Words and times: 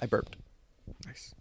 I 0.00 0.06
burped. 0.08 0.36
Nice. 1.06 1.34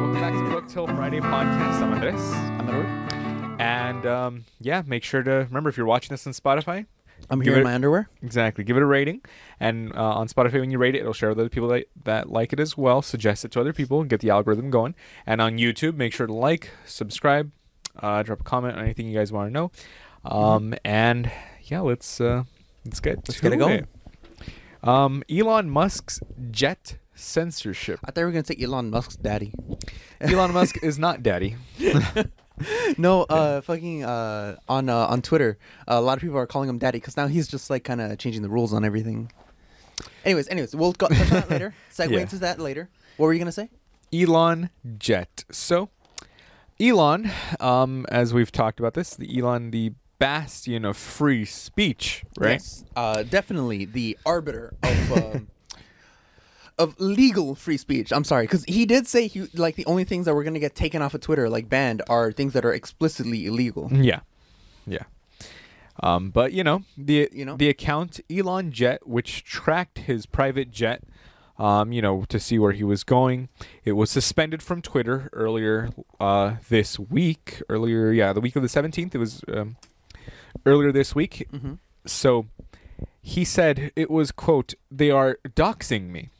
Welcome 0.00 0.20
back 0.20 0.32
to 0.32 0.50
Book 0.50 0.68
Till 0.68 0.86
Friday 0.86 1.20
podcast. 1.20 1.82
I'm 1.82 1.92
Andres. 1.92 2.32
I'm 2.32 2.68
Edward. 2.68 3.60
And 3.60 4.06
um, 4.06 4.44
yeah, 4.60 4.82
make 4.86 5.04
sure 5.04 5.22
to 5.22 5.30
remember 5.30 5.68
if 5.68 5.76
you're 5.76 5.86
watching 5.86 6.10
this 6.10 6.26
on 6.26 6.32
Spotify, 6.32 6.86
I'm 7.30 7.40
here 7.40 7.54
it- 7.54 7.58
in 7.58 7.64
my 7.64 7.74
underwear. 7.74 8.08
exactly, 8.22 8.64
give 8.64 8.76
it 8.76 8.82
a 8.82 8.86
rating. 8.86 9.20
And 9.58 9.94
uh, 9.94 10.02
on 10.20 10.28
Spotify, 10.28 10.60
when 10.60 10.70
you 10.70 10.78
rate 10.78 10.94
it, 10.94 11.00
it'll 11.00 11.12
share 11.12 11.28
with 11.28 11.38
other 11.38 11.48
people 11.48 11.68
that, 11.68 11.86
that 12.04 12.30
like 12.30 12.52
it 12.52 12.60
as 12.60 12.76
well. 12.76 13.02
Suggest 13.02 13.44
it 13.44 13.50
to 13.52 13.60
other 13.60 13.72
people 13.72 14.00
and 14.00 14.08
get 14.10 14.20
the 14.20 14.30
algorithm 14.30 14.70
going. 14.70 14.94
And 15.26 15.40
on 15.40 15.56
YouTube, 15.58 15.94
make 15.96 16.12
sure 16.12 16.26
to 16.26 16.32
like, 16.32 16.70
subscribe, 16.84 17.52
uh, 18.00 18.22
drop 18.22 18.40
a 18.40 18.44
comment 18.44 18.76
on 18.76 18.82
anything 18.84 19.06
you 19.06 19.16
guys 19.16 19.32
want 19.32 19.48
to 19.48 19.52
know. 19.52 19.70
Um, 20.24 20.74
And 20.84 21.30
yeah, 21.62 21.80
let's 21.80 22.20
uh, 22.20 22.44
let's 22.84 23.00
get 23.00 23.16
Let's 23.28 23.40
get 23.40 23.52
it 23.52 23.56
going. 23.58 23.86
Um, 24.82 25.22
Elon 25.30 25.68
Musk's 25.70 26.20
jet 26.50 26.96
censorship. 27.14 28.00
I 28.04 28.06
thought 28.10 28.22
we 28.22 28.24
were 28.24 28.32
gonna 28.32 28.44
say 28.46 28.56
Elon 28.60 28.90
Musk's 28.90 29.16
daddy. 29.16 29.52
Elon 30.20 30.52
Musk 30.52 30.76
is 30.82 30.98
not 30.98 31.22
daddy. 31.22 31.56
No, 32.98 33.22
uh, 33.22 33.60
fucking 33.60 34.04
uh, 34.04 34.56
on 34.68 34.88
uh, 34.88 35.06
on 35.06 35.22
Twitter, 35.22 35.58
uh, 35.88 35.94
a 35.94 36.00
lot 36.00 36.16
of 36.18 36.22
people 36.22 36.36
are 36.38 36.46
calling 36.46 36.68
him 36.68 36.78
daddy 36.78 36.98
because 36.98 37.16
now 37.16 37.26
he's 37.26 37.48
just 37.48 37.70
like 37.70 37.84
kind 37.84 38.00
of 38.00 38.18
changing 38.18 38.42
the 38.42 38.48
rules 38.50 38.72
on 38.72 38.84
everything. 38.84 39.30
Anyways, 40.24 40.48
anyways, 40.48 40.74
we'll 40.74 40.92
go, 40.92 41.08
touch 41.08 41.20
on 41.20 41.28
that 41.40 41.50
later. 41.50 41.74
Segue 41.92 42.10
Yeah. 42.10 42.18
into 42.20 42.36
that 42.38 42.58
later. 42.58 42.88
What 43.16 43.26
were 43.26 43.32
you 43.32 43.38
gonna 43.38 43.52
say? 43.52 43.70
Elon 44.12 44.70
Jet. 44.98 45.44
So, 45.50 45.88
Elon, 46.80 47.30
um, 47.60 48.06
as 48.10 48.34
we've 48.34 48.50
talked 48.52 48.80
about 48.80 48.94
this, 48.94 49.14
the 49.14 49.38
Elon, 49.38 49.70
the 49.70 49.92
bastion 50.18 50.84
of 50.84 50.96
free 50.96 51.44
speech, 51.44 52.24
right? 52.38 52.52
Yes, 52.52 52.84
uh, 52.96 53.22
definitely 53.22 53.84
the 53.86 54.18
arbiter 54.26 54.74
of 54.82 55.12
um, 55.12 55.48
of 56.80 56.98
legal 56.98 57.54
free 57.54 57.76
speech. 57.76 58.12
I'm 58.12 58.24
sorry, 58.24 58.44
because 58.44 58.64
he 58.64 58.86
did 58.86 59.06
say 59.06 59.28
he 59.28 59.46
like 59.54 59.76
the 59.76 59.86
only 59.86 60.04
things 60.04 60.24
that 60.26 60.34
we're 60.34 60.44
gonna 60.44 60.58
get 60.58 60.74
taken 60.74 61.02
off 61.02 61.14
of 61.14 61.20
Twitter, 61.20 61.48
like 61.48 61.68
banned, 61.68 62.02
are 62.08 62.32
things 62.32 62.52
that 62.54 62.64
are 62.64 62.72
explicitly 62.72 63.46
illegal. 63.46 63.88
Yeah, 63.92 64.20
yeah. 64.86 65.04
Um, 66.02 66.30
but 66.30 66.52
you 66.52 66.64
know 66.64 66.82
the 66.96 67.28
You 67.32 67.44
know? 67.44 67.56
the 67.56 67.68
account 67.68 68.20
Elon 68.30 68.72
Jet, 68.72 69.06
which 69.06 69.44
tracked 69.44 69.98
his 69.98 70.24
private 70.26 70.70
jet, 70.70 71.02
um, 71.58 71.92
you 71.92 72.00
know, 72.00 72.24
to 72.28 72.40
see 72.40 72.58
where 72.58 72.72
he 72.72 72.82
was 72.84 73.04
going. 73.04 73.48
It 73.84 73.92
was 73.92 74.10
suspended 74.10 74.62
from 74.62 74.80
Twitter 74.80 75.28
earlier 75.32 75.90
uh, 76.18 76.56
this 76.70 76.98
week. 76.98 77.62
Earlier, 77.68 78.12
yeah, 78.12 78.32
the 78.32 78.40
week 78.40 78.56
of 78.56 78.62
the 78.62 78.68
seventeenth. 78.68 79.14
It 79.14 79.18
was 79.18 79.42
um, 79.52 79.76
earlier 80.64 80.90
this 80.92 81.14
week. 81.14 81.46
hmm 81.50 81.74
So 82.06 82.46
he 83.20 83.44
said 83.44 83.92
it 83.96 84.10
was 84.10 84.32
quote 84.32 84.72
they 84.90 85.10
are 85.10 85.38
doxing 85.44 86.08
me 86.08 86.30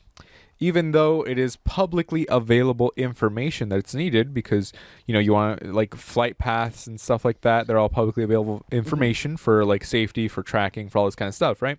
even 0.61 0.93
though 0.93 1.23
it 1.23 1.39
is 1.39 1.57
publicly 1.57 2.27
available 2.29 2.93
information 2.97 3.71
that's 3.71 3.95
needed 3.95 4.35
because 4.35 4.73
you 5.07 5.15
know 5.15 5.19
you 5.21 5.33
want 5.33 5.73
like 5.73 5.95
flight 5.95 6.39
paths 6.39 6.87
and 6.87 7.01
stuff 7.01 7.25
like 7.25 7.41
that 7.41 7.67
they're 7.67 7.79
all 7.79 7.89
publicly 7.89 8.23
available 8.23 8.63
information 8.71 9.37
for 9.37 9.65
like 9.65 9.85
safety 9.85 10.29
for 10.29 10.43
tracking 10.43 10.89
for 10.89 10.99
all 10.99 11.07
this 11.07 11.15
kind 11.17 11.29
of 11.29 11.35
stuff 11.35 11.63
right? 11.63 11.79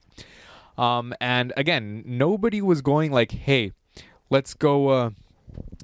Um 0.77 1.13
and 1.21 1.53
again 1.55 2.03
nobody 2.05 2.61
was 2.61 2.81
going 2.81 3.11
like 3.11 3.31
hey 3.31 3.71
let's 4.29 4.53
go 4.53 4.89
uh 4.89 5.09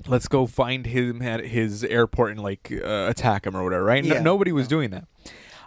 let's 0.07 0.27
go 0.27 0.47
find 0.47 0.85
him 0.85 1.21
at 1.21 1.45
his 1.45 1.83
airport 1.83 2.31
and 2.31 2.41
like 2.41 2.71
uh, 2.71 3.07
attack 3.09 3.45
him 3.45 3.55
or 3.55 3.63
whatever 3.63 3.83
right? 3.83 4.03
No- 4.03 4.15
nobody 4.21 4.51
was 4.51 4.67
doing 4.67 4.89
that 4.91 5.05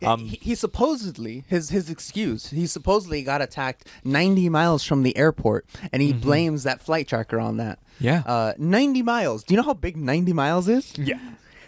Um, 0.07 0.27
he, 0.27 0.39
he 0.41 0.55
supposedly 0.55 1.45
his 1.49 1.71
his 1.71 1.91
excuse. 1.91 2.51
He 2.51 2.67
supposedly 2.67 3.23
got 3.23 3.43
attacked 3.43 3.87
90 4.05 4.49
miles 4.49 4.85
from 4.85 5.03
the 5.03 5.17
airport, 5.17 5.67
and 5.93 6.03
he 6.03 6.13
blames 6.13 6.63
that 6.65 6.81
flight 6.83 7.09
tracker 7.09 7.39
on 7.39 7.59
that. 7.59 7.79
Mm-hmm. 7.79 8.05
Yeah. 8.05 8.23
uh, 8.27 8.55
90 8.57 9.03
miles. 9.03 9.45
Do 9.45 9.53
you 9.55 9.57
know 9.57 9.65
how 9.65 9.75
big 9.75 9.97
90 9.97 10.33
miles 10.33 10.69
is? 10.69 10.97
Yeah. 10.97 11.19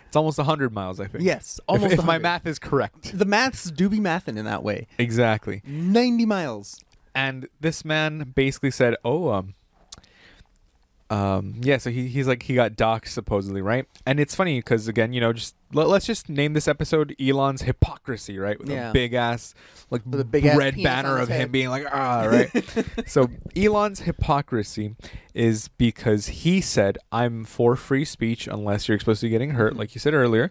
It's 0.06 0.16
almost 0.16 0.36
100 0.38 0.72
miles, 0.74 1.00
I 1.00 1.06
think. 1.06 1.24
Yes, 1.24 1.58
almost 1.66 1.94
If, 1.94 2.04
my 2.04 2.18
math 2.18 2.46
is 2.46 2.58
correct. 2.58 3.16
The 3.18 3.24
maths 3.24 3.70
do 3.70 3.88
be 3.88 3.98
mathing 3.98 4.36
in 4.36 4.44
that 4.44 4.62
way. 4.62 4.86
Exactly. 4.98 5.62
90 5.64 6.26
miles. 6.26 6.80
And 7.14 7.48
this 7.60 7.82
man 7.84 8.32
basically 8.34 8.70
said, 8.72 8.96
oh, 9.04 9.30
um, 9.30 9.54
um, 11.12 11.56
yeah, 11.60 11.76
so 11.76 11.90
he, 11.90 12.08
he's 12.08 12.26
like, 12.26 12.42
he 12.44 12.54
got 12.54 12.72
doxxed 12.72 13.08
supposedly, 13.08 13.60
right? 13.60 13.84
And 14.06 14.18
it's 14.18 14.34
funny 14.34 14.58
because, 14.60 14.88
again, 14.88 15.12
you 15.12 15.20
know, 15.20 15.34
just 15.34 15.54
let, 15.74 15.86
us 15.88 16.06
just 16.06 16.30
name 16.30 16.54
this 16.54 16.66
episode 16.66 17.14
Elon's 17.20 17.62
Hypocrisy, 17.62 18.38
right? 18.38 18.58
With 18.58 18.70
Yeah. 18.70 18.88
a 18.88 18.92
big 18.94 19.12
ass, 19.12 19.54
like, 19.90 20.00
With 20.06 20.20
a 20.20 20.24
big-ass 20.24 20.56
red 20.56 20.82
banner 20.82 21.18
of 21.18 21.28
him 21.28 21.50
being 21.50 21.68
like, 21.68 21.84
ah, 21.92 22.22
right? 22.24 22.50
so 23.06 23.28
Elon's 23.54 24.00
hypocrisy 24.00 24.96
is 25.34 25.68
because 25.68 26.28
he 26.28 26.62
said, 26.62 26.96
I'm 27.12 27.44
for 27.44 27.76
free 27.76 28.06
speech 28.06 28.46
unless 28.46 28.88
you're 28.88 28.98
supposed 28.98 29.20
to 29.20 29.26
be 29.26 29.30
getting 29.30 29.50
hurt, 29.50 29.76
like 29.76 29.94
you 29.94 29.98
said 29.98 30.14
earlier. 30.14 30.50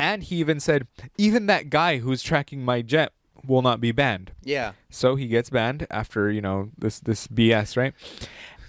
And 0.00 0.24
he 0.24 0.36
even 0.36 0.58
said, 0.58 0.88
even 1.16 1.46
that 1.46 1.70
guy 1.70 1.98
who's 1.98 2.22
tracking 2.24 2.64
my 2.64 2.82
jet 2.82 3.12
will 3.46 3.62
not 3.62 3.80
be 3.80 3.92
banned. 3.92 4.32
Yeah. 4.42 4.72
So 4.90 5.14
he 5.14 5.28
gets 5.28 5.50
banned 5.50 5.86
after 5.88 6.30
you 6.32 6.40
know 6.40 6.70
this 6.76 6.98
this 6.98 7.28
BS, 7.28 7.76
right? 7.76 7.94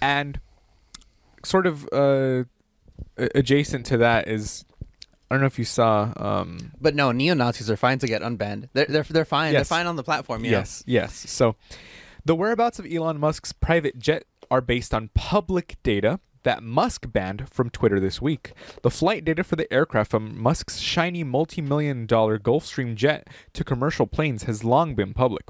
And 0.00 0.38
sort 1.44 1.66
of 1.66 1.88
uh, 1.92 2.44
adjacent 3.34 3.86
to 3.86 3.96
that 3.98 4.28
is, 4.28 4.64
I 5.30 5.34
don't 5.34 5.40
know 5.40 5.46
if 5.46 5.58
you 5.58 5.64
saw. 5.64 6.12
Um, 6.16 6.72
But 6.80 6.94
no, 6.94 7.12
neo 7.12 7.34
Nazis 7.34 7.70
are 7.70 7.76
fine 7.76 7.98
to 8.00 8.06
get 8.06 8.22
unbanned. 8.22 8.68
They're 8.72 8.86
they're, 8.86 9.02
they're 9.04 9.24
fine. 9.24 9.52
Yes. 9.52 9.68
They're 9.68 9.78
fine 9.78 9.86
on 9.86 9.96
the 9.96 10.02
platform. 10.04 10.42
Know? 10.42 10.48
Yes, 10.50 10.82
yes. 10.86 11.14
So 11.14 11.56
the 12.24 12.34
whereabouts 12.34 12.78
of 12.78 12.86
Elon 12.90 13.18
Musk's 13.18 13.52
private 13.52 13.98
jet 13.98 14.24
are 14.50 14.60
based 14.60 14.92
on 14.92 15.10
public 15.14 15.76
data 15.82 16.20
that 16.42 16.62
Musk 16.62 17.12
banned 17.12 17.48
from 17.50 17.68
Twitter 17.68 18.00
this 18.00 18.20
week. 18.22 18.52
The 18.82 18.90
flight 18.90 19.26
data 19.26 19.44
for 19.44 19.56
the 19.56 19.70
aircraft 19.72 20.10
from 20.10 20.40
Musk's 20.40 20.78
shiny 20.78 21.22
multi-million 21.22 22.06
dollar 22.06 22.38
Gulfstream 22.38 22.94
jet 22.94 23.28
to 23.52 23.62
commercial 23.62 24.06
planes 24.06 24.44
has 24.44 24.64
long 24.64 24.94
been 24.94 25.12
public. 25.12 25.44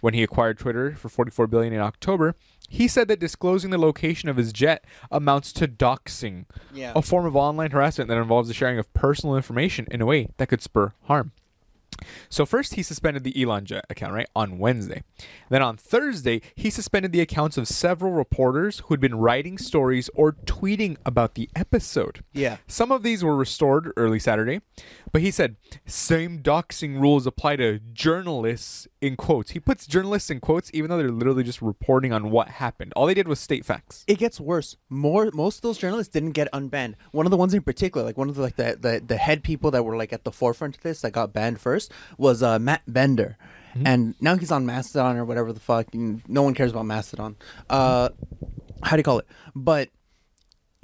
When 0.00 0.14
he 0.14 0.22
acquired 0.24 0.58
Twitter 0.58 0.96
for 0.96 1.08
44 1.08 1.46
billion 1.46 1.72
in 1.72 1.80
October, 1.80 2.34
he 2.72 2.88
said 2.88 3.06
that 3.08 3.20
disclosing 3.20 3.70
the 3.70 3.76
location 3.78 4.28
of 4.30 4.38
his 4.38 4.50
jet 4.52 4.82
amounts 5.10 5.52
to 5.52 5.68
doxing, 5.68 6.46
Yeah. 6.72 6.92
a 6.96 7.02
form 7.02 7.26
of 7.26 7.36
online 7.36 7.70
harassment 7.72 8.08
that 8.08 8.16
involves 8.16 8.48
the 8.48 8.54
sharing 8.54 8.78
of 8.78 8.92
personal 8.94 9.36
information 9.36 9.86
in 9.90 10.00
a 10.00 10.06
way 10.06 10.28
that 10.38 10.48
could 10.48 10.62
spur 10.62 10.92
harm. 11.02 11.32
So 12.30 12.46
first 12.46 12.74
he 12.74 12.82
suspended 12.82 13.22
the 13.22 13.40
Elon 13.40 13.66
Jet 13.66 13.84
account, 13.90 14.14
right, 14.14 14.26
on 14.34 14.58
Wednesday. 14.58 15.02
Then 15.50 15.60
on 15.62 15.76
Thursday, 15.76 16.40
he 16.54 16.70
suspended 16.70 17.12
the 17.12 17.20
accounts 17.20 17.58
of 17.58 17.68
several 17.68 18.12
reporters 18.12 18.80
who 18.80 18.94
had 18.94 19.00
been 19.00 19.14
writing 19.16 19.58
stories 19.58 20.08
or 20.14 20.32
tweeting 20.32 20.96
about 21.04 21.34
the 21.34 21.48
episode. 21.54 22.24
Yeah. 22.32 22.56
Some 22.66 22.90
of 22.90 23.02
these 23.02 23.22
were 23.22 23.36
restored 23.36 23.92
early 23.96 24.18
Saturday, 24.18 24.62
but 25.12 25.20
he 25.20 25.30
said 25.30 25.56
same 25.86 26.42
doxing 26.42 27.00
rules 27.00 27.26
apply 27.26 27.56
to 27.56 27.78
journalists 27.92 28.88
in 29.00 29.16
quotes. 29.16 29.52
He 29.52 29.60
puts 29.60 29.86
journalists 29.86 30.30
in 30.30 30.40
quotes 30.40 30.70
even 30.72 30.90
though 30.90 30.98
they're 30.98 31.10
literally 31.10 31.44
just 31.44 31.62
reporting 31.62 32.12
on 32.12 32.30
what 32.30 32.48
happened. 32.48 32.92
All 32.96 33.06
they 33.06 33.14
did 33.14 33.28
was 33.28 33.38
state 33.38 33.64
facts. 33.64 34.04
It 34.06 34.18
gets 34.18 34.40
worse. 34.40 34.76
More 34.88 35.30
most 35.32 35.56
of 35.56 35.62
those 35.62 35.78
journalists 35.78 36.12
didn't 36.12 36.32
get 36.32 36.50
unbanned. 36.52 36.94
One 37.12 37.26
of 37.26 37.30
the 37.30 37.36
ones 37.36 37.54
in 37.54 37.62
particular, 37.62 38.04
like 38.04 38.18
one 38.18 38.28
of 38.28 38.34
the 38.34 38.42
like 38.42 38.56
the 38.56 38.76
the, 38.80 39.02
the 39.06 39.16
head 39.16 39.44
people 39.44 39.70
that 39.70 39.84
were 39.84 39.96
like 39.96 40.12
at 40.12 40.24
the 40.24 40.32
forefront 40.32 40.76
of 40.76 40.82
this 40.82 41.02
that 41.02 41.12
got 41.12 41.32
banned 41.32 41.60
first 41.60 41.92
was 42.18 42.42
uh, 42.42 42.58
Matt 42.58 42.82
Bender. 42.86 43.36
And 43.86 44.14
now 44.20 44.36
he's 44.36 44.50
on 44.50 44.66
Mastodon 44.66 45.16
or 45.16 45.24
whatever 45.24 45.50
the 45.50 45.58
fuck. 45.58 45.94
No 45.94 46.42
one 46.42 46.52
cares 46.52 46.72
about 46.72 46.84
Mastodon. 46.84 47.36
Uh, 47.70 48.10
how 48.82 48.96
do 48.96 49.00
you 49.00 49.02
call 49.02 49.18
it? 49.18 49.26
But 49.54 49.88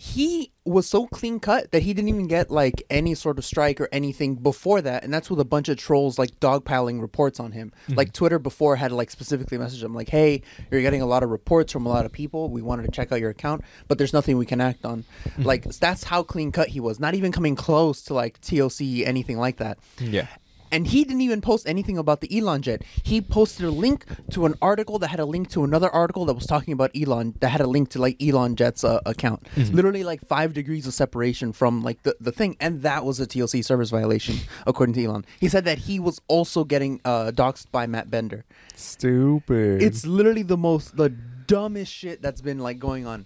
he 0.01 0.53
was 0.65 0.87
so 0.87 1.09
clean 1.09 1.41
cut 1.41 1.73
that 1.73 1.83
he 1.83 1.93
didn't 1.93 2.09
even 2.09 2.29
get 2.29 2.53
like 2.53 2.85
any 2.89 3.17
sort 3.17 3.37
of 3.37 3.45
strike 3.45 3.81
or 3.81 3.89
anything 3.91 4.37
before 4.37 4.81
that 4.81 5.03
and 5.03 5.13
that's 5.13 5.29
with 5.29 5.41
a 5.41 5.45
bunch 5.45 5.69
of 5.69 5.77
trolls 5.77 6.21
like 6.21 6.39
dogpiling 6.39 7.01
reports 7.01 7.41
on 7.41 7.51
him. 7.51 7.73
Mm-hmm. 7.85 7.95
Like 7.95 8.13
twitter 8.13 8.39
before 8.39 8.77
had 8.77 8.93
like 8.93 9.11
specifically 9.11 9.59
messaged 9.59 9.83
him 9.83 9.95
like 9.95 10.09
hey 10.09 10.43
you're 10.71 10.83
getting 10.83 11.03
a 11.03 11.07
lot 11.07 11.25
of 11.25 11.31
reports 11.31 11.73
from 11.73 11.85
a 11.85 11.89
lot 11.89 12.07
of 12.07 12.13
people. 12.13 12.49
We 12.49 12.63
wanted 12.63 12.85
to 12.85 12.93
check 12.93 13.11
out 13.11 13.19
your 13.19 13.31
account 13.31 13.65
but 13.89 13.99
there's 13.99 14.13
nothing 14.13 14.39
we 14.39 14.47
can 14.47 14.61
act 14.61 14.85
on. 14.85 15.05
Mm-hmm. 15.25 15.43
Like 15.43 15.65
that's 15.65 16.05
how 16.05 16.23
clean 16.23 16.53
cut 16.53 16.69
he 16.69 16.79
was 16.79 17.01
not 17.01 17.15
even 17.15 17.33
coming 17.33 17.57
close 17.57 18.03
to 18.05 18.15
like 18.15 18.41
toc 18.41 18.81
anything 18.81 19.39
like 19.39 19.57
that. 19.57 19.79
Yeah. 19.99 20.29
And 20.71 20.87
he 20.87 21.05
didn't 21.05 21.21
even 21.21 21.41
post 21.41 21.69
anything 21.69 21.99
about 21.99 22.21
the 22.21 22.39
Elon 22.39 22.63
jet. 22.63 22.83
He 23.03 23.21
posted 23.21 23.67
a 23.67 23.71
link 23.71 24.05
to 24.31 24.47
an 24.47 24.55
article 24.61 24.99
that 25.01 25.09
had 25.09 25.21
a 25.21 25.25
link 25.25 25.51
to 25.51 25.65
another 25.65 25.91
article 25.91 26.25
that 26.27 26.35
was 26.35 26.47
talking 26.47 26.73
about 26.73 26.91
Elon 26.95 27.35
that 27.41 27.49
had 27.49 27.61
a 27.61 27.67
link 27.67 27.91
to 27.91 28.01
like 28.01 28.23
Elon 28.23 28.57
Jet's 28.57 28.85
uh, 28.85 29.01
account. 29.07 29.47
Literally 29.57 30.05
like 30.05 30.25
five 30.27 30.55
degrees 30.55 30.87
of 30.87 30.95
separation 30.95 31.53
from 31.53 31.83
like 31.83 32.03
the, 32.03 32.17
the 32.21 32.33
thing, 32.33 32.57
and 32.61 32.83
that 32.83 33.05
was 33.05 33.21
a 33.21 33.27
TLC 33.27 33.65
service 33.65 33.91
violation 33.91 34.37
according 34.67 34.95
to 34.95 35.05
Elon. 35.05 35.25
He 35.41 35.49
said 35.49 35.65
that 35.65 35.79
he 35.79 35.99
was 35.99 36.21
also 36.29 36.65
getting 36.65 37.01
uh, 37.05 37.33
doxxed 37.35 37.71
by 37.71 37.87
Matt 37.87 38.11
Bender. 38.11 38.45
Stupid. 38.75 39.83
It's 39.83 40.07
literally 40.07 40.43
the 40.43 40.57
most 40.57 40.97
the 40.97 41.11
dumbest 41.47 41.93
shit 41.93 42.21
that's 42.21 42.41
been 42.41 42.59
like 42.59 42.79
going 42.79 43.07
on 43.07 43.25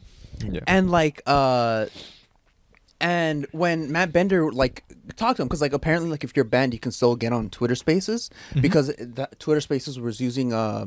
yeah. 0.49 0.61
and 0.67 0.91
like 0.91 1.21
uh 1.27 1.87
And 3.03 3.47
when 3.51 3.91
Matt 3.93 4.13
Bender 4.13 4.51
like 4.53 4.85
talked 5.17 5.37
to 5.37 5.43
him, 5.43 5.49
because 5.49 5.61
like 5.61 5.73
apparently 5.75 6.09
like 6.09 6.23
if 6.25 6.35
you're 6.37 6.45
banned, 6.45 6.73
you 6.73 6.79
can 6.79 6.93
still 6.93 7.17
get 7.17 7.33
on 7.33 7.51
Twitter 7.51 7.75
Spaces 7.75 8.31
because 8.61 8.95
that 8.99 9.39
Twitter 9.41 9.61
Spaces 9.61 9.99
was 9.99 10.21
using 10.21 10.53
uh 10.55 10.87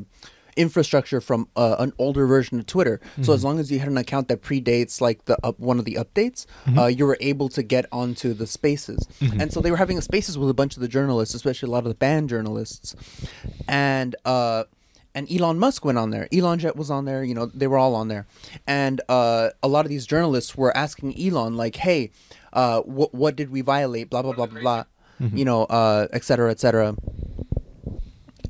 infrastructure 0.56 1.20
from 1.20 1.46
uh, 1.54 1.76
an 1.78 1.92
older 1.98 2.26
version 2.26 2.58
of 2.58 2.64
Twitter. 2.64 2.98
So 3.20 3.34
as 3.34 3.44
long 3.44 3.58
as 3.60 3.70
you 3.70 3.78
had 3.78 3.88
an 3.88 3.98
account 3.98 4.28
that 4.28 4.40
predates 4.40 5.02
like 5.02 5.26
the 5.26 5.36
up, 5.44 5.60
one 5.60 5.78
of 5.78 5.84
the 5.84 5.98
updates, 6.00 6.46
uh, 6.78 6.86
you 6.86 7.04
were 7.04 7.18
able 7.20 7.50
to 7.50 7.62
get 7.62 7.84
onto 7.92 8.32
the 8.32 8.46
Spaces. 8.46 9.06
And 9.38 9.52
so 9.52 9.60
they 9.60 9.70
were 9.70 9.76
having 9.76 9.98
a 9.98 10.02
Spaces 10.02 10.38
with 10.38 10.48
a 10.48 10.54
bunch 10.54 10.74
of 10.74 10.80
the 10.80 10.88
journalists, 10.88 11.34
especially 11.34 11.66
a 11.68 11.72
lot 11.72 11.80
of 11.84 11.90
the 11.90 11.94
banned 11.94 12.30
journalists, 12.30 12.96
and. 13.68 14.16
uh 14.24 14.64
and 15.16 15.26
Elon 15.32 15.58
Musk 15.58 15.84
went 15.84 15.98
on 15.98 16.10
there. 16.10 16.28
Elon 16.32 16.58
Jet 16.60 16.76
was 16.76 16.90
on 16.90 17.06
there. 17.06 17.24
You 17.24 17.34
know, 17.34 17.46
they 17.46 17.66
were 17.66 17.78
all 17.78 17.94
on 17.96 18.06
there, 18.08 18.26
and 18.68 19.00
uh, 19.08 19.50
a 19.62 19.68
lot 19.68 19.84
of 19.84 19.88
these 19.90 20.06
journalists 20.06 20.56
were 20.56 20.76
asking 20.76 21.18
Elon, 21.20 21.56
like, 21.56 21.74
"Hey, 21.76 22.10
uh, 22.52 22.82
what 22.82 23.12
what 23.14 23.34
did 23.34 23.50
we 23.50 23.62
violate? 23.62 24.10
Blah 24.10 24.22
blah 24.22 24.32
blah 24.34 24.46
blah 24.46 24.60
blah, 24.60 24.84
you 25.32 25.44
know, 25.44 25.64
uh, 25.64 26.06
et 26.12 26.22
cetera, 26.22 26.50
et 26.52 26.60
cetera." 26.60 26.94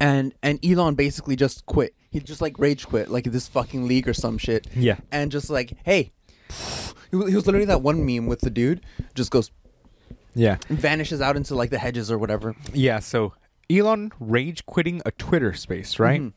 And 0.01 0.35
and 0.43 0.59
Elon 0.65 0.95
basically 0.95 1.37
just 1.37 1.65
quit. 1.67 1.95
He 2.11 2.21
just 2.21 2.41
like 2.41 2.59
rage 2.59 2.87
quit, 2.87 3.11
like 3.11 3.25
this 3.25 3.49
fucking 3.49 3.87
league 3.89 4.09
or 4.09 4.15
some 4.15 4.39
shit. 4.39 4.67
Yeah. 4.75 4.97
And 5.11 5.31
just 5.31 5.49
like, 5.51 5.75
hey, 5.85 6.13
he 7.11 7.17
was 7.17 7.47
literally 7.47 7.67
that 7.67 7.83
one 7.83 8.05
meme 8.05 8.27
with 8.27 8.41
the 8.41 8.51
dude 8.51 8.81
just 9.15 9.31
goes 9.31 9.51
Yeah. 10.35 10.57
vanishes 10.69 11.21
out 11.21 11.37
into 11.37 11.55
like 11.55 11.71
the 11.71 11.79
hedges 11.79 12.11
or 12.11 12.19
whatever. 12.19 12.55
Yeah, 12.73 12.99
so 13.01 13.33
Elon 13.71 14.13
rage 14.21 14.65
quitting 14.67 15.03
a 15.05 15.11
Twitter 15.13 15.53
space, 15.53 15.99
right? 15.99 16.33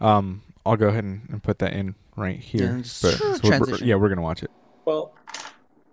Um, 0.00 0.42
I'll 0.64 0.76
go 0.76 0.88
ahead 0.88 1.04
and, 1.04 1.22
and 1.30 1.42
put 1.42 1.58
that 1.60 1.72
in 1.72 1.94
right 2.16 2.38
here. 2.38 2.76
Yeah, 2.76 2.76
But- 2.78 2.84
so 2.84 3.38
we're- 3.44 3.58
we're- 3.60 3.78
yeah, 3.86 3.94
we're 3.94 4.08
gonna 4.08 4.22
watch 4.22 4.42
it. 4.42 4.50
Well, 4.84 5.14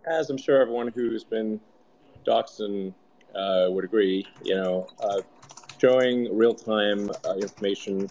as 0.06 0.30
I'm 0.30 0.38
sure 0.38 0.62
everyone 0.62 0.90
who's 0.90 1.24
been 1.24 1.60
doxed 2.26 2.60
and 2.60 2.94
uh, 3.36 3.68
would 3.72 3.84
agree, 3.86 4.26
you 4.44 4.56
know, 4.56 4.88
uh, 5.00 5.22
showing 5.82 6.36
real-time 6.38 7.10
uh, 7.28 7.34
information 7.36 8.08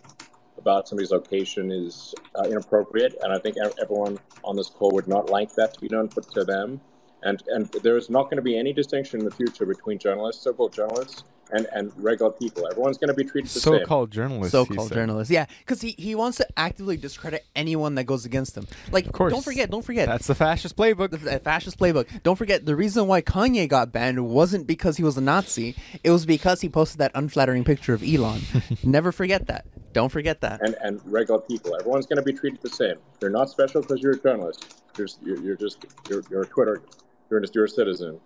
about 0.58 0.88
somebody's 0.88 1.10
location 1.12 1.70
is 1.70 2.14
uh, 2.34 2.42
inappropriate, 2.44 3.14
and 3.22 3.32
I 3.32 3.38
think 3.38 3.56
everyone 3.80 4.19
on 4.44 4.56
this 4.56 4.69
call 4.69 4.90
would 4.92 5.06
not 5.08 5.30
like 5.30 5.54
that 5.54 5.74
to 5.74 5.80
be 5.80 5.88
done 5.88 6.08
put 6.08 6.30
to 6.32 6.44
them. 6.44 6.80
And 7.22 7.40
and 7.48 7.66
there 7.84 7.96
is 7.96 8.10
not 8.10 8.24
going 8.24 8.36
to 8.36 8.42
be 8.42 8.58
any 8.58 8.72
distinction 8.72 9.20
in 9.20 9.24
the 9.24 9.30
future 9.30 9.64
between 9.64 9.98
journalists, 9.98 10.42
so-called 10.42 10.72
journalists, 10.72 11.22
and, 11.52 11.66
and 11.72 11.93
regular 12.02 12.31
people. 12.32 12.66
Everyone's 12.69 12.99
going 12.99 13.08
to 13.08 13.14
be 13.14 13.25
treated 13.25 13.50
the 13.50 13.60
same. 13.60 13.78
So-called 13.81 14.10
journalists. 14.10 14.52
so-called 14.52 14.93
journalists. 14.93 15.31
Yeah, 15.31 15.46
because 15.60 15.81
he, 15.81 15.90
he 15.99 16.14
wants 16.14 16.38
to 16.38 16.46
actively 16.56 16.96
discredit 16.96 17.44
anyone 17.54 17.94
that 17.96 18.04
goes 18.04 18.25
against 18.25 18.56
him. 18.56 18.66
Like, 18.90 19.06
Of 19.06 19.12
course. 19.12 19.32
don't 19.32 19.44
forget, 19.44 19.70
don't 19.70 19.84
forget. 19.84 20.08
That's 20.08 20.26
the 20.26 20.34
fascist 20.34 20.76
playbook. 20.76 21.10
the 21.10 21.19
the 21.19 21.38
fascist 21.38 21.78
playbook. 21.78 22.06
Don't 22.22 22.37
forget 22.37 22.64
the 22.66 22.75
reason 22.76 23.06
why 23.06 23.22
Kanye 23.22 23.69
got 23.69 23.93
banned 23.93 24.26
wasn't 24.28 24.66
because 24.66 24.96
he 24.96 25.02
was 25.04 25.16
a 25.16 25.20
Nazi. 25.20 25.75
It 26.02 26.10
was 26.10 26.26
because 26.26 26.60
he 26.60 26.69
posted 26.69 26.99
that 26.99 27.12
unflattering 27.14 27.64
picture 27.64 27.94
of 27.94 28.02
Elon. 28.02 28.40
Never 28.82 29.12
forget 29.12 29.46
that. 29.46 29.66
Don't 29.93 30.08
forget 30.10 30.40
that. 30.40 30.60
and, 30.62 30.75
and 30.82 31.00
regular 31.05 31.40
people. 31.40 31.76
Everyone's 31.78 32.06
going 32.06 32.16
to 32.16 32.22
be 32.22 32.32
treated 32.32 32.60
the 32.62 32.70
same. 32.70 32.96
You're 33.20 33.31
not 33.31 33.50
special 33.50 33.82
because 33.82 34.00
you're 34.00 34.12
a 34.12 34.20
journalist. 34.20 34.81
You're, 34.96 35.06
just- 35.06 35.22
you're, 35.22 35.40
you're 35.40 35.56
just 35.56 35.84
you're, 36.08 36.22
you're 36.31 36.43
a 36.43 36.46
Twitter. 36.46 36.82
You're 37.31 37.40
just 37.40 37.55
you're 37.55 37.64
a 37.66 37.69
citizen. 37.69 38.19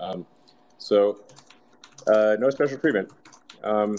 Um, 0.00 0.26
so 0.78 1.20
uh, 2.08 2.36
no 2.38 2.50
special 2.50 2.78
treatment. 2.78 3.10
Um, 3.62 3.96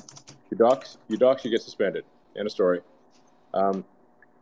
you 0.52 0.58
dox, 0.58 0.98
you 1.08 1.18
dox, 1.18 1.44
you 1.44 1.52
get 1.52 1.62
suspended. 1.62 2.06
End 2.38 2.46
of 2.46 2.52
story. 2.52 2.82
Um, 3.54 3.84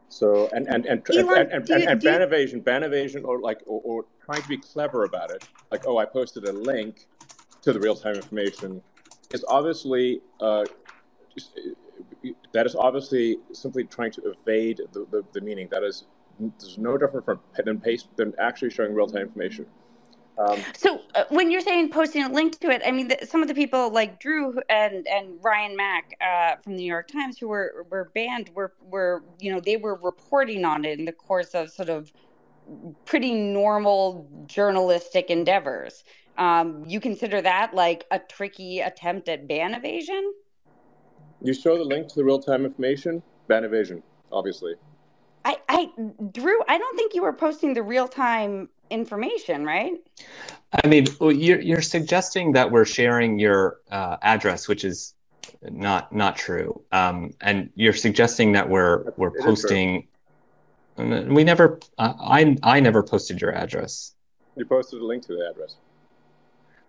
so 0.09 0.49
and 0.53 0.67
and 0.67 0.85
and 0.85 1.01
and, 1.09 1.17
Elon, 1.17 1.37
and, 1.37 1.51
and, 1.51 1.69
you- 1.69 1.87
and 1.89 1.99
do 2.01 2.07
you- 2.07 2.13
ban 2.13 2.21
evasion, 2.21 2.59
ban 2.61 2.83
evasion, 2.83 3.25
or 3.25 3.39
like 3.39 3.61
or, 3.65 3.81
or 3.83 4.05
trying 4.25 4.41
to 4.41 4.47
be 4.47 4.57
clever 4.57 5.03
about 5.03 5.31
it. 5.31 5.47
Like 5.71 5.83
oh, 5.87 5.97
I 5.97 6.05
posted 6.05 6.45
a 6.45 6.51
link 6.53 7.07
to 7.61 7.73
the 7.73 7.79
real 7.79 7.95
time 7.95 8.15
information. 8.15 8.81
Is 9.33 9.43
obviously 9.47 10.21
uh, 10.39 10.65
just, 11.33 11.59
that 12.53 12.65
is 12.65 12.75
obviously 12.75 13.37
simply 13.51 13.83
trying 13.85 14.11
to 14.11 14.21
evade 14.31 14.81
the, 14.93 15.05
the, 15.11 15.23
the 15.33 15.41
meaning. 15.41 15.67
That 15.71 15.83
is, 15.83 16.05
there's 16.39 16.77
no 16.77 16.97
different 16.97 17.25
from 17.25 17.39
than 17.65 17.79
paste 17.79 18.07
than 18.15 18.33
actually 18.39 18.69
showing 18.69 18.93
real 18.93 19.07
time 19.07 19.23
information. 19.23 19.65
Um, 20.37 20.61
So 20.75 21.01
uh, 21.15 21.23
when 21.29 21.49
you're 21.49 21.61
saying 21.61 21.91
posting 21.91 22.23
a 22.23 22.29
link 22.29 22.59
to 22.59 22.69
it, 22.69 22.81
I 22.85 22.91
mean, 22.91 23.07
the, 23.07 23.25
some 23.25 23.41
of 23.41 23.47
the 23.47 23.53
people 23.53 23.89
like 23.91 24.19
Drew 24.19 24.59
and 24.69 25.07
and 25.07 25.41
Ryan 25.41 25.75
Mac 25.75 26.17
uh, 26.21 26.55
from 26.61 26.73
the 26.73 26.79
New 26.79 26.91
York 26.91 27.07
Times 27.07 27.37
who 27.37 27.47
were 27.47 27.85
were 27.89 28.11
banned 28.13 28.49
were 28.53 28.73
were 28.81 29.23
you 29.39 29.51
know 29.51 29.59
they 29.59 29.77
were 29.77 29.95
reporting 29.95 30.65
on 30.65 30.85
it 30.85 30.99
in 30.99 31.05
the 31.05 31.13
course 31.13 31.55
of 31.55 31.69
sort 31.69 31.89
of 31.89 32.11
pretty 33.05 33.33
normal 33.33 34.27
journalistic 34.47 35.29
endeavors. 35.29 36.03
Um, 36.37 36.83
you 36.85 36.99
consider 36.99 37.41
that 37.41 37.73
like 37.73 38.05
a 38.11 38.19
tricky 38.19 38.81
attempt 38.81 39.29
at 39.29 39.47
ban 39.47 39.73
evasion? 39.73 40.33
you 41.41 41.53
show 41.53 41.77
the 41.77 41.83
link 41.83 42.07
to 42.07 42.15
the 42.15 42.23
real 42.23 42.39
time 42.39 42.65
information, 42.65 43.21
ban 43.47 43.63
evasion, 43.63 44.01
obviously. 44.31 44.73
I, 45.45 45.57
I, 45.69 45.91
Drew, 46.31 46.59
I 46.67 46.77
don't 46.79 46.97
think 46.97 47.13
you 47.13 47.21
were 47.21 47.31
posting 47.31 47.75
the 47.75 47.83
real 47.83 48.07
time 48.07 48.67
information, 48.89 49.63
right? 49.63 49.93
I 50.83 50.87
mean, 50.87 51.05
well, 51.19 51.31
you're 51.31 51.61
you're 51.61 51.83
suggesting 51.83 52.51
that 52.53 52.69
we're 52.69 52.85
sharing 52.85 53.37
your 53.37 53.77
uh, 53.91 54.17
address, 54.23 54.67
which 54.67 54.83
is 54.83 55.13
not 55.61 56.13
not 56.13 56.35
true. 56.35 56.81
Um, 56.91 57.33
and 57.41 57.69
you're 57.75 57.93
suggesting 57.93 58.51
that 58.53 58.67
we're 58.67 59.13
we're 59.17 59.29
It 59.29 59.39
is 59.39 59.45
posting. 59.45 60.07
We 60.97 61.43
never. 61.43 61.79
Uh, 61.97 62.13
I 62.19 62.57
I 62.63 62.79
never 62.79 63.03
posted 63.03 63.39
your 63.39 63.53
address. 63.53 64.15
You 64.55 64.65
posted 64.65 64.99
a 64.99 65.05
link 65.05 65.23
to 65.27 65.33
the 65.33 65.47
address. 65.49 65.75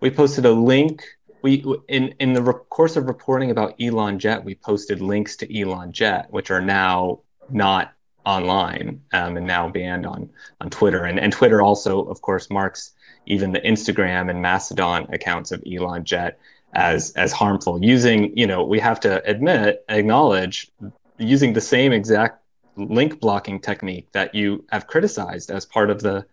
We 0.00 0.10
posted 0.10 0.46
a 0.46 0.52
link. 0.52 1.04
We 1.42 1.62
in 1.88 2.14
in 2.20 2.32
the 2.32 2.42
re- 2.42 2.54
course 2.70 2.96
of 2.96 3.06
reporting 3.06 3.50
about 3.50 3.74
Elon 3.80 4.18
Jet, 4.18 4.42
we 4.42 4.54
posted 4.54 5.02
links 5.02 5.36
to 5.36 5.60
Elon 5.60 5.92
Jet, 5.92 6.28
which 6.30 6.50
are 6.50 6.62
now 6.62 7.20
not 7.50 7.92
online 8.26 9.02
um, 9.14 9.36
and 9.38 9.46
now 9.46 9.68
banned 9.70 10.06
on 10.06 10.30
on 10.60 10.70
Twitter. 10.70 11.04
And 11.04 11.18
and 11.20 11.32
Twitter 11.32 11.62
also, 11.62 12.04
of 12.06 12.22
course, 12.22 12.50
marks 12.50 12.92
even 13.26 13.52
the 13.52 13.60
Instagram 13.60 14.30
and 14.30 14.42
Mastodon 14.42 15.06
accounts 15.12 15.52
of 15.52 15.62
Elon 15.70 16.04
Jet 16.04 16.38
as 16.74 17.12
as 17.12 17.32
harmful. 17.32 17.82
Using 17.84 18.36
you 18.36 18.46
know 18.46 18.64
we 18.64 18.80
have 18.80 19.00
to 19.00 19.24
admit 19.28 19.84
acknowledge 19.88 20.70
using 21.18 21.52
the 21.54 21.60
same 21.60 21.92
exact 21.92 22.42
link 22.76 23.20
blocking 23.20 23.60
technique 23.60 24.08
that 24.12 24.34
you 24.34 24.64
have 24.70 24.86
criticized 24.86 25.50
as 25.50 25.64
part 25.66 25.90
of 25.90 26.02
the 26.02 26.26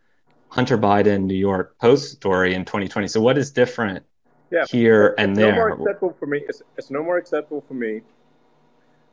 Hunter 0.49 0.77
Biden 0.77 1.25
New 1.25 1.35
York 1.35 1.77
Post 1.79 2.13
story 2.13 2.53
in 2.55 2.65
2020. 2.65 3.07
So 3.07 3.21
what 3.21 3.37
is 3.37 3.51
different 3.51 4.05
Yeah. 4.51 4.67
here 4.69 5.15
and 5.17 5.31
It's 5.31 5.39
no 5.39 5.51
more 5.51 5.69
there? 5.69 5.77
acceptable 5.77 6.13
for 6.19 6.27
me. 6.27 6.43
It's, 6.47 6.61
it's 6.77 6.91
no 6.91 7.03
more 7.03 7.17
acceptable 7.17 7.61
for 7.61 7.73
me, 7.73 8.01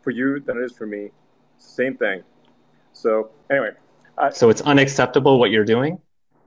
for 0.03 0.11
you 0.11 0.41
than 0.41 0.59
it 0.59 0.65
is 0.65 0.73
for 0.73 0.87
me. 0.87 1.11
It's 1.57 1.67
the 1.67 1.73
same 1.73 1.97
thing. 1.97 2.23
So 2.93 3.31
anyway, 3.51 3.71
uh, 4.19 4.31
So 4.31 4.51
it's 4.51 4.61
unacceptable 4.63 5.39
what 5.39 5.51
you're 5.51 5.65
doing. 5.65 5.99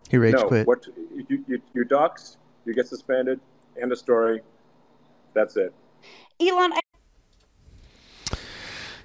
He 0.10 0.18
rage 0.18 0.34
no, 0.36 0.48
quit. 0.48 0.68
what 0.68 0.86
you, 1.28 1.44
you 1.48 1.62
you 1.74 1.84
dox, 1.84 2.38
you 2.66 2.74
get 2.74 2.88
suspended. 2.88 3.40
End 3.82 3.92
of 3.92 3.98
story. 3.98 4.42
That's 5.34 5.56
it. 5.58 5.74
Elon, 6.40 6.74
I 6.74 6.80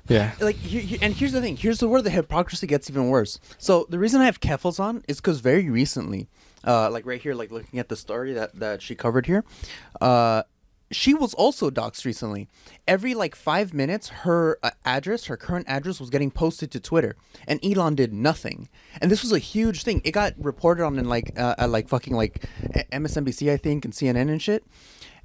Yeah. 0.08 0.32
like 0.40 0.56
here, 0.56 0.80
here- 0.80 0.98
and 1.02 1.14
here's 1.14 1.32
the 1.32 1.40
thing 1.40 1.56
here's 1.56 1.78
the 1.80 1.88
where 1.88 2.00
the 2.02 2.10
hypocrisy 2.10 2.66
gets 2.66 2.88
even 2.88 3.08
worse 3.08 3.38
so 3.58 3.86
the 3.90 3.98
reason 3.98 4.22
i 4.22 4.24
have 4.24 4.40
keffals 4.40 4.80
on 4.80 5.02
is 5.06 5.16
because 5.20 5.40
very 5.40 5.68
recently 5.68 6.28
uh 6.66 6.88
like 6.90 7.04
right 7.04 7.20
here 7.20 7.34
like 7.34 7.50
looking 7.50 7.78
at 7.78 7.88
the 7.90 7.96
story 7.96 8.32
that 8.32 8.54
that 8.58 8.80
she 8.80 8.94
covered 8.94 9.26
here 9.26 9.44
uh 10.00 10.42
she 10.90 11.14
was 11.14 11.34
also 11.34 11.70
doxxed 11.70 12.04
recently. 12.04 12.48
Every 12.86 13.14
like 13.14 13.34
five 13.34 13.74
minutes 13.74 14.08
her 14.08 14.58
uh, 14.62 14.70
address 14.84 15.26
her 15.26 15.36
current 15.36 15.68
address 15.68 16.00
was 16.00 16.10
getting 16.10 16.30
posted 16.30 16.70
to 16.70 16.80
twitter 16.80 17.16
and 17.46 17.62
elon 17.64 17.94
did 17.94 18.12
nothing. 18.12 18.68
And 19.00 19.10
this 19.10 19.22
was 19.22 19.32
a 19.32 19.38
huge 19.38 19.82
thing. 19.82 20.00
It 20.04 20.12
got 20.12 20.34
reported 20.38 20.84
on 20.84 20.98
in 20.98 21.08
like 21.08 21.38
uh, 21.38 21.66
like 21.68 21.88
fucking 21.88 22.14
like 22.14 22.44
msnbc 22.92 23.50
i 23.50 23.56
think 23.56 23.84
and 23.84 23.94
cnn 23.94 24.30
and 24.30 24.40
shit 24.40 24.64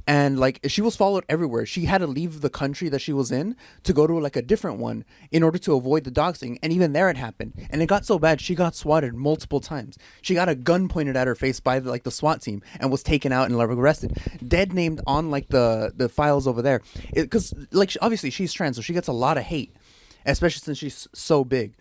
and 0.05 0.39
like 0.39 0.59
she 0.67 0.81
was 0.81 0.95
followed 0.95 1.23
everywhere. 1.29 1.65
She 1.65 1.85
had 1.85 1.99
to 1.99 2.07
leave 2.07 2.41
the 2.41 2.49
country 2.49 2.89
that 2.89 2.99
she 2.99 3.13
was 3.13 3.31
in 3.31 3.55
to 3.83 3.93
go 3.93 4.05
to 4.05 4.19
like 4.19 4.35
a 4.35 4.41
different 4.41 4.79
one 4.79 5.05
in 5.31 5.43
order 5.43 5.57
to 5.59 5.75
avoid 5.75 6.03
the 6.03 6.11
doxing. 6.11 6.57
And 6.61 6.73
even 6.73 6.93
there, 6.93 7.09
it 7.09 7.17
happened. 7.17 7.53
And 7.69 7.81
it 7.81 7.87
got 7.87 8.05
so 8.05 8.19
bad 8.19 8.41
she 8.41 8.55
got 8.55 8.75
swatted 8.75 9.13
multiple 9.13 9.59
times. 9.59 9.97
She 10.21 10.33
got 10.33 10.49
a 10.49 10.55
gun 10.55 10.87
pointed 10.89 11.15
at 11.15 11.27
her 11.27 11.35
face 11.35 11.59
by 11.59 11.79
the, 11.79 11.89
like 11.89 12.03
the 12.03 12.11
SWAT 12.11 12.41
team 12.41 12.61
and 12.79 12.91
was 12.91 13.03
taken 13.03 13.31
out 13.31 13.49
and 13.49 13.55
arrested. 13.55 14.17
Dead 14.45 14.73
named 14.73 15.01
on 15.07 15.31
like 15.31 15.47
the 15.49 15.93
the 15.95 16.09
files 16.09 16.47
over 16.47 16.61
there 16.61 16.81
because 17.13 17.53
like 17.71 17.89
she- 17.91 17.99
obviously 17.99 18.29
she's 18.29 18.53
trans, 18.53 18.75
so 18.75 18.81
she 18.81 18.93
gets 18.93 19.07
a 19.07 19.13
lot 19.13 19.37
of 19.37 19.43
hate, 19.43 19.75
especially 20.25 20.59
since 20.59 20.77
she's 20.77 21.07
so 21.13 21.43
big. 21.43 21.73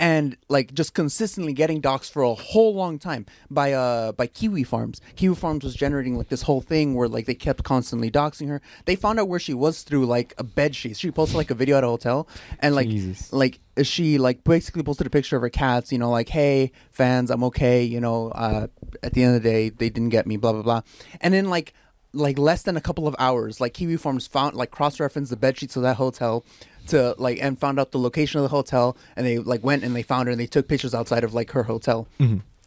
And 0.00 0.36
like 0.48 0.72
just 0.74 0.94
consistently 0.94 1.52
getting 1.52 1.82
doxxed 1.82 2.10
for 2.10 2.22
a 2.22 2.34
whole 2.34 2.74
long 2.74 2.98
time 2.98 3.26
by 3.50 3.72
uh 3.72 4.12
by 4.12 4.26
Kiwi 4.26 4.64
Farms. 4.64 5.00
Kiwi 5.16 5.34
Farms 5.34 5.64
was 5.64 5.74
generating 5.74 6.16
like 6.16 6.28
this 6.28 6.42
whole 6.42 6.60
thing 6.60 6.94
where 6.94 7.08
like 7.08 7.26
they 7.26 7.34
kept 7.34 7.64
constantly 7.64 8.10
doxing 8.10 8.48
her. 8.48 8.60
They 8.84 8.96
found 8.96 9.18
out 9.18 9.28
where 9.28 9.40
she 9.40 9.54
was 9.54 9.82
through 9.82 10.06
like 10.06 10.34
a 10.38 10.44
bed 10.44 10.76
sheet. 10.76 10.96
She 10.96 11.10
posted 11.10 11.36
like 11.36 11.50
a 11.50 11.54
video 11.54 11.76
at 11.78 11.84
a 11.84 11.88
hotel, 11.88 12.28
and 12.60 12.74
like 12.74 12.88
Jesus. 12.88 13.32
like 13.32 13.60
she 13.82 14.18
like 14.18 14.44
basically 14.44 14.82
posted 14.82 15.06
a 15.06 15.10
picture 15.10 15.36
of 15.36 15.42
her 15.42 15.50
cats. 15.50 15.92
You 15.92 15.98
know, 15.98 16.10
like 16.10 16.28
hey 16.28 16.72
fans, 16.90 17.30
I'm 17.30 17.44
okay. 17.44 17.82
You 17.82 18.00
know, 18.00 18.30
uh, 18.30 18.68
at 19.02 19.14
the 19.14 19.24
end 19.24 19.36
of 19.36 19.42
the 19.42 19.48
day, 19.48 19.68
they 19.70 19.90
didn't 19.90 20.10
get 20.10 20.26
me. 20.26 20.36
Blah 20.36 20.52
blah 20.52 20.62
blah. 20.62 20.82
And 21.20 21.34
then 21.34 21.50
like 21.50 21.74
like 22.14 22.38
less 22.38 22.62
than 22.62 22.76
a 22.76 22.80
couple 22.80 23.06
of 23.06 23.14
hours, 23.18 23.60
like 23.60 23.74
Kiwi 23.74 23.96
Farms 23.96 24.26
found 24.26 24.54
like 24.54 24.70
cross 24.70 24.98
referenced 24.98 25.30
the 25.30 25.36
bed 25.36 25.58
sheets 25.58 25.76
of 25.76 25.82
that 25.82 25.96
hotel 25.96 26.44
to 26.88 27.14
like 27.18 27.38
and 27.40 27.58
found 27.58 27.78
out 27.80 27.92
the 27.92 27.98
location 27.98 28.38
of 28.38 28.42
the 28.42 28.48
hotel 28.48 28.96
and 29.16 29.26
they 29.26 29.38
like 29.38 29.62
went 29.64 29.84
and 29.84 29.94
they 29.94 30.02
found 30.02 30.26
her 30.26 30.32
and 30.32 30.40
they 30.40 30.46
took 30.46 30.68
pictures 30.68 30.94
outside 30.94 31.24
of 31.24 31.34
like 31.34 31.50
her 31.52 31.62
hotel. 31.64 32.06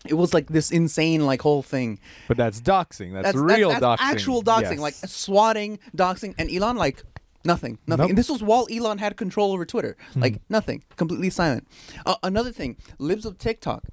It 0.07 0.15
was 0.15 0.33
like 0.33 0.47
this 0.47 0.71
insane 0.71 1.25
like 1.27 1.41
whole 1.41 1.61
thing. 1.61 1.99
But 2.27 2.37
that's 2.37 2.59
doxing. 2.59 3.13
That's, 3.13 3.35
real 3.37 3.69
that's, 3.69 3.81
doxing. 3.83 3.97
that's 3.97 4.01
actual 4.01 4.41
doxing, 4.43 4.71
Yes. 4.71 4.79
like 4.79 4.93
swatting, 4.95 5.77
doxing, 5.95 6.33
and 6.39 6.49
Elon 6.51 6.75
like 6.75 7.03
nothing, 7.45 7.77
nothing. 7.85 8.01
Nope. 8.03 8.09
And 8.09 8.17
this 8.17 8.29
was 8.29 8.41
while 8.41 8.67
Elon 8.71 8.97
had 8.97 9.15
control 9.15 9.51
over 9.53 9.65
Twitter, 9.65 9.95
Hmm. 10.13 10.21
like 10.21 10.41
nothing, 10.49 10.83
completely 10.95 11.29
silent. 11.29 11.67
Uh, 12.05 12.15
another 12.23 12.51
thing, 12.51 12.77
libs 12.97 13.25
of 13.25 13.37
TikTok, 13.37 13.83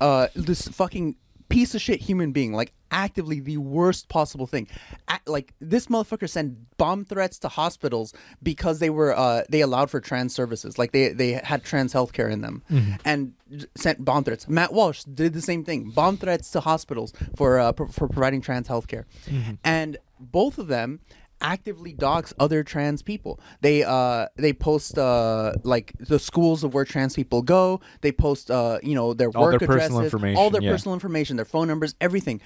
uh, 0.00 0.26
this 0.34 0.66
fucking 0.66 1.14
piece 1.52 1.74
of 1.74 1.80
shit 1.80 2.00
human 2.00 2.32
being, 2.32 2.52
like 2.52 2.72
actively 2.90 3.40
the 3.40 3.56
worst 3.58 4.08
possible 4.08 4.46
thing. 4.46 4.66
A- 5.08 5.20
like 5.26 5.52
this 5.60 5.86
motherfucker 5.86 6.28
sent 6.28 6.76
bomb 6.78 7.04
threats 7.04 7.38
to 7.40 7.48
hospitals 7.48 8.12
because 8.42 8.78
they 8.78 8.90
were 8.90 9.16
uh, 9.16 9.42
they 9.48 9.60
allowed 9.60 9.90
for 9.90 10.00
trans 10.00 10.34
services, 10.34 10.78
like 10.78 10.92
they 10.92 11.08
they 11.10 11.32
had 11.32 11.62
trans 11.64 11.92
healthcare 11.92 12.30
in 12.30 12.40
them, 12.40 12.62
Mm-hmm. 12.70 12.92
and 13.04 13.32
sent 13.76 14.04
bomb 14.04 14.24
threats. 14.24 14.48
Matt 14.48 14.72
Walsh 14.72 15.04
did 15.04 15.32
the 15.34 15.42
same 15.42 15.62
thing, 15.64 15.90
bomb 15.90 16.16
threats 16.16 16.50
to 16.52 16.60
hospitals 16.60 17.12
for 17.36 17.58
uh, 17.60 17.72
pro- 17.72 17.88
for 17.88 18.08
providing 18.08 18.40
trans 18.40 18.66
healthcare, 18.68 19.04
Mm-hmm. 19.26 19.52
and 19.64 19.98
both 20.18 20.58
of 20.58 20.68
them 20.68 21.00
actively 21.42 21.92
dox 21.92 22.32
other 22.38 22.62
trans 22.64 23.02
people. 23.02 23.40
They 23.60 23.82
uh 23.84 24.26
they 24.36 24.52
post 24.52 24.96
uh 24.98 25.52
like 25.64 25.92
the 25.98 26.18
schools 26.18 26.64
of 26.64 26.72
where 26.74 26.84
trans 26.84 27.14
people 27.14 27.42
go. 27.42 27.80
They 28.00 28.12
post 28.12 28.50
uh 28.50 28.78
you 28.82 28.94
know 28.94 29.12
their 29.14 29.30
All 29.34 29.42
work 29.44 29.58
their 29.58 29.66
personal 29.68 30.00
addresses, 30.00 30.38
all 30.38 30.50
their 30.50 30.62
yeah. 30.62 30.70
personal 30.70 30.94
information, 30.94 31.36
their 31.36 31.44
phone 31.44 31.68
numbers, 31.68 31.94
everything. 32.00 32.40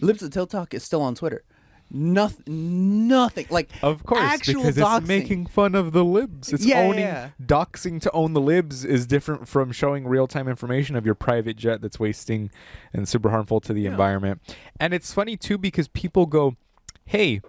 Libs 0.00 0.22
of 0.22 0.30
TikTok 0.30 0.74
is 0.74 0.82
still 0.82 1.02
on 1.02 1.14
Twitter. 1.14 1.42
Nothing, 1.90 3.08
nothing 3.08 3.46
like 3.50 3.68
Of 3.82 4.04
course, 4.04 4.20
actual 4.22 4.62
because 4.62 4.76
doxing. 4.76 4.98
it's 5.00 5.06
making 5.08 5.46
fun 5.46 5.74
of 5.74 5.92
the 5.92 6.04
libs. 6.04 6.52
It's 6.52 6.64
Yeah, 6.64 6.80
yeah, 6.82 6.88
owning 6.88 7.00
yeah. 7.00 7.28
doxing 7.40 8.00
to 8.00 8.10
own 8.12 8.32
the 8.32 8.40
libs 8.40 8.84
is 8.84 9.06
different 9.06 9.46
from 9.46 9.70
showing 9.70 10.06
real 10.06 10.26
time 10.26 10.48
information 10.48 10.96
of 10.96 11.04
your 11.06 11.14
private 11.14 11.56
jet 11.56 11.82
that's 11.82 12.00
wasting 12.00 12.50
and 12.92 13.06
super 13.06 13.30
harmful 13.30 13.60
to 13.60 13.72
the 13.72 13.86
environment. 13.86 14.40
And 14.80 14.92
it's 14.94 15.12
funny 15.12 15.36
too 15.36 15.58
because 15.58 15.86
people 15.88 16.26
go, 16.26 16.56
"Hey, 17.04 17.42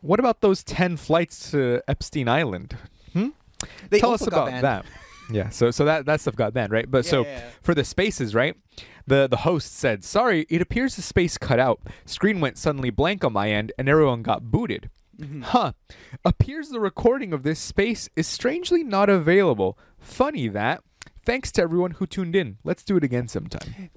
what 0.00 0.20
about 0.20 0.40
those 0.40 0.62
ten 0.64 0.96
flights 0.96 1.50
to 1.52 1.82
Epstein 1.88 2.28
Island? 2.28 2.76
Hmm? 3.12 3.28
They 3.90 4.00
Tell 4.00 4.12
us 4.12 4.26
about 4.26 4.46
banned. 4.48 4.64
that." 4.64 4.84
Yeah, 5.30 5.50
so 5.50 5.70
so 5.70 5.84
that 5.84 6.06
that 6.06 6.22
stuff 6.22 6.36
got 6.36 6.54
banned, 6.54 6.72
right? 6.72 6.90
But 6.90 7.04
so 7.04 7.20
Yeah, 7.20 7.28
yeah, 7.28 7.38
yeah. 7.40 7.50
for 7.60 7.74
the 7.74 7.84
spaces, 7.84 8.34
right? 8.34 8.56
The 9.06 9.26
the 9.28 9.36
host 9.38 9.76
said, 9.76 10.02
"Sorry, 10.02 10.46
it 10.48 10.62
appears 10.62 10.96
the 10.96 11.02
space 11.02 11.36
cut 11.36 11.58
out. 11.60 11.80
Screen 12.06 12.40
went 12.40 12.56
suddenly 12.56 12.88
blank 12.88 13.24
on 13.24 13.34
my 13.34 13.50
end, 13.50 13.70
and 13.78 13.90
everyone 13.90 14.22
got 14.22 14.50
booted." 14.50 14.88
Mm-hmm. 15.20 15.42
Huh. 15.42 15.72
Appears 16.24 16.70
the 16.70 16.80
recording 16.80 17.34
of 17.34 17.42
this 17.42 17.58
space 17.60 18.08
is 18.16 18.26
strangely 18.26 18.82
not 18.82 19.10
available. 19.10 19.78
Funny 19.98 20.48
that. 20.48 20.82
Thanks 21.26 21.52
to 21.52 21.62
everyone 21.62 21.90
who 21.90 22.06
tuned 22.06 22.34
in. 22.34 22.56
Let's 22.64 22.82
do 22.82 22.96
it 22.96 23.04
again 23.04 23.28
sometime. 23.28 23.90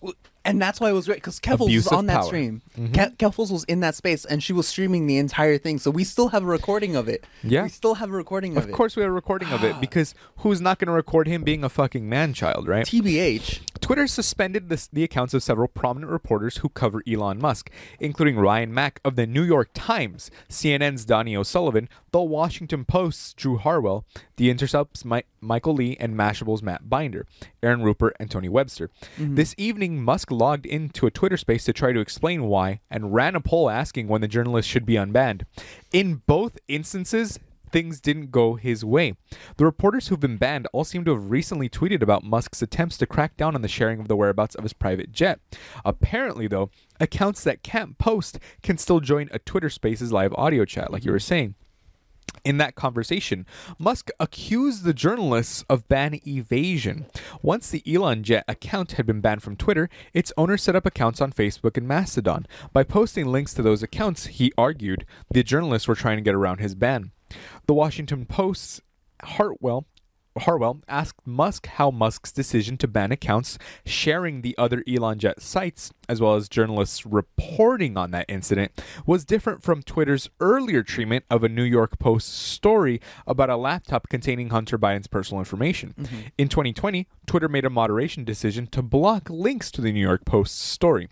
And 0.44 0.60
that's 0.60 0.80
why 0.80 0.90
it 0.90 0.94
was 0.94 1.06
great 1.06 1.18
because 1.18 1.40
Keffals 1.40 1.66
Abuse 1.68 1.86
was 1.86 1.94
on 1.94 2.08
that 2.08 2.22
power. 2.22 2.26
stream. 2.26 2.62
Mhm. 2.78 2.94
Ke- 2.94 3.16
Keffals 3.18 3.52
was 3.52 3.64
in 3.66 3.82
that 3.82 3.94
space, 3.96 4.26
and 4.26 4.42
she 4.42 4.54
was 4.54 4.68
streaming 4.68 5.06
the 5.06 5.18
entire 5.18 5.58
thing. 5.60 5.78
So 5.78 5.92
we 5.92 6.04
still 6.04 6.30
have 6.30 6.42
a 6.42 6.48
recording 6.48 6.96
of 6.96 7.08
it. 7.08 7.26
Yeah. 7.44 7.64
we 7.64 7.70
still 7.70 7.94
have 7.96 8.10
a 8.10 8.14
recording 8.14 8.54
of, 8.58 8.64
Of 8.64 8.70
it. 8.70 8.72
Of 8.72 8.76
course, 8.78 8.96
we 8.96 9.04
have 9.04 9.12
a 9.12 9.14
recording 9.14 9.50
of 9.50 9.64
it 9.64 9.80
because 9.80 10.16
who's 10.38 10.60
not 10.60 10.80
going 10.80 10.88
to 10.88 10.94
record 10.94 11.28
him 11.28 11.44
being 11.44 11.64
a 11.64 11.70
fucking 11.70 12.10
man 12.10 12.34
child, 12.34 12.68
right? 12.68 12.86
TBH. 12.88 13.62
Twitter 13.82 14.08
suspended 14.08 14.70
the, 14.70 14.88
the 14.94 15.04
accounts 15.04 15.34
of 15.34 15.44
several 15.44 15.68
prominent 15.68 16.12
reporters 16.12 16.58
who 16.58 16.70
cover 16.70 17.04
Elon 17.08 17.40
Musk, 17.40 17.70
including 18.00 18.38
Ryan 18.38 18.74
Mac 18.74 19.00
of 19.04 19.16
the 19.16 19.28
New 19.28 19.44
York 19.44 19.70
Times, 19.74 20.32
CNN's 20.50 21.04
Donie 21.06 21.36
O'Sullivan, 21.36 21.90
The 22.12 22.22
Washington 22.22 22.86
Post's 22.86 23.34
Drew 23.34 23.58
Harwell, 23.58 24.06
The 24.38 24.50
Intercept's 24.50 25.04
Mi- 25.04 25.24
Michael 25.40 25.74
Lee, 25.74 25.98
and 26.00 26.16
Mashable's 26.16 26.62
Matt 26.64 26.90
Binder, 26.90 27.26
Aaron 27.64 27.84
Rupert, 27.84 28.16
and 28.20 28.30
Tony 28.30 28.50
Webster. 28.50 28.90
Mm-hmm. 29.18 29.36
This 29.36 29.56
evening, 29.58 30.02
Musk 30.02 30.32
logged 30.32 30.66
into 30.66 31.06
a 31.06 31.12
Twitter 31.12 31.38
space 31.38 31.64
to 31.66 31.74
try 31.74 31.94
to 31.94 32.00
explain 32.00 32.44
why 32.46 32.82
and 32.90 33.14
ran 33.14 33.36
a 33.36 33.42
poll 33.42 33.70
asking 33.70 34.08
when 34.08 34.22
the 34.22 34.28
journalist 34.28 34.68
should 34.68 34.86
be 34.86 34.96
unbanned. 34.96 35.44
In 35.92 36.22
both 36.26 36.58
instances, 36.68 37.40
things 37.72 38.02
didn't 38.02 38.32
go 38.32 38.56
his 38.56 38.84
way. 38.84 39.16
The 39.58 39.66
reporters 39.66 40.08
who've 40.08 40.20
been 40.20 40.38
banned 40.38 40.68
all 40.74 40.84
seem 40.84 41.06
to 41.06 41.12
have 41.12 41.32
recently 41.32 41.70
tweeted 41.70 42.02
about 42.02 42.24
Musk's 42.24 42.62
attempts 42.62 42.98
to 42.98 43.08
crack 43.08 43.38
down 43.38 43.56
on 43.56 43.62
the 43.62 43.68
sharing 43.68 44.00
of 44.00 44.08
the 44.08 44.16
whereabouts 44.16 44.56
of 44.56 44.64
his 44.64 44.74
private 44.74 45.12
jet. 45.12 45.40
Apparently, 45.86 46.48
though, 46.48 46.70
accounts 47.00 47.44
that 47.44 47.64
can't 47.64 47.98
post 47.98 48.40
can 48.62 48.78
still 48.78 49.00
join 49.00 49.30
a 49.32 49.40
Twitter 49.40 49.70
Spaces 49.70 50.12
live 50.12 50.34
audio 50.34 50.66
chat, 50.66 50.92
like 50.92 51.06
you 51.06 51.12
were 51.12 51.20
saying. 51.20 51.56
In 52.44 52.58
that 52.58 52.76
conversation, 52.76 53.46
Musk 53.78 54.10
accused 54.20 54.84
the 54.84 54.94
journalists 54.96 55.64
of 55.70 55.88
ban 55.88 56.20
evasion. 56.28 57.06
Once 57.44 57.70
the 57.70 57.84
Elon 57.86 58.24
Jet 58.24 58.44
account 58.48 58.94
had 58.94 59.06
been 59.06 59.22
banned 59.22 59.44
from 59.44 59.56
Twitter, 59.56 59.90
its 60.14 60.34
owner 60.38 60.58
set 60.58 60.76
up 60.76 60.86
accounts 60.86 61.22
on 61.22 61.32
Facebook 61.32 61.78
and 61.78 61.88
Mastodon. 61.88 62.48
By 62.74 62.84
posting 62.84 63.28
links 63.28 63.54
to 63.54 63.62
those 63.62 63.84
accounts, 63.84 64.26
he 64.26 64.52
argued 64.58 65.06
the 65.30 65.44
journalists 65.44 65.88
were 65.88 65.96
trying 65.96 66.18
to 66.18 66.24
get 66.24 66.34
around 66.34 66.60
his 66.60 66.74
ban. 66.74 67.12
The 67.68 67.76
Washington 67.76 68.26
Post's 68.26 68.82
Hartwell 69.24 69.86
Harwell 70.40 70.80
asked 70.88 71.28
Musk 71.28 71.68
how 71.68 71.92
Musk's 71.92 72.32
decision 72.32 72.78
to 72.78 72.88
ban 72.88 73.12
accounts 73.12 73.58
sharing 73.86 74.42
the 74.42 74.58
other 74.58 74.84
Elon 74.88 75.20
Jet 75.20 75.42
sites, 75.42 75.92
as 76.12 76.20
well 76.20 76.36
as 76.36 76.50
journalists 76.50 77.06
reporting 77.06 77.96
on 77.96 78.12
that 78.12 78.26
incident, 78.28 78.84
was 79.06 79.24
different 79.24 79.64
from 79.64 79.82
Twitter's 79.82 80.30
earlier 80.42 80.84
treatment 80.84 81.24
of 81.30 81.42
a 81.42 81.48
New 81.48 81.64
York 81.64 82.00
Post 82.00 82.28
story 82.34 83.00
about 83.26 83.50
a 83.50 83.56
laptop 83.56 84.10
containing 84.10 84.50
Hunter 84.50 84.78
Biden's 84.78 85.08
personal 85.08 85.40
information. 85.40 85.96
Mm-hmm. 85.98 86.20
In 86.38 86.50
2020, 86.50 87.08
Twitter 87.26 87.48
made 87.48 87.64
a 87.64 87.70
moderation 87.70 88.26
decision 88.26 88.68
to 88.68 88.82
block 88.82 89.30
links 89.30 89.72
to 89.72 89.80
the 89.80 89.94
New 89.94 90.02
York 90.02 90.26
Post 90.26 90.60
story. 90.60 91.08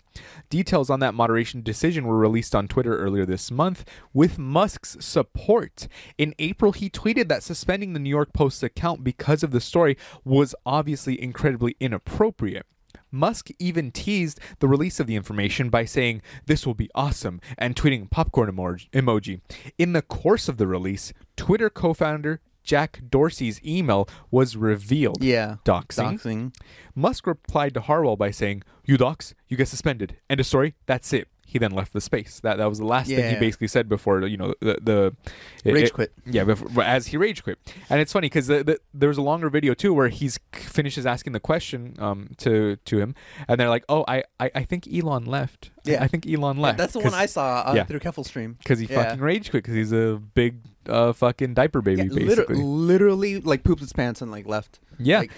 Details 0.49 0.89
on 0.89 0.99
that 0.99 1.13
moderation 1.13 1.61
decision 1.61 2.05
were 2.05 2.17
released 2.17 2.53
on 2.53 2.67
Twitter 2.67 2.97
earlier 2.97 3.25
this 3.25 3.49
month 3.49 3.85
with 4.13 4.37
Musk's 4.37 4.97
support. 4.99 5.87
In 6.17 6.35
April, 6.39 6.73
he 6.73 6.89
tweeted 6.89 7.29
that 7.29 7.41
suspending 7.41 7.93
the 7.93 7.99
New 7.99 8.09
York 8.09 8.33
Post's 8.33 8.63
account 8.63 9.01
because 9.01 9.43
of 9.43 9.51
the 9.51 9.61
story 9.61 9.97
was 10.25 10.53
obviously 10.65 11.21
incredibly 11.21 11.77
inappropriate. 11.79 12.65
Musk 13.11 13.49
even 13.59 13.91
teased 13.91 14.39
the 14.59 14.67
release 14.67 14.99
of 14.99 15.07
the 15.07 15.15
information 15.15 15.69
by 15.69 15.85
saying, 15.85 16.21
This 16.45 16.65
will 16.65 16.73
be 16.73 16.89
awesome, 16.93 17.41
and 17.57 17.75
tweeting 17.75 18.09
popcorn 18.09 18.51
emoji. 18.51 19.41
In 19.77 19.93
the 19.93 20.01
course 20.01 20.47
of 20.47 20.57
the 20.57 20.67
release, 20.67 21.13
Twitter 21.35 21.69
co 21.69 21.93
founder 21.93 22.41
Jack 22.63 23.01
Dorsey's 23.09 23.59
email 23.65 24.07
was 24.29 24.55
revealed. 24.55 25.23
Yeah. 25.23 25.55
Doxing. 25.65 26.19
Doxing. 26.19 26.55
Musk 26.93 27.25
replied 27.25 27.73
to 27.73 27.81
Harwell 27.81 28.15
by 28.15 28.29
saying, 28.29 28.61
"You 28.85 28.97
dox, 28.97 29.33
you 29.47 29.57
get 29.57 29.67
suspended. 29.67 30.17
End 30.29 30.39
of 30.39 30.45
story. 30.45 30.75
That's 30.85 31.11
it." 31.13 31.27
He 31.51 31.57
then 31.57 31.71
left 31.71 31.93
the 31.93 32.01
space. 32.01 32.39
That 32.41 32.57
that 32.57 32.67
was 32.69 32.77
the 32.77 32.85
last 32.85 33.07
thing 33.07 33.27
he 33.33 33.39
basically 33.39 33.67
said 33.67 33.89
before 33.89 34.25
you 34.27 34.37
know 34.37 34.53
the 34.61 34.77
the 34.81 35.15
it- 35.65 35.73
Rage 35.73 35.85
it- 35.87 35.93
quit. 35.93 36.13
Yeah, 36.25 36.43
before, 36.43 36.83
as 36.83 37.07
he 37.07 37.17
rage 37.17 37.43
quit, 37.43 37.57
and 37.89 37.99
it's 37.99 38.13
funny 38.13 38.27
because 38.27 38.45
the, 38.47 38.63
the, 38.63 38.79
there 38.93 39.09
was 39.09 39.17
a 39.17 39.23
longer 39.23 39.49
video 39.49 39.73
too 39.73 39.91
where 39.93 40.09
he's 40.09 40.39
finishes 40.53 41.05
asking 41.07 41.33
the 41.33 41.39
question 41.39 41.95
um 41.97 42.29
to 42.37 42.75
to 42.85 42.99
him, 42.99 43.15
and 43.47 43.59
they're 43.59 43.67
like, 43.69 43.83
"Oh, 43.89 44.05
I 44.07 44.23
I, 44.39 44.51
I 44.53 44.63
think 44.63 44.87
Elon 44.93 45.25
left. 45.25 45.71
Yeah. 45.85 46.03
I 46.03 46.07
think 46.07 46.27
Elon 46.29 46.57
left. 46.59 46.77
That's 46.77 46.93
the 46.93 46.99
one 46.99 47.15
I 47.15 47.25
saw 47.25 47.63
uh, 47.65 47.73
yeah. 47.75 47.83
through 47.85 47.99
Keffel 48.01 48.23
stream. 48.25 48.57
because 48.59 48.77
he 48.79 48.85
Yeah. 48.85 49.03
fucking 49.03 49.21
rage 49.21 49.49
quit 49.49 49.63
because 49.63 49.75
he's 49.75 49.91
a 49.91 50.21
big 50.35 50.57
uh 50.87 51.13
fucking 51.13 51.55
diaper 51.55 51.81
baby 51.81 52.03
Yeah, 52.03 52.09
liter- 52.11 52.25
basically. 52.45 52.55
literally 52.63 53.39
like 53.39 53.63
pooped 53.63 53.81
his 53.81 53.93
pants 53.93 54.21
and 54.21 54.29
like 54.29 54.45
left. 54.45 54.79
yeah, 54.99 55.19
Like, 55.19 55.31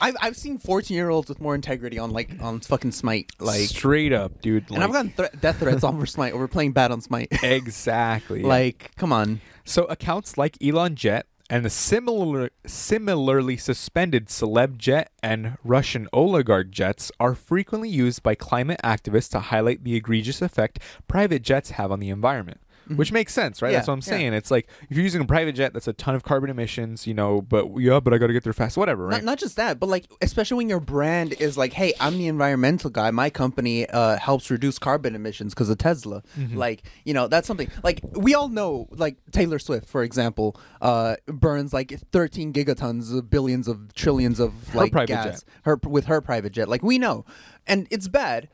I've 0.00 0.16
I've 0.20 0.36
seen 0.36 0.58
fourteen 0.58 0.96
year 0.96 1.10
olds 1.10 1.28
with 1.28 1.40
more 1.40 1.54
integrity 1.54 1.98
on 1.98 2.10
like 2.10 2.30
on 2.40 2.60
fucking 2.60 2.92
Smite 2.92 3.30
like, 3.38 3.68
straight 3.68 4.12
up, 4.12 4.40
dude. 4.40 4.70
and 4.70 4.82
I've 4.82 4.90
like- 4.90 5.16
gotten 5.16 5.30
thre- 5.30 5.36
death 5.40 5.58
threats 5.60 5.84
over 5.84 6.06
Smite 6.06 6.32
over 6.32 6.48
playing 6.48 6.72
bad 6.72 6.90
on 6.90 7.00
Smite. 7.00 7.28
exactly 7.42 8.42
like, 8.42 8.90
come 8.96 9.12
on. 9.12 9.40
So 9.64 9.84
accounts 9.84 10.38
like 10.38 10.56
Elon 10.62 10.94
Jet 10.96 11.26
and 11.50 11.64
the 11.64 11.70
similar 11.70 12.50
similarly 12.66 13.56
suspended 13.56 14.26
Celeb 14.26 14.76
Jet 14.78 15.10
and 15.22 15.56
Russian 15.64 16.06
oligarch 16.12 16.70
jets 16.70 17.10
are 17.18 17.34
frequently 17.34 17.88
used 17.88 18.22
by 18.22 18.34
climate 18.34 18.80
activists 18.84 19.30
to 19.30 19.40
highlight 19.40 19.84
the 19.84 19.94
egregious 19.94 20.42
effect 20.42 20.78
private 21.06 21.42
jets 21.42 21.70
have 21.72 21.90
on 21.92 22.00
the 22.00 22.10
environment. 22.10 22.60
Which 22.96 23.12
makes 23.12 23.32
sense, 23.32 23.62
right? 23.62 23.70
Yeah, 23.70 23.78
That's 23.78 23.88
what 23.88 23.94
I'm 23.94 24.00
yeah. 24.00 24.04
saying. 24.04 24.34
It's 24.34 24.50
like 24.50 24.68
if 24.88 24.96
you're 24.96 25.04
using 25.04 25.20
a 25.20 25.26
private 25.26 25.54
jet, 25.54 25.72
that's 25.72 25.88
a 25.88 25.92
ton 25.92 26.14
of 26.14 26.22
carbon 26.22 26.50
emissions, 26.50 27.06
you 27.06 27.14
know. 27.14 27.42
But 27.42 27.76
yeah, 27.78 28.00
but 28.00 28.12
I 28.12 28.18
got 28.18 28.28
to 28.28 28.32
get 28.32 28.44
there 28.44 28.52
fast, 28.52 28.76
whatever, 28.76 29.06
right? 29.06 29.22
Not, 29.22 29.24
not 29.24 29.38
just 29.38 29.56
that, 29.56 29.78
but 29.78 29.88
like 29.88 30.06
especially 30.20 30.58
when 30.58 30.68
your 30.68 30.80
brand 30.80 31.34
is 31.40 31.56
like, 31.56 31.72
"Hey, 31.72 31.94
I'm 32.00 32.18
the 32.18 32.26
environmental 32.26 32.90
guy. 32.90 33.10
My 33.10 33.30
company 33.30 33.88
uh, 33.88 34.18
helps 34.18 34.50
reduce 34.50 34.78
carbon 34.78 35.14
emissions 35.14 35.54
because 35.54 35.68
of 35.70 35.78
Tesla." 35.78 36.22
Mm-hmm. 36.38 36.56
Like, 36.56 36.82
you 37.04 37.14
know, 37.14 37.28
that's 37.28 37.46
something. 37.46 37.70
Like 37.82 38.00
we 38.12 38.34
all 38.34 38.48
know, 38.48 38.88
like 38.90 39.16
Taylor 39.32 39.58
Swift, 39.58 39.88
for 39.88 40.02
example, 40.02 40.58
uh, 40.80 41.16
burns 41.26 41.72
like 41.72 41.98
13 42.12 42.52
gigatons, 42.52 43.16
of 43.16 43.30
billions 43.30 43.68
of 43.68 43.94
trillions 43.94 44.40
of 44.40 44.74
like 44.74 44.92
gas 45.06 45.24
jet. 45.24 45.44
her 45.62 45.78
with 45.84 46.06
her 46.06 46.20
private 46.20 46.52
jet. 46.52 46.68
Like 46.68 46.82
we 46.82 46.98
know, 46.98 47.24
and 47.66 47.86
it's 47.90 48.08
bad. 48.08 48.48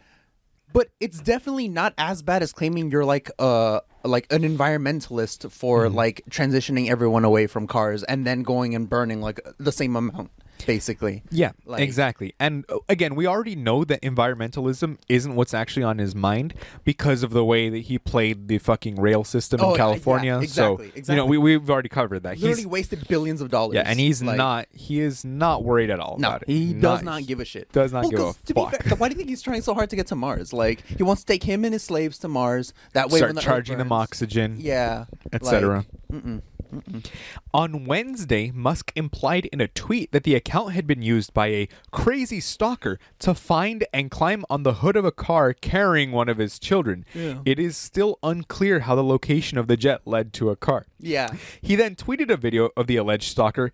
But 0.74 0.88
it's 1.00 1.20
definitely 1.20 1.68
not 1.68 1.94
as 1.96 2.20
bad 2.22 2.42
as 2.42 2.52
claiming 2.52 2.90
you're 2.90 3.04
like 3.06 3.30
uh 3.38 3.80
like 4.04 4.26
an 4.30 4.42
environmentalist 4.42 5.50
for 5.50 5.86
Mm-hmm. 5.86 5.94
like 5.96 6.22
transitioning 6.28 6.90
everyone 6.90 7.24
away 7.24 7.46
from 7.46 7.66
cars 7.66 8.02
and 8.02 8.26
then 8.26 8.42
going 8.42 8.74
and 8.74 8.90
burning 8.90 9.20
like 9.22 9.40
the 9.58 9.72
same 9.72 9.96
amount 9.96 10.30
basically. 10.66 11.22
Yeah, 11.30 11.52
Like- 11.66 11.82
exactly. 11.82 12.34
And 12.40 12.64
uh, 12.68 12.78
again, 12.88 13.14
we 13.14 13.26
already 13.26 13.54
know 13.56 13.84
that 13.84 14.00
environmentalism 14.02 14.98
isn't 15.08 15.34
what's 15.34 15.54
actually 15.54 15.82
on 15.84 15.98
his 15.98 16.14
mind 16.14 16.54
because 16.84 17.22
of 17.22 17.30
the 17.30 17.44
way 17.44 17.68
that 17.68 17.78
he 17.80 17.98
played 17.98 18.48
the 18.48 18.58
fucking 18.58 18.96
rail 18.96 19.24
system 19.24 19.60
Oh, 19.60 19.66
in 19.66 19.70
yeah, 19.72 19.76
California. 19.76 20.38
exactly, 20.40 21.02
so 21.02 21.12
you 21.12 21.16
know, 21.16 21.26
we 21.26 21.38
we've 21.38 21.68
already 21.68 21.88
covered 21.88 22.22
that. 22.24 22.36
Literally 22.38 22.56
He's 22.62 22.66
wasted 22.66 23.06
billions 23.08 23.40
of 23.40 23.50
dollars. 23.50 23.74
yeah, 23.74 23.82
and 23.86 23.98
he's 24.00 24.22
Like, 24.22 24.36
not. 24.36 24.66
He 24.72 25.00
is 25.00 25.24
not 25.24 25.64
worried 25.64 25.90
at 25.90 26.00
all. 26.00 26.16
No, 26.18 26.28
about 26.28 26.42
it. 26.42 26.48
he 26.48 26.72
does 26.72 27.02
not 27.02 27.26
give 27.26 27.40
a 27.40 27.44
shit. 27.44 27.70
Does 27.72 27.92
not 27.92 28.04
Well, 28.12 28.36
give 28.46 28.56
a 28.56 28.60
fuck. 28.70 28.82
fair, 28.82 28.96
why 28.96 29.08
do 29.08 29.12
you 29.14 29.18
think 29.18 29.28
he's 29.28 29.42
trying 29.42 29.62
so 29.62 29.74
hard 29.74 29.90
to 29.90 29.96
get 29.96 30.06
to 30.08 30.14
Mars? 30.16 30.52
Like 30.52 30.84
he 30.86 31.02
wants 31.02 31.22
to 31.22 31.26
take 31.26 31.42
him 31.42 31.64
and 31.64 31.72
his 31.72 31.82
slaves 31.82 32.18
to 32.18 32.28
Mars. 32.28 32.72
That 32.92 33.10
way, 33.10 33.18
Start 33.18 33.28
when 33.30 33.36
the 33.36 33.42
charging 33.42 33.78
them 33.78 33.92
oxygen. 33.92 34.56
Yeah, 34.58 35.04
etc. 35.32 35.84
like, 36.10 36.42
mm-mm. 36.72 37.06
On 37.52 37.84
Wednesday, 37.84 38.50
Musk 38.52 38.92
implied 38.94 39.46
in 39.46 39.60
a 39.60 39.68
tweet 39.68 40.12
that 40.12 40.24
the 40.24 40.34
account 40.34 40.72
had 40.72 40.86
been 40.86 41.02
used 41.02 41.34
by 41.34 41.48
a 41.48 41.68
crazy 41.90 42.40
stalker 42.40 42.98
to 43.18 43.34
find 43.34 43.86
and 43.92 44.10
climb 44.10 44.44
on 44.48 44.62
the 44.62 44.74
hood 44.74 44.96
of 44.96 45.04
a 45.04 45.12
car 45.12 45.52
carrying 45.52 46.12
one 46.12 46.28
of 46.28 46.38
his 46.38 46.58
children. 46.58 47.04
Yeah. 47.14 47.40
It 47.44 47.58
is 47.58 47.76
still 47.76 48.18
unclear 48.22 48.80
how 48.80 48.94
the 48.94 49.04
location 49.04 49.58
of 49.58 49.66
the 49.66 49.76
jet 49.76 50.02
led 50.04 50.32
to 50.34 50.50
a 50.50 50.56
car. 50.56 50.86
Yeah. 50.98 51.34
He 51.60 51.76
then 51.76 51.96
tweeted 51.96 52.30
a 52.30 52.36
video 52.36 52.70
of 52.76 52.86
the 52.86 52.96
alleged 52.96 53.30
stalker 53.30 53.72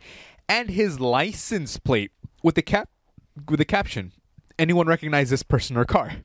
and 0.49 0.71
his 0.71 1.01
license 1.01 1.79
plate 1.79 2.13
with 2.43 2.55
the 2.55 2.63
cap 2.63 2.89
with 3.49 3.59
the 3.59 3.65
caption, 3.65 4.13
"Anyone 4.59 4.87
recognize 4.87 5.31
this 5.31 5.43
person 5.43 5.77
or 5.77 5.85
car?" 5.85 6.17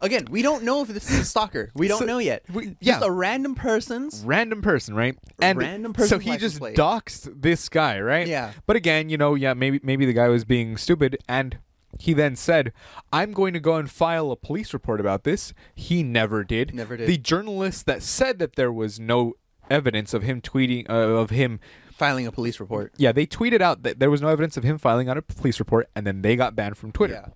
Again, 0.00 0.26
we 0.30 0.42
don't 0.42 0.62
know 0.64 0.82
if 0.82 0.88
this 0.88 1.10
is 1.10 1.18
a 1.20 1.24
stalker. 1.24 1.70
We 1.74 1.88
don't 1.88 2.00
So- 2.00 2.04
know 2.06 2.18
yet. 2.18 2.44
we- 2.52 2.66
Just 2.66 2.76
yeah. 2.80 3.00
a 3.02 3.10
random 3.10 3.54
person's. 3.54 4.22
random 4.24 4.62
person, 4.62 4.94
right? 4.94 5.16
And 5.40 5.58
Random 5.58 5.92
so 5.92 5.98
person's 5.98 6.24
he 6.24 6.30
license 6.30 6.52
just 6.52 6.58
plate. 6.60 6.76
doxed 6.76 7.42
this 7.42 7.68
guy, 7.68 8.00
right? 8.00 8.26
Yeah. 8.26 8.52
But 8.66 8.76
again, 8.76 9.08
you 9.08 9.16
know, 9.16 9.34
yeah, 9.34 9.54
maybe 9.54 9.80
maybe 9.82 10.06
the 10.06 10.12
guy 10.12 10.28
was 10.28 10.44
being 10.44 10.76
stupid 10.76 11.18
and 11.28 11.58
he 11.98 12.12
then 12.12 12.36
said, 12.36 12.72
"I'm 13.12 13.32
going 13.32 13.54
to 13.54 13.60
go 13.60 13.76
and 13.76 13.90
file 13.90 14.30
a 14.30 14.36
police 14.36 14.74
report 14.74 15.00
about 15.00 15.24
this." 15.24 15.54
He 15.74 16.02
never 16.02 16.44
did. 16.44 16.74
Never 16.74 16.96
did. 16.96 17.08
The 17.08 17.16
journalist 17.18 17.86
that 17.86 18.02
said 18.02 18.38
that 18.38 18.56
there 18.56 18.72
was 18.72 19.00
no 19.00 19.34
evidence 19.70 20.12
of 20.14 20.22
him 20.22 20.40
tweeting 20.40 20.88
uh, 20.90 20.92
of 20.92 21.30
him 21.30 21.58
Filing 21.92 22.26
a 22.26 22.32
police 22.32 22.60
report. 22.60 22.92
yeah, 22.98 23.12
they 23.12 23.26
tweeted 23.26 23.62
out 23.62 23.82
that 23.82 23.98
there 23.98 24.10
was 24.10 24.20
no 24.20 24.28
evidence 24.28 24.56
of 24.58 24.62
him 24.64 24.76
filing 24.76 25.08
out 25.08 25.16
a 25.16 25.22
police 25.22 25.58
report 25.58 25.88
and 25.96 26.06
then 26.06 26.20
they 26.20 26.36
got 26.36 26.54
banned 26.54 26.76
from 26.76 26.92
Twitter. 26.92 27.32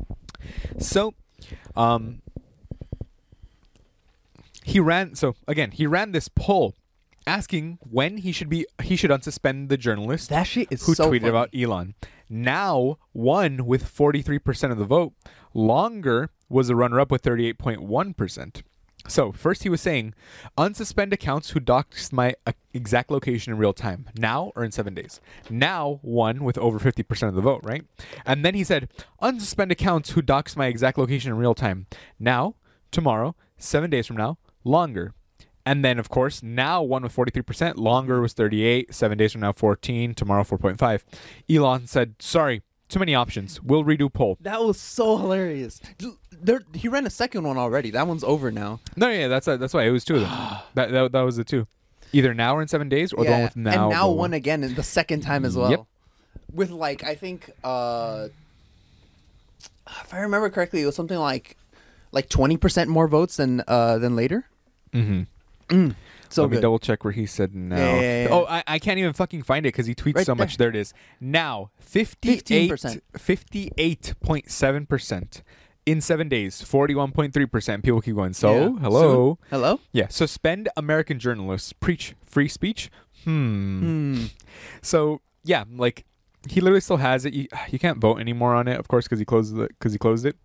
Yeah. 0.00 0.02
So, 0.78 1.14
um, 1.76 2.22
he 4.64 4.80
ran. 4.80 5.14
So 5.14 5.34
again, 5.48 5.70
he 5.72 5.86
ran 5.86 6.12
this 6.12 6.28
poll 6.28 6.74
asking 7.26 7.78
when 7.88 8.18
he 8.18 8.32
should 8.32 8.48
be 8.48 8.66
he 8.82 8.96
should 8.96 9.10
unsuspend 9.10 9.68
the 9.68 9.76
journalist 9.76 10.28
That 10.30 10.44
shit 10.44 10.68
is 10.70 10.84
who 10.86 10.94
so 10.94 11.10
tweeted 11.10 11.20
funny. 11.20 11.28
about 11.28 11.48
Elon. 11.54 11.94
Now 12.28 12.98
won 13.12 13.66
with 13.66 13.86
forty 13.86 14.22
three 14.22 14.38
percent 14.38 14.72
of 14.72 14.78
the 14.78 14.84
vote. 14.84 15.12
Longer 15.54 16.30
was 16.48 16.70
a 16.70 16.76
runner 16.76 16.98
up 17.00 17.10
with 17.10 17.22
thirty 17.22 17.46
eight 17.46 17.58
point 17.58 17.82
one 17.82 18.14
percent. 18.14 18.62
So 19.08 19.32
first 19.32 19.62
he 19.62 19.68
was 19.68 19.80
saying, 19.80 20.14
unsuspend 20.56 21.12
accounts 21.12 21.50
who 21.50 21.60
doxed 21.60 22.12
my 22.12 22.34
uh, 22.46 22.52
exact 22.72 23.10
location 23.10 23.52
in 23.52 23.58
real 23.58 23.72
time 23.72 24.08
now 24.16 24.52
or 24.54 24.64
in 24.64 24.72
seven 24.72 24.94
days. 24.94 25.20
Now 25.50 26.00
won 26.02 26.44
with 26.44 26.56
over 26.58 26.78
fifty 26.78 27.02
percent 27.02 27.28
of 27.28 27.34
the 27.34 27.42
vote, 27.42 27.60
right? 27.64 27.84
And 28.24 28.44
then 28.44 28.54
he 28.54 28.64
said, 28.64 28.88
unsuspend 29.20 29.70
accounts 29.70 30.10
who 30.10 30.22
doxed 30.22 30.56
my 30.56 30.66
exact 30.66 30.98
location 30.98 31.32
in 31.32 31.38
real 31.38 31.54
time 31.54 31.86
now, 32.18 32.54
tomorrow, 32.90 33.34
seven 33.58 33.90
days 33.90 34.06
from 34.06 34.16
now, 34.16 34.38
longer. 34.64 35.14
And 35.64 35.84
then, 35.84 35.98
of 36.00 36.08
course, 36.08 36.42
now 36.42 36.82
one 36.82 37.04
with 37.04 37.14
43%, 37.14 37.76
longer 37.76 38.20
was 38.20 38.32
38, 38.32 38.92
seven 38.92 39.16
days 39.16 39.30
from 39.32 39.42
now, 39.42 39.52
14, 39.52 40.12
tomorrow, 40.14 40.42
4.5. 40.42 41.02
Elon 41.48 41.86
said, 41.86 42.16
sorry, 42.18 42.62
too 42.92 42.98
many 42.98 43.14
options. 43.14 43.60
We'll 43.62 43.84
redo 43.84 44.12
poll. 44.12 44.36
That 44.40 44.62
was 44.62 44.78
so 44.80 45.16
hilarious. 45.16 45.80
There, 46.30 46.62
he 46.74 46.88
ran 46.88 47.06
a 47.06 47.10
second 47.10 47.44
one 47.44 47.56
already. 47.58 47.90
That 47.90 48.06
one's 48.06 48.24
over 48.24 48.50
now. 48.50 48.80
No, 48.96 49.08
yeah, 49.08 49.28
that's 49.28 49.46
that's 49.46 49.74
why 49.74 49.84
it 49.84 49.90
was 49.90 50.04
two 50.04 50.16
of 50.16 50.20
them. 50.22 50.30
that, 50.74 50.90
that, 50.92 51.12
that 51.12 51.20
was 51.22 51.36
the 51.36 51.44
two. 51.44 51.66
Either 52.12 52.34
now 52.34 52.56
or 52.56 52.62
in 52.62 52.68
seven 52.68 52.88
days, 52.88 53.12
or 53.12 53.24
the 53.24 53.30
one 53.30 53.42
with 53.44 53.56
now. 53.56 53.70
and 53.70 53.90
now 53.90 54.08
but 54.08 54.16
one 54.16 54.34
again 54.34 54.62
in 54.62 54.74
the 54.74 54.82
second 54.82 55.20
time 55.22 55.44
as 55.46 55.56
well. 55.56 55.70
Yep. 55.70 55.84
With 56.52 56.70
like 56.70 57.02
I 57.04 57.14
think 57.14 57.50
uh 57.64 58.28
if 60.00 60.12
I 60.12 60.20
remember 60.20 60.50
correctly, 60.50 60.82
it 60.82 60.86
was 60.86 60.94
something 60.94 61.18
like 61.18 61.56
like 62.12 62.28
twenty 62.28 62.58
percent 62.58 62.90
more 62.90 63.08
votes 63.08 63.36
than 63.36 63.62
uh 63.66 63.96
than 63.98 64.14
later. 64.14 64.44
Mhm. 64.92 65.26
So 66.32 66.42
Let 66.42 66.50
me 66.52 66.60
double 66.60 66.78
check 66.78 67.04
where 67.04 67.12
he 67.12 67.26
said 67.26 67.54
now. 67.54 67.76
Yeah, 67.76 68.00
yeah, 68.00 68.22
yeah. 68.24 68.28
Oh, 68.30 68.46
I, 68.46 68.62
I 68.66 68.78
can't 68.78 68.98
even 68.98 69.12
fucking 69.12 69.42
find 69.42 69.66
it 69.66 69.68
because 69.68 69.86
he 69.86 69.94
tweets 69.94 70.16
Right 70.16 70.26
so 70.26 70.34
much. 70.34 70.56
there. 70.56 70.70
It 70.70 70.76
is. 70.76 70.94
Now, 71.20 71.70
58, 71.80 72.70
15%. 72.70 73.00
58.7%. 73.14 75.42
In 75.84 76.00
seven 76.00 76.28
days, 76.28 76.62
41.3%. 76.62 77.82
People 77.82 78.00
keep 78.00 78.14
going, 78.14 78.32
so, 78.34 78.54
Yeah. 78.54 78.78
hello. 78.80 79.38
Hello? 79.50 79.80
Yeah, 79.92 80.06
suspend 80.08 80.68
American 80.76 81.18
journalists. 81.18 81.72
Preach 81.72 82.14
free 82.24 82.46
speech? 82.48 82.88
Hmm. 83.24 83.80
Hmm. 83.80 84.24
So, 84.80 85.20
yeah, 85.42 85.64
like, 85.74 86.04
he 86.48 86.60
literally 86.60 86.80
still 86.80 86.98
has 86.98 87.24
it. 87.24 87.34
You, 87.34 87.48
you 87.70 87.80
can't 87.80 87.98
vote 87.98 88.20
anymore 88.20 88.54
on 88.54 88.68
it, 88.68 88.78
of 88.78 88.86
course, 88.86 89.06
because 89.06 89.18
he 89.18 89.24
closed 89.24 89.58
it. 89.58 89.68
Because 89.70 89.92
he 89.92 89.98
closed 89.98 90.24
it. 90.24 90.36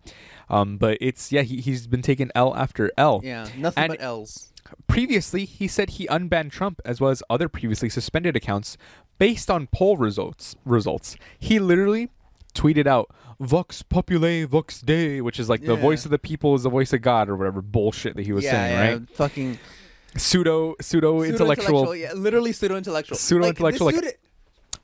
Um, 0.50 0.76
but 0.78 0.98
it's 1.00 1.30
yeah, 1.32 1.42
he, 1.42 1.60
he's 1.60 1.86
been 1.86 2.02
taking 2.02 2.30
L 2.34 2.54
after 2.56 2.90
L. 2.96 3.20
Yeah, 3.24 3.48
nothing 3.56 3.84
And- 3.84 3.90
but 3.92 4.02
L's. 4.02 4.52
Previously, 4.86 5.46
he 5.46 5.66
said 5.66 5.90
he 5.90 6.06
unbanned 6.08 6.50
Trump 6.50 6.80
as 6.84 7.00
well 7.00 7.10
as 7.10 7.22
other 7.30 7.48
previously 7.48 7.88
suspended 7.88 8.36
accounts 8.36 8.76
based 9.18 9.50
on 9.50 9.66
poll 9.68 9.96
results. 9.96 10.56
Results. 10.66 11.16
He 11.38 11.58
literally 11.58 12.10
tweeted 12.54 12.86
out 12.86 13.10
"Vox 13.40 13.82
Populi, 13.82 14.44
Vox 14.44 14.82
Dei," 14.82 15.22
which 15.22 15.40
is 15.40 15.48
like 15.48 15.64
the 15.64 15.74
voice 15.76 16.04
of 16.04 16.10
the 16.10 16.18
people 16.18 16.54
is 16.54 16.64
the 16.64 16.68
voice 16.70 16.92
of 16.92 17.00
God 17.00 17.30
or 17.30 17.36
whatever 17.36 17.62
bullshit 17.62 18.14
that 18.16 18.26
he 18.26 18.32
was 18.32 18.44
yeah, 18.44 18.50
saying, 18.50 18.72
yeah, 18.74 18.90
right? 18.92 19.10
Fucking 19.16 19.58
Pseudo 20.16 20.74
pseudo 20.82 21.22
intellectual. 21.22 21.94
yeah, 21.96 22.12
literally 22.12 22.52
pseudo 22.52 22.76
intellectual. 22.76 23.16
Pseudo-intellectual, 23.16 23.86
Like, 23.86 23.94
like- 23.96 24.04
dude- 24.04 24.14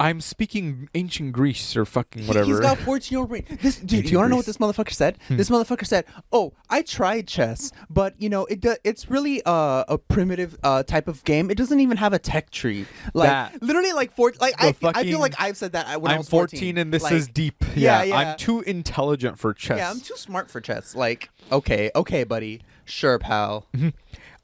I'm 0.01 0.21
speaking 0.21 0.89
ancient 0.95 1.33
Greece 1.33 1.77
or 1.77 1.85
fucking 1.85 2.27
whatever. 2.27 2.47
He's 2.47 2.61
got 2.61 2.79
14 2.79 3.09
year 3.11 3.21
old 3.21 3.29
brain. 3.29 3.45
This 3.63 3.77
dude, 3.77 3.93
Ancient 4.01 4.11
you 4.13 4.19
want 4.19 4.27
to 4.27 4.31
know 4.31 4.37
what 4.37 4.47
this 4.47 4.59
motherfucker 4.59 4.93
said? 4.93 5.19
Hmm. 5.29 5.37
This 5.37 5.51
motherfucker 5.51 5.87
said, 5.87 6.05
"Oh, 6.33 6.53
I 6.71 6.83
tried 6.83 7.27
chess, 7.29 7.73
but 7.91 8.15
you 8.21 8.29
know, 8.29 8.45
it 8.47 8.65
it's 8.85 9.11
really 9.11 9.43
uh, 9.45 9.85
a 9.89 9.99
primitive 9.99 10.57
uh, 10.63 10.83
type 10.83 11.09
of 11.09 11.23
game. 11.25 11.51
It 11.51 11.57
doesn't 11.57 11.81
even 11.81 11.97
have 11.97 12.13
a 12.13 12.19
tech 12.19 12.51
tree. 12.51 12.87
Like 13.15 13.29
That- 13.29 13.63
literally, 13.63 13.93
like 13.93 14.15
four. 14.15 14.33
Like 14.41 14.55
I, 14.63 14.73
feel- 14.73 14.93
I 14.95 15.05
feel 15.05 15.21
like 15.21 15.35
I've 15.39 15.57
said 15.57 15.73
that 15.73 16.01
when 16.01 16.11
I 16.11 16.15
I'm 16.15 16.19
was 16.21 16.29
14 16.29 16.79
and 16.79 16.93
this 16.93 17.03
Like, 17.03 17.13
is 17.13 17.29
deep. 17.29 17.65
Yeah, 17.77 18.03
Yeah, 18.03 18.03
yeah. 18.05 18.17
I'm 18.33 18.37
too 18.37 18.61
intelligent 18.63 19.39
for 19.39 19.53
chess. 19.55 19.79
Yeah, 19.79 19.91
I'm 19.91 20.01
too 20.01 20.17
smart 20.17 20.51
for 20.51 20.61
chess. 20.61 20.95
Like, 20.95 21.31
okay, 21.53 21.91
okay, 21.95 22.25
buddy, 22.25 22.63
sure, 22.85 23.19
pal. 23.19 23.67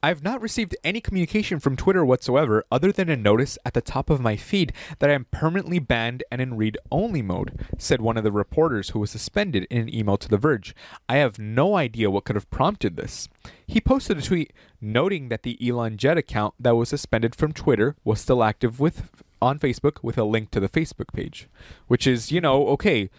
I've 0.02 0.22
not 0.22 0.40
received 0.40 0.74
any 0.82 1.00
communication 1.02 1.60
from 1.60 1.76
Twitter 1.76 2.04
whatsoever 2.06 2.64
other 2.72 2.90
than 2.90 3.10
a 3.10 3.16
notice 3.16 3.58
at 3.66 3.74
the 3.74 3.82
top 3.82 4.08
of 4.08 4.18
my 4.20 4.34
feed 4.34 4.72
that 4.98 5.10
I 5.10 5.12
am 5.12 5.26
permanently 5.30 5.78
banned 5.78 6.24
and 6.30 6.40
in 6.40 6.56
read 6.56 6.78
only 6.90 7.20
mode, 7.20 7.66
said 7.76 8.00
one 8.00 8.16
of 8.16 8.24
the 8.24 8.32
reporters 8.32 8.90
who 8.90 8.98
was 8.98 9.10
suspended 9.10 9.66
in 9.68 9.76
an 9.78 9.94
email 9.94 10.16
to 10.16 10.28
The 10.28 10.38
Verge. 10.38 10.74
I 11.06 11.16
have 11.16 11.38
no 11.38 11.76
idea 11.76 12.10
what 12.10 12.24
could 12.24 12.36
have 12.36 12.50
prompted 12.50 12.96
this. 12.96 13.28
He 13.66 13.78
posted 13.78 14.16
a 14.16 14.22
tweet 14.22 14.54
noting 14.80 15.28
that 15.28 15.42
the 15.42 15.58
Elon 15.68 15.98
Jet 15.98 16.16
account 16.16 16.54
that 16.58 16.76
was 16.76 16.88
suspended 16.88 17.34
from 17.34 17.52
Twitter 17.52 17.94
was 18.02 18.20
still 18.22 18.42
active 18.42 18.80
with 18.80 19.10
on 19.42 19.58
Facebook 19.58 19.98
with 20.02 20.16
a 20.16 20.24
link 20.24 20.50
to 20.50 20.60
the 20.60 20.68
Facebook 20.68 21.12
page, 21.12 21.46
which 21.88 22.06
is, 22.06 22.32
you 22.32 22.40
know, 22.40 22.66
okay, 22.68 23.10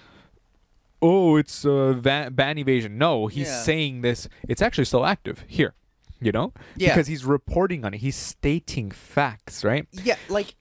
oh, 1.02 1.36
it's 1.36 1.63
uh, 1.65 1.94
van- 1.94 2.34
ban 2.34 2.58
evasion. 2.58 2.98
No, 2.98 3.28
he's 3.28 3.48
Yeah. 3.48 3.62
saying 3.62 4.02
this. 4.02 4.28
It's 4.48 4.62
actually 4.62 4.86
still 4.86 5.06
active 5.06 5.44
here. 5.48 5.74
You 6.24 6.32
know, 6.32 6.54
Yeah. 6.78 6.90
because 6.90 7.08
he's 7.08 7.26
reporting 7.26 7.84
on 7.84 7.94
it. 7.96 7.98
He's 7.98 8.16
stating 8.16 8.92
facts, 8.92 9.64
right? 9.64 9.88
Yeah, 9.92 10.18
like 10.30 10.54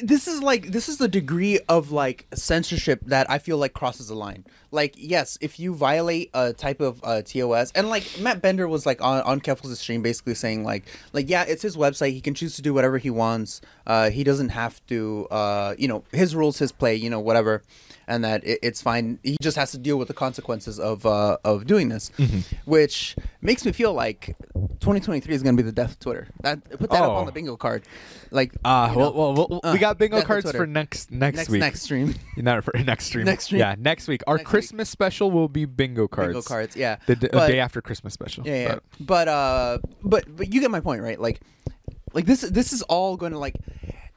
this 0.00 0.28
is 0.28 0.40
like 0.42 0.68
this 0.70 0.88
is 0.88 0.98
the 0.98 1.08
degree 1.08 1.58
of 1.68 1.90
like 1.90 2.26
censorship 2.32 3.00
that 3.06 3.28
I 3.28 3.38
feel 3.38 3.56
like 3.58 3.72
crosses 3.72 4.08
the 4.08 4.14
line. 4.14 4.44
Like, 4.70 4.94
yes, 4.96 5.38
if 5.40 5.58
you 5.58 5.74
violate 5.74 6.30
a 6.34 6.52
type 6.52 6.80
of 6.80 7.00
uh, 7.02 7.22
TOS, 7.22 7.72
and 7.72 7.88
like 7.88 8.04
Matt 8.20 8.40
Bender 8.42 8.68
was 8.68 8.86
like 8.86 9.00
on 9.02 9.22
on 9.22 9.40
Keffals' 9.40 9.74
stream, 9.76 10.02
basically 10.02 10.34
saying 10.34 10.62
like, 10.64 10.84
like 11.12 11.28
yeah, 11.28 11.44
it's 11.48 11.62
his 11.62 11.76
website. 11.76 12.12
He 12.12 12.20
can 12.20 12.34
choose 12.34 12.54
to 12.56 12.62
do 12.62 12.72
whatever 12.74 12.98
he 12.98 13.10
wants. 13.10 13.60
Uh, 13.88 14.10
he 14.10 14.22
doesn't 14.22 14.50
have 14.50 14.84
to, 14.86 15.26
uh, 15.32 15.74
you 15.78 15.88
know, 15.88 16.04
his 16.12 16.34
rules, 16.36 16.58
his 16.58 16.70
play, 16.70 16.94
you 16.94 17.10
know, 17.10 17.18
whatever, 17.20 17.62
and 18.08 18.24
that 18.24 18.42
it, 18.44 18.58
it's 18.62 18.82
fine. 18.82 19.18
He 19.22 19.36
just 19.40 19.56
has 19.56 19.70
to 19.72 19.78
deal 19.78 19.96
with 19.98 20.08
the 20.08 20.14
consequences 20.14 20.80
of 20.80 21.06
uh, 21.06 21.36
of 21.44 21.66
doing 21.66 21.88
this, 21.90 22.10
which 22.64 23.14
makes 23.40 23.64
me 23.64 23.72
feel 23.72 23.92
like 23.92 24.36
2023 24.80 25.34
is 25.34 25.42
going 25.42 25.56
to 25.56 25.62
be 25.62 25.66
the 25.66 25.72
death 25.72 25.92
of 25.92 26.00
Twitter. 26.00 26.28
That 26.42 26.64
put 26.78 26.90
that 26.90 27.02
up 27.02 27.10
Oh. 27.10 27.14
on 27.16 27.26
the 27.26 27.32
bingo 27.32 27.56
card, 27.56 27.84
like 28.30 28.52
Ah, 28.64 28.90
you 28.92 28.98
well, 28.98 29.12
know. 29.12 29.18
well, 29.34 29.48
well, 29.50 29.60
Uh, 29.62 29.70
we 29.72 29.78
got 29.78 29.98
bingo 29.98 30.22
cards 30.22 30.50
for 30.50 30.66
next 30.66 31.10
next, 31.12 31.36
next 31.36 31.48
week. 31.50 31.60
next 31.60 31.82
stream. 31.82 32.14
Not 32.36 32.64
for 32.64 32.72
next 32.78 33.06
stream. 33.06 33.24
Next 33.26 33.44
stream? 33.44 33.60
Yeah, 33.60 33.74
next 33.78 34.08
week. 34.08 34.22
Our 34.26 34.36
Next 34.36 34.46
week. 34.46 34.50
Christmas 34.50 34.88
special 34.90 35.30
will 35.30 35.48
be 35.48 35.64
bingo 35.66 36.08
cards. 36.08 36.28
bingo 36.32 36.42
cards. 36.42 36.76
Yeah, 36.76 36.96
The, 37.06 37.16
d- 37.16 37.28
But- 37.30 37.48
day 37.48 37.60
after 37.60 37.80
Christmas 37.82 38.14
special. 38.14 38.46
Yeah, 38.46 38.54
yeah. 38.62 38.74
But- 39.00 39.06
But 39.18 39.28
uh, 39.28 39.78
but 40.02 40.24
but 40.36 40.52
you 40.52 40.60
get 40.60 40.70
my 40.70 40.80
point, 40.80 41.02
right? 41.02 41.20
Like, 41.20 41.40
like 42.14 42.24
this 42.26 42.40
this 42.42 42.72
is 42.72 42.82
all 42.82 43.16
going 43.16 43.32
to 43.32 43.38
like, 43.38 43.56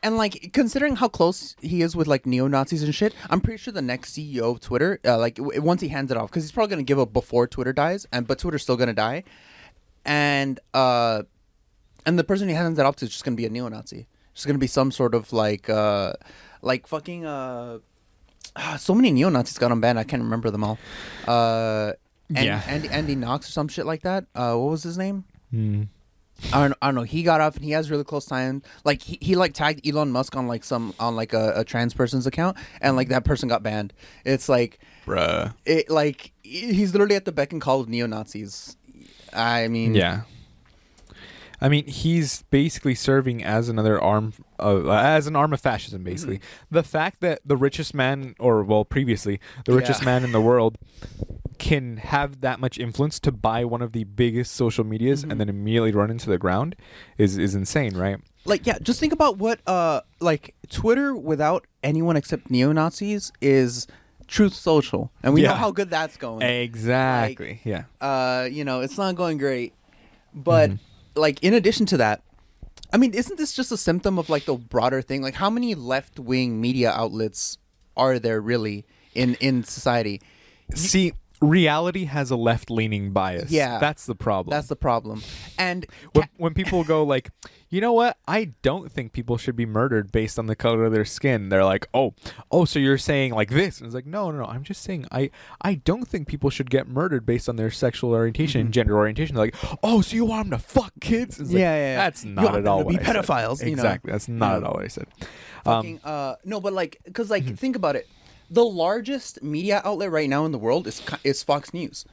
and 0.03 0.17
like 0.17 0.51
considering 0.53 0.95
how 0.95 1.07
close 1.07 1.55
he 1.61 1.81
is 1.81 1.95
with 1.95 2.07
like 2.07 2.25
neo 2.25 2.47
Nazis 2.47 2.83
and 2.83 2.93
shit, 2.93 3.13
I'm 3.29 3.41
pretty 3.41 3.57
sure 3.57 3.71
the 3.73 3.81
next 3.81 4.13
CEO 4.15 4.51
of 4.51 4.59
Twitter, 4.59 4.99
uh, 5.05 5.17
like 5.17 5.35
w- 5.35 5.61
once 5.61 5.81
he 5.81 5.89
hands 5.89 6.11
it 6.11 6.17
off, 6.17 6.29
because 6.29 6.43
he's 6.43 6.51
probably 6.51 6.69
going 6.75 6.85
to 6.85 6.87
give 6.89 6.99
up 6.99 7.13
before 7.13 7.47
Twitter 7.47 7.73
dies, 7.73 8.05
and 8.11 8.25
but 8.27 8.39
Twitter's 8.39 8.63
still 8.63 8.77
going 8.77 8.87
to 8.87 8.93
die, 8.93 9.23
and 10.05 10.59
uh, 10.73 11.23
and 12.05 12.17
the 12.17 12.23
person 12.23 12.47
he 12.47 12.55
hands 12.55 12.79
it 12.79 12.85
off 12.85 12.95
to 12.97 13.05
is 13.05 13.11
just 13.11 13.23
going 13.23 13.35
to 13.35 13.37
be 13.41 13.45
a 13.45 13.49
neo 13.49 13.67
Nazi. 13.67 14.07
Going 14.43 14.55
to 14.55 14.59
be 14.59 14.65
some 14.65 14.91
sort 14.91 15.13
of 15.13 15.31
like 15.33 15.69
uh, 15.69 16.13
like 16.63 16.87
fucking 16.87 17.27
uh. 17.27 17.77
ah, 18.55 18.75
So 18.79 18.95
many 18.95 19.11
neo 19.11 19.29
Nazis 19.29 19.59
got 19.59 19.69
unbanned. 19.69 19.97
I 19.97 20.03
can't 20.03 20.23
remember 20.23 20.49
them 20.49 20.63
all. 20.63 20.79
Uh, 21.27 21.91
and, 22.29 22.45
Yeah. 22.45 22.63
Andy, 22.65 22.89
Andy 22.89 23.13
Knox 23.15 23.47
or 23.47 23.51
some 23.51 23.67
shit 23.67 23.85
like 23.85 24.01
that. 24.01 24.25
Uh, 24.33 24.55
what 24.55 24.71
was 24.71 24.81
his 24.81 24.97
name? 24.97 25.25
Hmm. 25.51 25.83
I 26.53 26.61
don't, 26.67 26.77
I 26.81 26.87
don't 26.87 26.95
know. 26.95 27.03
He 27.03 27.23
got 27.23 27.39
off 27.41 27.55
and 27.55 27.63
he 27.65 27.71
has 27.71 27.91
really 27.91 28.03
close 28.03 28.25
time. 28.25 28.61
Like 28.83 29.01
he, 29.01 29.17
he 29.21 29.35
like 29.35 29.53
tagged 29.53 29.85
Elon 29.87 30.11
Musk 30.11 30.35
on 30.35 30.47
like 30.47 30.63
some 30.63 30.93
on 30.99 31.15
like 31.15 31.33
a, 31.33 31.53
a 31.57 31.63
trans 31.63 31.93
person's 31.93 32.25
account, 32.27 32.57
and 32.81 32.95
like 32.95 33.09
that 33.09 33.25
person 33.25 33.47
got 33.49 33.63
banned. 33.63 33.93
It's 34.25 34.49
like 34.49 34.79
Bruh. 35.05 35.53
it 35.65 35.89
like 35.89 36.31
he's 36.43 36.93
literally 36.93 37.15
at 37.15 37.25
the 37.25 37.31
beck 37.31 37.51
and 37.53 37.61
call 37.61 37.79
of 37.81 37.89
neo 37.89 38.07
Nazis. 38.07 38.75
I 39.33 39.67
mean, 39.67 39.95
Yeah. 39.95 40.21
I 41.63 41.69
mean, 41.69 41.85
he's 41.85 42.41
basically 42.49 42.95
serving 42.95 43.43
as 43.43 43.69
another 43.69 44.01
arm, 44.01 44.33
uh, 44.59 44.89
as 44.89 45.27
an 45.27 45.35
arm 45.35 45.53
of 45.53 45.61
fascism. 45.61 46.03
Basically, 46.03 46.37
Mm-hmm. 46.39 46.75
the 46.75 46.81
fact 46.81 47.21
that 47.21 47.39
the 47.45 47.55
richest 47.55 47.93
man, 47.93 48.33
or 48.39 48.63
well, 48.63 48.83
previously 48.83 49.39
the 49.65 49.73
richest 49.73 50.01
Yeah. 50.01 50.05
man 50.05 50.23
in 50.23 50.31
the 50.31 50.41
world, 50.41 50.79
can 51.61 51.97
have 51.97 52.41
that 52.41 52.59
much 52.59 52.79
influence 52.79 53.19
to 53.21 53.31
buy 53.31 53.63
one 53.63 53.81
of 53.83 53.91
the 53.93 54.03
biggest 54.03 54.51
social 54.55 54.83
medias 54.83 55.21
Mm-hmm. 55.21 55.31
and 55.31 55.39
then 55.39 55.47
immediately 55.49 55.91
run 55.93 56.09
into 56.09 56.27
the 56.29 56.37
ground 56.37 56.75
is 57.17 57.37
is 57.37 57.53
insane, 57.55 57.95
right? 57.95 58.17
like 58.45 58.65
yeah. 58.65 58.79
Just 58.81 58.99
think 58.99 59.13
about 59.13 59.37
what 59.37 59.59
uh 59.67 60.01
like 60.19 60.55
Twitter 60.69 61.15
without 61.15 61.67
anyone 61.83 62.17
except 62.17 62.49
neo 62.49 62.71
Nazis 62.71 63.31
is 63.39 63.85
Truth 64.27 64.55
Social, 64.55 65.11
and 65.21 65.33
we 65.35 65.41
know 65.43 65.53
how 65.53 65.69
good 65.71 65.89
that's 65.91 66.17
going. 66.17 66.41
Exactly. 66.41 67.59
yeah. 67.63 67.83
uh, 68.01 68.47
you 68.49 68.63
know, 68.63 68.81
it's 68.81 68.97
not 68.97 69.15
going 69.15 69.37
great. 69.37 69.73
But 70.33 70.69
Mm-hmm. 70.71 71.19
like 71.21 71.43
in 71.43 71.53
addition 71.53 71.85
to 71.87 71.97
that, 71.97 72.23
I 72.93 72.97
mean, 72.97 73.13
isn't 73.13 73.37
this 73.37 73.53
just 73.53 73.71
a 73.71 73.77
symptom 73.77 74.17
of 74.17 74.29
like 74.29 74.45
the 74.45 74.55
broader 74.55 75.01
thing? 75.03 75.21
Like 75.21 75.35
how 75.35 75.49
many 75.49 75.75
left 75.75 76.17
wing 76.19 76.59
media 76.59 76.91
outlets 76.91 77.57
are 77.95 78.17
there 78.19 78.39
really 78.41 78.85
in 79.13 79.35
in 79.35 79.63
society? 79.63 80.21
See, 80.73 81.11
reality 81.41 82.05
has 82.05 82.29
a 82.31 82.35
left 82.35 82.69
leaning 82.69 83.11
bias. 83.11 83.49
Yeah. 83.51 83.79
that's 83.79 84.05
the 84.05 84.15
problem. 84.15 84.51
That's 84.55 84.67
the 84.67 84.75
problem. 84.75 85.21
And 85.57 85.85
when, 86.13 86.29
when 86.37 86.53
people 86.53 86.83
go 86.83 87.03
like, 87.03 87.31
you 87.69 87.81
know 87.81 87.93
what? 87.93 88.17
I 88.27 88.51
don't 88.61 88.91
think 88.91 89.13
people 89.13 89.37
should 89.37 89.55
be 89.55 89.65
murdered 89.65 90.11
based 90.11 90.37
on 90.37 90.45
the 90.47 90.55
color 90.55 90.83
of 90.85 90.91
their 90.91 91.05
skin. 91.05 91.49
They're 91.49 91.63
like, 91.65 91.87
oh, 91.93 92.13
oh, 92.51 92.65
so 92.65 92.79
you're 92.79 92.97
saying 92.97 93.33
like 93.33 93.49
this? 93.49 93.79
And 93.79 93.85
it's 93.87 93.95
like, 93.95 94.05
no, 94.05 94.29
no, 94.29 94.39
no. 94.39 94.45
I'm 94.45 94.63
just 94.63 94.81
saying 94.83 95.07
I, 95.11 95.31
I 95.61 95.75
don't 95.75 96.07
think 96.07 96.27
people 96.27 96.49
should 96.49 96.69
get 96.69 96.87
murdered 96.87 97.25
based 97.25 97.47
on 97.49 97.55
their 97.55 97.71
sexual 97.71 98.11
orientation 98.11 98.59
Mm-hmm. 98.59 98.65
and 98.67 98.73
gender 98.73 98.97
orientation. 98.97 99.35
They're 99.35 99.45
like, 99.45 99.55
oh, 99.83 100.01
so 100.01 100.15
you 100.15 100.25
want 100.25 100.49
them 100.49 100.59
to 100.59 100.63
fuck 100.65 100.91
kids? 100.99 101.39
It's 101.39 101.49
like, 101.51 101.59
Yeah, 101.59 101.75
yeah, 101.75 101.81
yeah. 101.91 101.95
That's 101.97 102.25
You 102.25 102.31
not 102.31 102.43
want 102.45 102.55
at 102.57 102.63
them 102.65 102.71
all 102.73 102.79
to 102.79 102.85
be 102.89 102.95
what 102.97 103.03
I 103.03 103.05
said. 103.05 103.15
pedophiles, 103.23 103.59
you 103.61 103.65
know? 103.75 103.83
Exactly. 103.83 104.11
That's 104.11 104.27
not 104.27 104.55
at 104.57 104.63
all 104.63 104.73
what 104.73 104.83
I 104.83 104.87
said. 104.87 105.07
Um, 105.65 105.75
fucking 105.75 105.99
uh 106.03 106.35
no, 106.43 106.59
but 106.59 106.73
like 106.73 106.97
cuz 107.13 107.29
like 107.29 107.43
Mm-hmm. 107.45 107.55
think 107.55 107.75
about 107.77 107.95
it. 107.95 108.07
The 108.51 108.65
largest 108.65 109.41
media 109.41 109.81
outlet 109.85 110.11
right 110.11 110.29
now 110.29 110.45
in 110.45 110.51
the 110.51 110.57
world 110.59 110.85
is 110.85 111.01
is 111.23 111.41
Fox 111.41 111.73
News. 111.73 112.05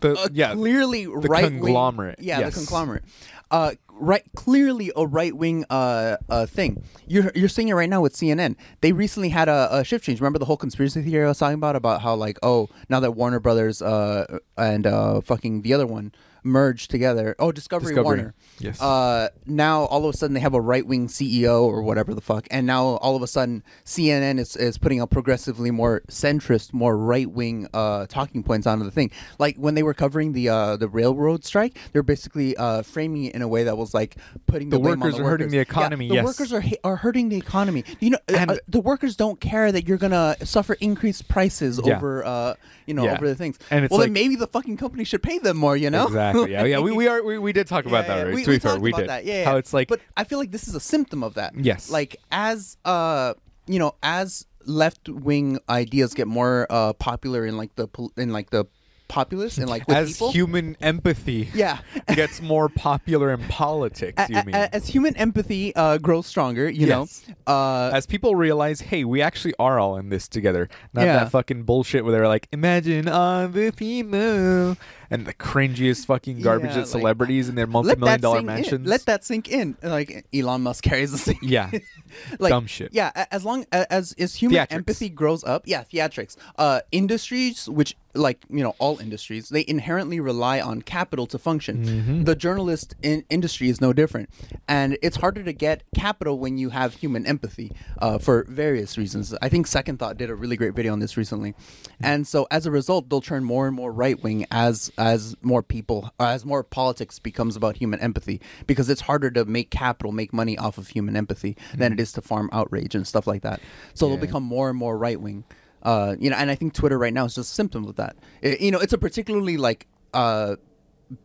the, 0.00 0.12
a 0.14 0.30
yeah, 0.32 0.54
clearly 0.54 1.06
right 1.06 1.44
conglomerate, 1.44 2.20
Yeah, 2.20 2.38
yes. 2.38 2.54
the 2.54 2.60
conglomerate. 2.60 3.04
Uh, 3.50 3.72
right, 3.90 4.24
clearly 4.34 4.92
a 4.96 5.06
right 5.06 5.34
wing 5.34 5.64
uh, 5.70 6.16
uh 6.28 6.46
thing. 6.46 6.82
You're 7.06 7.32
you're 7.34 7.48
seeing 7.48 7.68
it 7.68 7.74
right 7.74 7.88
now 7.88 8.00
with 8.00 8.14
CNN. 8.14 8.56
They 8.80 8.92
recently 8.92 9.28
had 9.30 9.48
a, 9.48 9.68
a 9.70 9.84
shift 9.84 10.04
change. 10.04 10.20
Remember 10.20 10.38
the 10.38 10.44
whole 10.44 10.56
conspiracy 10.56 11.02
theory 11.02 11.24
I 11.24 11.28
was 11.28 11.38
talking 11.38 11.54
about 11.54 11.76
about 11.76 12.02
how 12.02 12.14
like 12.14 12.38
oh 12.42 12.68
now 12.88 13.00
that 13.00 13.12
Warner 13.12 13.40
Brothers 13.40 13.82
uh 13.82 14.38
and 14.56 14.86
uh 14.86 15.20
fucking 15.20 15.62
the 15.62 15.74
other 15.74 15.86
one 15.86 16.12
merged 16.46 16.90
together. 16.90 17.34
Oh, 17.38 17.52
Discovery, 17.52 17.88
Discovery, 17.94 18.04
Warner. 18.04 18.34
yes. 18.58 18.80
Uh, 18.80 19.28
now 19.46 19.82
all 19.86 20.06
of 20.08 20.14
a 20.14 20.16
sudden 20.16 20.34
they 20.34 20.40
have 20.40 20.54
a 20.54 20.60
right 20.60 20.86
wing 20.86 21.08
CEO 21.08 21.62
or 21.62 21.82
whatever 21.82 22.14
the 22.14 22.20
fuck, 22.20 22.46
and 22.50 22.66
now 22.66 22.84
all 22.96 23.16
of 23.16 23.22
a 23.22 23.26
sudden 23.26 23.62
CNN 23.84 24.38
is, 24.38 24.56
is 24.56 24.78
putting 24.78 25.00
out 25.00 25.10
progressively 25.10 25.70
more 25.70 26.02
centrist, 26.08 26.72
more 26.72 26.96
right 26.96 27.30
wing 27.30 27.68
uh, 27.74 28.06
talking 28.06 28.42
points 28.42 28.66
onto 28.66 28.84
the 28.84 28.90
thing. 28.90 29.10
Like 29.38 29.56
when 29.56 29.74
they 29.74 29.82
were 29.82 29.94
covering 29.94 30.32
the 30.32 30.48
uh, 30.48 30.76
the 30.76 30.88
railroad 30.88 31.44
strike, 31.44 31.76
they're 31.92 32.02
basically 32.02 32.56
uh, 32.56 32.82
framing 32.82 33.24
it 33.24 33.34
in 33.34 33.42
a 33.42 33.48
way 33.48 33.64
that 33.64 33.76
was 33.76 33.92
like 33.94 34.16
putting 34.46 34.70
the, 34.70 34.76
The 34.76 34.80
workers 34.80 35.16
the 35.16 35.22
are 35.22 35.28
hurting 35.30 35.48
the 35.50 35.58
economy, 35.58 36.06
Yeah, 36.06 36.08
the 36.10 36.14
yes. 36.16 36.24
workers 36.24 36.52
are 36.52 36.60
ha- 36.60 36.76
are 36.84 36.96
hurting 36.96 37.28
the 37.28 37.36
economy. 37.36 37.84
You 38.00 38.10
know, 38.10 38.18
uh, 38.30 38.36
And- 38.36 38.50
uh, 38.52 38.56
the 38.68 38.80
workers 38.80 39.16
don't 39.16 39.40
care 39.40 39.72
that 39.72 39.86
you're 39.88 39.98
gonna 39.98 40.36
suffer 40.44 40.74
increased 40.80 41.28
prices 41.28 41.80
Yeah. 41.84 41.96
over 41.96 42.24
uh, 42.24 42.54
you 42.86 42.94
know 42.94 43.04
Yeah. 43.04 43.14
over 43.14 43.26
the 43.28 43.34
things. 43.34 43.58
And 43.70 43.84
it's 43.84 43.90
well, 43.90 44.00
then 44.00 44.08
like- 44.10 44.12
maybe 44.12 44.36
the 44.36 44.46
fucking 44.46 44.76
company 44.76 45.04
should 45.04 45.22
pay 45.22 45.38
them 45.38 45.56
more. 45.56 45.76
You 45.76 45.90
know, 45.90 46.06
Exactly. 46.06 46.35
Yeah, 46.44 46.64
yeah. 46.64 46.78
We, 46.80 46.92
we 46.92 47.08
are 47.08 47.22
we, 47.22 47.38
we 47.38 47.52
did 47.52 47.66
talk 47.66 47.86
about 47.90 48.06
that 48.06 48.18
already. 48.18 48.36
We, 48.36 48.44
to 48.44 48.50
we 48.50 48.58
fair, 48.58 48.78
we 48.78 48.90
about 48.90 48.98
did. 49.00 49.08
that. 49.08 49.24
Yeah, 49.24 49.40
yeah. 49.40 49.44
How 49.44 49.56
it's 49.56 49.72
like 49.72 49.88
but 49.88 50.00
I 50.16 50.24
feel 50.24 50.38
like 50.38 50.50
this 50.50 50.68
is 50.68 50.74
a 50.74 50.80
symptom 50.80 51.22
of 51.22 51.34
that. 51.34 51.54
Yes. 51.56 51.90
Like 51.90 52.16
as 52.30 52.76
uh, 52.84 53.34
you 53.66 53.78
know, 53.78 53.94
as 54.02 54.46
left 54.64 55.08
wing 55.08 55.58
ideas 55.70 56.12
get 56.12 56.26
more 56.26 56.66
uh 56.70 56.92
popular 56.94 57.46
in 57.46 57.56
like 57.56 57.74
the 57.76 57.86
in 58.16 58.32
like 58.32 58.50
the 58.50 58.66
populace 59.08 59.56
and 59.58 59.70
like 59.70 59.86
with 59.86 59.96
as 59.96 60.14
people. 60.14 60.32
human 60.32 60.76
empathy 60.80 61.48
yeah. 61.54 61.78
gets 62.08 62.42
more 62.42 62.68
popular 62.68 63.32
in 63.32 63.40
politics. 63.46 64.20
You 64.28 64.42
mean? 64.44 64.54
as 64.56 64.88
human 64.88 65.16
empathy 65.16 65.72
uh, 65.76 65.98
grows 65.98 66.26
stronger, 66.26 66.68
you 66.68 66.88
Yes. 66.88 67.24
know, 67.28 67.34
uh, 67.52 67.90
as 67.94 68.04
people 68.04 68.34
realize, 68.34 68.80
hey, 68.80 69.04
we 69.04 69.22
actually 69.22 69.54
are 69.60 69.78
all 69.78 69.96
in 69.96 70.08
this 70.08 70.26
together. 70.26 70.68
Not 70.92 71.04
Yeah. 71.04 71.18
that 71.20 71.30
fucking 71.30 71.62
bullshit 71.62 72.02
where 72.04 72.10
they're 72.12 72.26
like, 72.26 72.48
imagine 72.50 73.06
all 73.08 73.46
the 73.46 73.70
people 73.70 74.76
and 75.10 75.26
the 75.26 75.34
cringiest 75.34 76.06
fucking 76.06 76.40
garbage 76.40 76.70
Yeah, 76.70 76.74
that 76.76 76.80
like, 76.80 76.88
celebrities 76.88 77.48
in 77.48 77.54
their 77.54 77.66
multi-million 77.76 78.20
dollar 78.20 78.38
dollar 78.38 78.46
mansions. 78.46 78.84
in. 78.84 78.90
Let 78.90 79.06
that 79.06 79.24
sink 79.24 79.48
in. 79.48 79.76
Like 79.82 80.26
Elon 80.34 80.62
Musk 80.62 80.84
carries 80.84 81.12
the 81.12 81.18
same. 81.18 81.38
yeah, 81.42 81.70
like 82.38 82.50
Dumb 82.50 82.66
shit. 82.66 82.90
Yeah, 82.92 83.26
as 83.30 83.44
long 83.44 83.66
as 83.72 84.12
as 84.18 84.34
human 84.34 84.58
Theatrics. 84.58 84.72
empathy 84.72 85.08
grows 85.08 85.44
up, 85.44 85.62
yeah, 85.66 85.84
theatrics. 85.84 86.36
Uh, 86.58 86.80
industries 86.92 87.68
which 87.68 87.96
like 88.16 88.44
you 88.48 88.62
know 88.62 88.74
all 88.78 88.98
industries 88.98 89.48
they 89.48 89.64
inherently 89.66 90.20
rely 90.20 90.60
on 90.60 90.82
capital 90.82 91.26
to 91.26 91.38
function. 91.38 91.84
Mm-hmm. 91.84 92.24
The 92.24 92.34
journalist 92.34 92.94
in 93.02 93.24
industry 93.30 93.68
is 93.68 93.80
no 93.80 93.92
different, 93.92 94.30
and 94.68 94.98
it's 95.02 95.16
harder 95.16 95.42
to 95.42 95.52
get 95.52 95.82
capital 95.94 96.38
when 96.38 96.58
you 96.58 96.70
have 96.70 96.94
human 96.94 97.26
empathy 97.26 97.72
uh, 98.00 98.18
for 98.18 98.44
various 98.48 98.98
reasons. 98.98 99.34
I 99.40 99.48
think 99.48 99.66
Second 99.66 99.98
Thought 99.98 100.16
did 100.16 100.30
a 100.30 100.34
really 100.34 100.56
great 100.56 100.74
video 100.74 100.92
on 100.92 100.98
this 100.98 101.16
recently, 101.16 101.54
and 102.00 102.26
so 102.26 102.46
as 102.50 102.66
a 102.66 102.70
result, 102.70 103.08
they'll 103.08 103.20
turn 103.20 103.44
more 103.44 103.66
and 103.66 103.76
more 103.76 103.92
right 103.92 104.22
wing 104.22 104.46
as 104.50 104.90
as 104.98 105.36
more 105.42 105.62
people 105.62 106.10
as 106.18 106.44
more 106.44 106.62
politics 106.62 107.18
becomes 107.18 107.56
about 107.56 107.76
human 107.76 108.00
empathy 108.00 108.40
because 108.66 108.88
it's 108.90 109.02
harder 109.02 109.30
to 109.30 109.44
make 109.44 109.70
capital 109.70 110.12
make 110.12 110.32
money 110.32 110.58
off 110.58 110.78
of 110.78 110.88
human 110.88 111.16
empathy 111.16 111.56
than 111.74 111.92
it 111.92 112.00
is 112.00 112.12
to 112.12 112.20
farm 112.20 112.48
outrage 112.52 112.94
and 112.94 113.06
stuff 113.06 113.26
like 113.26 113.42
that. 113.42 113.60
So 113.94 114.08
they'll 114.08 114.16
become 114.16 114.42
more 114.42 114.68
and 114.68 114.78
more 114.78 114.96
right 114.96 115.20
wing. 115.20 115.44
Uh, 115.86 116.16
you 116.18 116.28
know, 116.30 116.36
and 116.36 116.50
I 116.50 116.56
think 116.56 116.74
Twitter 116.74 116.98
right 116.98 117.14
now 117.14 117.24
is 117.26 117.34
just 117.36 117.52
a 117.52 117.54
symptom 117.54 117.86
of 117.86 117.94
that. 117.96 118.16
It- 118.42 118.60
you 118.60 118.70
know, 118.72 118.78
it's 118.80 118.92
a 118.92 118.98
particularly 118.98 119.56
like 119.56 119.86
uh, 120.12 120.56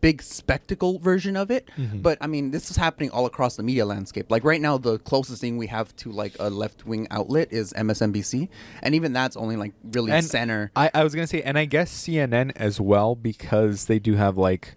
big 0.02 0.22
spectacle 0.22 1.00
version 1.00 1.36
of 1.36 1.50
it. 1.50 1.68
But 1.96 2.20
I 2.22 2.28
mean, 2.28 2.52
this 2.52 2.70
is 2.70 2.78
happening 2.78 3.10
all 3.10 3.26
across 3.26 3.56
the 3.56 3.64
media 3.64 3.86
landscape. 3.88 4.30
Like 4.30 4.44
right 4.44 4.62
now, 4.62 4.78
the 4.78 5.00
closest 5.00 5.42
thing 5.42 5.58
we 5.58 5.66
have 5.68 5.96
to 5.98 6.12
like 6.12 6.36
a 6.40 6.50
left 6.52 6.86
wing 6.86 7.08
outlet 7.10 7.48
is 7.52 7.74
MSNBC, 7.74 8.50
and 8.84 8.94
even 8.94 9.14
that's 9.14 9.36
only 9.36 9.56
like 9.56 9.74
really 9.92 10.12
And 10.12 10.24
center. 10.24 10.72
I, 10.76 10.92
I 10.94 11.04
was 11.04 11.16
gonna 11.16 11.26
say, 11.28 11.42
and 11.42 11.58
I 11.58 11.66
guess 11.66 11.92
CNN 11.92 12.52
as 12.56 12.80
well 12.80 13.16
because 13.16 13.86
they 13.86 13.98
do 13.98 14.14
have 14.16 14.38
like, 14.38 14.76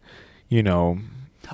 you 0.48 0.62
know, 0.62 0.98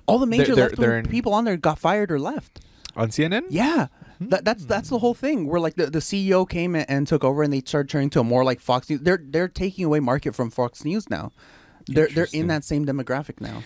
All 0.07 0.19
the 0.21 0.27
major 0.27 0.55
left 0.55 0.79
wing 0.79 1.07
people 1.11 1.35
on 1.35 1.45
there 1.45 1.57
got 1.57 1.81
fired 1.81 2.13
or 2.13 2.21
left. 2.21 2.61
on 2.95 3.09
CNN. 3.09 3.47
Yeah. 3.51 3.89
That, 4.21 4.45
that's 4.45 4.67
that's 4.67 4.91
the 4.91 4.99
whole 4.99 5.15
thing. 5.15 5.47
Where 5.47 5.61
like 5.61 5.77
the, 5.77 5.87
the 5.87 6.01
CEO 6.01 6.49
came 6.49 6.75
and, 6.75 6.89
and 6.91 7.07
took 7.07 7.25
over, 7.25 7.43
and 7.43 7.53
they 7.53 7.61
started 7.61 7.89
turning 7.89 8.11
to 8.11 8.21
a 8.21 8.25
more 8.25 8.45
like 8.45 8.61
Fox 8.61 8.91
News. 8.91 9.01
They're 9.01 9.21
they're 9.23 9.49
taking 9.49 9.87
away 9.87 10.01
market 10.01 10.35
from 10.35 10.51
Fox 10.51 10.85
News 10.85 11.09
now. 11.09 11.33
They're 11.87 12.09
they're 12.09 12.29
in 12.33 12.49
that 12.49 12.65
same 12.65 12.85
demographic 12.85 13.41
now. 13.41 13.63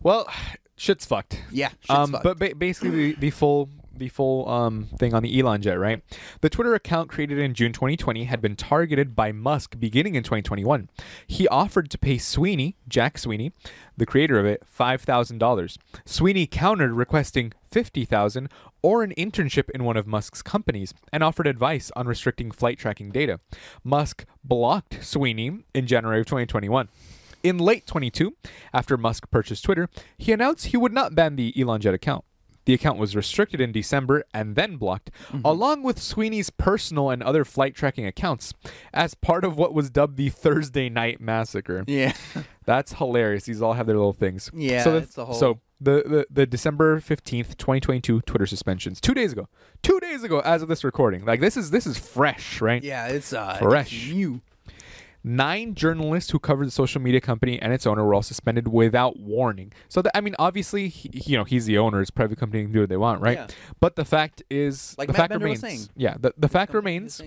Well, 0.00 0.28
shit's 0.76 1.04
fucked. 1.04 1.42
Yeah, 1.50 1.70
shit's 1.80 1.90
um, 1.90 2.12
fucked. 2.12 2.24
but 2.24 2.38
ba- 2.38 2.54
basically 2.54 2.90
the, 2.90 3.14
the 3.18 3.30
full 3.30 3.68
the 3.98 4.08
full 4.08 4.48
um 4.48 4.88
thing 4.98 5.14
on 5.14 5.22
the 5.22 5.38
Elon 5.38 5.62
jet, 5.62 5.78
right? 5.78 6.02
The 6.40 6.50
Twitter 6.50 6.74
account 6.74 7.10
created 7.10 7.38
in 7.38 7.54
June 7.54 7.72
2020 7.72 8.24
had 8.24 8.40
been 8.40 8.56
targeted 8.56 9.14
by 9.14 9.32
Musk 9.32 9.78
beginning 9.78 10.14
in 10.14 10.22
2021. 10.22 10.88
He 11.26 11.48
offered 11.48 11.90
to 11.90 11.98
pay 11.98 12.18
Sweeney, 12.18 12.76
Jack 12.88 13.18
Sweeney, 13.18 13.52
the 13.96 14.06
creator 14.06 14.38
of 14.38 14.46
it, 14.46 14.62
five 14.66 15.02
thousand 15.02 15.38
dollars. 15.38 15.78
Sweeney 16.04 16.46
countered, 16.46 16.92
requesting 16.92 17.52
fifty 17.70 18.04
thousand 18.04 18.48
or 18.82 19.02
an 19.02 19.12
internship 19.16 19.68
in 19.70 19.84
one 19.84 19.96
of 19.96 20.06
Musk's 20.06 20.42
companies, 20.42 20.94
and 21.12 21.22
offered 21.22 21.46
advice 21.46 21.90
on 21.96 22.06
restricting 22.06 22.50
flight 22.50 22.78
tracking 22.78 23.10
data. 23.10 23.40
Musk 23.82 24.24
blocked 24.44 25.04
Sweeney 25.04 25.64
in 25.74 25.86
January 25.86 26.20
of 26.20 26.26
2021. 26.26 26.88
In 27.42 27.58
late 27.58 27.86
22, 27.86 28.36
after 28.72 28.96
Musk 28.96 29.30
purchased 29.30 29.64
Twitter, 29.64 29.88
he 30.16 30.32
announced 30.32 30.66
he 30.66 30.76
would 30.76 30.92
not 30.92 31.14
ban 31.14 31.36
the 31.36 31.54
Elon 31.60 31.80
Jet 31.80 31.94
account. 31.94 32.24
The 32.68 32.74
account 32.74 32.98
was 32.98 33.16
restricted 33.16 33.62
in 33.62 33.72
December 33.72 34.24
and 34.34 34.54
then 34.54 34.76
blocked, 34.76 35.10
along 35.42 35.84
with 35.84 35.98
Sweeney's 35.98 36.50
personal 36.50 37.08
and 37.08 37.22
other 37.22 37.42
flight 37.46 37.74
tracking 37.74 38.04
accounts, 38.04 38.52
as 38.92 39.14
part 39.14 39.42
of 39.42 39.56
what 39.56 39.72
was 39.72 39.88
dubbed 39.88 40.18
the 40.18 40.28
Thursday 40.28 40.90
Night 40.90 41.18
Massacre. 41.18 41.82
Yeah, 41.86 42.12
That's 42.66 42.92
hilarious. 42.92 43.44
These 43.44 43.62
all 43.62 43.72
have 43.72 43.86
their 43.86 43.96
little 43.96 44.12
things. 44.12 44.50
Yeah, 44.52 44.84
so 44.84 44.90
the, 44.92 44.96
it's 44.98 45.14
the 45.14 45.24
whole- 45.24 45.34
So 45.34 45.60
the, 45.80 46.02
the 46.04 46.26
the 46.28 46.44
December 46.44 47.00
fifteenth, 47.00 47.56
twenty 47.56 47.80
twenty 47.80 48.00
two 48.02 48.20
Twitter 48.20 48.44
suspensions. 48.46 49.00
Two 49.00 49.14
days 49.14 49.32
ago. 49.32 49.48
Two 49.82 49.98
days 50.00 50.22
ago, 50.22 50.40
as 50.40 50.60
of 50.60 50.68
this 50.68 50.84
recording. 50.84 51.24
Like 51.24 51.40
this 51.40 51.56
is 51.56 51.70
this 51.70 51.86
is 51.86 51.96
fresh, 51.98 52.60
right? 52.60 52.82
yeah, 52.84 53.06
it's 53.06 53.32
uh, 53.32 53.56
Fresh. 53.60 53.92
it's 54.08 54.12
new. 54.14 54.42
Nine 55.24 55.74
journalists 55.74 56.30
who 56.30 56.38
covered 56.38 56.68
the 56.68 56.70
social 56.70 57.00
media 57.00 57.20
company 57.20 57.60
and 57.60 57.72
its 57.72 57.86
owner 57.86 58.04
were 58.04 58.14
all 58.14 58.22
suspended 58.22 58.68
without 58.68 59.18
warning. 59.18 59.72
So, 59.88 60.00
that, 60.02 60.16
I 60.16 60.20
mean, 60.20 60.36
obviously, 60.38 60.88
he, 60.88 61.10
you 61.26 61.36
know, 61.36 61.44
he's 61.44 61.66
the 61.66 61.78
owner. 61.78 62.00
It's 62.00 62.10
private 62.10 62.38
company; 62.38 62.62
can 62.62 62.72
do 62.72 62.80
what 62.80 62.88
they 62.88 62.96
want, 62.96 63.20
right? 63.20 63.38
Yeah. 63.38 63.46
But 63.80 63.96
the 63.96 64.04
fact 64.04 64.42
is, 64.48 64.94
Like 64.96 65.08
the 65.08 65.12
Matt 65.12 65.18
fact 65.18 65.30
Bender 65.30 65.44
remains. 65.44 65.90
Yeah, 65.96 66.16
the, 66.18 66.32
the 66.36 66.48
fact 66.48 66.72
remains. 66.74 67.20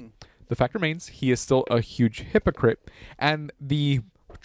The 0.48 0.56
fact 0.56 0.74
remains, 0.74 1.08
he 1.08 1.32
is 1.32 1.40
still 1.40 1.64
a 1.72 1.80
huge 1.80 2.22
hypocrite, 2.22 2.80
and 3.18 3.54
the 3.62 4.02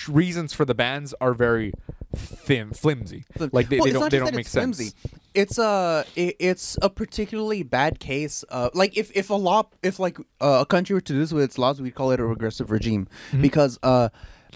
reasons 0.08 0.52
for 0.52 0.64
the 0.64 0.74
bans 0.74 1.14
are 1.20 1.34
very 1.34 1.72
thin, 2.16 2.72
flimsy. 2.72 3.24
Like 3.52 3.68
they, 3.68 3.76
Well, 3.78 3.86
they 3.86 3.92
don't 3.92 4.10
they 4.10 4.18
don't 4.18 4.34
make 4.34 4.46
sense. 4.48 4.76
flimsy. 4.76 4.94
It's 5.34 5.58
a 5.58 6.04
it, 6.16 6.36
it's 6.38 6.78
a 6.82 6.88
particularly 6.88 7.62
bad 7.62 7.98
case. 8.00 8.44
Uh, 8.48 8.70
like 8.74 8.96
if 8.96 9.10
if 9.14 9.30
a 9.30 9.34
law 9.34 9.64
if 9.82 9.98
like 9.98 10.18
uh, 10.40 10.58
a 10.62 10.66
country 10.66 10.94
were 10.94 11.00
to 11.02 11.12
do 11.12 11.18
this 11.18 11.32
with 11.32 11.44
its 11.44 11.58
laws, 11.58 11.80
we'd 11.82 11.94
call 11.94 12.10
it 12.12 12.20
a 12.20 12.24
regressive 12.24 12.70
regime 12.70 13.06
Mm-hmm. 13.30 13.42
because 13.42 13.78
uh, 13.82 14.08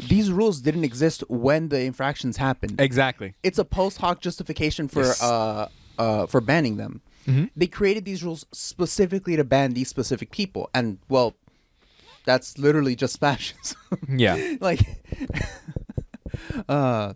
these 0.08 0.32
rules 0.32 0.60
didn't 0.62 0.84
exist 0.84 1.22
when 1.28 1.68
the 1.68 1.80
infractions 1.82 2.36
happened. 2.38 2.80
Exactly. 2.80 3.34
It's 3.42 3.58
a 3.58 3.64
post 3.64 3.98
hoc 3.98 4.20
justification 4.20 4.88
for 4.88 5.02
Yes. 5.02 5.22
uh 5.22 5.68
uh 5.98 6.26
for 6.26 6.40
banning 6.40 6.76
them. 6.78 7.02
Mm-hmm. 7.26 7.44
They 7.54 7.66
created 7.66 8.06
these 8.06 8.24
rules 8.24 8.46
specifically 8.52 9.36
to 9.36 9.44
ban 9.44 9.74
these 9.74 9.88
specific 9.90 10.30
people, 10.30 10.70
and 10.72 10.98
well, 11.10 11.34
that's 12.24 12.58
literally 12.58 12.94
just 12.96 13.18
fascism. 13.20 13.78
Yeah. 14.08 14.56
like 14.60 14.80
uh 16.68 17.12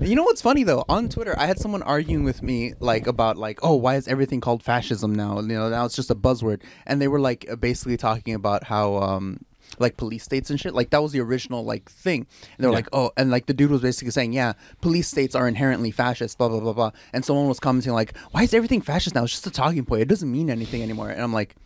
you 0.00 0.14
know 0.14 0.24
what's 0.24 0.42
funny 0.42 0.64
though 0.64 0.84
on 0.88 1.08
twitter 1.08 1.38
i 1.38 1.46
had 1.46 1.58
someone 1.58 1.82
arguing 1.82 2.24
with 2.24 2.42
me 2.42 2.74
like 2.80 3.06
about 3.06 3.36
like 3.36 3.58
oh 3.62 3.74
why 3.74 3.94
is 3.94 4.08
everything 4.08 4.40
called 4.40 4.62
fascism 4.62 5.14
now 5.14 5.38
you 5.40 5.48
know 5.48 5.68
now 5.68 5.84
it's 5.84 5.94
just 5.94 6.10
a 6.10 6.14
buzzword 6.14 6.60
and 6.84 7.00
they 7.00 7.08
were 7.08 7.20
like 7.20 7.46
basically 7.60 7.96
talking 7.96 8.34
about 8.34 8.64
how 8.64 8.96
um 8.96 9.38
like 9.78 9.96
police 9.96 10.24
states 10.24 10.50
and 10.50 10.58
shit 10.60 10.74
like 10.74 10.90
that 10.90 11.02
was 11.02 11.12
the 11.12 11.20
original 11.20 11.64
like 11.64 11.90
thing. 11.90 12.26
And 12.56 12.64
they 12.64 12.66
were 12.66 12.72
Yeah. 12.72 12.76
like 12.76 12.88
oh 12.92 13.10
and 13.16 13.30
like 13.30 13.46
the 13.46 13.54
dude 13.54 13.70
was 13.70 13.82
basically 13.82 14.10
saying 14.10 14.32
yeah 14.32 14.54
police 14.80 15.08
states 15.08 15.34
are 15.34 15.46
inherently 15.48 15.90
fascist 15.90 16.38
blah 16.38 16.48
blah 16.48 16.60
blah 16.60 16.72
blah. 16.72 16.90
And 17.12 17.24
someone 17.24 17.48
was 17.48 17.60
commenting 17.60 17.92
like 17.92 18.16
why 18.32 18.42
is 18.42 18.54
everything 18.54 18.80
fascist 18.80 19.14
now? 19.14 19.24
It's 19.24 19.32
just 19.32 19.46
a 19.46 19.50
talking 19.50 19.84
point. 19.84 20.02
It 20.02 20.08
doesn't 20.08 20.30
mean 20.30 20.50
anything 20.50 20.82
anymore. 20.82 21.10
And 21.10 21.22
i'm 21.22 21.32
like 21.32 21.56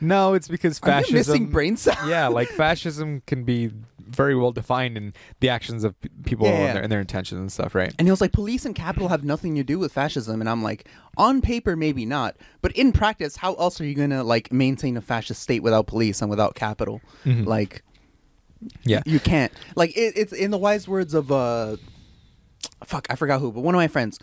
No, 0.00 0.34
it's 0.34 0.48
because 0.48 0.78
are 0.82 0.86
fascism. 0.86 1.14
you 1.14 1.18
missing 1.20 1.46
brain 1.46 1.76
cells? 1.76 1.98
Yeah, 2.08 2.28
like 2.28 2.48
fascism 2.48 3.22
can 3.26 3.44
be 3.44 3.70
very 4.06 4.34
well 4.36 4.52
defined 4.52 4.96
in 4.96 5.12
the 5.40 5.48
actions 5.48 5.84
of 5.84 6.00
p- 6.00 6.08
people 6.24 6.46
Yeah, 6.46 6.52
and, 6.52 6.76
their, 6.76 6.82
and 6.84 6.92
their 6.92 7.00
intentions 7.00 7.38
and 7.40 7.50
stuff, 7.52 7.74
right? 7.74 7.94
And 7.98 8.06
he 8.06 8.10
was 8.10 8.20
like, 8.20 8.32
police 8.32 8.64
and 8.64 8.74
capital 8.74 9.08
have 9.08 9.24
nothing 9.24 9.54
to 9.56 9.64
do 9.64 9.78
with 9.78 9.92
fascism. 9.92 10.40
And 10.40 10.48
I'm 10.48 10.62
like, 10.62 10.88
on 11.16 11.40
paper, 11.40 11.76
maybe 11.76 12.04
not. 12.06 12.36
But 12.62 12.72
in 12.72 12.92
practice, 12.92 13.36
how 13.36 13.54
else 13.54 13.80
are 13.80 13.84
you 13.84 13.94
going 13.94 14.10
to 14.10 14.22
like 14.22 14.52
maintain 14.52 14.96
a 14.96 15.00
fascist 15.00 15.42
state 15.42 15.62
without 15.62 15.86
police 15.86 16.20
and 16.20 16.30
without 16.30 16.54
capital? 16.54 17.00
Like, 17.24 17.82
Yeah. 18.84 19.02
you 19.06 19.20
can't. 19.20 19.52
Like, 19.76 19.90
it, 19.96 20.14
it's 20.16 20.32
in 20.32 20.50
the 20.50 20.58
wise 20.58 20.86
words 20.88 21.14
of, 21.14 21.30
uh, 21.32 21.76
fuck, 22.84 23.06
I 23.10 23.14
forgot 23.16 23.40
who, 23.40 23.52
but 23.52 23.60
one 23.62 23.74
of 23.74 23.78
my 23.78 23.88
friends. 23.88 24.18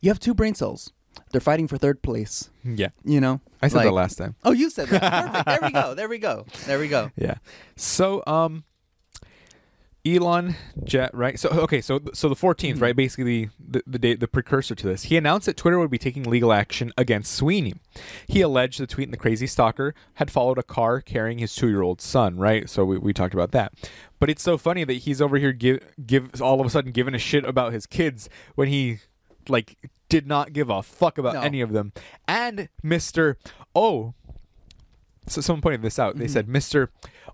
You 0.00 0.10
have 0.10 0.20
two 0.20 0.34
brain 0.34 0.54
cells. 0.54 0.92
They're 1.30 1.40
fighting 1.40 1.68
for 1.68 1.78
third 1.78 2.02
place. 2.02 2.50
Yeah. 2.64 2.88
You 3.04 3.20
know? 3.20 3.40
I 3.62 3.68
said 3.68 3.78
Like- 3.78 3.86
that 3.86 3.92
last 3.92 4.16
time. 4.18 4.34
Oh, 4.44 4.52
you 4.52 4.68
said 4.70 4.88
that. 4.88 5.44
Perfect. 5.46 5.46
There 5.46 5.60
we 5.62 5.70
go. 5.72 5.94
There 5.96 6.08
we 6.08 6.18
go. 6.18 6.46
There 6.66 6.78
we 6.78 6.88
go. 6.88 7.10
Yeah. 7.16 7.36
So, 7.76 8.22
um, 8.26 8.64
Elon 10.06 10.54
Jet, 10.84 11.14
right? 11.14 11.38
So, 11.38 11.48
okay, 11.48 11.80
so 11.80 12.00
so 12.12 12.28
the 12.28 12.34
14th, 12.36 12.80
right? 12.80 12.94
Basically, 12.94 13.48
the 13.58 13.82
the 13.86 14.14
the 14.16 14.28
precursor 14.28 14.74
to 14.74 14.86
this, 14.86 15.04
he 15.04 15.16
announced 15.16 15.46
that 15.46 15.56
Twitter 15.56 15.78
would 15.78 15.90
be 15.90 15.96
taking 15.98 16.24
legal 16.24 16.52
action 16.52 16.92
against 16.98 17.32
Sweeney. 17.32 17.74
He 18.26 18.42
alleged 18.42 18.78
the 18.80 18.86
tweet 18.86 19.06
and 19.08 19.12
the 19.14 19.18
crazy 19.18 19.46
stalker 19.46 19.94
had 20.14 20.30
followed 20.30 20.58
a 20.58 20.62
car 20.62 21.00
carrying 21.00 21.38
his 21.38 21.54
two-year-old 21.54 22.00
son, 22.02 22.36
right? 22.36 22.68
So 22.68 22.84
we, 22.84 22.98
we 22.98 23.12
talked 23.14 23.32
about 23.34 23.52
that. 23.52 23.72
But 24.20 24.28
it's 24.28 24.42
so 24.42 24.58
funny 24.58 24.84
that 24.84 24.92
he's 24.94 25.22
over 25.22 25.38
here 25.38 25.52
give 25.52 25.80
give 26.06 26.42
all 26.42 26.60
of 26.60 26.66
a 26.66 26.70
sudden 26.70 26.92
giving 26.92 27.14
a 27.14 27.18
shit 27.18 27.44
about 27.44 27.72
his 27.72 27.86
kids 27.86 28.28
when 28.56 28.68
he 28.68 28.98
like 29.48 29.90
did 30.08 30.26
not 30.26 30.52
give 30.52 30.68
a 30.70 30.82
fuck 30.82 31.16
about 31.16 31.34
No. 31.34 31.40
any 31.40 31.60
of 31.62 31.72
them. 31.72 31.92
And 32.28 32.68
Mister, 32.82 33.38
oh, 33.74 34.12
so 35.26 35.40
someone 35.40 35.62
pointed 35.62 35.80
this 35.82 35.98
out. 35.98 36.12
Mm-hmm. 36.12 36.20
They 36.20 36.28
said, 36.28 36.48
"Mister, 36.48 36.90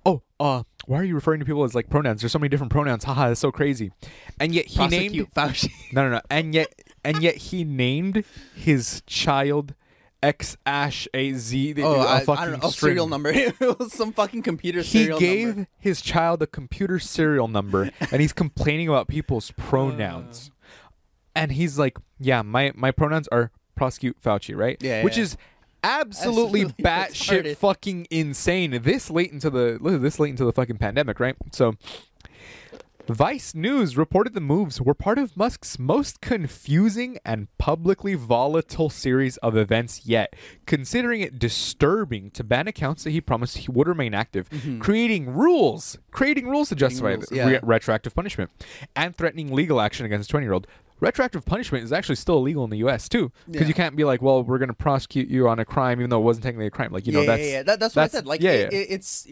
oh, 0.06 0.22
uh, 0.38 0.62
why 0.86 0.98
are 0.98 1.04
you 1.04 1.14
referring 1.14 1.40
to 1.40 1.46
people 1.46 1.64
as 1.64 1.74
like 1.74 1.88
pronouns? 1.88 2.20
There's 2.20 2.32
so 2.32 2.38
many 2.38 2.48
different 2.48 2.72
pronouns. 2.72 3.04
Haha, 3.10 3.28
that's 3.28 3.40
so 3.40 3.52
crazy." 3.52 3.92
And 4.38 4.54
yet 4.54 4.66
he 4.66 4.86
named 4.86 5.32
Prosecute 5.34 5.34
Fauci. 5.34 5.70
no, 5.92 6.04
no, 6.04 6.16
no. 6.16 6.20
And 6.30 6.54
yet, 6.54 6.72
and 7.04 7.22
yet 7.22 7.36
he 7.36 7.64
named 7.64 8.24
his 8.54 9.02
child 9.06 9.74
X 10.22 10.56
Ash 10.66 11.08
A 11.14 11.32
Z. 11.32 11.74
Oh, 11.78 12.00
I, 12.00 12.24
I 12.28 12.46
don't 12.46 12.62
know. 12.62 12.68
A 12.68 12.72
serial 12.72 13.06
number. 13.06 13.30
it 13.34 13.58
was 13.60 13.92
some 13.92 14.12
fucking 14.12 14.42
computer 14.42 14.82
serial 14.82 15.10
number. 15.10 15.24
He 15.24 15.30
serial 15.30 15.46
gave 15.46 15.56
number. 15.56 15.70
his 15.78 16.00
child 16.00 16.42
a 16.42 16.46
computer 16.46 16.98
serial 16.98 17.48
number, 17.48 17.90
and 18.10 18.20
he's 18.20 18.32
complaining 18.32 18.88
about 18.88 19.08
people's 19.08 19.50
pronouns. 19.52 20.50
and 21.34 21.52
he's 21.52 21.78
like, 21.78 21.98
"Yeah, 22.18 22.42
my 22.42 22.72
my 22.74 22.90
pronouns 22.90 23.28
are 23.28 23.50
prosecute 23.76 24.20
Fauci, 24.20 24.56
right? 24.56 24.76
Yeah, 24.80 25.02
which 25.02 25.16
yeah. 25.16 25.22
is 25.24 25.36
absolutely 25.82 26.62
Absolutely 26.62 26.84
batshit 26.84 27.56
fucking 27.56 28.06
insane. 28.10 28.80
This 28.82 29.10
late 29.10 29.32
into 29.32 29.50
the 29.50 29.78
this 29.80 30.18
late 30.18 30.30
into 30.30 30.44
the 30.44 30.52
fucking 30.52 30.78
pandemic, 30.78 31.20
right? 31.20 31.36
So. 31.52 31.74
Vice 33.08 33.56
News 33.56 33.96
reported 33.96 34.34
the 34.34 34.40
moves 34.40 34.80
were 34.80 34.94
part 34.94 35.18
of 35.18 35.36
Musk's 35.36 35.80
most 35.80 36.20
confusing 36.20 37.18
and 37.24 37.48
publicly 37.58 38.14
volatile 38.14 38.88
series 38.88 39.36
of 39.38 39.56
events 39.56 40.06
yet, 40.06 40.36
considering 40.64 41.20
it 41.20 41.36
disturbing 41.36 42.30
to 42.30 42.44
ban 42.44 42.68
accounts 42.68 43.02
that 43.02 43.10
he 43.10 43.20
promised 43.20 43.58
he 43.58 43.72
would 43.72 43.88
remain 43.88 44.14
active, 44.14 44.48
mm-hmm. 44.50 44.78
creating 44.78 45.28
rules, 45.28 45.98
creating 46.12 46.46
rules 46.46 46.68
to 46.68 46.76
justify 46.76 47.14
rules, 47.14 47.32
yeah. 47.32 47.48
re- 47.48 47.60
retroactive 47.64 48.14
punishment, 48.14 48.48
and 48.94 49.16
threatening 49.16 49.52
legal 49.52 49.80
action 49.80 50.06
against 50.06 50.28
a 50.28 50.30
20 50.30 50.46
year 50.46 50.52
old. 50.52 50.68
Retroactive 51.00 51.44
punishment 51.44 51.84
is 51.84 51.92
actually 51.92 52.16
still 52.16 52.36
illegal 52.38 52.64
in 52.64 52.70
the 52.70 52.78
U.S. 52.78 53.08
too, 53.08 53.32
because 53.46 53.62
Yeah. 53.62 53.68
you 53.68 53.74
can't 53.74 53.96
be 53.96 54.04
like, 54.04 54.20
"Well, 54.22 54.42
we're 54.42 54.58
going 54.58 54.68
to 54.68 54.74
prosecute 54.74 55.28
you 55.28 55.48
on 55.48 55.58
a 55.58 55.64
crime, 55.64 55.98
even 56.00 56.10
though 56.10 56.20
it 56.20 56.24
wasn't 56.24 56.44
technically 56.44 56.66
a 56.66 56.70
crime." 56.70 56.92
Like, 56.92 57.06
you 57.06 57.12
know, 57.12 57.20
yeah, 57.22 57.26
that's 57.26 57.42
yeah, 57.42 57.48
yeah. 57.52 57.62
That, 57.62 57.80
that's 57.80 57.96
what 57.96 58.02
I 58.02 58.08
said. 58.08 58.26
Like, 58.26 58.40
yeah, 58.42 58.50
it, 58.52 58.72
it's 58.72 59.26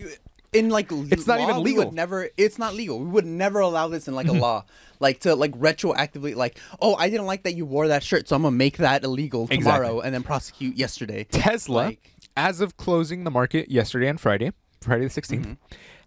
in 0.53 0.71
like 0.71 0.91
It's 0.91 1.27
not 1.27 1.39
law, 1.41 1.45
even 1.51 1.57
we 1.63 1.71
legal. 1.71 1.85
would 1.87 1.95
never. 1.95 2.31
It's 2.39 2.59
not 2.59 2.75
legal. 2.75 2.99
We 2.99 3.07
would 3.07 3.27
never 3.27 3.61
allow 3.61 3.89
this 3.89 4.09
in 4.09 4.15
like 4.15 4.29
a 4.29 4.33
law, 4.47 4.65
like 4.99 5.21
to 5.21 5.35
like 5.35 5.53
retroactively, 5.53 6.35
like, 6.35 6.59
oh, 6.81 6.95
I 6.97 7.11
didn't 7.11 7.27
like 7.27 7.43
that 7.43 7.55
you 7.55 7.67
wore 7.67 7.89
that 7.89 8.03
shirt, 8.03 8.29
so 8.29 8.37
I'm 8.37 8.43
gonna 8.43 8.57
make 8.57 8.79
that 8.79 9.05
illegal 9.05 9.47
tomorrow 9.47 9.81
Exactly. 9.99 10.07
and 10.07 10.15
then 10.15 10.23
prosecute 10.23 10.77
yesterday. 10.77 11.25
Tesla, 11.25 11.75
Like- 11.75 12.11
as 12.37 12.61
of 12.63 12.77
closing 12.79 13.25
the 13.25 13.31
market 13.31 13.71
yesterday 13.71 14.09
and 14.09 14.19
Friday, 14.21 14.53
Friday 14.81 15.05
the 15.07 15.11
16th, 15.11 15.41
Mm-hmm. 15.41 15.53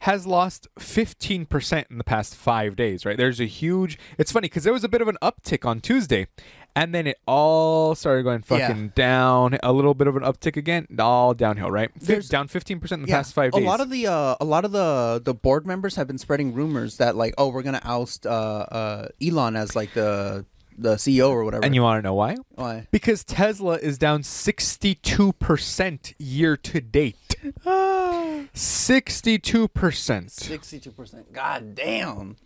Has 0.02 0.26
lost 0.26 0.68
15% 0.80 1.86
in 1.92 1.98
the 1.98 2.04
past 2.04 2.36
five 2.36 2.76
days, 2.76 3.06
right? 3.06 3.18
There's 3.18 3.40
a 3.40 3.46
huge. 3.46 4.00
It's 4.18 4.32
funny 4.32 4.46
because 4.48 4.64
there 4.64 4.74
was 4.74 4.84
a 4.84 4.90
bit 4.90 5.02
of 5.02 5.08
an 5.08 5.18
uptick 5.22 5.64
on 5.64 5.80
Tuesday, 5.80 6.28
and 6.76 6.94
then 6.96 7.06
it 7.06 7.18
all 7.28 7.94
started 7.94 8.24
going 8.24 8.42
fucking 8.42 8.84
Yeah. 8.86 8.92
down. 8.96 9.60
A 9.62 9.72
little 9.72 9.94
bit 9.94 10.08
of 10.08 10.16
an 10.16 10.24
uptick 10.24 10.58
again, 10.58 10.88
all 11.00 11.34
downhill, 11.36 11.70
right? 11.70 11.92
There's- 12.00 12.28
down 12.30 12.48
15% 12.48 13.02
in 13.02 13.06
the 13.06 13.10
Yeah, 13.10 13.18
past 13.18 13.34
five 13.36 13.54
a 13.54 13.58
lot 13.60 13.80
of 13.80 13.90
the 13.92 14.08
uh, 14.08 14.36
a 14.42 14.46
lot 14.46 14.66
of 14.66 14.72
the 14.72 15.22
the 15.24 15.34
board 15.36 15.68
members 15.68 15.96
have 15.96 16.08
been 16.08 16.18
spreading 16.18 16.54
rumors 16.54 16.98
that 16.98 17.16
like, 17.16 17.34
oh, 17.38 17.50
we're 17.50 17.62
gonna 17.64 17.82
oust 17.84 18.26
uh, 18.26 18.30
uh, 18.30 19.08
Elon 19.22 19.56
as 19.56 19.76
like 19.76 19.94
the 19.94 20.46
the 20.82 20.96
CEO 20.96 21.30
or 21.30 21.44
whatever. 21.44 21.63
And 21.63 21.76
you 21.76 21.82
want 21.82 22.00
to 22.00 22.02
know 22.02 22.13
why? 22.13 22.36
why? 22.56 22.88
Because 22.91 23.24
Tesla 23.24 23.76
is 23.76 23.98
down 23.98 24.22
62% 24.24 26.13
year 26.20 26.58
to 26.58 26.82
date. 26.82 27.36
62%. 28.54 30.30
Sixty-two 30.30 30.91
percent. 30.91 31.34
God 31.34 31.76
damn. 31.76 32.38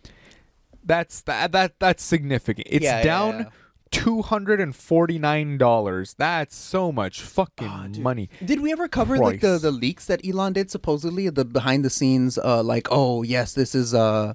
That's 0.84 1.22
that 1.22 1.52
that 1.52 1.78
that's 1.80 2.02
significant. 2.02 2.66
It's 2.70 2.84
Yeah, 2.84 2.98
yeah, 2.98 3.04
down 3.04 3.38
yeah. 3.38 3.48
$249. 3.92 6.16
That's 6.16 6.56
so 6.56 6.92
much 6.92 7.20
fucking 7.22 7.92
dude. 7.92 8.02
money. 8.02 8.28
Did 8.44 8.60
we 8.60 8.72
ever 8.72 8.88
cover 8.88 9.16
like 9.18 9.40
the, 9.40 9.58
the 9.58 9.70
leaks 9.70 10.06
that 10.06 10.26
Elon 10.26 10.52
did 10.52 10.70
supposedly 10.70 11.28
the 11.28 11.44
behind 11.44 11.84
the 11.84 11.90
scenes 11.90 12.38
uh 12.38 12.62
like 12.62 12.88
oh 12.90 13.22
yes 13.22 13.52
this 13.54 13.74
is 13.74 13.94
uh 13.94 14.34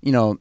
you 0.00 0.12
know 0.12 0.38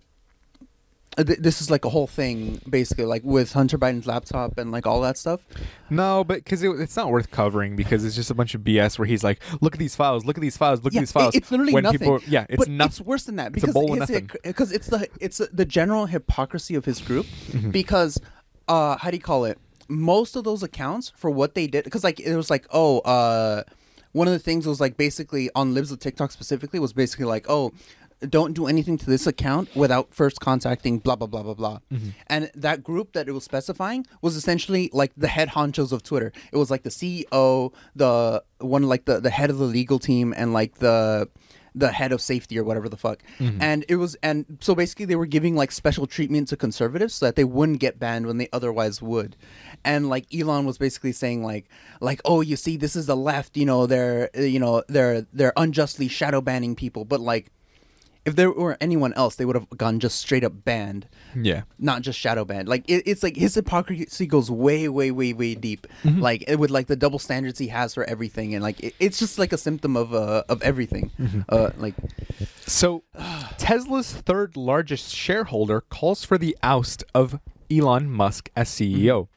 th- 1.17 1.39
this 1.39 1.61
is 1.61 1.69
like 1.69 1.83
a 1.85 1.89
whole 1.89 2.07
thing 2.07 2.61
basically 2.69 3.05
like 3.05 3.21
with 3.23 3.51
Hunter 3.53 3.77
Biden's 3.77 4.07
laptop 4.07 4.57
and 4.57 4.71
like 4.71 4.85
all 4.87 5.01
that 5.01 5.17
stuff. 5.17 5.41
No, 5.89 6.23
but 6.23 6.37
because 6.43 6.63
it, 6.63 6.69
it's 6.79 6.95
not 6.95 7.09
worth 7.11 7.31
covering 7.31 7.75
because 7.75 8.05
it's 8.05 8.15
just 8.15 8.31
a 8.31 8.33
bunch 8.33 8.55
of 8.55 8.61
BS 8.61 8.97
where 8.97 9.05
he's 9.05 9.23
like, 9.23 9.41
"Look 9.61 9.73
at 9.75 9.79
these 9.79 9.95
files, 9.95 10.23
look 10.25 10.37
at 10.37 10.41
these 10.41 10.57
files, 10.57 10.83
look 10.83 10.93
yeah, 10.93 10.99
at 10.99 11.01
these 11.01 11.11
files." 11.11 11.35
it- 11.35 11.39
it's 11.39 11.51
literally 11.51 11.73
when 11.73 11.83
nothing. 11.83 11.99
People, 11.99 12.19
yeah, 12.27 12.45
it's 12.49 12.57
but 12.57 12.67
nothing. 12.69 12.89
It's 12.91 13.01
worse 13.01 13.23
than 13.23 13.35
that 13.37 13.51
because 13.51 13.75
it's 14.43 14.71
it's 14.71 14.87
the 14.87 15.07
it's 15.19 15.37
the 15.51 15.65
general 15.65 16.05
hypocrisy 16.05 16.75
of 16.75 16.85
his 16.85 17.01
group 17.01 17.25
Mm-hmm. 17.51 17.71
because 17.71 18.19
uh 18.67 18.97
how 18.97 19.09
do 19.11 19.17
you 19.17 19.21
call 19.23 19.45
it? 19.45 19.57
Most 19.89 20.35
of 20.35 20.43
those 20.45 20.63
accounts 20.63 21.11
for 21.17 21.29
what 21.29 21.53
they 21.55 21.67
did 21.67 21.83
because 21.83 22.03
like 22.03 22.19
it 22.19 22.35
was 22.35 22.49
like 22.49 22.65
oh 22.71 22.99
uh 22.99 23.63
one 24.13 24.27
of 24.27 24.33
the 24.33 24.39
things 24.39 24.65
was 24.67 24.79
like 24.81 24.97
basically 24.97 25.49
on 25.55 25.73
libs 25.73 25.91
of 25.91 25.99
TikTok 25.99 26.31
specifically 26.31 26.79
was 26.79 26.93
basically 26.93 27.25
like 27.25 27.45
oh 27.49 27.73
don't 28.29 28.53
do 28.53 28.67
anything 28.67 28.97
to 28.97 29.05
this 29.05 29.27
account 29.27 29.75
without 29.75 30.13
first 30.13 30.39
contacting 30.39 30.99
blah 30.99 31.15
blah 31.15 31.27
blah 31.27 31.43
blah 31.43 31.53
blah. 31.53 31.79
Mm-hmm. 31.91 32.09
And 32.27 32.51
that 32.55 32.83
group 32.83 33.13
that 33.13 33.27
it 33.27 33.31
was 33.31 33.43
specifying 33.43 34.05
was 34.21 34.35
essentially 34.35 34.89
like 34.93 35.11
the 35.17 35.27
head 35.27 35.49
honchos 35.49 35.91
of 35.91 36.03
Twitter. 36.03 36.31
It 36.51 36.57
was 36.57 36.69
like 36.69 36.83
the 36.83 36.89
CEO, 36.89 37.73
the 37.95 38.43
one 38.59 38.83
like 38.83 39.05
the 39.05 39.19
the 39.19 39.29
head 39.29 39.49
of 39.49 39.57
the 39.57 39.65
legal 39.65 39.99
team, 39.99 40.33
and 40.35 40.53
like 40.53 40.75
the 40.75 41.29
the 41.73 41.91
head 41.91 42.11
of 42.11 42.21
safety 42.21 42.59
or 42.59 42.63
whatever 42.63 42.89
the 42.89 42.97
fuck. 42.97 43.23
And 43.61 43.85
it 43.87 43.95
was 43.95 44.15
and 44.21 44.57
so 44.59 44.75
basically 44.75 45.05
they 45.05 45.15
were 45.15 45.25
giving 45.25 45.55
like 45.55 45.71
special 45.71 46.05
treatment 46.05 46.49
to 46.49 46.57
conservatives 46.57 47.15
so 47.15 47.25
that 47.25 47.35
they 47.35 47.43
wouldn't 47.43 47.79
get 47.79 47.97
banned 47.99 48.27
when 48.27 48.37
they 48.37 48.49
otherwise 48.51 49.01
would. 49.01 49.37
And 49.85 50.09
like 50.09 50.25
Elon 50.33 50.65
was 50.65 50.77
basically 50.77 51.13
saying 51.13 51.43
like 51.43 51.69
like 52.01 52.21
oh 52.25 52.41
you 52.41 52.55
see 52.55 52.77
this 52.77 52.95
is 52.95 53.05
the 53.05 53.15
left, 53.15 53.55
you 53.55 53.65
know, 53.65 53.87
they're 53.87 54.29
you 54.35 54.59
know, 54.59 54.83
they're 54.87 55.25
they're 55.33 55.53
unjustly 55.55 56.07
shadow 56.07 56.41
banning 56.41 56.75
people, 56.75 57.05
but 57.05 57.21
like 57.21 57.51
if 58.25 58.35
there 58.35 58.51
were 58.51 58.77
anyone 58.79 59.13
else, 59.13 59.35
they 59.35 59.45
would 59.45 59.55
have 59.55 59.67
gone 59.77 59.99
just 59.99 60.19
straight 60.19 60.43
up 60.43 60.63
banned, 60.63 61.07
yeah, 61.35 61.63
not 61.79 62.01
just 62.01 62.19
shadow 62.19 62.45
banned. 62.45 62.67
Like 62.67 62.87
it, 62.87 63.03
it's 63.05 63.23
like 63.23 63.35
his 63.35 63.55
hypocrisy 63.55 64.27
goes 64.27 64.51
way, 64.51 64.87
way, 64.89 65.11
way, 65.11 65.33
way 65.33 65.55
deep. 65.55 65.87
Mm-hmm. 66.03 66.21
Like 66.21 66.43
it, 66.47 66.59
with 66.59 66.69
like 66.69 66.87
the 66.87 66.95
double 66.95 67.19
standards 67.19 67.57
he 67.57 67.67
has 67.69 67.93
for 67.93 68.03
everything, 68.03 68.53
and 68.53 68.61
like 68.63 68.79
it, 68.79 68.95
it's 68.99 69.17
just 69.17 69.39
like 69.39 69.53
a 69.53 69.57
symptom 69.57 69.97
of 69.97 70.13
uh 70.13 70.43
of 70.49 70.61
everything. 70.61 71.11
Mm-hmm. 71.19 71.41
Uh, 71.49 71.71
like 71.77 71.95
So, 72.65 73.03
Tesla's 73.57 74.13
third 74.13 74.55
largest 74.55 75.13
shareholder 75.15 75.81
calls 75.81 76.23
for 76.23 76.37
the 76.37 76.55
oust 76.61 77.03
of 77.15 77.39
Elon 77.71 78.09
Musk 78.09 78.49
as 78.55 78.69
CEO. 78.69 79.29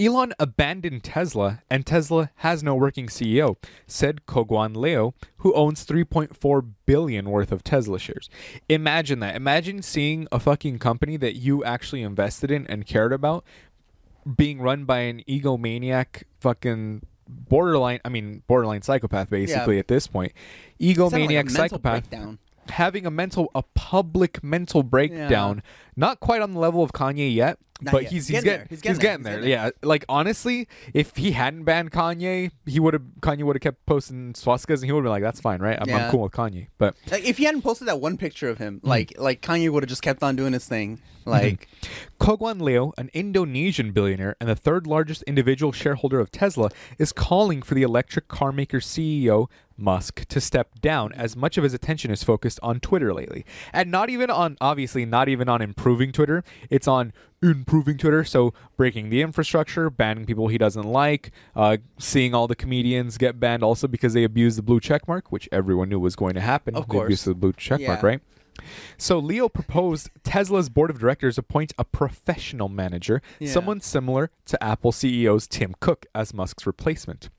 Elon 0.00 0.32
abandoned 0.38 1.02
Tesla, 1.02 1.62
and 1.68 1.84
Tesla 1.84 2.30
has 2.36 2.62
no 2.62 2.74
working 2.76 3.08
CEO, 3.08 3.56
said 3.86 4.26
Koguan 4.26 4.76
Leo, 4.76 5.12
who 5.38 5.52
owns 5.54 5.84
3.4 5.84 6.70
billion 6.86 7.28
worth 7.30 7.50
of 7.50 7.64
Tesla 7.64 7.98
shares. 7.98 8.30
Imagine 8.68 9.18
that. 9.20 9.34
Imagine 9.34 9.82
seeing 9.82 10.28
a 10.30 10.38
fucking 10.38 10.78
company 10.78 11.16
that 11.16 11.34
you 11.34 11.64
actually 11.64 12.02
invested 12.02 12.50
in 12.50 12.64
and 12.68 12.86
cared 12.86 13.12
about 13.12 13.44
being 14.36 14.60
run 14.60 14.84
by 14.84 15.00
an 15.00 15.22
egomaniac 15.28 16.22
fucking 16.38 17.02
borderline 17.26 18.00
I 18.04 18.08
mean 18.08 18.42
borderline 18.46 18.82
psychopath 18.82 19.28
basically 19.30 19.74
Yeah. 19.74 19.80
at 19.80 19.88
this 19.88 20.06
point. 20.06 20.32
sounded 20.80 20.98
like 20.98 21.12
Egomaniac 21.12 21.50
psychopath 21.50 22.08
breakdown. 22.10 22.38
having 22.70 23.04
a 23.06 23.10
mental 23.10 23.50
a 23.54 23.62
public 23.74 24.42
mental 24.42 24.82
breakdown 24.82 25.62
not 25.96 26.20
quite 26.20 26.40
on 26.42 26.52
the 26.52 26.58
level 26.58 26.82
of 26.82 26.92
kanye 26.92 27.32
yet 27.34 27.58
Not 27.80 27.92
but 27.92 28.02
yet. 28.04 28.12
he's 28.12 28.26
He's 28.26 28.36
he's 28.38 28.44
getting 28.44 28.44
getting 28.44 28.58
there. 28.58 28.66
He's 28.68 28.80
he's 28.80 28.98
getting 28.98 29.00
getting 29.00 29.22
there. 29.22 29.32
there, 29.34 29.42
He's 29.42 29.54
getting 29.54 29.70
yeah 29.82 29.88
like 29.88 30.04
honestly 30.08 30.66
if 30.94 31.14
he 31.16 31.30
hadn't 31.30 31.64
banned 31.64 31.92
kanye 31.92 32.50
he 32.66 32.80
would 32.80 32.92
have 32.94 33.02
kanye 33.20 33.44
would 33.44 33.54
have 33.56 33.62
kept 33.62 33.86
posting 33.86 34.32
swastikas 34.32 34.76
and 34.76 34.84
he 34.86 34.92
would 34.92 35.00
have 35.00 35.04
been 35.04 35.10
like 35.12 35.22
that's 35.22 35.40
fine 35.40 35.60
right 35.60 35.78
i'm, 35.80 35.88
I'm 35.94 36.10
cool 36.10 36.22
with 36.22 36.32
kanye 36.32 36.66
but 36.78 36.96
Like 37.10 37.24
if 37.24 37.38
he 37.38 37.44
hadn't 37.44 37.62
posted 37.62 37.86
that 37.88 38.00
one 38.00 38.16
picture 38.16 38.48
of 38.48 38.58
him, 38.58 38.78
Mm-hmm. 38.78 38.88
like 38.88 39.12
like 39.18 39.42
Kanye 39.42 39.70
would 39.70 39.82
have 39.82 39.88
just 39.88 40.02
kept 40.02 40.22
on 40.22 40.34
doing 40.36 40.52
his 40.52 40.66
thing. 40.66 41.00
Like 41.24 41.68
Koguan 42.20 42.60
Leo, 42.60 42.92
an 42.98 43.10
Indonesian 43.12 43.92
billionaire 43.92 44.34
and 44.40 44.48
the 44.48 44.56
third 44.56 44.86
largest 44.86 45.22
individual 45.24 45.72
shareholder 45.72 46.20
of 46.20 46.30
Tesla, 46.32 46.70
is 46.98 47.12
calling 47.12 47.60
for 47.62 47.74
the 47.74 47.82
electric 47.82 48.28
car 48.28 48.50
maker 48.52 48.78
CEO 48.80 49.48
Musk 49.78 50.26
to 50.26 50.40
step 50.40 50.80
down 50.80 51.12
as 51.12 51.36
much 51.36 51.56
of 51.56 51.64
his 51.64 51.72
attention 51.72 52.10
is 52.10 52.22
focused 52.24 52.58
on 52.62 52.80
Twitter 52.80 53.14
lately. 53.14 53.44
And 53.72 53.90
not 53.90 54.10
even 54.10 54.28
on 54.30 54.56
obviously 54.60 55.06
not 55.06 55.28
even 55.28 55.48
on 55.48 55.62
improving 55.62 56.12
Twitter, 56.12 56.42
it's 56.68 56.88
on 56.88 57.12
improving 57.40 57.96
Twitter, 57.96 58.24
so 58.24 58.52
breaking 58.76 59.10
the 59.10 59.22
infrastructure, 59.22 59.88
banning 59.90 60.26
people 60.26 60.48
he 60.48 60.58
doesn't 60.58 60.82
like, 60.86 61.30
uh, 61.54 61.76
seeing 61.98 62.34
all 62.34 62.48
the 62.48 62.56
comedians 62.56 63.16
get 63.16 63.38
banned 63.38 63.62
also 63.62 63.86
because 63.86 64.12
they 64.12 64.24
abuse 64.24 64.56
the 64.56 64.62
blue 64.62 64.80
check 64.80 65.06
mark, 65.06 65.30
which 65.30 65.48
everyone 65.52 65.88
knew 65.88 66.00
was 66.00 66.16
going 66.16 66.34
to 66.34 66.40
happen. 66.40 66.74
Of 66.74 66.84
abuse 66.84 66.98
course. 67.00 67.26
of 67.28 67.30
the 67.30 67.34
blue 67.36 67.52
check 67.52 67.80
mark, 67.80 68.02
Yeah. 68.02 68.06
right? 68.08 68.20
So 68.96 69.20
Leo 69.20 69.48
proposed 69.48 70.10
Tesla's 70.24 70.68
board 70.68 70.90
of 70.90 70.98
directors 70.98 71.38
appoint 71.38 71.72
a 71.78 71.84
professional 71.84 72.68
manager, 72.68 73.22
Yeah. 73.38 73.52
someone 73.52 73.80
similar 73.80 74.30
to 74.46 74.60
Apple 74.62 74.90
CEO's 74.90 75.46
Tim 75.46 75.76
Cook 75.78 76.06
as 76.16 76.34
Musk's 76.34 76.66
replacement. 76.66 77.30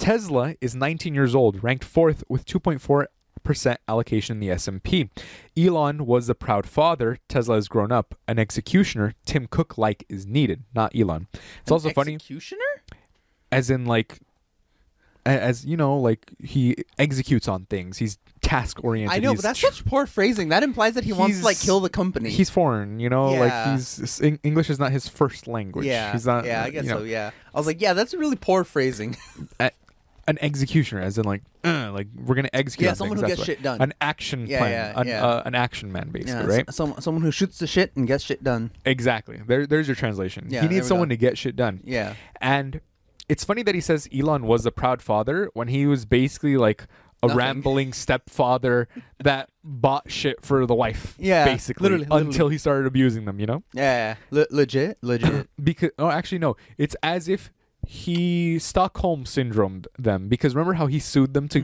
Tesla 0.00 0.54
is 0.60 0.74
19 0.74 1.14
years 1.14 1.34
old, 1.34 1.62
ranked 1.62 1.84
fourth 1.84 2.24
with 2.28 2.44
2.4 2.46 3.06
percent 3.42 3.80
allocation 3.88 4.36
in 4.36 4.40
the 4.40 4.50
S&P. 4.50 5.08
Elon 5.56 6.04
was 6.04 6.26
the 6.26 6.34
proud 6.34 6.66
father. 6.66 7.18
Tesla 7.28 7.54
has 7.54 7.68
grown 7.68 7.90
up. 7.90 8.14
An 8.28 8.38
executioner, 8.38 9.14
Tim 9.24 9.46
Cook 9.46 9.78
like 9.78 10.04
is 10.08 10.26
needed, 10.26 10.64
not 10.74 10.94
Elon. 10.94 11.26
It's 11.62 11.70
also 11.70 11.90
funny 11.90 12.14
executioner. 12.16 12.60
as 13.50 13.70
in 13.70 13.86
like 13.86 14.18
as 15.26 15.66
you 15.66 15.76
know 15.76 15.96
like 15.98 16.30
he 16.42 16.76
executes 16.98 17.46
on 17.48 17.66
things. 17.66 17.98
He's 17.98 18.18
task 18.42 18.82
oriented. 18.82 19.16
I 19.16 19.20
know, 19.20 19.34
but 19.34 19.42
that's 19.42 19.60
such 19.60 19.84
poor 19.84 20.06
phrasing. 20.06 20.48
That 20.48 20.62
implies 20.62 20.94
that 20.94 21.04
he 21.04 21.12
wants 21.12 21.38
to 21.40 21.44
like 21.44 21.58
kill 21.58 21.80
the 21.80 21.90
company. 21.90 22.30
He's 22.30 22.50
foreign, 22.50 23.00
you 23.00 23.08
know, 23.08 23.32
Yeah. 23.32 23.40
like 23.40 23.78
he's 23.78 24.20
English 24.42 24.70
is 24.70 24.78
not 24.78 24.92
his 24.92 25.08
first 25.08 25.46
language. 25.46 25.86
yeah, 25.86 26.12
he's 26.12 26.26
not. 26.26 26.44
yeah, 26.46 26.62
uh, 26.62 26.66
I 26.66 26.70
guess 26.70 26.84
you 26.84 26.90
know, 26.90 26.98
so. 26.98 27.04
Yeah, 27.04 27.30
I 27.54 27.58
was 27.58 27.66
like, 27.66 27.80
yeah, 27.80 27.92
that's 27.92 28.12
really 28.14 28.36
poor 28.36 28.64
phrasing. 28.64 29.16
An 30.30 30.38
executioner, 30.40 31.02
as 31.02 31.18
in 31.18 31.24
like, 31.24 31.42
uh, 31.64 31.90
like 31.92 32.06
we're 32.16 32.34
gonna 32.34 32.48
execute. 32.52 32.84
Yeah, 32.86 32.90
on 32.90 32.96
someone 32.96 33.18
things, 33.18 33.30
who 33.30 33.36
gets 33.36 33.44
shit 33.46 33.62
done. 33.62 33.80
An 33.82 33.92
action 34.00 34.46
Yeah, 34.46 34.58
plan. 34.58 34.70
yeah, 34.70 35.00
an, 35.00 35.06
yeah. 35.08 35.26
Uh, 35.26 35.42
an 35.44 35.54
action 35.54 35.92
man, 35.92 36.08
basically, 36.10 36.46
right? 36.46 36.64
s- 36.68 36.76
some, 36.76 36.94
someone 37.00 37.22
who 37.22 37.30
shoots 37.30 37.58
the 37.58 37.66
shit 37.66 37.94
and 37.96 38.06
gets 38.06 38.24
shit 38.24 38.42
done. 38.42 38.70
Exactly. 38.84 39.40
There, 39.46 39.66
there's 39.66 39.86
your 39.88 39.94
translation. 39.96 40.46
Yeah, 40.48 40.62
he 40.62 40.66
there 40.68 40.76
needs 40.76 40.88
someone 40.88 41.08
go. 41.08 41.12
to 41.14 41.16
get 41.18 41.36
shit 41.36 41.56
done. 41.56 41.80
Yeah, 41.84 42.14
And 42.40 42.80
it's 43.28 43.44
funny 43.44 43.62
that 43.64 43.74
he 43.74 43.80
says 43.80 44.08
Elon 44.16 44.46
was 44.46 44.64
a 44.66 44.70
proud 44.72 45.02
father 45.02 45.50
when 45.54 45.68
he 45.68 45.86
was 45.86 46.04
basically 46.06 46.56
like 46.56 46.86
a 47.22 47.26
Nothing. 47.26 47.36
rambling 47.38 47.92
stepfather 47.92 48.88
that 49.22 49.50
bought 49.62 50.10
shit 50.10 50.42
for 50.44 50.64
the 50.66 50.74
wife. 50.74 51.16
Yeah, 51.18 51.44
basically, 51.44 51.82
literally, 51.84 52.04
literally. 52.06 52.26
until 52.26 52.48
he 52.48 52.56
started 52.58 52.86
abusing 52.86 53.26
them. 53.26 53.38
You 53.38 53.46
know, 53.46 53.62
yeah, 53.74 54.14
Le- 54.30 54.46
legit, 54.50 54.96
legit. 55.02 55.48
because 55.62 55.90
oh, 55.98 56.08
actually 56.08 56.38
no, 56.38 56.56
it's 56.78 56.96
as 57.02 57.28
if 57.28 57.52
he 57.86 58.58
Stockholm 58.58 59.24
syndromed 59.24 59.86
them 59.98 60.28
because 60.28 60.54
remember 60.54 60.74
how 60.74 60.86
he 60.86 60.98
sued 60.98 61.34
them 61.34 61.48
to 61.48 61.60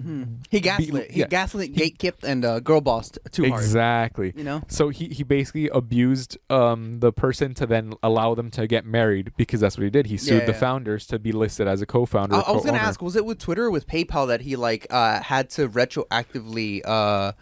He 0.50 0.58
be- 0.58 0.60
gaslit, 0.60 1.10
he 1.10 1.20
yeah. 1.20 1.26
gaslit, 1.28 1.74
gatekept, 1.74 2.24
and 2.24 2.44
uh, 2.44 2.58
girl 2.60 2.80
bossed 2.80 3.18
too 3.30 3.48
hard. 3.48 3.62
Exactly. 3.62 4.32
You 4.34 4.42
know? 4.44 4.62
So 4.68 4.88
he, 4.88 5.08
he 5.08 5.22
basically 5.22 5.68
abused 5.68 6.36
um 6.50 7.00
the 7.00 7.12
person 7.12 7.54
to 7.54 7.66
then 7.66 7.94
allow 8.02 8.34
them 8.34 8.50
to 8.52 8.66
get 8.66 8.84
married 8.84 9.32
because 9.36 9.60
that's 9.60 9.76
what 9.76 9.84
he 9.84 9.90
did. 9.90 10.06
He 10.06 10.16
sued 10.16 10.40
Yeah, 10.40 10.46
the 10.46 10.52
yeah. 10.52 10.58
founders 10.58 11.06
to 11.08 11.18
be 11.18 11.32
listed 11.32 11.68
as 11.68 11.80
a 11.82 11.86
co-founder. 11.86 12.34
I, 12.34 12.40
I 12.40 12.52
was 12.52 12.64
gonna 12.64 12.78
ask, 12.78 13.00
was 13.02 13.14
it 13.16 13.24
with 13.24 13.38
Twitter 13.38 13.64
or 13.66 13.70
with 13.70 13.86
PayPal 13.86 14.26
that 14.28 14.40
he 14.40 14.56
like 14.56 14.86
uh, 14.90 15.20
had 15.22 15.50
to 15.50 15.68
retroactively 15.68 16.80
uh, 16.84 16.88
uh, 16.88 17.32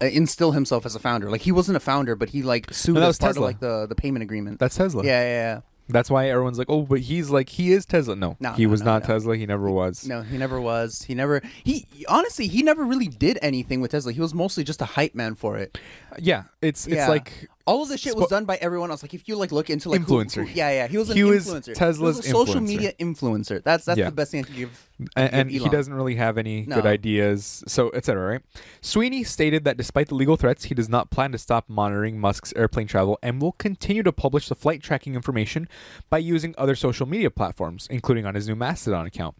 instill 0.00 0.52
himself 0.52 0.84
as 0.86 0.94
a 0.94 0.98
founder? 0.98 1.30
Like 1.30 1.42
he 1.42 1.52
wasn't 1.52 1.76
a 1.76 1.80
founder, 1.80 2.16
but 2.16 2.30
he 2.30 2.42
like 2.42 2.72
sued 2.72 2.94
No, 2.94 3.00
that 3.02 3.06
as 3.06 3.08
was 3.10 3.18
part 3.18 3.30
Tesla. 3.34 3.42
of 3.42 3.52
like 3.52 3.60
the 3.60 3.86
the 3.86 3.94
payment 3.94 4.22
agreement. 4.22 4.58
That's 4.58 4.76
Tesla. 4.76 5.04
yeah, 5.04 5.20
yeah, 5.22 5.28
yeah. 5.54 5.60
That's 5.88 6.10
why 6.10 6.28
everyone's 6.28 6.58
like, 6.58 6.68
oh, 6.70 6.82
but 6.82 7.00
he's 7.00 7.30
like 7.30 7.48
he 7.48 7.72
is 7.72 7.86
Tesla. 7.86 8.16
No, 8.16 8.36
No, 8.40 8.52
he 8.52 8.64
no, 8.64 8.70
was 8.70 8.80
no, 8.80 8.86
not 8.92 9.02
no. 9.02 9.14
Tesla. 9.14 9.36
He 9.36 9.46
never 9.46 9.70
was. 9.70 10.06
No, 10.06 10.22
he 10.22 10.36
never 10.36 10.60
was. 10.60 11.02
He 11.02 11.14
never. 11.14 11.40
He 11.64 11.86
honestly, 12.08 12.48
he 12.48 12.62
never 12.62 12.84
really 12.84 13.08
did 13.08 13.38
anything 13.42 13.80
with 13.80 13.92
Tesla. 13.92 14.12
He 14.12 14.20
was 14.20 14.34
mostly 14.34 14.64
just 14.64 14.82
a 14.82 14.84
hype 14.86 15.14
man 15.14 15.34
for 15.34 15.56
it. 15.56 15.78
Yeah, 16.18 16.44
it's 16.60 16.86
it's 16.86 16.96
Yeah. 16.96 17.08
like 17.08 17.48
all 17.66 17.82
of 17.82 17.88
this 17.88 18.00
shit 18.00 18.14
was 18.16 18.26
Spo- 18.26 18.30
done 18.30 18.44
by 18.44 18.56
everyone 18.56 18.90
else. 18.90 19.02
Like 19.02 19.14
if 19.14 19.28
you 19.28 19.36
like 19.36 19.52
look 19.52 19.70
into 19.70 19.88
like 19.90 20.02
who- 20.02 20.14
Influencer. 20.14 20.46
who- 20.46 20.54
yeah, 20.54 20.70
yeah, 20.70 20.86
he 20.86 20.98
was 20.98 21.10
an 21.10 21.16
He 21.16 21.24
was 21.24 21.46
influencer. 21.48 21.74
Tesla's 21.74 21.98
he 21.98 22.04
was 22.04 22.18
a 22.20 22.22
social 22.22 22.54
influencer. 22.60 22.66
media 22.68 22.92
influencer. 23.00 23.62
That's 23.62 23.84
that's 23.84 23.98
Yeah. 23.98 24.06
the 24.06 24.14
best 24.16 24.30
thing 24.30 24.44
I 24.48 24.52
give. 24.56 24.82
and, 25.14 25.32
and 25.34 25.50
he 25.50 25.58
Elon. 25.58 25.70
doesn't 25.72 25.92
really 25.92 26.14
have 26.14 26.38
any 26.38 26.62
good 26.62 26.86
ideas, 26.86 27.62
so 27.66 27.90
etc. 27.92 28.26
Right? 28.32 28.42
Sweeney 28.80 29.24
stated 29.24 29.64
that 29.64 29.76
despite 29.76 30.08
the 30.08 30.14
legal 30.14 30.36
threats, 30.36 30.64
he 30.64 30.74
does 30.74 30.88
not 30.88 31.10
plan 31.10 31.32
to 31.32 31.38
stop 31.38 31.68
monitoring 31.68 32.18
Musk's 32.18 32.52
airplane 32.56 32.86
travel 32.86 33.18
and 33.22 33.40
will 33.42 33.52
continue 33.52 34.02
to 34.02 34.12
publish 34.12 34.48
the 34.48 34.54
flight 34.54 34.82
tracking 34.82 35.14
information 35.14 35.68
by 36.08 36.18
using 36.18 36.54
other 36.56 36.74
social 36.74 37.04
media 37.06 37.30
platforms, 37.30 37.86
including 37.90 38.24
on 38.24 38.34
his 38.34 38.48
new 38.48 38.54
Mastodon 38.56 39.04
account. 39.06 39.34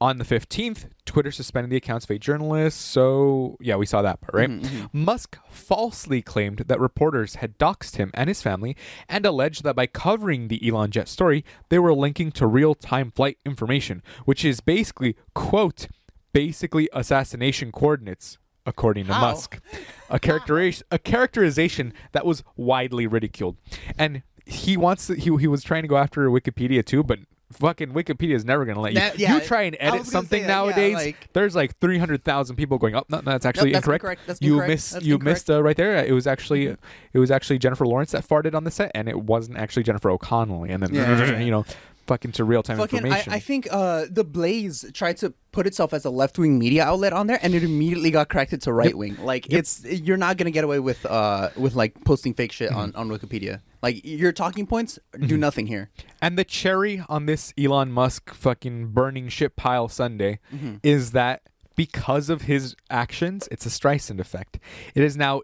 On 0.00 0.16
the 0.18 0.24
15th, 0.24 0.86
Twitter 1.04 1.30
suspended 1.30 1.70
the 1.70 1.76
account's 1.76 2.06
of 2.06 2.10
eight 2.12 2.20
journalists. 2.22 2.80
So 2.82 3.56
yeah, 3.60 3.76
we 3.76 3.84
saw 3.86 4.00
that 4.02 4.20
part, 4.22 4.34
right? 4.34 4.48
Mm-hmm, 4.48 5.04
Musk 5.04 5.36
falsely 5.50 6.22
claimed 6.22 6.58
that 6.68 6.80
reporters 6.80 7.34
had 7.36 7.58
doxed 7.72 7.96
him 7.96 8.10
and 8.14 8.28
his 8.28 8.42
family, 8.42 8.76
and 9.08 9.24
alleged 9.26 9.64
that 9.64 9.76
by 9.76 9.86
covering 9.86 10.48
the 10.48 10.66
Elon 10.66 10.90
Jet 10.90 11.08
story, 11.08 11.44
they 11.68 11.78
were 11.78 11.94
linking 11.94 12.32
to 12.32 12.46
real-time 12.46 13.10
flight 13.10 13.38
information, 13.44 14.02
which 14.24 14.44
is 14.44 14.60
basically 14.60 15.16
quote 15.34 15.88
basically 16.32 16.88
assassination 16.92 17.72
coordinates 17.72 18.38
according 18.64 19.06
to 19.06 19.12
How? 19.12 19.20
Musk. 19.20 19.60
A 20.08 20.18
characterization 20.18 20.86
a 20.90 20.98
characterization 20.98 21.92
that 22.12 22.24
was 22.24 22.44
widely 22.56 23.06
ridiculed. 23.06 23.56
And 23.98 24.22
he 24.46 24.76
wants 24.76 25.06
to, 25.06 25.14
he 25.14 25.34
he 25.36 25.46
was 25.46 25.62
trying 25.62 25.82
to 25.82 25.88
go 25.88 25.96
after 25.96 26.28
Wikipedia 26.28 26.84
too, 26.84 27.02
but 27.02 27.20
fucking 27.52 27.92
Wikipedia 27.92 28.34
is 28.34 28.44
never 28.44 28.64
going 28.64 28.74
to 28.74 28.80
let 28.80 28.92
you. 28.92 28.98
That- 29.00 29.18
yeah, 29.18 29.34
you 29.34 29.40
try 29.42 29.62
and 29.62 29.76
edit 29.78 30.06
something 30.06 30.42
that, 30.42 30.48
yeah, 30.48 30.54
nowadays, 30.54 30.94
like- 30.94 31.32
there's 31.32 31.54
like 31.54 31.78
300,000 31.78 32.56
people 32.56 32.78
going, 32.78 32.94
"Oh, 32.94 33.04
no, 33.08 33.18
no, 33.18 33.22
that's 33.32 33.46
actually 33.46 33.72
that's 33.72 33.84
incorrect." 33.84 34.02
incorrect. 34.02 34.20
That's 34.26 34.42
you 34.42 34.52
incorrect. 34.54 34.68
missed 34.70 34.92
That's 34.92 35.04
you 35.06 35.14
incorrect. 35.14 35.34
missed 35.34 35.50
uh, 35.50 35.62
right 35.62 35.76
there. 35.76 36.04
It 36.04 36.12
was 36.12 36.26
actually 36.26 36.66
it 37.12 37.18
was 37.18 37.30
actually 37.30 37.58
Jennifer 37.58 37.86
Lawrence 37.86 38.12
that 38.12 38.26
farted 38.26 38.54
on 38.54 38.64
the 38.64 38.70
set 38.70 38.90
and 38.94 39.08
it 39.08 39.20
wasn't 39.20 39.58
actually 39.58 39.82
Jennifer 39.82 40.10
O'Connell 40.10 40.64
and 40.64 40.82
then 40.82 40.94
Yeah, 40.94 41.18
yeah, 41.18 41.24
yeah. 41.32 41.38
you 41.40 41.50
know, 41.50 41.64
fucking 42.06 42.32
to 42.32 42.44
real-time 42.44 42.76
Fucking, 42.78 42.98
I, 42.98 43.02
information. 43.02 43.32
I 43.32 43.38
think 43.38 43.68
uh, 43.70 44.06
the 44.10 44.24
Blaze 44.24 44.84
tried 44.92 45.16
to 45.18 45.32
put 45.52 45.66
itself 45.66 45.92
as 45.92 46.04
a 46.04 46.10
left 46.10 46.38
wing 46.38 46.58
media 46.58 46.84
outlet 46.84 47.12
on 47.12 47.26
there, 47.26 47.38
and 47.42 47.54
it 47.54 47.62
immediately 47.62 48.10
got 48.10 48.28
corrected 48.28 48.62
to 48.62 48.72
right 48.72 48.96
wing. 48.96 49.16
Like 49.22 49.52
it's 49.52 49.84
you're 49.84 50.16
not 50.16 50.36
gonna 50.36 50.50
get 50.50 50.64
away 50.64 50.80
with 50.80 51.04
uh 51.06 51.50
with 51.56 51.74
like 51.74 52.02
posting 52.04 52.34
fake 52.34 52.52
shit 52.52 52.72
on 52.72 52.94
on 52.94 53.08
Wikipedia. 53.08 53.60
Like 53.82 54.04
your 54.04 54.32
talking 54.32 54.66
points 54.66 54.98
do 55.26 55.36
nothing 55.36 55.66
here. 55.66 55.90
And 56.20 56.38
the 56.38 56.44
cherry 56.44 57.02
on 57.08 57.26
this 57.26 57.52
Elon 57.58 57.90
Musk 57.92 58.32
fucking 58.32 58.88
burning 58.88 59.28
shit 59.28 59.56
pile 59.56 59.88
Sunday 59.88 60.38
Mm-hmm. 60.54 60.76
is 60.82 61.10
that 61.12 61.42
because 61.74 62.28
of 62.30 62.42
his 62.42 62.76
actions, 62.90 63.48
it's 63.50 63.64
a 63.66 63.70
Streisand 63.70 64.20
effect. 64.20 64.58
It 64.94 65.02
is 65.02 65.16
now 65.16 65.40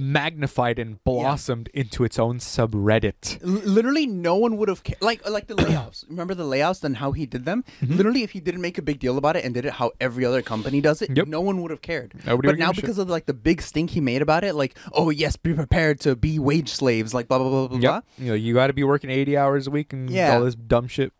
magnified 0.00 0.78
and 0.78 1.02
blossomed 1.04 1.68
into 1.74 2.04
its 2.04 2.18
own 2.18 2.38
subreddit. 2.38 3.42
L- 3.42 3.48
literally, 3.70 4.06
no 4.06 4.36
one 4.36 4.56
would 4.56 4.68
have 4.68 4.82
ca- 4.84 4.94
like 5.00 5.28
like 5.28 5.46
the 5.46 5.54
layouts. 5.54 6.04
Remember 6.08 6.34
the 6.34 6.44
layouts 6.44 6.82
and 6.84 6.96
how 6.96 7.12
he 7.12 7.26
did 7.26 7.44
them. 7.44 7.64
Mm-hmm. 7.82 7.96
Literally, 7.96 8.22
if 8.22 8.30
he 8.32 8.40
didn't 8.40 8.60
make 8.60 8.78
a 8.78 8.82
big 8.82 8.98
deal 8.98 9.18
about 9.18 9.36
it 9.36 9.44
and 9.44 9.54
did 9.54 9.64
it 9.64 9.74
how 9.74 9.92
every 10.00 10.24
other 10.24 10.42
company 10.42 10.80
does 10.80 11.02
it, 11.02 11.16
Yep. 11.16 11.26
no 11.28 11.40
one 11.40 11.60
would 11.62 11.70
have 11.70 11.82
cared. 11.82 12.14
Nobody 12.26 12.48
but 12.48 12.58
now 12.58 12.70
a 12.70 12.74
shit. 12.74 12.82
because 12.82 12.98
of 12.98 13.08
like 13.10 13.26
the 13.26 13.34
big 13.34 13.62
stink 13.62 13.90
he 13.90 14.00
made 14.00 14.22
about 14.22 14.44
it, 14.44 14.54
like 14.54 14.76
oh 14.92 15.10
yes, 15.10 15.36
be 15.36 15.54
prepared 15.54 16.00
to 16.00 16.16
be 16.16 16.38
wage 16.38 16.68
slaves, 16.70 17.12
like 17.14 17.28
blah 17.28 17.38
blah 17.38 17.48
blah 17.48 17.68
blah 17.68 17.78
blah. 17.78 17.94
Yep. 17.96 18.04
You 18.18 18.26
know, 18.28 18.34
you 18.34 18.54
got 18.54 18.68
to 18.68 18.72
be 18.72 18.84
working 18.84 19.10
80 19.10 19.36
hours 19.36 19.66
a 19.66 19.70
week 19.70 19.92
and 19.92 20.08
Yeah. 20.10 20.34
all 20.36 20.44
this 20.44 20.54
dumb 20.54 20.88
shit. 20.88 21.12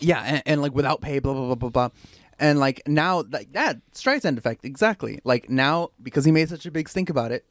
Yeah, 0.00 0.20
and, 0.22 0.42
and 0.46 0.62
like 0.62 0.74
without 0.74 1.00
pay, 1.00 1.18
blah 1.18 1.32
blah 1.32 1.46
blah 1.46 1.54
blah 1.56 1.70
blah. 1.70 1.88
And 2.38 2.58
like 2.58 2.82
now, 2.88 3.22
like 3.30 3.52
that 3.52 3.78
Streisand 3.92 4.36
effect, 4.38 4.64
exactly. 4.64 5.20
Like 5.24 5.48
now, 5.50 5.90
because 6.02 6.24
he 6.24 6.32
made 6.32 6.48
such 6.48 6.66
a 6.66 6.70
big 6.70 6.88
stink 6.88 7.10
about 7.10 7.30
it, 7.30 7.44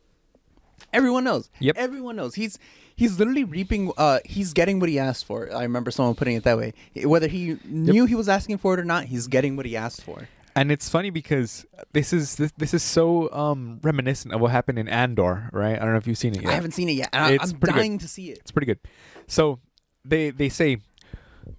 everyone 0.94 1.24
knows. 1.24 1.50
Yep. 1.60 1.78
everyone 1.78 2.16
knows. 2.16 2.36
He's 2.36 2.58
he's 2.96 3.18
literally 3.20 3.44
reaping. 3.44 3.92
Uh, 3.98 4.20
he's 4.26 4.54
getting 4.54 4.80
what 4.80 4.90
he 4.90 5.00
asked 5.00 5.26
for. 5.26 5.54
I 5.54 5.64
remember 5.64 5.92
someone 5.92 6.16
putting 6.16 6.36
it 6.36 6.44
that 6.44 6.58
way. 6.58 6.74
Whether 7.04 7.28
he 7.28 7.58
knew 7.66 8.06
he 8.06 8.16
was 8.16 8.30
asking 8.30 8.58
for 8.60 8.74
it 8.74 8.80
or 8.80 8.86
not, 8.86 9.06
he's 9.06 9.28
getting 9.28 9.56
what 9.56 9.66
he 9.66 9.76
asked 9.76 10.04
for. 10.04 10.28
And 10.56 10.70
it's 10.72 10.90
funny 10.90 11.12
because 11.12 11.66
this 11.94 12.12
is 12.12 12.36
this, 12.36 12.52
this 12.58 12.74
is 12.74 12.84
so 12.84 13.32
um, 13.32 13.80
reminiscent 13.82 14.34
of 14.34 14.42
what 14.42 14.52
happened 14.52 14.80
in 14.80 14.90
Andor, 14.90 15.50
right? 15.54 15.76
I 15.76 15.80
don't 15.80 15.92
know 15.92 15.98
if 15.98 16.08
you've 16.08 16.18
seen 16.18 16.36
it 16.36 16.42
yet. 16.42 16.52
I 16.52 16.56
haven't 16.56 16.72
seen 16.74 16.90
it 16.90 16.94
yet, 16.94 17.10
I, 17.14 17.34
It's 17.34 17.54
I'm 17.54 17.60
pretty 17.60 17.74
good. 17.74 17.80
dying 17.80 17.98
to 18.00 18.08
see 18.08 18.32
it. 18.32 18.40
It's 18.40 18.52
pretty 18.52 18.66
good. 18.66 18.80
So 19.28 19.60
they 20.04 20.30
they 20.32 20.50
say 20.50 20.80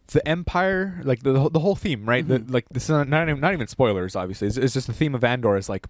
the 0.08 0.26
empire, 0.28 1.00
like 1.04 1.22
the 1.22 1.48
the 1.48 1.60
whole 1.60 1.74
theme, 1.74 2.06
right? 2.06 2.26
Mm-hmm. 2.26 2.46
The, 2.46 2.52
like 2.52 2.66
this 2.70 2.84
is 2.84 2.90
not, 2.90 3.08
not 3.08 3.28
even 3.28 3.40
not 3.40 3.54
even 3.54 3.66
spoilers. 3.66 4.14
Obviously, 4.14 4.48
it's, 4.48 4.58
it's 4.58 4.74
just 4.74 4.86
the 4.86 4.92
theme 4.92 5.14
of 5.14 5.24
Andor 5.24 5.56
is 5.56 5.68
like 5.70 5.86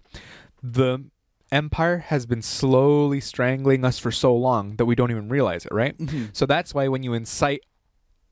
the 0.61 1.03
empire 1.53 1.99
has 1.99 2.25
been 2.25 2.41
slowly 2.41 3.19
strangling 3.19 3.85
us 3.85 3.99
for 3.99 4.11
so 4.11 4.35
long 4.35 4.75
that 4.77 4.85
we 4.85 4.95
don't 4.95 5.11
even 5.11 5.29
realize 5.29 5.65
it, 5.65 5.71
right? 5.71 5.97
Mm-hmm. 5.97 6.25
So 6.33 6.45
that's 6.45 6.73
why 6.73 6.87
when 6.87 7.03
you 7.03 7.13
incite 7.13 7.61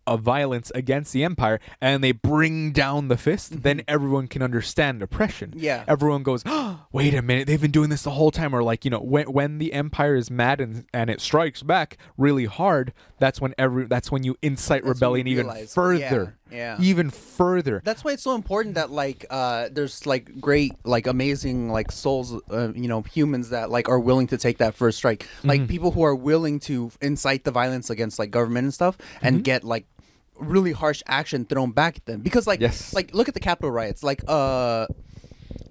a 0.08 0.18
violence 0.18 0.72
against 0.74 1.14
the 1.14 1.24
empire 1.24 1.60
and 1.80 2.04
they 2.04 2.12
bring 2.12 2.72
down 2.72 3.08
the 3.08 3.18
fist, 3.18 3.62
then 3.62 3.84
everyone 3.88 4.28
can 4.28 4.42
understand 4.42 5.02
oppression. 5.02 5.52
Mm-hmm. 5.52 5.60
Yeah. 5.60 5.84
Everyone 5.88 6.24
goes, 6.24 6.42
oh, 6.46 6.86
wait 6.92 7.14
a 7.14 7.22
minute, 7.22 7.46
they've 7.48 7.62
been 7.62 7.72
doing 7.72 7.90
this 7.90 8.02
the 8.02 8.10
whole 8.12 8.32
time. 8.32 8.56
Or 8.56 8.64
like, 8.64 8.84
you 8.84 8.92
know, 8.92 9.00
when 9.00 9.32
when 9.32 9.60
the 9.60 9.74
empire 9.74 10.16
is 10.16 10.32
mad 10.32 10.60
and 10.60 10.86
and 10.94 11.10
it 11.10 11.22
strikes 11.22 11.62
back 11.62 11.98
really 12.18 12.46
hard, 12.46 12.94
that's 13.20 13.40
when 13.40 13.54
every 13.60 13.86
that's 13.86 14.12
when 14.12 14.24
you 14.24 14.36
incite 14.42 14.84
That's 14.84 14.96
rebellion 14.96 15.28
you 15.28 15.40
even 15.40 15.68
further. 15.68 16.00
yeah, 16.00 16.30
yeah. 16.52 16.78
Even 16.80 17.10
further. 17.10 17.82
That's 17.84 18.04
why 18.04 18.12
it's 18.12 18.24
so 18.24 18.36
important 18.36 18.76
that 18.76 18.92
like 18.92 19.26
uh 19.30 19.70
there's 19.72 20.06
like 20.06 20.40
great 20.40 20.74
like 20.84 21.08
amazing 21.08 21.70
like 21.70 21.92
souls 21.92 22.34
uh, 22.52 22.72
you 22.76 22.88
know 22.88 23.02
humans 23.04 23.50
that 23.50 23.70
like 23.70 23.90
are 23.90 24.00
willing 24.00 24.28
to 24.28 24.38
take 24.38 24.58
that 24.60 24.76
first 24.76 24.98
strike. 24.98 25.28
Like 25.44 25.68
people 25.68 25.92
who 25.92 26.04
are 26.04 26.16
willing 26.16 26.60
to 26.62 26.92
incite 27.02 27.44
the 27.44 27.52
violence 27.52 27.90
against 27.90 28.20
like 28.20 28.32
government 28.32 28.66
and 28.66 28.74
stuff 28.74 28.98
and 29.22 29.44
get 29.44 29.64
like 29.64 29.86
really 30.38 30.72
harsh 30.72 31.04
action 31.08 31.46
thrown 31.46 31.72
back 31.72 31.98
at 31.98 32.06
them 32.06 32.22
because 32.22 32.48
like 32.48 32.60
Yes. 32.60 32.94
like 32.94 33.14
look 33.14 33.28
at 33.28 33.34
the 33.34 33.40
Capitol 33.40 33.72
riots 33.72 34.04
like 34.04 34.24
uh 34.28 34.88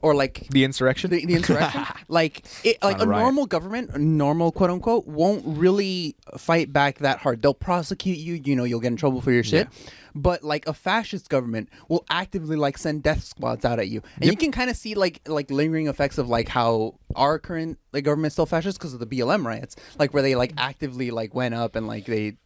or 0.03 0.15
like 0.15 0.47
the 0.51 0.65
insurrection? 0.65 1.11
the, 1.11 1.27
the 1.27 1.35
insurrection 1.35 1.85
like 2.09 2.43
it, 2.65 2.83
like 2.83 2.99
a 3.01 3.03
a 3.03 3.07
normal 3.07 3.47
government 3.47 3.97
normal 3.99 4.53
quote 4.53 4.71
unquote 4.71 5.07
won't 5.07 5.43
really 5.45 6.15
fight 6.39 6.73
back 6.73 6.99
that 6.99 7.19
hard 7.19 7.43
they'll 7.43 7.53
prosecute 7.53 8.19
you 8.19 8.41
you 8.45 8.55
know 8.57 8.65
you'll 8.65 8.81
get 8.81 8.89
in 8.89 8.97
trouble 8.97 9.21
for 9.21 9.33
your 9.33 9.43
shit 9.43 9.69
but 10.15 10.43
like 10.43 10.67
a 10.67 10.73
fascist 10.73 11.29
government 11.29 11.69
will 11.89 12.05
actively 12.11 12.57
like 12.57 12.79
send 12.79 13.03
death 13.03 13.25
squads 13.25 13.65
out 13.65 13.79
at 13.79 13.89
you. 13.89 14.03
And 14.17 14.27
you 14.27 14.37
can 14.37 14.53
kind 14.53 14.71
of 14.71 14.77
see 14.77 14.95
like 14.95 15.21
like 15.27 15.51
lingering 15.51 15.87
effects 15.89 16.19
of 16.19 16.29
like 16.29 16.49
how 16.49 16.95
our 17.17 17.39
current 17.39 17.79
like 17.93 18.05
government 18.05 18.29
is 18.29 18.33
still 18.35 18.47
fascist 18.47 18.79
because 18.79 18.95
of 18.95 19.01
the 19.01 19.07
blm 19.07 19.45
riots 19.45 19.75
like 19.99 20.15
where 20.15 20.23
they 20.23 20.37
like 20.37 20.53
actively 20.57 21.11
like 21.11 21.35
went 21.35 21.55
up 21.55 21.75
and 21.75 21.87
like 21.87 22.07
they 22.07 22.37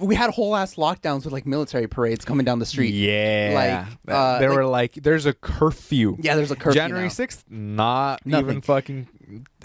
we 0.00 0.14
had 0.14 0.30
whole 0.30 0.54
ass 0.56 0.76
lockdowns 0.76 1.24
with 1.24 1.32
like 1.32 1.46
military 1.46 1.86
parades 1.88 2.24
coming 2.24 2.44
down 2.44 2.58
the 2.58 2.66
street 2.66 2.94
Yeah. 2.94 3.86
Like, 4.06 4.14
uh, 4.14 4.38
they 4.38 4.48
like- 4.48 4.56
were 4.56 4.66
like, 4.66 4.94
there's 4.94 5.26
a 5.26 5.32
curfew. 5.32 6.16
Yeah, 6.20 6.36
there's 6.36 6.50
a 6.50 6.56
curfew 6.56 6.80
January 6.80 7.08
6th, 7.08 7.44
not 7.50 8.24
Nothing. 8.26 8.46
even 8.46 8.60
fucking. 8.62 9.08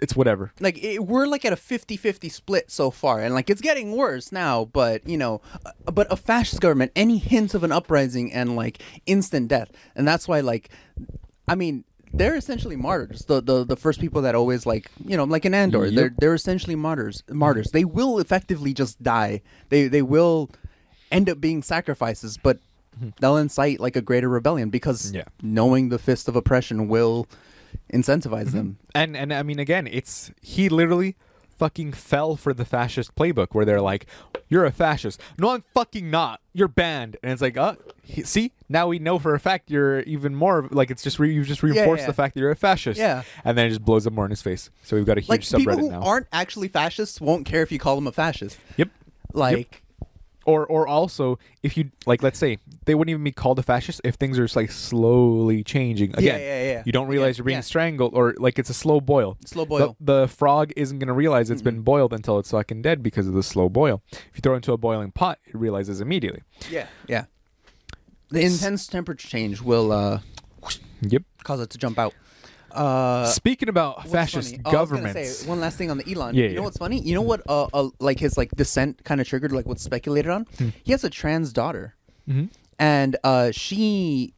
It's 0.02 0.16
whatever. 0.16 0.54
like 0.60 0.82
it, 0.82 1.04
we're 1.04 1.26
like 1.28 1.44
at 1.44 1.52
a 1.52 1.58
50-50 1.58 2.32
split 2.32 2.72
so 2.72 2.90
far 2.92 3.20
and 3.20 3.34
like 3.34 3.50
it's 3.50 3.60
getting 3.60 3.92
worse 3.98 4.32
now 4.32 4.64
but 4.66 5.06
you 5.10 5.18
know 5.18 5.42
uh, 5.66 5.92
but 5.92 6.08
a 6.12 6.16
fascist 6.16 6.62
government 6.62 6.92
any 6.96 7.18
hint 7.18 7.54
of 7.54 7.64
an 7.64 7.72
uprising 7.74 8.32
and 8.32 8.56
like 8.56 8.82
instant 9.08 9.50
death 9.50 9.70
and 9.96 10.08
that's 10.08 10.26
why 10.28 10.40
like 10.40 10.70
i 11.50 11.56
mean 11.56 11.84
they're 12.14 12.36
essentially 12.36 12.76
martyrs. 12.76 13.26
The 13.26 13.42
the, 13.42 13.64
the 13.66 13.76
first 13.76 14.00
people 14.00 14.22
that 14.22 14.36
always 14.36 14.66
like 14.66 14.90
you 15.06 15.18
know 15.18 15.24
like 15.24 15.46
in 15.46 15.54
andor 15.54 15.86
Yep. 15.86 15.96
they're 15.96 16.14
they're 16.18 16.34
essentially 16.34 16.76
martyrs 16.76 17.24
martyrs. 17.30 17.72
They 17.72 17.86
will 17.86 18.20
effectively 18.20 18.74
just 18.74 19.02
die. 19.02 19.42
They 19.70 19.88
they 19.88 20.02
will 20.02 20.50
end 21.12 21.30
up 21.30 21.40
being 21.40 21.64
sacrifices 21.64 22.38
but 22.38 22.60
hmm. 23.00 23.10
they'll 23.22 23.38
incite 23.38 23.80
like 23.80 23.96
a 23.96 24.02
greater 24.02 24.30
rebellion 24.30 24.70
because 24.70 25.12
Yeah. 25.12 25.24
knowing 25.42 25.90
the 25.90 26.00
fist 26.00 26.28
of 26.28 26.36
oppression 26.36 26.88
will 26.88 27.28
incentivize 27.94 28.48
mm-hmm. 28.48 28.58
them. 28.58 28.78
And 28.94 29.16
and 29.16 29.34
I 29.34 29.44
mean 29.44 29.60
again, 29.60 29.88
it's 29.88 30.32
he 30.42 30.70
literally 30.70 31.16
fucking 31.58 31.94
fell 31.94 32.36
for 32.36 32.54
the 32.54 32.66
fascist 32.66 33.16
playbook 33.16 33.48
where 33.52 33.66
they're 33.66 33.82
like, 33.82 34.06
"You're 34.50 34.66
a 34.66 34.72
fascist." 34.72 35.22
No, 35.38 35.50
I'm 35.50 35.64
fucking 35.74 36.10
not. 36.10 36.42
You're 36.54 36.68
banned. 36.68 37.18
And 37.24 37.32
it's 37.32 37.42
like, 37.42 37.58
"Uh, 37.58 37.76
he, 38.04 38.24
see, 38.24 38.52
now 38.70 38.88
we 38.88 39.00
know 39.00 39.20
for 39.20 39.36
a 39.36 39.40
fact 39.40 39.70
you're 39.70 40.02
even 40.02 40.36
more 40.36 40.68
like 40.72 40.92
it's 40.92 41.04
just 41.04 41.20
re- 41.20 41.34
you've 41.34 41.48
just 41.48 41.64
reinforced 41.64 42.02
yeah. 42.02 42.08
the 42.08 42.14
fact 42.14 42.34
that 42.36 42.42
you're 42.42 42.52
a 42.52 42.56
fascist." 42.56 43.00
Yeah. 43.00 43.24
And 43.44 43.58
then 43.58 43.68
it 43.68 43.70
just 43.70 43.84
blows 43.84 44.08
up 44.08 44.14
more 44.14 44.26
in 44.26 44.32
his 44.32 44.42
face. 44.42 44.70
So 44.84 44.96
we've 44.96 45.06
got 45.06 45.18
a 45.18 45.22
huge 45.22 45.52
like 45.52 45.62
people 45.62 45.78
who 45.78 45.92
now. 45.92 46.02
aren't 46.02 46.28
actually 46.32 46.68
fascists 46.68 47.20
won't 47.20 47.46
care 47.46 47.62
if 47.62 47.72
you 47.72 47.80
call 47.80 47.96
them 47.96 48.08
a 48.08 48.12
fascist. 48.12 48.58
yep. 48.78 48.90
Like 49.34 49.84
Or 50.48 50.66
or 50.66 50.88
also 50.88 51.38
if 51.62 51.76
you 51.78 51.92
like 52.06 52.24
let's 52.24 52.40
say 52.40 52.58
they 52.86 52.96
wouldn't 52.96 53.12
even 53.12 53.24
be 53.24 53.34
called 53.34 53.60
a 53.60 53.64
fascist 53.64 54.00
if 54.06 54.16
things 54.16 54.40
are 54.40 54.46
just 54.46 54.56
like 54.56 54.72
slowly 54.72 55.62
changing. 55.62 56.12
Again, 56.16 56.40
yeah, 56.40 56.64
yeah. 56.72 56.84
you 56.86 56.94
don't 56.94 57.08
realize 57.10 57.36
Yeah, 57.38 57.42
you're 57.42 57.46
being 57.46 57.58
yeah. 57.58 57.62
strangled 57.62 58.14
or 58.16 58.34
like 58.38 58.58
it's 58.58 58.70
a 58.70 58.74
slow 58.74 59.02
boil. 59.02 59.38
Slow 59.46 59.66
The- 59.66 59.70
boil. 59.70 59.98
The, 60.00 60.28
frog 60.30 60.72
isn't 60.78 61.00
going 61.00 61.08
to 61.10 61.14
realize 61.14 61.50
it's 61.50 61.62
been 61.62 61.82
boiled 61.82 62.14
until 62.14 62.40
it's 62.40 62.52
fucking 62.52 62.82
dead 62.82 63.04
because 63.04 63.28
of 63.28 63.34
the 63.34 63.44
slow 63.44 63.68
boil. 63.68 64.02
If 64.12 64.32
you 64.36 64.42
throw 64.42 64.54
it 64.54 64.58
into 64.58 64.72
a 64.72 64.78
boiling 64.78 65.12
pot, 65.12 65.40
it 65.46 65.54
realizes 65.56 66.00
immediately. 66.00 66.44
yeah, 66.72 66.88
yeah. 67.10 67.26
The 68.30 68.42
intense 68.42 68.88
temperature 68.88 69.28
change 69.28 69.62
will 69.62 69.92
uh, 69.92 70.20
Yep. 71.02 71.24
cause 71.44 71.60
it 71.60 71.70
to 71.72 71.78
jump 71.78 72.00
out. 72.00 72.14
Uh, 72.78 73.26
Speaking 73.26 73.70
about 73.70 74.08
fascist 74.08 74.52
funny- 74.52 74.62
oh, 74.66 74.72
governments, 74.72 75.38
say, 75.40 75.48
one 75.48 75.60
last 75.60 75.78
thing 75.78 75.90
on 75.92 75.98
the 75.98 76.12
Elon. 76.12 76.36
Yeah, 76.36 76.44
you 76.44 76.50
yeah. 76.52 76.56
know 76.58 76.64
what's 76.64 76.78
funny? 76.78 77.00
You 77.02 77.16
know 77.16 77.22
what? 77.22 77.42
Uh, 77.50 77.66
uh 77.74 77.90
like 78.00 78.20
his 78.20 78.38
like 78.38 78.52
descent 78.56 79.04
kind 79.04 79.20
of 79.20 79.28
triggered 79.28 79.52
like 79.52 79.66
what's 79.66 79.84
speculated 79.84 80.30
on. 80.32 80.46
Hmm. 80.58 80.70
He 80.84 80.92
has 80.92 81.04
a 81.04 81.10
trans 81.10 81.52
daughter, 81.54 81.96
Mhm. 82.30 82.50
and 82.80 83.16
uh, 83.24 83.52
she, 83.52 84.34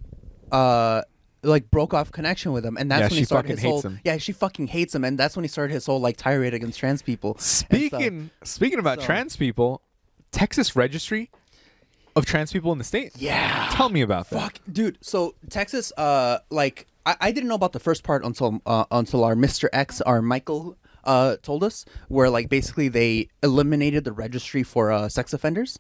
uh. 0.52 1.02
Like 1.42 1.72
broke 1.72 1.94
off 1.94 2.12
connection 2.12 2.52
with 2.52 2.66
him, 2.66 2.76
and 2.76 2.92
that's 2.92 3.00
Yeah, 3.04 3.08
when 3.08 3.18
he 3.20 3.24
started 3.24 3.52
his 3.52 3.62
whole. 3.62 3.82
him. 3.82 4.02
Yeah, 4.04 4.18
she 4.18 4.34
fucking 4.34 4.68
hates 4.68 4.94
him, 4.94 5.06
and 5.06 5.18
that's 5.18 5.38
when 5.38 5.46
he 5.46 5.48
started 5.48 5.74
his 5.74 5.86
whole 5.86 6.02
like 6.02 6.18
tirade 6.18 6.54
against 6.54 6.78
trans 6.78 7.02
people. 7.02 7.38
speaking 7.40 8.30
speaking 8.44 8.78
about 8.78 9.00
So- 9.00 9.06
trans 9.06 9.38
people, 9.38 9.82
Texas 10.34 10.76
Registry 10.76 11.30
of 12.14 12.26
trans 12.26 12.52
people 12.52 12.74
in 12.74 12.78
the 12.78 12.84
state. 12.84 13.14
Yeah. 13.16 13.70
Tell 13.72 13.88
me 13.88 14.02
about 14.02 14.30
that. 14.32 14.42
Fuck, 14.42 14.56
dude. 14.70 14.98
So 15.00 15.36
Texas, 15.50 15.94
uh, 15.98 16.40
like 16.50 16.88
I, 17.10 17.16
I 17.20 17.32
didn't 17.32 17.49
know 17.49 17.55
about 17.55 17.74
the 17.74 17.80
first 17.80 18.03
part 18.03 18.24
until 18.24 18.62
uh, 18.66 18.86
until 18.91 19.24
our 19.24 19.36
Mr. 19.36 19.68
X, 19.74 19.99
our 20.01 20.22
Michael, 20.22 20.78
uh, 21.03 21.38
told 21.41 21.64
us 21.64 21.86
where 22.07 22.30
like 22.30 22.49
basically 22.49 22.88
they 22.88 23.30
eliminated 23.41 24.03
the 24.03 24.12
registry 24.12 24.64
for 24.64 24.91
uh, 24.91 25.10
sex 25.10 25.34
offenders. 25.34 25.80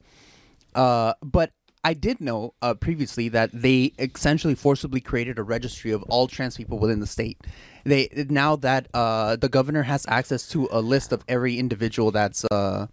Uh, 0.73 1.13
but 1.21 1.51
I 1.83 1.93
did 1.93 2.19
know 2.19 2.55
uh, 2.61 2.73
previously 2.73 3.29
that 3.29 3.51
they 3.53 3.93
essentially 3.99 4.55
forcibly 4.55 5.01
created 5.01 5.37
a 5.37 5.43
registry 5.43 5.91
of 5.91 6.03
all 6.03 6.27
trans 6.27 6.57
people 6.57 6.79
within 6.79 6.99
the 6.99 7.07
state. 7.07 7.37
They 7.83 8.09
now 8.29 8.55
that 8.57 8.87
uh, 8.93 9.35
the 9.35 9.49
governor 9.49 9.83
has 9.83 10.05
access 10.09 10.47
to 10.49 10.67
a 10.71 10.81
list 10.81 11.11
of 11.11 11.23
every 11.27 11.57
individual 11.59 12.11
that's 12.11 12.43
uh, 12.45 12.87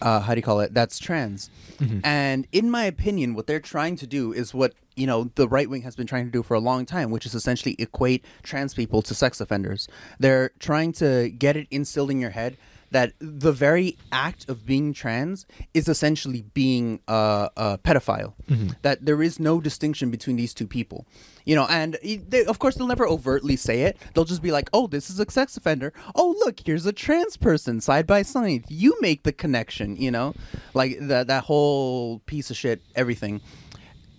uh, 0.00 0.20
how 0.20 0.34
do 0.34 0.38
you 0.38 0.42
call 0.42 0.60
it? 0.60 0.72
That's 0.72 0.98
trans. 0.98 1.50
Mm-hmm. 1.78 2.00
And 2.04 2.46
in 2.52 2.70
my 2.70 2.84
opinion, 2.84 3.34
what 3.34 3.46
they're 3.46 3.60
trying 3.60 3.96
to 3.96 4.06
do 4.06 4.32
is 4.32 4.54
what 4.54 4.74
you 4.94 5.06
know 5.06 5.30
the 5.34 5.48
right 5.48 5.68
wing 5.68 5.82
has 5.82 5.94
been 5.94 6.06
trying 6.06 6.24
to 6.24 6.30
do 6.30 6.42
for 6.42 6.54
a 6.54 6.60
long 6.60 6.86
time, 6.86 7.10
which 7.10 7.26
is 7.26 7.34
essentially 7.34 7.76
equate 7.78 8.24
trans 8.42 8.74
people 8.74 9.02
to 9.02 9.14
sex 9.14 9.40
offenders. 9.40 9.88
They're 10.18 10.50
trying 10.58 10.92
to 10.94 11.30
get 11.30 11.56
it 11.56 11.66
instilled 11.70 12.10
in 12.10 12.20
your 12.20 12.30
head 12.30 12.56
that 12.90 13.12
the 13.18 13.52
very 13.52 13.96
act 14.12 14.48
of 14.48 14.64
being 14.66 14.92
trans 14.92 15.46
is 15.74 15.88
essentially 15.88 16.42
being 16.54 17.00
uh, 17.08 17.48
a 17.56 17.78
pedophile. 17.78 18.34
That 18.82 19.04
there 19.04 19.22
is 19.22 19.38
no 19.40 19.60
distinction 19.60 20.10
between 20.10 20.36
these 20.36 20.54
two 20.54 20.66
people. 20.66 21.06
You 21.44 21.54
know, 21.54 21.66
and 21.68 21.96
they, 22.02 22.44
of 22.44 22.58
course 22.58 22.74
they'll 22.74 22.86
never 22.86 23.06
overtly 23.06 23.56
say 23.56 23.82
it. 23.82 23.98
They'll 24.14 24.24
just 24.24 24.42
be 24.42 24.50
like, 24.50 24.68
"Oh, 24.72 24.86
this 24.86 25.10
is 25.10 25.20
a 25.20 25.30
sex 25.30 25.56
offender. 25.56 25.92
Oh, 26.14 26.34
look, 26.40 26.60
here's 26.64 26.86
a 26.86 26.92
trans 26.92 27.36
person 27.36 27.80
side 27.80 28.06
by 28.06 28.22
side. 28.22 28.64
You 28.68 28.96
make 29.00 29.22
the 29.22 29.32
connection." 29.32 29.96
You 29.96 30.10
know, 30.10 30.34
like 30.74 30.98
that 31.00 31.28
that 31.28 31.44
whole 31.44 32.20
piece 32.20 32.50
of 32.50 32.56
shit, 32.56 32.82
everything, 32.94 33.40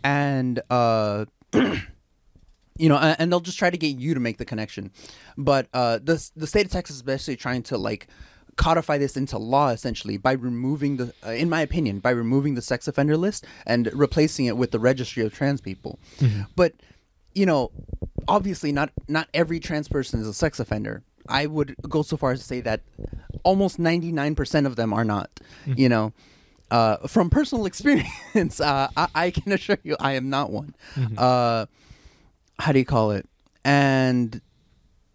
and 0.03 0.61
uh. 0.69 1.25
you 2.77 2.89
know, 2.89 2.97
and, 2.97 3.15
and 3.19 3.31
they'll 3.31 3.39
just 3.39 3.57
try 3.57 3.69
to 3.69 3.77
get 3.77 3.97
you 3.97 4.13
to 4.13 4.19
make 4.19 4.37
the 4.37 4.45
connection. 4.45 4.91
But 5.37 5.67
uh, 5.73 5.99
the 6.03 6.23
the 6.35 6.47
state 6.47 6.65
of 6.65 6.71
Texas 6.71 6.97
is 6.97 7.01
basically 7.01 7.35
trying 7.37 7.63
to 7.63 7.77
like 7.77 8.07
codify 8.57 8.97
this 8.97 9.15
into 9.15 9.37
law 9.37 9.69
essentially 9.69 10.17
by 10.17 10.33
removing 10.33 10.97
the, 10.97 11.13
uh, 11.25 11.29
in 11.31 11.49
my 11.49 11.61
opinion, 11.61 11.99
by 11.99 12.09
removing 12.09 12.55
the 12.55 12.61
sex 12.61 12.87
offender 12.87 13.15
list 13.15 13.45
and 13.65 13.89
replacing 13.93 14.45
it 14.45 14.57
with 14.57 14.71
the 14.71 14.79
registry 14.79 15.23
of 15.23 15.33
trans 15.33 15.61
people. 15.61 15.99
But 16.55 16.73
you 17.33 17.45
know, 17.45 17.71
obviously 18.27 18.71
not 18.71 18.91
not 19.07 19.27
every 19.33 19.59
trans 19.59 19.87
person 19.87 20.19
is 20.19 20.27
a 20.27 20.33
sex 20.33 20.59
offender. 20.59 21.03
I 21.29 21.45
would 21.45 21.75
go 21.87 22.01
so 22.03 22.17
far 22.17 22.31
as 22.31 22.39
to 22.39 22.45
say 22.45 22.61
that 22.61 22.81
almost 23.43 23.79
ninety 23.79 24.11
nine 24.11 24.33
percent 24.35 24.65
of 24.67 24.75
them 24.75 24.91
are 24.93 25.05
not. 25.05 25.29
You 25.65 25.89
know. 25.89 26.13
Uh, 26.69 26.97
from 27.07 27.29
personal 27.29 27.65
experience, 27.71 28.59
uh, 28.59 28.89
I, 28.97 29.07
I 29.15 29.31
can 29.31 29.53
assure 29.53 29.77
you 29.83 29.95
I 30.01 30.13
am 30.13 30.29
not 30.29 30.51
one. 30.51 30.75
Uh, 31.17 31.65
how 32.59 32.71
do 32.73 32.79
you 32.79 32.85
call 32.85 33.11
it? 33.11 33.25
And 33.63 34.41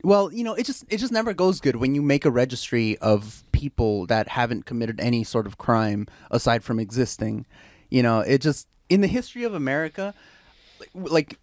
well, 0.03 0.32
you 0.32 0.42
know, 0.42 0.55
it 0.55 0.66
just 0.66 0.84
it 0.88 0.98
just 0.98 1.12
never 1.12 1.32
goes 1.32 1.61
good 1.61 1.76
when 1.76 1.94
you 1.94 2.03
make 2.03 2.24
a 2.24 2.30
registry 2.30 2.98
of 2.98 3.44
people 3.53 4.07
that 4.07 4.28
haven't 4.28 4.64
committed 4.64 5.00
any 5.00 5.22
sort 5.22 5.46
of 5.46 5.59
crime 5.59 6.07
aside 6.30 6.64
from 6.64 6.80
existing. 6.80 7.46
You 7.90 8.03
know, 8.03 8.20
it 8.20 8.40
just 8.40 8.66
in 8.88 9.00
the 9.00 9.07
history 9.07 9.44
of 9.44 9.55
America, 9.55 10.14
like 10.94 11.38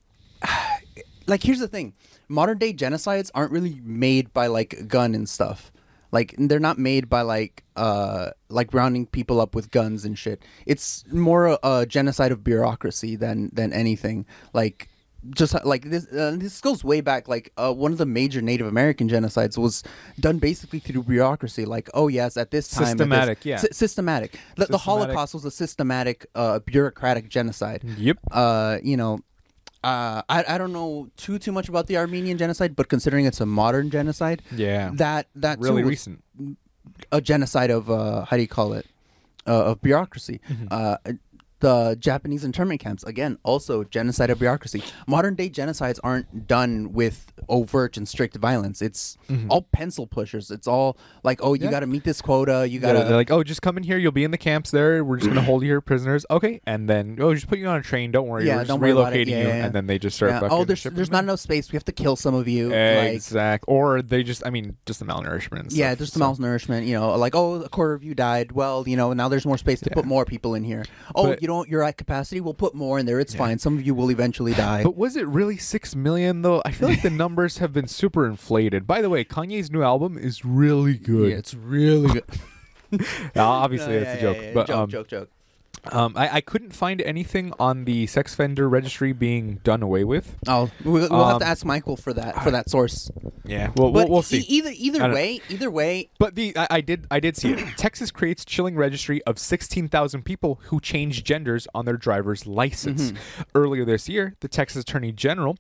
like 1.26 1.44
here's 1.44 1.60
the 1.60 1.68
thing. 1.68 1.94
Modern 2.28 2.58
day 2.58 2.74
genocides 2.74 3.32
aren't 3.34 3.52
really 3.52 3.80
made 3.84 4.34
by 4.34 4.48
like 4.48 4.88
gun 4.88 5.16
and 5.16 5.28
stuff. 5.28 5.72
Like 6.12 6.36
they're 6.38 6.60
not 6.60 6.78
made 6.78 7.08
by 7.08 7.22
like 7.22 7.64
uh 7.76 8.32
like 8.50 8.74
rounding 8.74 9.06
people 9.06 9.40
up 9.40 9.56
with 9.56 9.72
guns 9.72 10.04
and 10.04 10.18
shit. 10.18 10.44
It's 10.66 11.06
more 11.12 11.48
a, 11.48 11.60
a 11.64 11.86
genocide 11.86 12.32
of 12.32 12.44
bureaucracy 12.44 13.16
than 13.16 13.52
than 13.54 13.72
anything. 13.72 14.26
Like 14.54 14.90
just 15.36 15.54
like 15.66 15.90
this 15.90 16.08
uh, 16.14 16.34
this 16.38 16.62
goes 16.62 16.84
way 16.84 17.02
back 17.02 17.28
like 17.28 17.52
uh, 17.58 17.74
one 17.74 17.92
of 17.92 17.98
the 17.98 18.06
major 18.06 18.42
native 18.42 18.66
american 18.68 19.10
genocides 19.10 19.58
was 19.58 19.84
done 20.20 20.38
basically 20.40 20.80
through 20.80 21.04
bureaucracy 21.04 21.66
like 21.66 21.90
oh 21.94 22.08
yes 22.08 22.38
at 22.38 22.52
this 22.52 22.70
time 22.70 22.84
at 22.84 22.88
this- 22.88 22.98
Systematic, 23.00 23.46
yeah. 23.46 23.58
sy- 23.58 23.68
systematic 23.72 24.40
the, 24.56 24.66
the 24.68 24.78
holocaust 24.78 25.34
was 25.34 25.44
a 25.46 25.52
systematic 25.52 26.26
uh 26.36 26.60
bureaucratic 26.60 27.28
genocide 27.30 27.84
Yep. 27.98 28.18
uh, 28.32 28.78
you 28.84 28.96
know, 28.96 29.20
uh, 29.84 30.22
I, 30.30 30.44
I 30.48 30.58
don't 30.58 30.74
know 30.74 31.10
too 31.18 31.40
too 31.40 31.52
much 31.52 31.70
about 31.70 31.88
the 31.88 31.96
Armenian 31.98 32.38
genocide, 32.38 32.76
but 32.76 32.88
considering 32.90 33.26
it's 33.26 33.40
a 33.40 33.46
modern 33.46 33.90
genocide, 33.90 34.42
Yeah. 34.52 34.92
that 34.96 35.28
that 35.36 35.60
really 35.60 35.84
recent. 35.84 36.24
a 37.12 37.22
genocide 37.22 37.72
of 37.72 37.90
uh, 37.90 38.26
how 38.26 38.36
do 38.36 38.42
you 38.42 38.48
call 38.48 38.74
it, 38.74 38.86
uh, 39.48 39.72
of 39.72 39.82
bureaucracy. 39.82 40.42
Uh, 40.70 40.98
the 41.60 41.98
Japanese 42.00 42.44
internment 42.44 42.80
camps 42.80 43.04
again, 43.04 43.38
also 43.44 43.84
genocide 43.84 44.30
of 44.30 44.40
bureaucracy. 44.40 44.84
Modern 45.08 45.36
day 45.36 45.50
genocides 45.50 46.00
aren't 46.04 46.48
done 46.48 46.94
with 46.94 47.32
overt 47.48 47.98
and 47.98 48.08
strict 48.08 48.36
violence. 48.38 48.82
It's 48.82 49.18
mm-hmm. 49.30 49.52
all 49.52 49.64
pencil 49.72 50.08
pushers. 50.08 50.52
It's 50.52 50.68
all 50.68 50.98
like, 51.24 51.40
oh, 51.44 51.54
you 51.54 51.66
Yeah. 51.66 51.72
got 51.72 51.80
to 51.82 51.88
meet 51.88 52.04
this 52.04 52.22
quota. 52.22 52.68
You 52.68 52.80
got 52.80 52.94
to 52.94 53.00
they're 53.00 53.16
like, 53.16 53.32
oh, 53.32 53.44
just 53.44 53.62
come 53.62 53.78
in 53.78 53.84
here. 53.84 53.98
You'll 53.98 54.12
be 54.12 54.24
in 54.24 54.32
the 54.32 54.38
camps 54.38 54.72
there. 54.72 55.04
We're 55.04 55.18
just 55.18 55.30
gonna 55.30 55.42
hold 55.42 55.64
you 55.64 55.70
here 55.70 55.82
prisoners. 55.82 56.26
Okay, 56.32 56.62
and 56.66 56.90
then 56.90 57.18
oh, 57.20 57.34
just 57.34 57.48
put 57.48 57.60
you 57.60 57.68
on 57.68 57.78
a 57.78 57.84
train. 57.84 58.12
Don't 58.12 58.28
worry. 58.28 58.46
Yeah, 58.46 58.56
We're 58.56 58.60
just 58.62 58.68
don't 58.70 58.80
worry 58.80 58.92
relocating 58.92 59.28
Yeah, 59.28 59.42
you, 59.42 59.48
yeah, 59.48 59.58
yeah. 59.58 59.66
and 59.66 59.74
then 59.74 59.88
they 59.88 60.00
just 60.00 60.16
start. 60.16 60.32
yeah. 60.32 60.48
Oh, 60.50 60.64
there's 60.64 60.84
there's 60.84 61.12
not 61.12 61.24
enough 61.24 61.40
space. 61.40 61.72
We 61.72 61.76
have 61.76 61.86
to 61.86 61.92
kill 61.92 62.16
some 62.16 62.36
of 62.36 62.48
you. 62.48 62.70
Like, 62.70 63.14
Exact. 63.14 63.66
Or 63.68 64.02
they 64.02 64.24
just, 64.24 64.46
I 64.46 64.50
mean, 64.50 64.78
just 64.86 65.00
the 65.00 65.06
malnourishment. 65.06 65.60
And 65.60 65.72
Yeah, 65.72 65.96
there's 65.96 66.12
the 66.12 66.20
so- 66.20 66.34
malnourishment. 66.34 66.86
You 66.88 66.94
know, 66.94 67.16
like 67.16 67.36
oh, 67.36 67.56
a 67.62 67.70
quarter 67.70 67.94
of 67.94 68.04
you 68.04 68.16
died. 68.16 68.52
Well, 68.52 68.88
you 68.88 68.96
know, 68.96 69.14
now 69.14 69.28
there's 69.28 69.46
more 69.46 69.58
space 69.58 69.80
to 69.82 69.90
Yeah. 69.90 69.96
put 69.96 70.06
more 70.06 70.26
people 70.26 70.56
in 70.56 70.64
here. 70.64 70.86
Oh, 71.16 71.28
But- 71.28 71.42
you 71.42 71.48
don't. 71.50 71.68
You're 71.68 71.84
at 71.84 71.98
capacity. 71.98 72.40
We'll 72.42 72.54
put 72.54 72.74
more 72.74 72.98
in 73.00 73.06
there. 73.06 73.20
It's 73.20 73.34
fine. 73.36 73.60
Some 73.60 73.78
of 73.78 73.86
you 73.86 73.94
will 73.94 74.10
eventually 74.12 74.54
die. 74.66 74.84
But 74.84 74.96
was 74.96 75.16
it 75.18 75.28
really 75.28 75.58
six 75.58 75.96
million 75.96 76.42
though? 76.44 76.62
I 76.66 76.72
feel 76.72 76.88
like 76.90 77.02
the 77.02 77.10
numbers 77.26 77.58
have 77.58 77.74
been 77.74 77.88
super 77.88 78.26
inflated. 78.26 78.88
By 78.88 79.02
the 79.02 79.10
way, 79.10 79.24
Kanye's 79.26 79.70
new 79.72 79.82
album 79.84 80.18
is 80.18 80.46
really 80.46 80.96
good. 80.98 81.32
yeah, 81.32 81.38
it's 81.38 81.54
really 81.54 82.14
good. 82.14 82.26
Obviously, 83.36 83.94
No, 83.94 84.00
that's 84.00 84.22
yeah, 84.22 84.30
a 84.30 84.34
joke. 84.34 84.38
yeah, 84.38 84.42
yeah. 84.44 84.54
But 84.54 84.68
joke, 84.68 84.78
um, 84.78 84.90
joke, 84.90 85.08
joke. 85.08 85.30
Um, 85.92 86.14
I, 86.16 86.38
I 86.38 86.42
couldn't 86.42 86.72
find 86.76 87.02
anything 87.02 87.54
on 87.60 87.86
the 87.86 88.08
sex 88.08 88.34
offender 88.34 88.68
registry 88.70 89.14
being 89.14 89.56
done 89.64 89.82
away 89.82 90.04
with. 90.04 90.36
Oh, 90.48 90.70
we'll, 90.84 91.10
we'll 91.10 91.26
have 91.26 91.36
um, 91.36 91.40
to 91.42 91.48
ask 91.48 91.66
Michael 91.66 91.96
for 91.96 92.14
that 92.14 92.44
for 92.44 92.52
that 92.52 92.70
source. 92.70 93.10
Yeah, 93.46 93.72
well, 93.76 93.92
we'll, 93.92 94.08
we'll 94.08 94.20
e- 94.20 94.24
see. 94.24 94.40
either 94.42 94.72
either 94.76 95.12
way, 95.12 95.42
either 95.50 95.72
way, 95.72 96.10
But 96.20 96.36
the 96.36 96.56
I, 96.58 96.68
I 96.70 96.82
did 96.82 97.08
I 97.10 97.20
did 97.20 97.38
see 97.38 97.54
it. 97.54 97.66
Texas 97.78 98.12
creates 98.12 98.46
chilling 98.46 98.76
registry 98.76 99.24
of 99.24 99.40
sixteen 99.40 99.88
thousand 99.88 100.24
people 100.24 100.60
who 100.66 100.80
change 100.80 101.24
genders 101.24 101.68
on 101.74 101.86
their 101.86 101.98
driver's 101.98 102.46
license. 102.46 103.12
Mm-hmm. 103.12 103.42
Earlier 103.56 103.86
this 103.86 104.10
year, 104.10 104.36
the 104.42 104.48
Texas 104.48 104.84
Attorney 104.84 105.12
General 105.12 105.58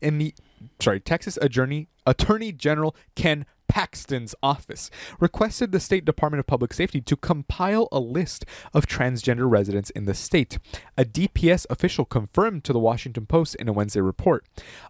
in 0.00 0.18
the 0.18 0.34
sorry 0.80 1.00
Texas 1.00 1.38
Attorney 1.40 1.88
Attorney 2.06 2.52
General 2.52 2.94
Ken 3.14 3.46
Paxton's 3.70 4.34
office 4.42 4.90
requested 5.20 5.70
the 5.70 5.78
State 5.78 6.04
Department 6.04 6.40
of 6.40 6.46
Public 6.48 6.74
Safety 6.74 7.00
to 7.02 7.14
compile 7.14 7.86
a 7.92 8.00
list 8.00 8.44
of 8.74 8.84
transgender 8.84 9.48
residents 9.48 9.90
in 9.90 10.06
the 10.06 10.12
state. 10.12 10.58
A 10.98 11.04
DPS 11.04 11.66
official 11.70 12.04
confirmed 12.04 12.64
to 12.64 12.72
the 12.72 12.80
Washington 12.80 13.26
Post 13.26 13.54
in 13.54 13.68
a 13.68 13.72
Wednesday 13.72 14.00
report. 14.00 14.44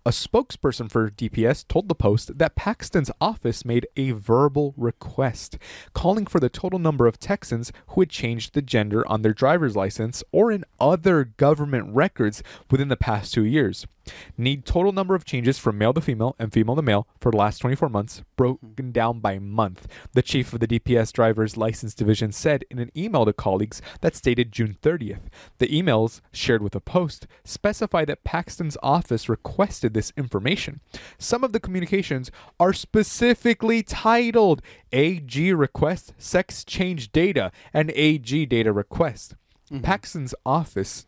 A 0.06 0.10
spokesperson 0.10 0.90
for 0.90 1.10
DPS 1.10 1.68
told 1.68 1.90
the 1.90 1.94
Post 1.94 2.38
that 2.38 2.56
Paxton's 2.56 3.10
office 3.20 3.66
made 3.66 3.86
a 3.98 4.12
verbal 4.12 4.72
request 4.78 5.58
calling 5.92 6.24
for 6.24 6.40
the 6.40 6.48
total 6.48 6.78
number 6.78 7.06
of 7.06 7.20
Texans 7.20 7.72
who 7.88 8.00
had 8.00 8.08
changed 8.08 8.54
the 8.54 8.62
gender 8.62 9.06
on 9.06 9.20
their 9.20 9.34
driver's 9.34 9.76
license 9.76 10.24
or 10.32 10.50
in 10.50 10.64
other 10.80 11.24
government 11.24 11.94
records 11.94 12.42
within 12.70 12.88
the 12.88 12.96
past 12.96 13.34
two 13.34 13.44
years. 13.44 13.86
Need 14.36 14.64
total 14.64 14.92
number 14.92 15.14
of 15.14 15.24
changes 15.24 15.58
from 15.58 15.78
male 15.78 15.92
to 15.92 16.00
female 16.00 16.36
and 16.38 16.52
female 16.52 16.76
to 16.76 16.82
male 16.82 17.06
for 17.20 17.30
the 17.30 17.36
last 17.36 17.58
24 17.58 17.88
months, 17.88 18.22
broken 18.36 18.68
mm-hmm. 18.68 18.90
down 18.90 19.20
by 19.20 19.38
month. 19.38 19.86
The 20.12 20.22
chief 20.22 20.52
of 20.52 20.60
the 20.60 20.66
DPS 20.66 21.12
driver's 21.12 21.56
license 21.56 21.94
division 21.94 22.32
said 22.32 22.64
in 22.70 22.78
an 22.78 22.90
email 22.96 23.24
to 23.24 23.32
colleagues 23.32 23.82
that 24.00 24.16
stated 24.16 24.52
June 24.52 24.76
30th. 24.82 25.28
The 25.58 25.68
emails, 25.68 26.20
shared 26.32 26.62
with 26.62 26.74
a 26.74 26.80
post, 26.80 27.26
specify 27.44 28.04
that 28.06 28.24
Paxton's 28.24 28.76
office 28.82 29.28
requested 29.28 29.94
this 29.94 30.12
information. 30.16 30.80
Some 31.18 31.44
of 31.44 31.52
the 31.52 31.60
communications 31.60 32.30
are 32.58 32.72
specifically 32.72 33.82
titled 33.82 34.62
AG 34.92 35.52
request 35.52 36.14
sex 36.18 36.64
change 36.64 37.12
data 37.12 37.52
and 37.72 37.90
AG 37.94 38.46
data 38.46 38.72
request. 38.72 39.36
Mm-hmm. 39.70 39.82
Paxton's 39.82 40.34
office 40.44 41.06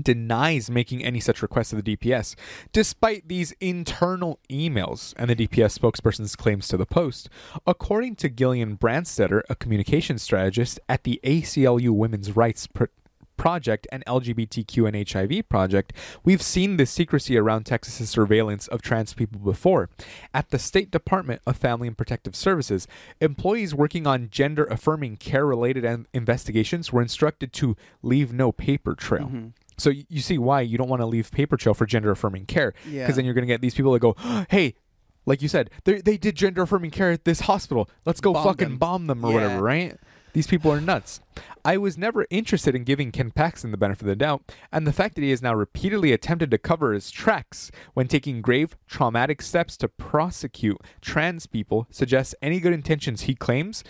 denies 0.00 0.70
making 0.70 1.04
any 1.04 1.20
such 1.20 1.42
request 1.42 1.70
to 1.70 1.80
the 1.80 1.96
DPS, 1.96 2.34
despite 2.72 3.28
these 3.28 3.52
internal 3.60 4.38
emails 4.50 5.14
and 5.16 5.30
the 5.30 5.36
DPS 5.36 5.78
spokesperson's 5.78 6.36
claims 6.36 6.68
to 6.68 6.76
the 6.76 6.86
Post. 6.86 7.28
According 7.66 8.16
to 8.16 8.28
Gillian 8.28 8.76
Branstetter, 8.76 9.42
a 9.48 9.54
communications 9.54 10.22
strategist 10.22 10.80
at 10.88 11.04
the 11.04 11.20
ACLU 11.24 11.90
Women's 11.90 12.36
Rights 12.36 12.66
Pro- 12.66 12.86
Project 13.38 13.86
and 13.90 14.04
LGBTQ 14.04 14.88
and 14.88 15.08
HIV 15.08 15.48
Project, 15.48 15.94
we've 16.24 16.42
seen 16.42 16.76
the 16.76 16.84
secrecy 16.84 17.38
around 17.38 17.64
Texas's 17.64 18.10
surveillance 18.10 18.66
of 18.68 18.82
trans 18.82 19.14
people 19.14 19.40
before. 19.40 19.88
At 20.34 20.50
the 20.50 20.58
State 20.58 20.90
Department 20.90 21.40
of 21.46 21.56
Family 21.56 21.88
and 21.88 21.96
Protective 21.96 22.34
Services, 22.34 22.86
employees 23.20 23.74
working 23.74 24.06
on 24.06 24.28
gender 24.30 24.64
affirming 24.64 25.16
care 25.16 25.46
related 25.46 26.06
investigations 26.12 26.92
were 26.92 27.00
instructed 27.00 27.52
to 27.54 27.76
leave 28.02 28.32
no 28.32 28.52
paper 28.52 28.94
trail. 28.94 29.26
Mm-hmm. 29.26 29.48
So 29.78 29.90
you 29.90 30.20
see 30.20 30.38
why 30.38 30.60
you 30.62 30.76
don't 30.76 30.88
want 30.88 31.00
to 31.02 31.06
leave 31.06 31.30
paper 31.30 31.56
trail 31.56 31.72
for 31.74 31.86
gender 31.86 32.10
affirming 32.10 32.46
care. 32.46 32.72
Because 32.84 32.92
Yeah. 32.92 33.10
then 33.12 33.24
you're 33.24 33.34
going 33.34 33.46
to 33.46 33.52
get 33.52 33.60
these 33.60 33.74
people 33.74 33.92
that 33.92 34.00
go, 34.00 34.14
hey, 34.50 34.74
like 35.24 35.40
you 35.42 35.48
said, 35.48 35.70
they 35.84 36.00
they 36.00 36.16
did 36.16 36.34
gender 36.36 36.62
affirming 36.62 36.90
care 36.90 37.10
at 37.12 37.24
this 37.24 37.40
hospital. 37.40 37.88
Let's 38.04 38.20
go 38.20 38.32
Bomb 38.32 38.44
fucking 38.44 38.68
them." 38.70 38.78
bomb 38.78 39.06
them 39.06 39.24
or 39.24 39.28
Yeah. 39.30 39.34
whatever, 39.34 39.62
right? 39.62 39.96
These 40.34 40.46
people 40.46 40.70
are 40.70 40.80
nuts. 40.80 41.20
I 41.64 41.78
was 41.78 41.96
never 41.98 42.26
interested 42.30 42.74
in 42.74 42.84
giving 42.84 43.10
Ken 43.10 43.30
Paxton 43.30 43.70
the 43.70 43.76
benefit 43.78 44.02
of 44.02 44.08
the 44.08 44.14
doubt, 44.16 44.42
and 44.70 44.86
the 44.86 44.92
fact 44.92 45.14
that 45.16 45.22
he 45.22 45.30
has 45.30 45.42
now 45.42 45.54
repeatedly 45.54 46.12
attempted 46.12 46.50
to 46.50 46.58
cover 46.58 46.92
his 46.92 47.10
tracks 47.10 47.70
when 47.94 48.08
taking 48.08 48.40
grave, 48.42 48.76
traumatic 48.86 49.40
steps 49.42 49.76
to 49.78 49.88
prosecute 49.88 50.76
trans 51.00 51.46
people 51.46 51.86
suggests 51.90 52.34
any 52.42 52.60
good 52.60 52.72
intentions 52.74 53.22
he 53.22 53.34
claims 53.34 53.82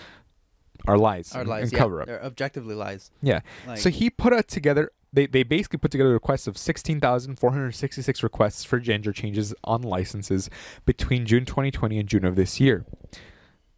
are 0.87 0.97
lies, 0.97 1.35
and- 1.35 1.49
lies, 1.49 1.65
and 1.65 1.73
yeah, 1.73 1.79
cover 1.79 2.01
up. 2.03 2.07
They're 2.07 2.25
objectively 2.25 2.75
lies. 2.75 3.11
Yeah. 3.21 3.41
Like- 3.67 3.79
so 3.79 3.91
he 3.91 4.09
put 4.09 4.47
together. 4.49 4.91
They, 5.13 5.27
they 5.27 5.43
basically 5.43 5.79
put 5.79 5.91
together 5.91 6.11
a 6.11 6.15
requests 6.15 6.47
of 6.47 6.59
16,466 6.59 8.23
requests 8.23 8.65
for 8.65 8.79
gender 8.79 9.13
changes 9.13 9.55
on 9.65 9.83
licenses 9.83 10.51
between 10.85 11.27
June 11.27 11.45
2020 11.45 11.99
and 11.99 12.09
June 12.09 12.25
of 12.25 12.37
this 12.37 12.61
year. 12.61 12.85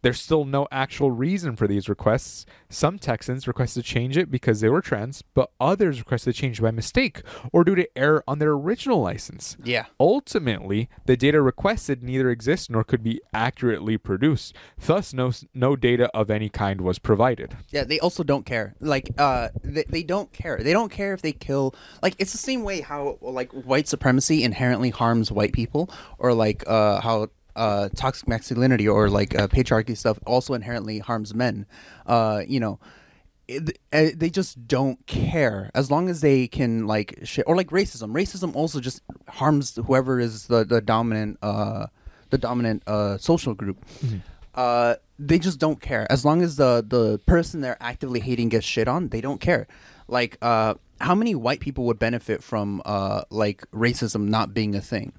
There's 0.01 0.19
still 0.21 0.45
no 0.45 0.67
actual 0.71 1.11
reason 1.11 1.55
for 1.55 1.67
these 1.67 1.87
requests. 1.87 2.45
Some 2.69 2.97
Texans 2.97 3.47
requested 3.47 3.83
to 3.83 3.89
change 3.89 4.17
it 4.17 4.31
because 4.31 4.61
they 4.61 4.69
were 4.69 4.81
trans, 4.81 5.21
but 5.21 5.51
others 5.59 5.99
requested 5.99 6.33
to 6.33 6.41
change 6.41 6.61
by 6.61 6.71
mistake 6.71 7.21
or 7.51 7.63
due 7.63 7.75
to 7.75 7.87
error 7.97 8.23
on 8.27 8.39
their 8.39 8.51
original 8.51 9.01
license. 9.01 9.57
Yeah. 9.63 9.85
Ultimately, 9.99 10.89
the 11.05 11.17
data 11.17 11.41
requested 11.41 12.03
neither 12.03 12.29
exists 12.29 12.69
nor 12.69 12.83
could 12.83 13.03
be 13.03 13.21
accurately 13.33 13.97
produced. 13.97 14.55
Thus, 14.79 15.13
no, 15.13 15.31
no 15.53 15.75
data 15.75 16.09
of 16.13 16.31
any 16.31 16.49
kind 16.49 16.81
was 16.81 16.99
provided. 16.99 17.55
Yeah, 17.69 17.83
they 17.83 17.99
also 17.99 18.23
don't 18.23 18.45
care. 18.45 18.75
Like, 18.79 19.11
uh, 19.17 19.49
they, 19.63 19.85
they 19.87 20.03
don't 20.03 20.31
care. 20.33 20.57
They 20.57 20.73
don't 20.73 20.91
care 20.91 21.13
if 21.13 21.21
they 21.21 21.33
kill. 21.33 21.75
Like, 22.01 22.15
it's 22.17 22.31
the 22.31 22.37
same 22.37 22.63
way 22.63 22.81
how 22.81 23.17
like 23.21 23.51
white 23.51 23.87
supremacy 23.87 24.43
inherently 24.43 24.89
harms 24.89 25.31
white 25.31 25.53
people, 25.53 25.89
or 26.17 26.33
like 26.33 26.63
uh, 26.67 27.01
how 27.01 27.29
uh, 27.55 27.89
toxic 27.95 28.27
masculinity 28.27 28.87
or 28.87 29.09
like 29.09 29.37
uh, 29.37 29.47
patriarchy 29.47 29.95
stuff 29.97 30.19
also 30.25 30.53
inherently 30.53 30.99
harms 30.99 31.33
men. 31.33 31.65
Uh, 32.05 32.43
you 32.47 32.59
know. 32.59 32.79
It, 33.47 33.79
uh, 33.91 34.15
they 34.15 34.29
just 34.29 34.65
don't 34.65 35.05
care 35.07 35.71
as 35.75 35.91
long 35.91 36.07
as 36.07 36.21
they 36.21 36.47
can 36.47 36.87
like 36.87 37.19
shit 37.23 37.43
or 37.47 37.55
like 37.57 37.67
racism. 37.67 38.13
Racism 38.13 38.55
also 38.55 38.79
just 38.79 39.01
harms 39.27 39.75
whoever 39.75 40.21
is 40.21 40.47
the 40.47 40.63
the 40.63 40.79
dominant 40.79 41.37
uh 41.41 41.87
the 42.29 42.37
dominant 42.37 42.83
uh 42.87 43.17
social 43.17 43.53
group. 43.53 43.83
Uh, 44.55 44.95
they 45.19 45.39
just 45.39 45.59
don't 45.59 45.81
care 45.81 46.09
as 46.09 46.23
long 46.23 46.41
as 46.41 46.55
the 46.55 46.85
the 46.87 47.19
person 47.25 47.59
they're 47.61 47.81
actively 47.81 48.19
hating 48.21 48.49
gets 48.49 48.65
shit 48.65 48.87
on. 48.87 49.09
They 49.09 49.19
don't 49.21 49.41
care. 49.41 49.67
Like 50.07 50.37
uh, 50.41 50.75
how 51.01 51.15
many 51.15 51.35
white 51.35 51.59
people 51.59 51.85
would 51.85 51.99
benefit 51.99 52.43
from 52.43 52.81
uh 52.85 53.23
like 53.29 53.69
racism 53.71 54.29
not 54.29 54.53
being 54.53 54.75
a 54.75 54.81
thing? 54.81 55.11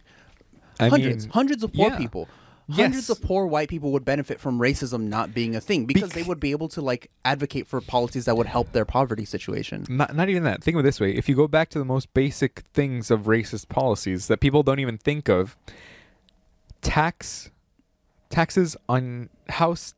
I 0.83 0.89
hundreds, 0.89 1.26
mean, 1.26 1.33
hundreds 1.33 1.62
of 1.62 1.72
poor 1.72 1.91
yeah. 1.91 1.99
people. 1.99 2.28
Yes. 2.68 2.78
Hundreds 2.78 3.11
of 3.11 3.20
poor 3.20 3.47
white 3.47 3.68
people 3.68 3.91
would 3.93 4.05
benefit 4.05 4.41
from 4.41 4.59
racism 4.59 5.09
not 5.09 5.35
being 5.35 5.57
a 5.57 5.61
thing 5.61 5.85
because 5.85 6.11
they 6.11 6.22
would 6.22 6.39
be 6.39 6.53
able 6.53 6.68
to 6.68 6.80
like 6.80 7.11
advocate 7.24 7.66
for 7.66 7.80
policies 7.80 8.24
that 8.26 8.37
would 8.37 8.47
help 8.47 8.72
their 8.72 8.85
poverty 8.85 9.24
situation. 9.24 9.85
not 9.89 10.14
not 10.14 10.28
even 10.28 10.45
that. 10.45 10.62
Think 10.62 10.76
of 10.76 10.80
it 10.80 10.85
this 10.85 11.01
way: 11.01 11.12
if 11.12 11.28
you 11.28 11.35
go 11.35 11.49
back 11.49 11.70
to 11.70 11.78
the 11.78 11.85
most 11.85 12.14
basic 12.14 12.61
things 12.72 13.11
of 13.11 13.22
racist 13.22 13.68
policies 13.68 14.28
that 14.28 14.41
people 14.41 14.62
don't 14.62 14.78
even 14.78 14.97
think 14.97 15.28
of, 15.28 15.57
tax 16.83 17.51
taxes 18.30 18.76
on 18.89 19.28
house 19.49 19.95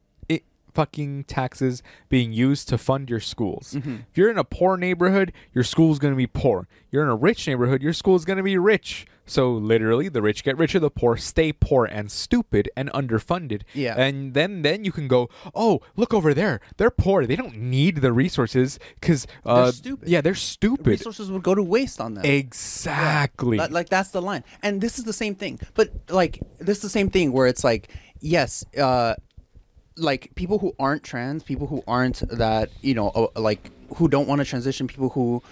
fucking 0.74 1.24
taxes 1.24 1.82
being 2.08 2.32
used 2.32 2.68
to 2.68 2.76
fund 2.78 3.08
your 3.08 3.20
schools. 3.20 3.74
Mm-hmm. 3.74 3.96
If 4.10 4.18
you're 4.18 4.30
in 4.30 4.38
a 4.38 4.44
poor 4.44 4.76
neighborhood, 4.76 5.32
your 5.52 5.64
school's 5.64 5.98
going 5.98 6.12
to 6.12 6.16
be 6.18 6.26
poor. 6.26 6.66
You're 6.90 7.02
in 7.04 7.08
a 7.08 7.16
rich 7.16 7.46
neighborhood, 7.46 7.82
your 7.82 7.92
school's 7.92 8.24
going 8.24 8.36
to 8.38 8.42
be 8.42 8.58
rich. 8.58 9.06
So 9.26 9.52
literally, 9.52 10.10
the 10.10 10.20
rich 10.20 10.44
get 10.44 10.58
richer, 10.58 10.78
the 10.78 10.90
poor 10.90 11.16
stay 11.16 11.50
poor 11.50 11.86
and 11.86 12.12
stupid 12.12 12.68
and 12.76 12.90
underfunded. 12.92 13.62
Yeah. 13.72 13.94
And 13.98 14.34
then 14.34 14.60
then 14.60 14.84
you 14.84 14.92
can 14.92 15.08
go, 15.08 15.30
"Oh, 15.54 15.80
look 15.96 16.12
over 16.12 16.34
there. 16.34 16.60
They're 16.76 16.90
poor. 16.90 17.24
They 17.24 17.34
don't 17.34 17.56
need 17.56 18.02
the 18.02 18.12
resources 18.12 18.78
cuz 19.00 19.26
uh 19.46 19.62
They're 19.62 19.72
stupid. 19.72 20.08
Yeah, 20.10 20.20
they're 20.20 20.34
stupid. 20.34 20.86
Resources 20.88 21.30
would 21.30 21.42
go 21.42 21.54
to 21.54 21.62
waste 21.62 22.02
on 22.02 22.12
them. 22.14 22.24
Exactly. 22.26 23.56
That- 23.56 23.72
like 23.72 23.88
that's 23.88 24.10
the 24.10 24.20
line 24.20 24.44
and 24.62 24.80
this 24.80 24.98
is 24.98 25.04
the 25.04 25.12
same 25.12 25.34
thing 25.34 25.58
but 25.74 25.88
like 26.10 26.38
this 26.58 26.78
is 26.78 26.82
the 26.82 26.88
same 26.88 27.08
thing 27.10 27.32
where 27.32 27.46
it's 27.46 27.64
like 27.64 27.88
yes 28.20 28.64
uh 28.78 29.14
like 29.96 30.34
people 30.34 30.58
who 30.58 30.74
aren't 30.78 31.02
trans 31.02 31.42
people 31.42 31.66
who 31.66 31.82
aren't 31.86 32.28
that 32.28 32.70
you 32.80 32.94
know 32.94 33.08
uh, 33.10 33.40
like 33.40 33.70
who 33.96 34.08
don't 34.08 34.26
want 34.26 34.40
to 34.40 34.44
transition 34.44 34.86
people 34.86 35.10
who 35.10 35.42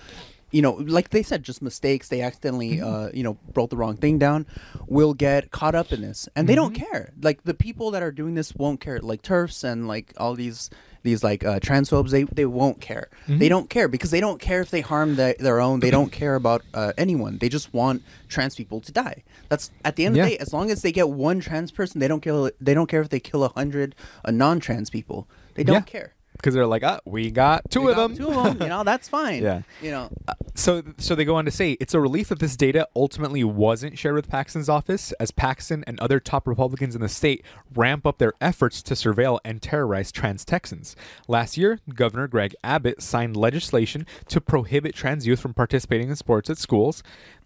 you 0.51 0.61
know 0.61 0.73
like 0.73 1.11
they 1.11 1.23
said 1.23 1.43
just 1.43 1.63
mistakes 1.63 2.09
they 2.09 2.21
accidentally 2.21 2.81
uh 2.81 3.09
you 3.15 3.23
know 3.23 3.39
wrote 3.55 3.71
the 3.71 3.77
wrong 3.77 3.97
thing 3.97 4.19
down 4.19 4.45
will 4.93 5.15
get 5.15 5.51
caught 5.51 5.75
up 5.75 5.93
in 5.93 6.03
this. 6.03 6.29
And 6.37 6.49
they 6.49 6.55
don't 6.55 6.75
care. 6.75 7.13
Like 7.21 7.45
the 7.45 7.55
people 7.55 7.91
that 7.93 8.03
are 8.03 8.13
doing 8.13 8.35
this 8.35 8.55
won't 8.55 8.81
care. 8.81 9.01
Like 9.01 9.23
turfs 9.23 9.65
and 9.65 9.89
like 9.89 10.13
all 10.19 10.35
these 10.35 10.71
these 11.03 11.23
like 11.25 11.45
uh, 11.45 11.59
transphobes 11.61 12.11
they 12.11 12.25
they 12.25 12.45
won't 12.47 12.81
care. 12.81 13.09
They 13.29 13.49
don't 13.49 13.69
care 13.71 13.89
because 13.89 14.11
they 14.11 14.21
don't 14.21 14.41
care 14.41 14.61
if 14.61 14.71
they 14.71 14.81
harm 14.81 15.17
the, 15.17 15.35
their 15.39 15.61
own. 15.61 15.81
They 15.81 15.91
don't 15.91 16.13
care 16.13 16.35
about 16.35 16.63
uh, 16.75 16.93
anyone. 16.97 17.39
They 17.39 17.49
just 17.49 17.73
want 17.75 18.03
trans 18.29 18.55
people 18.55 18.81
to 18.83 18.93
die. 18.93 19.23
That's 19.49 19.71
at 19.85 19.97
the 19.97 20.07
end 20.07 20.17
Yeah. 20.17 20.23
of 20.25 20.29
the 20.31 20.37
day 20.37 20.39
as 20.43 20.53
long 20.53 20.71
as 20.71 20.83
they 20.83 20.93
get 20.93 21.09
one 21.11 21.41
trans 21.41 21.71
person 21.71 22.01
they 22.01 22.09
don't 22.09 22.21
kill 22.23 22.51
they 22.61 22.75
don't 22.75 22.87
care 22.89 23.01
if 23.03 23.09
they 23.09 23.21
kill 23.21 23.45
a 23.45 23.49
hundred 23.49 23.95
uh, 24.25 24.31
non-trans 24.31 24.91
people. 24.91 25.29
They 25.55 25.65
don't 25.65 25.75
Yeah. 25.77 25.81
care 25.83 26.15
Cuz 26.43 26.55
they're 26.55 26.67
like, 26.67 26.83
"Ah, 26.85 27.01
we 27.05 27.31
got 27.31 27.71
two 27.71 27.83
We 27.83 27.91
of 27.93 27.97
got 27.97 28.09
them." 28.09 28.17
two 28.17 28.29
of 28.29 28.45
them 28.45 28.63
you 28.63 28.69
know 28.75 28.85
that's 28.85 29.09
fine 29.09 29.43
Yeah. 29.43 29.63
you 29.81 29.91
know 29.91 30.11
So, 30.55 30.83
so 30.99 31.15
they 31.15 31.25
go 31.25 31.37
on 31.37 31.47
to 31.47 31.51
say 31.51 31.73
it's 31.81 31.95
a 31.95 32.01
relief 32.01 32.29
that 32.29 32.39
this 32.39 32.57
data 32.57 32.87
ultimately 32.95 33.43
wasn't 33.43 33.97
shared 33.99 34.15
with 34.17 34.29
Paxton's 34.29 34.69
office, 34.69 35.13
as 35.13 35.31
Paxton 35.31 35.83
and 35.87 35.99
other 35.99 36.21
top 36.21 36.47
Republicans 36.47 36.95
in 36.95 37.01
the 37.01 37.09
state 37.09 37.43
ramp 37.75 38.07
up 38.07 38.19
their 38.19 38.35
efforts 38.39 38.83
to 38.83 38.93
surveil 38.95 39.39
and 39.47 39.63
terrorize 39.63 40.13
trans 40.13 40.45
Texans. 40.45 40.95
Last 41.27 41.57
year, 41.57 41.79
Governor 41.95 42.29
Greg 42.29 42.55
Abbott 42.63 43.01
signed 43.03 43.35
legislation 43.35 44.07
to 44.29 44.43
prohibit 44.43 44.95
trans 44.95 45.27
youth 45.27 45.41
from 45.41 45.55
participating 45.55 46.11
in 46.11 46.17
sports 46.17 46.51
at 46.51 46.59
schools. 46.59 47.03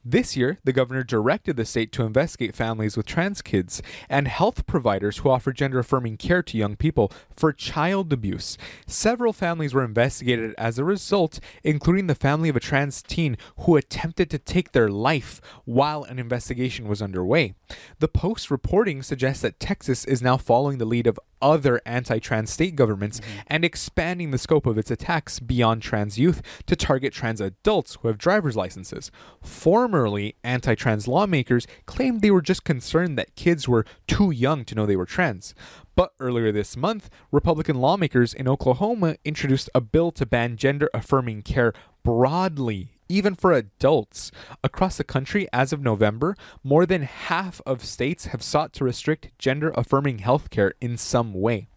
This 0.09 0.37
year, 0.37 0.61
the 0.63 0.73
governor 0.73 1.03
directed 1.03 1.57
the 1.57 1.65
state 1.65 1.91
to 1.91 2.05
investigate 2.05 2.55
families 2.55 2.97
with 2.97 3.07
trans 3.07 3.43
kids 3.43 3.83
and 4.09 4.29
health 4.29 4.65
providers 4.65 5.19
who 5.19 5.31
offer 5.31 5.53
gender 5.53 5.81
affirming 5.81 6.17
care 6.17 6.45
to 6.45 6.57
young 6.57 6.77
people 6.77 7.11
for 7.35 7.53
child 7.53 8.13
abuse. 8.13 8.57
Several 8.87 9.33
families 9.33 9.75
were 9.75 9.83
investigated 9.83 10.55
as 10.57 10.79
a 10.79 10.85
result, 10.85 11.41
including 11.65 12.07
the 12.07 12.15
family 12.15 12.49
of 12.49 12.55
a 12.55 12.61
trans 12.61 13.03
teen 13.03 13.37
who 13.59 13.75
attempted 13.75 14.31
to 14.31 14.39
take 14.39 14.71
their 14.71 14.89
life 14.89 15.41
while 15.65 16.05
an 16.05 16.21
investigation 16.21 16.87
was 16.87 17.03
underway. 17.03 17.57
The 17.99 18.07
Post 18.07 18.49
reporting 18.49 19.03
suggests 19.03 19.43
that 19.43 19.59
Texas 19.59 20.05
is 20.05 20.23
now 20.23 20.37
following 20.37 20.79
the 20.79 20.85
lead 20.85 21.09
of 21.09 21.19
other 21.41 21.81
anti 21.85 22.19
trans 22.19 22.51
state 22.51 22.77
governments 22.77 23.21
mm-hmm. 23.21 23.41
and 23.47 23.65
expanding 23.65 24.31
the 24.31 24.39
scope 24.39 24.67
of 24.67 24.79
its 24.79 24.91
attacks 24.91 25.41
beyond 25.41 25.83
trans 25.83 26.19
youth 26.19 26.43
to 26.67 26.77
target 26.77 27.13
trans 27.13 27.41
adults 27.41 27.99
who 28.01 28.09
have 28.09 28.19
driver's 28.19 28.57
licenses. 28.57 29.11
Formerly, 29.43 30.37
anti 30.43 30.75
trans 30.75 31.09
lawmakers 31.09 31.67
claimed 31.87 32.21
they 32.21 32.31
were 32.31 32.43
just 32.43 32.65
concerned 32.65 33.19
that 33.19 33.37
kids 33.37 33.69
were 33.69 33.85
too 34.07 34.31
young 34.31 34.65
to 34.65 34.75
know 34.75 34.87
they 34.87 34.97
were 34.97 35.07
trans. 35.07 35.55
But 35.95 36.13
earlier 36.21 36.53
this 36.53 36.77
month, 36.77 37.09
Republican 37.33 37.77
lawmakers 37.77 38.35
in 38.35 38.47
Oklahoma 38.47 39.17
introduced 39.25 39.71
a 39.75 39.81
bill 39.81 40.13
to 40.13 40.27
ban 40.27 40.57
gender 40.57 40.91
affirming 40.93 41.41
care 41.41 41.73
broadly, 42.03 42.96
even 43.09 43.35
for 43.35 43.53
adults. 43.53 44.33
Across 44.65 44.97
the 44.97 45.05
country, 45.05 45.47
as 45.53 45.73
of 45.73 45.81
November, 45.81 46.37
more 46.63 46.87
than 46.87 47.03
half 47.03 47.61
of 47.67 47.85
states 47.85 48.27
have 48.27 48.43
sought 48.43 48.73
to 48.75 48.85
restrict 48.85 49.31
gender 49.39 49.73
affirming 49.75 50.19
healthcare 50.19 50.73
in 50.81 50.97
some 50.97 51.33
way. 51.35 51.69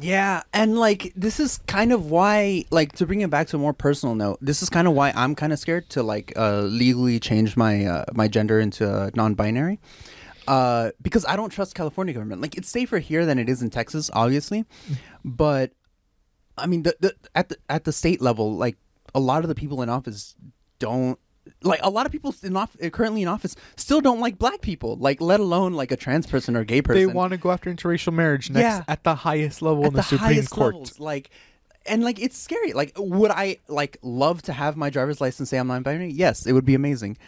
Yeah, 0.00 0.42
and 0.52 0.76
like 0.76 1.12
this 1.14 1.38
is 1.38 1.58
kind 1.68 1.92
of 1.92 2.10
why, 2.10 2.64
like, 2.72 2.94
to 2.94 3.06
bring 3.06 3.20
it 3.20 3.30
back 3.30 3.46
to 3.48 3.56
a 3.56 3.60
more 3.60 3.72
personal 3.72 4.16
note, 4.16 4.38
this 4.40 4.60
is 4.60 4.68
kind 4.68 4.88
of 4.88 4.94
why 4.94 5.12
I'm 5.14 5.36
kind 5.36 5.52
of 5.52 5.58
scared 5.60 5.88
to 5.90 6.02
like 6.02 6.32
uh, 6.36 6.62
legally 6.62 7.20
change 7.20 7.56
my 7.56 7.86
uh, 7.86 8.04
my 8.12 8.26
gender 8.26 8.58
into 8.58 8.90
uh, 8.90 9.10
non-binary, 9.14 9.78
uh, 10.48 10.90
because 11.00 11.24
I 11.26 11.36
don't 11.36 11.50
trust 11.50 11.76
California 11.76 12.12
government. 12.12 12.42
Like, 12.42 12.56
it's 12.56 12.68
safer 12.68 12.98
here 12.98 13.24
than 13.24 13.38
it 13.38 13.48
is 13.48 13.62
in 13.62 13.70
Texas, 13.70 14.10
obviously, 14.12 14.64
but 15.24 15.70
I 16.58 16.66
mean, 16.66 16.82
the, 16.82 16.96
the 16.98 17.14
at 17.36 17.50
the 17.50 17.56
at 17.68 17.84
the 17.84 17.92
state 17.92 18.20
level, 18.20 18.56
like 18.56 18.76
a 19.14 19.20
lot 19.20 19.44
of 19.44 19.48
the 19.48 19.54
people 19.54 19.82
in 19.82 19.88
office 19.88 20.34
don't 20.78 21.18
like 21.62 21.80
a 21.82 21.90
lot 21.90 22.06
of 22.06 22.12
people 22.12 22.34
in 22.42 22.56
off, 22.56 22.74
currently 22.92 23.20
in 23.22 23.28
office 23.28 23.54
still 23.76 24.00
don't 24.00 24.20
like 24.20 24.38
black 24.38 24.60
people, 24.62 24.96
like 24.96 25.20
let 25.20 25.40
alone 25.40 25.74
like 25.74 25.92
a 25.92 25.96
trans 25.96 26.26
person 26.26 26.56
or 26.56 26.60
a 26.60 26.64
gay 26.64 26.80
person. 26.80 27.06
They 27.06 27.12
want 27.12 27.32
to 27.32 27.36
go 27.36 27.50
after 27.50 27.72
interracial 27.72 28.12
marriage 28.14 28.48
next 28.50 28.62
Yeah. 28.62 28.84
at 28.88 29.04
the 29.04 29.14
highest 29.14 29.60
level 29.60 29.84
at 29.84 29.88
in 29.88 29.92
the, 29.92 29.98
the 29.98 30.02
Supreme 30.02 30.20
highest 30.20 30.50
Court. 30.50 30.74
levels, 30.74 31.00
like. 31.00 31.30
And 31.86 32.02
like 32.02 32.18
it's 32.18 32.38
scary. 32.38 32.72
Like, 32.72 32.92
would 32.96 33.30
I 33.30 33.58
like 33.68 33.98
love 34.00 34.40
to 34.44 34.54
have 34.54 34.74
my 34.74 34.88
driver's 34.88 35.20
license 35.20 35.50
say 35.50 35.58
I'm 35.58 35.66
non-binary? 35.66 36.12
Yes, 36.12 36.46
it 36.46 36.52
would 36.54 36.64
be 36.64 36.74
amazing. 36.74 37.18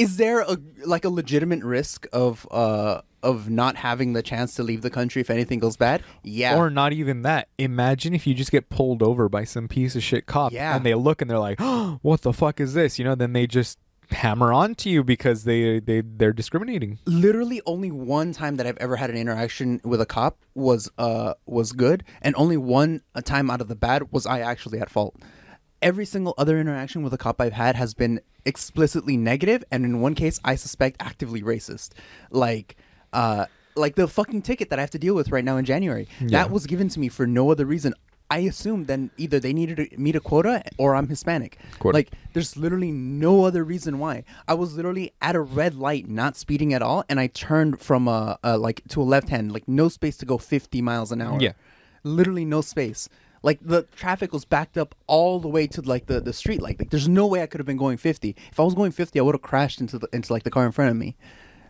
Is 0.00 0.16
there 0.16 0.40
a 0.40 0.56
like 0.84 1.04
a 1.04 1.10
legitimate 1.10 1.62
risk 1.62 2.06
of 2.12 2.46
uh 2.50 3.02
of 3.22 3.50
not 3.50 3.76
having 3.76 4.14
the 4.14 4.22
chance 4.22 4.54
to 4.54 4.62
leave 4.62 4.80
the 4.80 4.88
country 4.90 5.20
if 5.20 5.28
anything 5.30 5.58
goes 5.58 5.76
bad? 5.76 6.02
Yeah. 6.24 6.56
Or 6.56 6.70
not 6.70 6.92
even 6.94 7.22
that. 7.22 7.48
Imagine 7.58 8.14
if 8.14 8.26
you 8.26 8.32
just 8.34 8.50
get 8.50 8.70
pulled 8.70 9.02
over 9.02 9.28
by 9.28 9.44
some 9.44 9.68
piece 9.68 9.94
of 9.94 10.02
shit 10.02 10.24
cop 10.26 10.52
Yeah. 10.52 10.74
and 10.74 10.84
they 10.86 10.94
look 10.94 11.20
and 11.20 11.30
they're 11.30 11.38
like, 11.38 11.58
oh, 11.60 11.98
"What 12.02 12.22
the 12.22 12.32
fuck 12.32 12.60
is 12.60 12.72
this?" 12.74 12.98
You 12.98 13.04
know, 13.04 13.14
then 13.14 13.32
they 13.34 13.46
just 13.46 13.78
hammer 14.10 14.52
on 14.52 14.74
to 14.74 14.90
you 14.90 15.04
because 15.04 15.44
they 15.44 15.78
they 15.80 16.00
they're 16.00 16.32
discriminating. 16.32 16.98
literally 17.06 17.60
only 17.66 17.90
one 17.92 18.32
time 18.32 18.56
that 18.56 18.66
I've 18.66 18.78
ever 18.78 18.96
had 18.96 19.08
an 19.10 19.16
interaction 19.16 19.80
with 19.84 20.00
a 20.00 20.06
cop 20.06 20.38
was 20.54 20.90
uh 20.98 21.34
was 21.46 21.72
good, 21.72 22.02
and 22.22 22.34
only 22.36 22.56
one 22.56 23.02
time 23.24 23.50
out 23.50 23.60
of 23.60 23.68
the 23.68 23.76
bad 23.76 24.10
was 24.10 24.26
I 24.26 24.40
actually 24.40 24.80
at 24.80 24.90
fault. 24.90 25.14
Every 25.82 26.04
single 26.04 26.34
other 26.36 26.58
interaction 26.58 27.02
with 27.02 27.14
a 27.14 27.18
cop 27.18 27.40
I've 27.40 27.54
had 27.54 27.74
has 27.76 27.94
been 27.94 28.20
explicitly 28.44 29.16
negative, 29.16 29.64
and 29.70 29.84
in 29.84 30.00
one 30.00 30.14
case, 30.14 30.38
I 30.44 30.54
suspect 30.56 30.96
actively 31.00 31.42
racist. 31.42 31.92
Like, 32.30 32.76
uh, 33.12 33.46
like 33.76 33.94
the 33.94 34.06
fucking 34.08 34.42
ticket 34.42 34.68
that 34.70 34.78
I 34.78 34.82
have 34.82 34.90
to 34.90 34.98
deal 34.98 35.14
with 35.14 35.30
right 35.30 35.44
now 35.44 35.56
in 35.56 35.64
January. 35.64 36.06
That 36.20 36.50
was 36.50 36.66
given 36.66 36.88
to 36.90 37.00
me 37.00 37.08
for 37.08 37.26
no 37.26 37.50
other 37.50 37.64
reason. 37.64 37.94
I 38.32 38.40
assume 38.40 38.84
then 38.84 39.10
either 39.16 39.40
they 39.40 39.52
needed 39.52 39.76
to 39.90 39.98
meet 39.98 40.14
a 40.14 40.20
quota 40.20 40.62
or 40.78 40.94
I'm 40.94 41.08
Hispanic. 41.08 41.58
Quota. 41.80 41.96
Like, 41.96 42.12
there's 42.32 42.56
literally 42.56 42.92
no 42.92 43.44
other 43.44 43.64
reason 43.64 43.98
why. 43.98 44.22
I 44.46 44.54
was 44.54 44.76
literally 44.76 45.12
at 45.20 45.34
a 45.34 45.40
red 45.40 45.74
light, 45.74 46.08
not 46.08 46.36
speeding 46.36 46.72
at 46.72 46.80
all, 46.82 47.04
and 47.08 47.18
I 47.18 47.26
turned 47.26 47.80
from 47.80 48.06
a, 48.06 48.38
a 48.44 48.56
like 48.56 48.82
to 48.90 49.00
a 49.00 49.04
left 49.04 49.30
hand, 49.30 49.50
like 49.50 49.66
no 49.66 49.88
space 49.88 50.16
to 50.18 50.26
go 50.26 50.38
50 50.38 50.80
miles 50.82 51.10
an 51.10 51.20
hour. 51.22 51.38
Yeah. 51.40 51.52
literally 52.04 52.44
no 52.44 52.60
space. 52.60 53.08
Like 53.42 53.58
the 53.62 53.82
traffic 53.96 54.32
was 54.32 54.44
backed 54.44 54.76
up 54.76 54.94
all 55.06 55.40
the 55.40 55.48
way 55.48 55.66
to 55.68 55.80
like 55.80 56.06
the, 56.06 56.20
the 56.20 56.32
street 56.32 56.60
light. 56.60 56.78
Like 56.78 56.90
there's 56.90 57.08
no 57.08 57.26
way 57.26 57.42
I 57.42 57.46
could 57.46 57.58
have 57.58 57.66
been 57.66 57.76
going 57.76 57.96
50. 57.96 58.36
If 58.50 58.60
I 58.60 58.62
was 58.62 58.74
going 58.74 58.92
50, 58.92 59.18
I 59.18 59.22
would 59.22 59.34
have 59.34 59.42
crashed 59.42 59.80
into 59.80 59.98
the 59.98 60.08
into 60.12 60.32
like 60.32 60.42
the 60.42 60.50
car 60.50 60.66
in 60.66 60.72
front 60.72 60.90
of 60.90 60.96
me. 60.96 61.16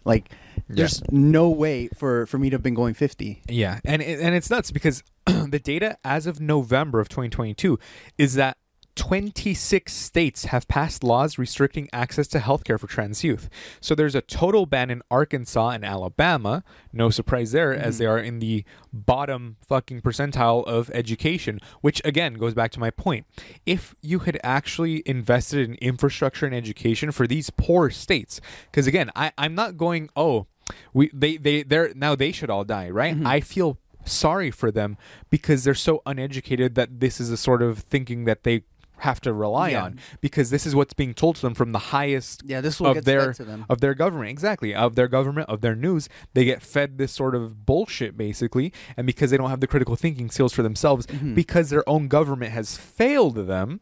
Like 0.05 0.31
there's 0.69 1.03
no 1.11 1.51
way 1.51 1.89
for 1.89 2.27
for 2.27 2.39
me 2.39 2.51
to 2.51 2.55
have 2.55 2.63
been 2.63 2.75
going 2.75 2.95
50. 2.95 3.43
Yeah, 3.49 3.81
and 3.85 4.03
and 4.03 4.35
it's 4.35 4.51
nuts 4.51 4.71
because 4.71 5.03
the 5.27 5.61
data 5.63 5.99
as 6.05 6.27
of 6.27 6.41
November 6.41 7.01
of 7.01 7.09
2022 7.09 7.79
is 8.19 8.35
that 8.35 8.57
26 9.01 9.95
states 9.95 10.45
have 10.45 10.69
passed 10.69 11.03
laws 11.03 11.39
restricting 11.39 11.89
access 11.91 12.29
to 12.29 12.39
healthcare 12.39 12.79
for 12.79 12.87
trans 12.87 13.25
youth. 13.25 13.49
So 13.81 13.95
there's 13.95 14.15
a 14.15 14.21
total 14.21 14.67
ban 14.67 14.91
in 14.91 15.01
Arkansas 15.11 15.71
and 15.71 15.87
Alabama. 15.87 16.63
No 16.93 17.09
surprise 17.09 17.53
there, 17.53 17.73
as 17.73 17.97
they 17.97 18.05
mm-hmm. 18.05 18.13
are 18.13 18.19
in 18.19 18.41
the 18.41 18.63
bottom 18.93 19.57
fucking 19.67 20.03
percentile 20.03 20.67
of 20.67 20.91
education, 20.91 21.61
which 21.81 22.03
again 22.05 22.35
goes 22.35 22.53
back 22.53 22.73
to 22.73 22.79
my 22.79 22.91
point. 22.91 23.25
If 23.65 23.95
you 24.03 24.19
had 24.19 24.39
actually 24.45 25.03
invested 25.07 25.67
in 25.67 25.77
infrastructure 25.77 26.45
and 26.45 26.55
education 26.55 27.11
for 27.11 27.27
these 27.27 27.49
poor 27.49 27.89
states, 27.89 28.39
because 28.71 28.87
again, 28.87 29.11
I, 29.17 29.33
I'm 29.39 29.55
not 29.55 29.79
going, 29.79 30.11
oh, 30.15 30.47
we 30.93 31.11
they 31.15 31.39
they 31.39 31.63
they're 31.63 31.95
now 31.95 32.15
they 32.15 32.33
should 32.33 32.51
all 32.51 32.65
die, 32.65 32.91
right? 32.91 33.15
Mm-hmm. 33.15 33.27
I 33.27 33.41
feel 33.41 33.79
sorry 34.05 34.51
for 34.51 34.71
them 34.71 34.99
because 35.31 35.65
they're 35.65 35.75
so 35.75 36.03
uneducated 36.05 36.75
that 36.75 37.01
this 37.01 37.19
is 37.19 37.31
a 37.31 37.37
sort 37.39 37.63
of 37.63 37.79
thinking 37.79 38.25
that 38.25 38.43
they 38.43 38.65
have 39.01 39.21
to 39.23 39.33
rely 39.33 39.71
Yeah. 39.71 39.85
on 39.85 39.99
because 40.21 40.51
this 40.51 40.67
is 40.67 40.75
what's 40.75 40.95
being 40.95 41.15
told 41.15 41.37
to 41.37 41.43
them 41.43 41.55
from 41.55 41.73
the 41.73 41.79
highest 41.79 42.43
Yeah, 42.47 42.61
this 42.61 42.75
is 42.77 42.81
of 42.81 43.05
their 43.05 43.33
to 43.35 43.45
them. 43.45 43.65
of 43.69 43.81
their 43.81 43.95
government 43.95 44.31
exactly 44.31 44.75
of 44.75 44.95
their 44.95 45.09
government 45.09 45.49
of 45.49 45.61
their 45.61 45.75
news 45.77 46.09
they 46.35 46.45
get 46.45 46.63
fed 46.63 46.99
this 46.99 47.13
sort 47.13 47.35
of 47.35 47.65
bullshit 47.67 48.17
basically 48.17 48.73
and 48.97 49.07
because 49.07 49.31
they 49.31 49.37
don't 49.37 49.51
have 49.51 49.61
the 49.61 49.67
critical 49.67 49.97
thinking 49.97 50.31
skills 50.31 50.53
for 50.53 50.63
themselves 50.63 51.07
Mm-hmm. 51.07 51.35
because 51.35 51.71
their 51.71 51.87
own 51.89 52.09
government 52.09 52.53
has 52.53 52.77
failed 52.77 53.37
them 53.47 53.81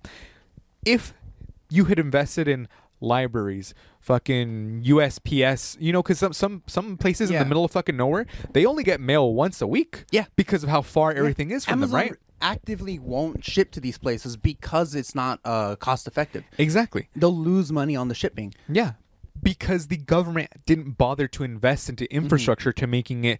if 0.87 1.12
you 1.71 1.85
had 1.87 1.99
invested 1.99 2.49
in 2.49 2.69
libraries 3.01 3.75
fucking 4.01 4.83
USPS 4.87 5.77
you 5.81 5.93
know 5.93 6.03
cuz 6.03 6.19
some 6.19 6.33
some 6.33 6.62
some 6.66 6.97
places 6.97 7.31
in 7.31 7.39
the 7.39 7.45
middle 7.45 7.64
of 7.64 7.71
fucking 7.71 7.97
nowhere 7.97 8.27
they 8.53 8.64
only 8.66 8.83
get 8.83 9.01
mail 9.01 9.33
once 9.35 9.61
a 9.61 9.66
week 9.66 10.05
Yeah. 10.11 10.25
because 10.37 10.62
of 10.64 10.69
how 10.69 10.83
far 10.83 11.12
everything 11.12 11.51
is 11.51 11.64
from 11.64 11.75
Amazon 11.75 11.91
them 12.01 12.09
right 12.09 12.19
actively 12.41 12.99
won't 12.99 13.45
ship 13.45 13.70
to 13.72 13.80
these 13.80 13.99
places 13.99 14.36
because 14.36 14.95
it's 14.95 15.14
not 15.14 15.41
uh, 15.45 15.76
cost 15.76 16.07
effective. 16.07 16.45
exactly 16.59 17.09
They'll 17.16 17.34
lose 17.36 17.72
money 17.72 17.97
on 17.97 18.09
the 18.09 18.14
shipping. 18.14 18.55
Yeah. 18.68 18.93
Because 19.43 19.86
the 19.86 19.97
government 19.97 20.51
didn't 20.66 20.99
bother 20.99 21.28
to 21.28 21.45
invest 21.45 21.89
into 21.89 22.05
Mm-hmm. 22.05 22.16
infrastructure 22.24 22.72
to 22.72 22.86
making 22.86 23.24
it 23.24 23.39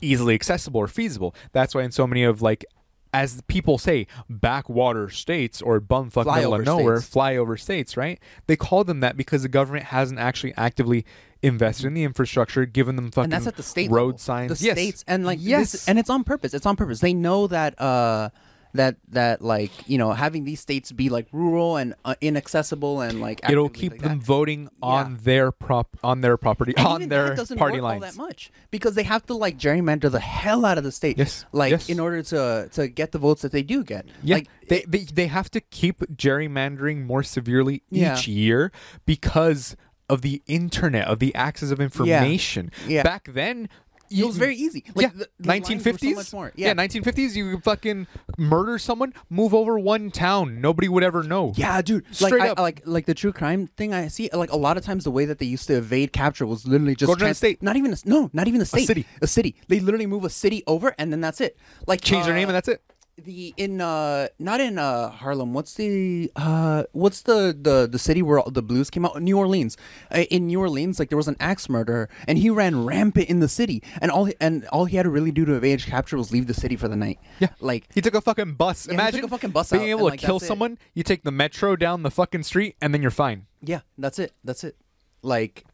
easily 0.00 0.34
accessible 0.34 0.80
or 0.80 0.88
feasible. 0.88 1.34
That's 1.52 1.74
why 1.74 1.82
in 1.82 1.90
so 1.92 2.06
many 2.06 2.22
of 2.22 2.42
like 2.42 2.64
as 3.12 3.40
people 3.48 3.78
say, 3.78 4.06
backwater 4.28 5.08
states 5.08 5.62
or 5.62 5.80
bumfuck 5.80 6.26
middle 6.34 6.54
of 6.54 6.60
Flyover 6.60 6.64
nowhere, 6.64 7.00
states. 7.00 7.14
flyover 7.14 7.58
states, 7.60 7.96
right? 7.96 8.20
They 8.46 8.56
call 8.56 8.84
them 8.84 9.00
that 9.00 9.16
because 9.16 9.42
the 9.42 9.48
government 9.48 9.86
hasn't 9.86 10.18
actually 10.20 10.54
actively 10.56 11.04
invested 11.42 11.86
in 11.86 11.94
the 11.94 12.04
infrastructure, 12.04 12.66
given 12.66 12.96
them 12.96 13.10
fucking 13.10 13.24
and 13.24 13.32
that's 13.32 13.46
at 13.46 13.56
the 13.56 13.62
state 13.62 13.90
road 13.90 14.06
level. 14.06 14.18
signs. 14.18 14.58
the 14.58 14.64
yes. 14.66 14.76
states 14.76 15.04
and 15.06 15.24
like 15.24 15.38
yes, 15.40 15.72
this, 15.72 15.88
and 15.88 15.98
it's 15.98 16.10
on 16.10 16.24
purpose 16.24 16.52
it's 16.52 16.66
on 16.66 16.74
purpose 16.76 16.98
they 17.00 17.14
know 17.14 17.46
that 17.46 17.80
uh 17.80 18.28
that 18.74 18.96
that 19.08 19.40
like 19.42 19.70
you 19.88 19.96
know 19.98 20.12
having 20.12 20.44
these 20.44 20.60
states 20.60 20.92
be 20.92 21.08
like 21.08 21.26
rural 21.32 21.76
and 21.76 21.94
uh, 22.04 22.14
inaccessible 22.20 23.00
and 23.00 23.20
like 23.20 23.40
it'll 23.48 23.68
keep 23.68 23.92
like 23.92 24.02
them 24.02 24.18
that. 24.18 24.24
voting 24.24 24.68
on 24.82 25.16
their 25.22 25.50
prop 25.50 25.96
on 26.02 26.20
their 26.20 26.36
property 26.36 26.74
And 26.76 26.86
on 26.86 27.08
their 27.08 27.34
party 27.56 27.80
lines. 27.80 28.02
all 28.04 28.10
that 28.10 28.16
much 28.16 28.50
because 28.70 28.94
they 28.94 29.04
have 29.04 29.24
to 29.26 29.34
like 29.34 29.58
gerrymander 29.58 30.10
the 30.10 30.20
hell 30.20 30.64
out 30.64 30.76
of 30.78 30.84
the 30.84 30.92
state 30.92 31.16
Yes, 31.18 31.44
like 31.52 31.70
yes. 31.70 31.88
in 31.88 31.98
order 31.98 32.22
to 32.24 32.68
to 32.72 32.88
get 32.88 33.12
the 33.12 33.18
votes 33.18 33.42
that 33.42 33.52
they 33.52 33.62
do 33.62 33.82
get 33.82 34.06
Yeah, 34.22 34.36
like 34.36 34.48
they, 34.68 34.84
they 34.86 35.04
they 35.04 35.26
have 35.28 35.50
to 35.52 35.60
keep 35.60 36.00
gerrymandering 36.16 37.06
more 37.06 37.22
severely 37.22 37.82
Yeah. 37.90 38.16
each 38.16 38.28
year 38.28 38.70
because 39.06 39.76
of 40.10 40.22
the 40.22 40.42
internet, 40.46 41.06
of 41.06 41.18
the 41.18 41.34
access 41.34 41.70
of 41.70 41.80
information. 41.80 42.70
Yeah. 42.86 43.02
Back 43.02 43.28
then, 43.30 43.68
it 44.10 44.24
was 44.24 44.36
very 44.36 44.56
easy 44.56 44.84
like 44.94 45.04
yeah, 45.04 45.10
the, 45.14 45.28
the 45.38 45.48
lines 45.48 45.68
were 45.68 45.78
so 45.78 45.90
1950s. 45.90 46.14
much 46.14 46.32
more. 46.32 46.52
yeah. 46.56 46.74
1950s. 46.74 47.34
You 47.34 47.54
could 47.54 47.64
fucking 47.64 48.06
murder 48.36 48.78
someone, 48.78 49.14
move 49.30 49.54
over 49.54 49.78
one 49.78 50.10
town, 50.10 50.60
nobody 50.60 50.88
would 50.88 51.02
ever 51.04 51.22
know. 51.22 51.52
Yeah, 51.56 51.80
dude. 51.82 52.04
Like, 52.06 52.14
Straight 52.14 52.42
I, 52.42 52.48
up. 52.50 52.58
like, 52.58 52.82
like 52.84 53.06
the 53.06 53.14
true 53.14 53.32
crime 53.32 53.66
thing. 53.66 53.92
I 53.94 54.08
see. 54.08 54.28
Like 54.32 54.52
a 54.52 54.56
lot 54.56 54.76
of 54.76 54.84
times, 54.84 55.04
the 55.04 55.10
way 55.10 55.24
that 55.24 55.38
they 55.38 55.46
used 55.46 55.66
to 55.68 55.74
evade 55.74 56.12
capture 56.12 56.46
was 56.46 56.66
literally 56.66 56.94
just 56.94 57.08
Go 57.08 57.14
to 57.14 57.20
trans- 57.20 57.38
state. 57.38 57.62
Not 57.62 57.76
even 57.76 57.92
a, 57.92 57.96
no, 58.04 58.30
not 58.32 58.48
even 58.48 58.60
a 58.60 58.64
state. 58.64 58.84
A 58.84 58.86
city. 58.86 59.06
A 59.22 59.26
city. 59.26 59.56
They 59.68 59.80
literally 59.80 60.06
move 60.06 60.24
a 60.24 60.30
city 60.30 60.62
over, 60.66 60.94
and 60.98 61.12
then 61.12 61.20
that's 61.20 61.40
it. 61.40 61.56
Like 61.86 62.00
Change 62.00 62.24
their 62.24 62.34
uh, 62.34 62.36
name 62.36 62.48
and 62.48 62.56
that's 62.56 62.68
it. 62.68 62.82
The 63.24 63.52
in 63.56 63.80
uh 63.80 64.28
not 64.38 64.60
in 64.60 64.78
uh 64.78 65.10
Harlem. 65.10 65.52
What's 65.52 65.74
the 65.74 66.30
uh 66.36 66.84
what's 66.92 67.22
the 67.22 67.56
the 67.60 67.88
the 67.90 67.98
city 67.98 68.22
where 68.22 68.38
all 68.38 68.50
the 68.50 68.62
blues 68.62 68.90
came 68.90 69.04
out? 69.04 69.20
New 69.20 69.36
Orleans. 69.36 69.76
Uh, 70.10 70.20
in 70.30 70.46
New 70.46 70.60
Orleans, 70.60 70.98
like 70.98 71.08
there 71.08 71.16
was 71.16 71.28
an 71.28 71.36
axe 71.40 71.68
murderer, 71.68 72.08
and 72.26 72.38
he 72.38 72.50
ran 72.50 72.84
rampant 72.84 73.28
in 73.28 73.40
the 73.40 73.48
city, 73.48 73.82
and 74.00 74.10
all 74.10 74.26
he, 74.26 74.34
and 74.40 74.66
all 74.66 74.84
he 74.84 74.96
had 74.96 75.02
to 75.02 75.10
really 75.10 75.30
do 75.32 75.44
to 75.44 75.54
evade 75.54 75.84
capture 75.84 76.16
was 76.16 76.32
leave 76.32 76.46
the 76.46 76.54
city 76.54 76.76
for 76.76 76.88
the 76.88 76.96
night. 76.96 77.18
Yeah. 77.40 77.48
like 77.60 77.88
He 77.92 78.00
took 78.00 78.14
a 78.14 78.20
fucking 78.20 78.54
bus. 78.54 78.86
Yeah, 78.86 78.94
Imagine 78.94 79.24
a 79.24 79.28
fucking 79.28 79.50
bus 79.50 79.70
being 79.70 79.84
out, 79.84 79.88
able 79.88 80.08
and, 80.08 80.08
to 80.08 80.12
like, 80.12 80.20
kill 80.20 80.38
that's 80.38 80.44
it. 80.44 80.48
someone. 80.48 80.78
You 80.94 81.02
take 81.02 81.24
the 81.24 81.32
metro 81.32 81.76
down 81.76 82.02
the 82.02 82.10
fucking 82.10 82.44
street, 82.44 82.76
and 82.80 82.94
then 82.94 83.02
you're 83.02 83.10
fine. 83.10 83.46
Yeah, 83.62 83.80
that's 83.96 84.18
it. 84.18 84.32
That's 84.44 84.64
it. 84.64 84.76
Like, 85.22 85.64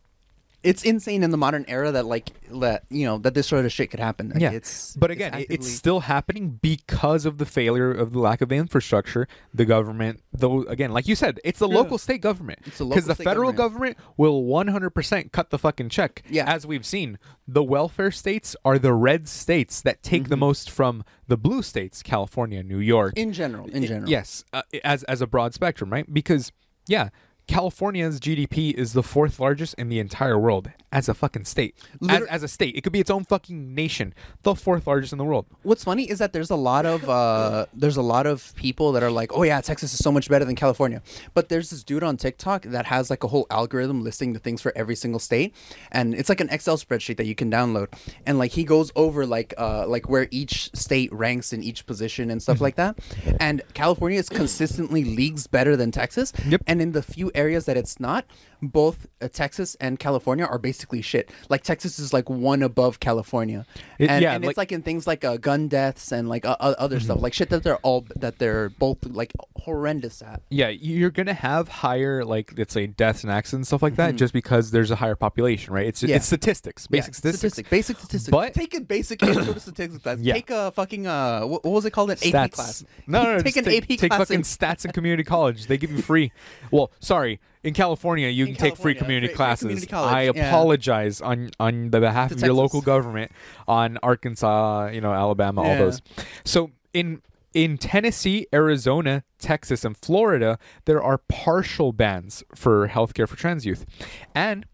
it's 0.64 0.82
insane 0.82 1.22
in 1.22 1.30
the 1.30 1.36
modern 1.36 1.64
era 1.68 1.92
that 1.92 2.06
like 2.06 2.30
that 2.50 2.84
you 2.90 3.04
know 3.04 3.18
that 3.18 3.34
this 3.34 3.46
sort 3.46 3.64
of 3.64 3.72
shit 3.72 3.90
could 3.90 4.00
happen. 4.00 4.30
Like, 4.30 4.40
yeah, 4.40 4.50
it's 4.50 4.96
but 4.96 5.10
again, 5.10 5.34
it's 5.34 5.42
actively- 5.44 5.66
still 5.66 6.00
happening 6.00 6.58
because 6.62 7.26
of 7.26 7.38
the 7.38 7.46
failure 7.46 7.92
of 7.92 8.12
the 8.12 8.18
lack 8.18 8.40
of 8.40 8.50
infrastructure. 8.50 9.28
The 9.52 9.64
government, 9.64 10.22
though, 10.32 10.62
again, 10.62 10.90
like 10.92 11.06
you 11.06 11.14
said, 11.14 11.38
it's 11.44 11.58
the 11.58 11.68
local 11.68 11.98
state 11.98 12.20
government 12.22 12.60
It's 12.66 12.78
the 12.78 12.86
because 12.86 13.04
the 13.06 13.14
federal 13.14 13.52
government. 13.52 13.96
government 13.96 13.98
will 14.16 14.42
100% 14.44 15.32
cut 15.32 15.50
the 15.50 15.58
fucking 15.58 15.88
check. 15.90 16.22
Yeah. 16.28 16.44
as 16.52 16.66
we've 16.66 16.86
seen, 16.86 17.18
the 17.46 17.62
welfare 17.62 18.10
states 18.10 18.56
are 18.64 18.78
the 18.78 18.92
red 18.92 19.28
states 19.28 19.80
that 19.82 20.02
take 20.02 20.22
Mm-hmm. 20.24 20.30
the 20.30 20.36
most 20.38 20.70
from 20.70 21.04
the 21.28 21.36
blue 21.36 21.62
states, 21.62 22.02
California, 22.02 22.62
New 22.62 22.78
York, 22.78 23.14
in 23.16 23.32
general. 23.32 23.66
In 23.68 23.84
general, 23.84 24.08
Yes, 24.08 24.44
uh, 24.52 24.62
as 24.82 25.02
as 25.04 25.20
a 25.20 25.26
broad 25.26 25.52
spectrum, 25.54 25.90
right? 25.90 26.06
Because 26.12 26.52
yeah, 26.86 27.08
California's 27.46 28.20
GDP 28.20 28.72
is 28.72 28.94
the 28.94 29.02
fourth 29.02 29.38
largest 29.38 29.74
in 29.74 29.90
the 29.90 29.98
entire 29.98 30.38
world 30.38 30.70
as 30.94 31.08
a 31.08 31.14
fucking 31.14 31.44
state. 31.44 31.74
As, 32.08 32.22
as 32.24 32.42
a 32.42 32.48
state, 32.48 32.76
it 32.76 32.82
could 32.82 32.92
be 32.92 33.00
its 33.00 33.10
own 33.10 33.24
fucking 33.24 33.74
nation, 33.74 34.14
the 34.42 34.54
fourth 34.54 34.86
largest 34.86 35.12
in 35.12 35.18
the 35.18 35.24
world. 35.24 35.46
What's 35.62 35.84
funny 35.84 36.08
is 36.08 36.20
that 36.20 36.32
there's 36.32 36.50
a 36.50 36.56
lot 36.56 36.86
of 36.86 37.08
uh, 37.08 37.66
there's 37.74 37.96
a 37.96 38.02
lot 38.02 38.26
of 38.26 38.54
people 38.54 38.92
that 38.92 39.02
are 39.02 39.10
like, 39.10 39.32
oh 39.34 39.42
yeah, 39.42 39.60
Texas 39.60 39.92
is 39.92 39.98
so 39.98 40.12
much 40.12 40.28
better 40.28 40.44
than 40.44 40.54
California. 40.54 41.02
But 41.34 41.48
there's 41.48 41.70
this 41.70 41.82
dude 41.82 42.04
on 42.04 42.16
TikTok 42.16 42.62
that 42.62 42.86
has 42.86 43.10
like 43.10 43.24
a 43.24 43.28
whole 43.28 43.46
algorithm 43.50 44.02
listing 44.02 44.32
the 44.32 44.38
things 44.38 44.62
for 44.62 44.72
every 44.76 44.94
single 44.94 45.18
state, 45.18 45.54
and 45.90 46.14
it's 46.14 46.28
like 46.28 46.40
an 46.40 46.48
Excel 46.50 46.76
spreadsheet 46.76 47.16
that 47.16 47.26
you 47.26 47.34
can 47.34 47.50
download. 47.50 47.88
And 48.24 48.38
like 48.38 48.52
he 48.52 48.64
goes 48.64 48.92
over 48.94 49.26
like 49.26 49.52
uh, 49.58 49.86
like 49.88 50.08
where 50.08 50.28
each 50.30 50.70
state 50.74 51.12
ranks 51.12 51.52
in 51.52 51.62
each 51.62 51.86
position 51.86 52.30
and 52.30 52.40
stuff 52.40 52.60
like 52.60 52.76
that. 52.76 52.98
And 53.40 53.62
California 53.74 54.18
is 54.18 54.28
consistently 54.28 55.04
leagues 55.04 55.48
better 55.48 55.76
than 55.76 55.90
Texas. 55.90 56.32
Yep. 56.46 56.62
And 56.66 56.80
in 56.80 56.92
the 56.92 57.02
few 57.02 57.32
areas 57.34 57.64
that 57.66 57.76
it's 57.76 57.98
not, 57.98 58.24
both 58.62 59.06
uh, 59.20 59.28
Texas 59.28 59.74
and 59.80 59.98
California 59.98 60.44
are 60.44 60.58
basically 60.58 60.83
shit. 61.02 61.30
Like 61.48 61.62
Texas 61.62 61.98
is 61.98 62.12
like 62.12 62.28
one 62.30 62.62
above 62.62 63.00
California. 63.00 63.66
It- 63.98 64.10
and, 64.10 64.22
yeah, 64.22 64.34
and 64.34 64.44
like- 64.44 64.50
it's 64.52 64.58
like 64.58 64.72
in 64.72 64.82
things 64.82 65.06
like 65.06 65.24
uh, 65.24 65.36
gun 65.36 65.68
deaths 65.68 66.12
and 66.12 66.28
like 66.28 66.44
uh, 66.44 66.56
other 66.60 67.00
stuff, 67.00 67.20
like 67.20 67.32
shit 67.34 67.50
that 67.50 67.62
they're 67.62 67.76
all 67.78 68.06
that 68.16 68.38
they're 68.38 68.68
both 68.70 68.98
like 69.06 69.32
horrendous 69.56 70.22
at. 70.22 70.42
Yeah, 70.50 70.68
you're 70.68 71.10
gonna 71.10 71.34
have 71.34 71.68
higher 71.68 72.24
like 72.24 72.52
let's 72.56 72.72
say 72.74 72.86
deaths 72.86 73.22
and 73.24 73.32
accidents 73.32 73.54
and 73.54 73.66
stuff 73.66 73.82
like 73.82 73.96
that 73.96 74.16
just 74.16 74.32
because 74.32 74.70
there's 74.70 74.90
a 74.90 74.96
higher 74.96 75.14
population, 75.16 75.72
right? 75.72 75.86
It's 75.86 76.02
Yeah. 76.02 76.16
it's 76.16 76.26
statistics, 76.26 76.86
basic 76.86 77.12
Yeah, 77.14 77.16
statistics. 77.16 77.38
statistic, 77.38 77.70
basic 77.70 77.96
statistics. 77.98 78.30
But- 78.30 78.54
take 78.54 78.74
a 78.74 78.80
basic 78.80 79.20
statistics 79.24 79.98
class. 79.98 80.18
Yeah. 80.20 80.34
Take 80.34 80.50
a 80.50 80.70
fucking 80.72 81.06
uh, 81.06 81.42
what, 81.42 81.64
what 81.64 81.70
was 81.72 81.84
it 81.84 81.90
called? 81.92 82.10
An 82.10 82.18
AP 82.34 82.50
class. 82.52 82.84
No, 83.06 83.22
no, 83.22 83.36
no 83.36 83.42
take 83.42 83.56
an 83.56 83.68
AP 83.68 83.86
take 83.88 83.98
class. 84.00 84.18
fucking 84.18 84.36
in- 84.36 84.42
stats 84.42 84.84
in 84.84 84.92
community 84.92 85.24
college. 85.24 85.66
They 85.66 85.78
give 85.78 85.90
you 85.90 86.02
free. 86.02 86.32
Well, 86.70 86.90
sorry, 87.00 87.40
in 87.64 87.74
California 87.74 88.28
you 88.28 88.44
In 88.46 88.54
can 88.54 88.60
take 88.70 88.76
free 88.76 88.94
community 88.94 89.26
free- 89.28 89.32
free 89.32 89.36
classes. 89.36 89.62
community 89.62 89.86
college, 89.86 90.12
I 90.14 90.22
yeah. 90.24 90.48
apologize 90.48 91.20
on 91.20 91.50
on 91.58 91.90
the 91.90 92.00
behalf 92.00 92.28
To 92.30 92.34
of 92.36 92.42
your 92.42 92.52
local 92.54 92.80
government, 92.82 93.32
on 93.66 93.98
Arkansas, 94.02 94.88
you 94.92 95.00
know, 95.00 95.12
Alabama, 95.12 95.62
all 95.62 95.76
those. 95.76 96.02
So 96.44 96.70
in 96.92 97.22
in 97.54 97.78
Tennessee, 97.78 98.46
Arizona, 98.52 99.22
Texas, 99.38 99.84
and 99.84 99.96
Florida, 99.96 100.58
there 100.86 101.00
are 101.00 101.18
partial 101.28 101.92
bans 101.92 102.42
for 102.54 102.88
healthcare 102.88 103.28
for 103.28 103.36
trans 103.36 103.64
youth, 103.64 103.86
and 104.34 104.66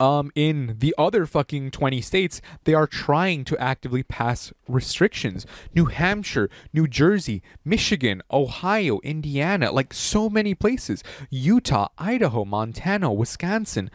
um, 0.00 0.30
in 0.34 0.76
the 0.78 0.94
other 0.96 1.26
fucking 1.26 1.70
20 1.70 2.00
states, 2.00 2.40
they 2.64 2.74
are 2.74 2.86
trying 2.86 3.44
to 3.44 3.58
actively 3.58 4.02
pass 4.02 4.52
restrictions. 4.68 5.46
New 5.74 5.86
Hampshire, 5.86 6.48
New 6.72 6.86
Jersey, 6.86 7.42
Michigan, 7.64 8.22
Ohio, 8.32 9.00
Indiana, 9.02 9.72
like 9.72 9.92
so 9.92 10.30
many 10.30 10.54
places. 10.54 11.02
Utah, 11.30 11.88
Idaho, 11.98 12.44
Montana, 12.44 13.12
Wisconsin. 13.12 13.90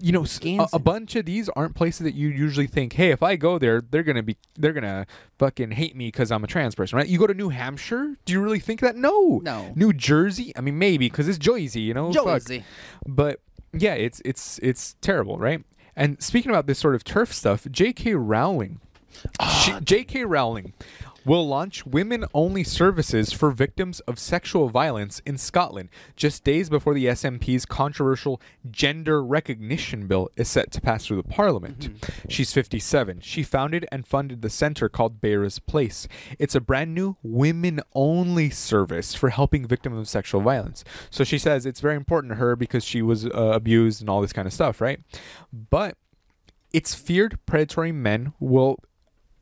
You 0.00 0.12
know, 0.12 0.20
a, 0.20 0.22
Wisconsin. 0.22 0.82
bunch 0.82 1.14
of 1.14 1.26
these 1.26 1.50
aren't 1.50 1.74
places 1.74 2.04
that 2.04 2.14
you 2.14 2.28
usually 2.28 2.66
think, 2.66 2.94
hey, 2.94 3.10
if 3.10 3.22
I 3.22 3.36
go 3.36 3.58
there, 3.58 3.82
they're 3.82 4.02
gonna 4.02 4.22
be, 4.22 4.38
they're 4.58 4.72
gonna 4.72 5.06
fucking 5.38 5.72
hate 5.72 5.94
me 5.94 6.06
because 6.08 6.32
I'm 6.32 6.42
a 6.42 6.46
trans 6.46 6.74
person, 6.74 6.96
right? 6.96 7.06
You 7.06 7.18
go 7.18 7.26
to 7.26 7.34
New 7.34 7.50
Hampshire, 7.50 8.16
do 8.24 8.32
you 8.32 8.40
really 8.40 8.60
think 8.60 8.80
that? 8.80 8.96
No, 8.96 9.40
No. 9.44 9.72
New 9.76 9.92
Jersey, 9.92 10.52
I 10.56 10.62
mean, 10.62 10.78
maybe 10.78 11.10
because 11.10 11.28
it's 11.28 11.36
Jersey, 11.36 11.82
you 11.82 11.92
know, 11.92 12.10
Fuck. 12.14 12.24
Jersey. 12.24 12.64
But 13.06 13.40
yeah, 13.76 13.94
it's 13.94 14.20
it's 14.24 14.58
it's 14.62 14.96
terrible, 15.00 15.38
right? 15.38 15.64
And 15.96 16.20
speaking 16.22 16.50
about 16.50 16.66
this 16.66 16.78
sort 16.78 16.94
of 16.94 17.04
TERF 17.04 17.32
stuff, 17.32 17.66
J.K. 17.70 18.14
Rowling, 18.14 18.80
ah, 19.38 19.62
she, 19.64 19.84
J.K. 19.84 20.24
Rowling 20.24 20.72
will 21.24 21.46
launch 21.46 21.86
women-only 21.86 22.64
services 22.64 23.32
for 23.32 23.50
victims 23.50 24.00
of 24.00 24.18
sexual 24.18 24.68
violence 24.68 25.20
in 25.24 25.38
Scotland, 25.38 25.88
just 26.16 26.44
days 26.44 26.68
before 26.68 26.94
the 26.94 27.06
SNP's 27.06 27.64
controversial 27.66 28.40
gender 28.70 29.22
recognition 29.22 30.06
bill 30.06 30.28
is 30.36 30.48
set 30.48 30.70
to 30.72 30.80
pass 30.80 31.06
through 31.06 31.16
the 31.16 31.22
Parliament. 31.22 31.90
She's 32.28 32.52
57. 32.52 33.20
She 33.20 33.42
founded 33.42 33.86
and 33.90 34.06
funded 34.06 34.42
the 34.42 34.50
center 34.50 34.88
called 34.88 35.20
Beira's 35.20 35.58
Place. 35.58 36.06
It's 36.38 36.54
a 36.54 36.60
brand 36.60 36.94
new 36.94 37.16
women-only 37.22 38.50
service 38.50 39.14
for 39.14 39.30
helping 39.30 39.66
victims 39.66 39.98
of 39.98 40.08
sexual 40.08 40.40
violence. 40.40 40.84
So 41.10 41.24
she 41.24 41.38
says 41.38 41.66
it's 41.66 41.80
very 41.80 41.96
important 41.96 42.32
to 42.32 42.36
her 42.36 42.56
because 42.56 42.84
she 42.84 43.02
was 43.02 43.26
uh, 43.26 43.30
abused 43.54 44.00
and 44.00 44.10
all 44.10 44.20
this 44.20 44.32
kind 44.32 44.46
of 44.46 44.52
stuff, 44.52 44.80
right? 44.80 45.00
But 45.52 45.96
it's 46.72 46.94
feared 46.94 47.38
predatory 47.46 47.92
men 47.92 48.32
will 48.40 48.78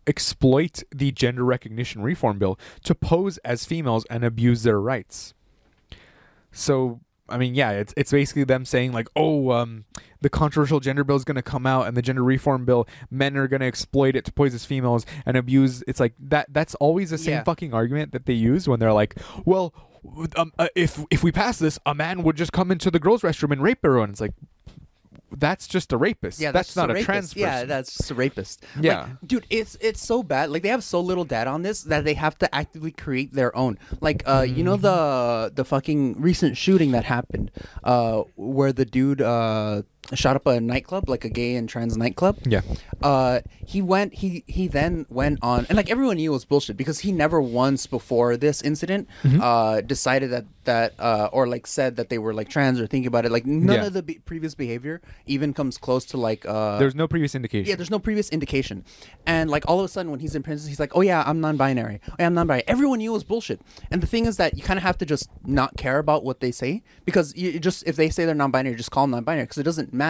exploit 0.07 0.83
the 0.95 1.13
gender 1.13 1.45
recognition 1.45 2.03
reform 2.03 2.39
bill 2.39 2.59
to 2.85 2.95
pose 2.95 3.39
as 3.39 3.65
females 3.65 4.05
and 4.11 4.25
abuse 4.25 4.63
their 4.63 4.81
rights. 4.81 5.35
So, 6.51 7.01
I 7.29 7.39
mean, 7.39 7.55
yeah, 7.55 7.71
it's 7.73 7.95
it's 7.97 8.11
basically 8.13 8.45
them 8.45 8.65
saying 8.65 8.93
like, 8.93 9.09
"Oh, 9.17 9.51
um, 9.53 9.85
the 10.21 10.29
controversial 10.29 10.81
gender 10.81 11.03
bill 11.05 11.17
is 11.17 11.25
going 11.25 11.37
to 11.37 11.43
come 11.43 11.67
out, 11.67 11.87
and 11.87 11.97
the 11.97 12.03
gender 12.03 12.23
reform 12.23 12.65
bill, 12.65 12.87
men 13.11 13.37
are 13.37 13.49
going 13.49 13.61
to 13.61 13.67
exploit 13.67 14.17
it 14.17 14.25
to 14.27 14.33
pose 14.33 14.53
as 14.55 14.65
females 14.67 15.07
and 15.25 15.37
abuse." 15.37 15.83
It's 15.87 16.01
like 16.01 16.15
that. 16.19 16.47
That's 16.53 16.75
always 16.77 17.11
the 17.11 17.19
same 17.19 17.35
Yeah. 17.35 17.45
fucking 17.45 17.73
argument 17.73 18.13
that 18.13 18.27
they 18.27 18.35
use 18.35 18.69
when 18.69 18.81
they're 18.81 18.93
like, 18.93 19.19
"Well, 19.47 19.73
um, 20.37 20.53
uh, 20.59 20.69
if 20.75 21.03
if 21.11 21.23
we 21.23 21.33
pass 21.33 21.59
this, 21.59 21.79
a 21.87 21.95
man 21.95 22.23
would 22.23 22.37
just 22.37 22.53
come 22.53 22.71
into 22.71 22.91
the 22.91 22.99
girls' 22.99 23.23
restroom 23.23 23.53
and 23.53 23.63
rape 23.63 23.79
everyone." 23.83 24.11
It's 24.11 24.21
like, 24.21 24.35
that's 25.39 25.67
just 25.67 25.93
a 25.93 25.97
rapist. 25.97 26.41
Yeah, 26.41 26.53
that's, 26.53 26.69
just 26.69 26.77
not 26.77 26.91
a, 26.91 26.95
rapist. 26.95 27.07
trans 27.07 27.35
person. 27.35 27.41
Yeah, 27.41 27.65
that's 27.65 27.97
just 27.97 28.11
a 28.11 28.15
rapist. 28.15 28.65
Like, 28.77 28.85
Yeah. 28.85 29.09
dude, 29.25 29.47
it's 29.51 29.77
it's 29.81 30.03
so 30.05 30.23
bad. 30.23 30.51
Like 30.51 30.63
they 30.63 30.69
have 30.69 30.85
so 30.85 31.01
little 31.01 31.25
data 31.25 31.51
on 31.51 31.63
this 31.63 31.83
that 31.85 32.05
they 32.05 32.15
have 32.15 32.39
to 32.39 32.55
actively 32.55 32.91
create 32.91 33.33
their 33.33 33.55
own. 33.57 33.79
Like, 34.01 34.23
uh, 34.27 34.43
you 34.49 34.63
know 34.65 34.77
the 34.77 35.53
the 35.55 35.65
fucking 35.65 36.21
recent 36.21 36.57
shooting 36.57 36.93
that 36.93 37.05
happened, 37.05 37.51
uh, 37.85 38.23
where 38.37 38.73
the 38.73 38.85
dude 38.85 39.21
uh 39.23 39.83
shot 40.15 40.37
up 40.37 40.47
a 40.47 40.61
nightclub, 40.61 41.09
like 41.09 41.25
a 41.25 41.29
gay 41.29 41.57
and 41.57 41.69
trans 41.69 41.97
nightclub. 41.97 42.39
Yeah. 42.45 42.61
Uh, 43.03 43.41
he 43.65 43.83
went. 43.83 44.15
He 44.15 44.45
he 44.47 44.69
then 44.69 45.07
went 45.09 45.39
on, 45.43 45.67
and 45.69 45.77
like 45.77 45.91
everyone 45.91 46.17
knew 46.17 46.31
it 46.31 46.35
was 46.35 46.45
bullshit 46.45 46.77
because 46.77 47.01
he 47.01 47.13
never 47.13 47.41
once 47.41 47.87
before 47.87 48.37
this 48.37 48.63
incident 48.63 49.09
Mm-hmm. 49.25 49.41
uh 49.41 49.81
decided 49.83 50.31
that 50.31 50.45
that 50.65 50.95
uh 51.01 51.29
or 51.33 51.47
like 51.49 51.67
said 51.67 51.97
that 51.97 52.09
they 52.09 52.19
were 52.19 52.33
like 52.35 52.49
trans 52.49 52.81
or 52.81 52.87
thinking 52.87 53.07
about 53.09 53.25
it. 53.27 53.33
Like 53.33 53.47
none 53.47 53.77
Yeah. 53.77 53.87
of 53.87 53.93
the 53.93 54.03
be- 54.03 54.21
previous 54.25 54.55
behavior 54.55 55.01
even 55.27 55.53
comes 55.55 55.79
close 55.79 56.05
to 56.07 56.17
like 56.17 56.45
uh 56.47 56.79
There's 56.79 56.95
no 56.95 57.09
previous 57.09 57.35
indication. 57.35 57.69
yeah, 57.69 57.75
there's 57.77 57.91
no 57.91 57.99
previous 57.99 58.29
indication. 58.31 58.85
And 59.27 59.51
like 59.51 59.65
all 59.67 59.79
of 59.81 59.85
a 59.85 59.89
sudden 59.89 60.11
when 60.13 60.21
he's 60.21 60.35
in 60.37 60.43
prison, 60.43 60.69
he's 60.69 60.79
like, 60.81 60.93
Oh 60.95 61.01
yeah, 61.01 61.25
I'm 61.27 61.41
non 61.41 61.57
binary. 61.57 62.01
Oh 62.11 62.15
yeah, 62.19 62.27
I'm 62.27 62.35
non 62.35 62.47
binary. 62.47 62.65
Everyone 62.69 62.99
knew 62.99 63.11
it 63.11 63.15
was 63.15 63.25
bullshit. 63.25 63.61
And 63.91 64.03
the 64.03 64.07
thing 64.07 64.27
is 64.27 64.37
that 64.37 64.57
you 64.57 64.63
kinda 64.63 64.81
have 64.83 64.99
to 64.99 65.07
just 65.07 65.29
not 65.45 65.77
care 65.77 65.99
about 65.99 66.23
what 66.25 66.41
they 66.41 66.53
say. 66.53 66.83
Because 67.05 67.35
you 67.37 67.59
just 67.59 67.83
if 67.87 67.97
they 67.97 68.09
say 68.11 68.25
they're 68.25 68.35
non 68.35 68.51
binary, 68.53 68.77
just 68.77 68.91
call 68.93 69.05
them 69.05 69.11
non 69.13 69.25
binary 69.25 69.45
because 69.47 69.59
it 69.59 69.65
doesn't 69.65 69.93
matter. 69.93 70.02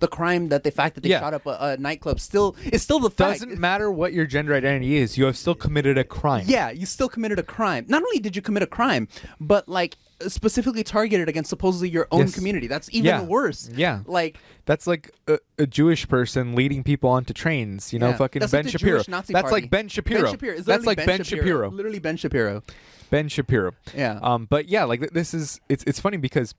The 0.00 0.08
crime 0.08 0.48
that 0.50 0.62
the 0.64 0.70
fact 0.70 0.94
that 0.94 1.00
they 1.02 1.10
Yeah. 1.10 1.20
shot 1.20 1.34
up 1.34 1.46
a, 1.46 1.56
a 1.60 1.76
nightclub 1.76 2.20
still 2.20 2.54
is 2.72 2.82
still 2.82 2.98
the 3.00 3.10
fact. 3.10 3.40
doesn't 3.40 3.58
matter 3.58 3.90
what 3.90 4.12
your 4.12 4.26
gender 4.26 4.54
identity 4.54 4.96
is, 4.96 5.16
you 5.16 5.24
have 5.24 5.36
still 5.36 5.54
committed 5.54 5.96
a 5.98 6.04
crime. 6.04 6.44
Yeah, 6.46 6.70
you 6.70 6.86
still 6.86 7.08
committed 7.08 7.38
a 7.38 7.42
crime. 7.42 7.84
Not 7.88 8.02
only 8.02 8.18
did 8.18 8.36
you 8.36 8.42
commit 8.42 8.62
a 8.62 8.66
crime, 8.66 9.08
but 9.40 9.68
like 9.68 9.96
specifically 10.26 10.82
targeted 10.82 11.28
against 11.28 11.48
supposedly 11.48 11.88
your 11.88 12.08
own 12.10 12.22
Yes. 12.22 12.34
community. 12.34 12.66
That's 12.66 12.88
even 12.92 13.06
Yeah. 13.06 13.22
worse. 13.22 13.70
Yeah. 13.74 14.00
Like 14.04 14.36
That's 14.66 14.86
like 14.86 15.12
a, 15.28 15.38
a 15.58 15.66
Jewish 15.66 16.08
person 16.08 16.54
leading 16.54 16.82
people 16.82 17.08
onto 17.08 17.32
trains, 17.32 17.92
you 17.92 17.98
know, 17.98 18.08
yeah. 18.10 18.16
fucking 18.16 18.40
That's 18.40 18.52
Ben 18.52 18.64
like 18.64 18.72
Shapiro. 18.72 19.02
That's 19.06 19.30
party. 19.30 19.48
like 19.52 19.70
Ben 19.70 19.88
Shapiro. 19.88 20.22
Ben 20.22 20.30
Shapiro. 20.32 20.60
That's 20.60 20.84
like 20.86 21.06
Ben 21.06 21.22
Shapiro. 21.22 21.70
Literally 21.70 22.00
Ben 22.00 22.16
Shapiro. 22.16 22.62
Ben 23.10 23.28
Shapiro. 23.28 23.72
Yeah. 23.96 24.18
Um, 24.20 24.46
but 24.50 24.68
yeah, 24.68 24.84
like 24.84 25.10
this 25.12 25.32
is 25.32 25.60
it's 25.70 25.84
it's 25.86 26.00
funny 26.00 26.16
because, 26.18 26.54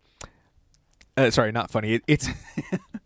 uh, 1.28 1.32
sorry, 1.32 1.52
not 1.52 1.70
funny. 1.72 1.94
It, 1.96 2.04
it's 2.08 2.30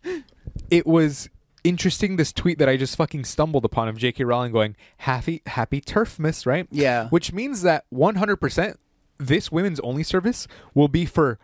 it 0.70 0.86
was 0.86 1.28
interesting. 1.62 2.16
This 2.16 2.32
tweet 2.32 2.58
that 2.58 2.68
I 2.68 2.76
just 2.76 2.96
fucking 2.96 3.24
stumbled 3.24 3.64
upon 3.64 3.88
of 3.88 3.96
J.K. 3.96 4.24
Rowling 4.24 4.52
going 4.52 4.76
happy 4.98 5.42
happy 5.46 5.80
TERFmas, 5.80 6.46
right? 6.46 6.66
Yeah. 6.70 7.08
Which 7.08 7.32
means 7.32 7.62
that 7.62 7.84
one 7.90 8.16
hundred 8.16 8.36
percent 8.36 8.78
this 9.18 9.50
women's 9.52 9.80
only 9.80 10.02
service 10.02 10.46
will 10.74 10.88
be 10.88 11.04
for 11.06 11.38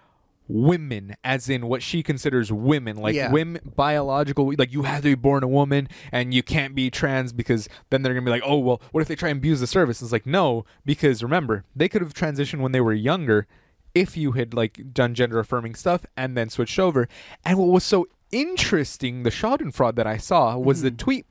women 0.48 1.14
as 1.22 1.48
in 1.48 1.68
what 1.68 1.80
she 1.80 2.02
considers 2.02 2.50
women 2.50 2.96
like 2.96 3.14
Yeah. 3.14 3.30
women 3.30 3.62
biological 3.76 4.52
like 4.58 4.72
you 4.72 4.82
have 4.82 5.02
to 5.02 5.10
be 5.10 5.14
born 5.14 5.44
a 5.44 5.48
woman 5.48 5.88
and 6.10 6.34
you 6.34 6.42
can't 6.42 6.74
be 6.74 6.90
trans 6.90 7.32
because 7.32 7.68
then 7.90 8.02
they're 8.02 8.12
gonna 8.12 8.24
be 8.24 8.32
like 8.32 8.42
oh 8.44 8.58
well 8.58 8.82
what 8.90 9.00
if 9.00 9.06
they 9.06 9.14
try 9.14 9.28
and 9.28 9.38
abuse 9.38 9.60
the 9.60 9.68
service 9.68 10.02
it's 10.02 10.10
like 10.10 10.26
no 10.26 10.64
because 10.84 11.22
remember 11.22 11.62
they 11.76 11.88
could 11.88 12.02
have 12.02 12.12
transitioned 12.12 12.58
when 12.62 12.72
they 12.72 12.80
were 12.80 12.92
younger 12.92 13.46
if 13.95 14.16
you 14.16 14.32
had 14.32 14.55
like 14.55 14.93
done 14.93 15.14
gender 15.14 15.38
affirming 15.38 15.74
stuff 15.74 16.05
and 16.16 16.36
then 16.36 16.49
switched 16.49 16.78
over. 16.78 17.09
And 17.45 17.59
what 17.59 17.68
was 17.68 17.84
so 17.84 18.09
interesting 18.32 19.24
the 19.24 19.30
schadenfreude 19.30 19.97
that 19.97 20.07
i 20.07 20.16
saw 20.16 20.57
was 20.57 20.82
the 20.82 20.91
tweet 20.93 21.26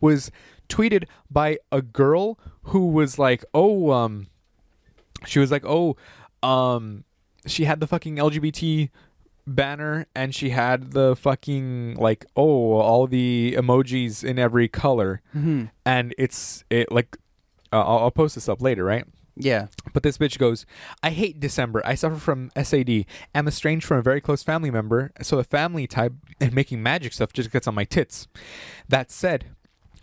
was 0.00 0.30
tweeted 0.68 1.02
by 1.28 1.58
a 1.72 1.82
girl 1.82 2.38
who 2.66 2.86
was 2.86 3.18
like 3.18 3.44
oh 3.54 3.90
um 3.90 4.28
she 5.26 5.38
was 5.38 5.50
like, 5.50 5.64
"Oh, 5.64 5.96
um, 6.42 7.04
she 7.46 7.64
had 7.64 7.80
the 7.80 7.86
fucking 7.86 8.16
LGBT 8.16 8.90
banner 9.46 10.06
and 10.14 10.34
she 10.34 10.50
had 10.50 10.92
the 10.92 11.14
fucking 11.14 11.96
like 11.96 12.24
oh 12.34 12.72
all 12.74 13.06
the 13.06 13.54
emojis 13.58 14.24
in 14.24 14.38
every 14.38 14.68
color, 14.68 15.20
and 15.84 16.14
it's 16.18 16.64
it 16.70 16.90
like 16.90 17.16
uh, 17.72 17.80
I'll, 17.80 17.98
I'll 17.98 18.10
post 18.10 18.34
this 18.34 18.48
up 18.48 18.62
later, 18.62 18.84
right? 18.84 19.04
Yeah. 19.36 19.66
But 19.92 20.02
this 20.02 20.18
bitch 20.18 20.38
goes, 20.38 20.64
I 21.02 21.10
hate 21.10 21.40
December. 21.40 21.82
I 21.84 21.94
suffer 21.94 22.16
from 22.16 22.50
SAD. 22.60 23.04
am 23.34 23.48
estranged 23.48 23.86
from 23.86 23.98
a 23.98 24.02
very 24.02 24.20
close 24.20 24.42
family 24.42 24.70
member, 24.70 25.12
so 25.22 25.36
the 25.36 25.44
family 25.44 25.86
type 25.86 26.12
and 26.40 26.52
making 26.52 26.82
magic 26.82 27.12
stuff 27.12 27.32
just 27.32 27.50
gets 27.50 27.66
on 27.66 27.74
my 27.74 27.84
tits. 27.84 28.28
That 28.88 29.10
said, 29.10 29.46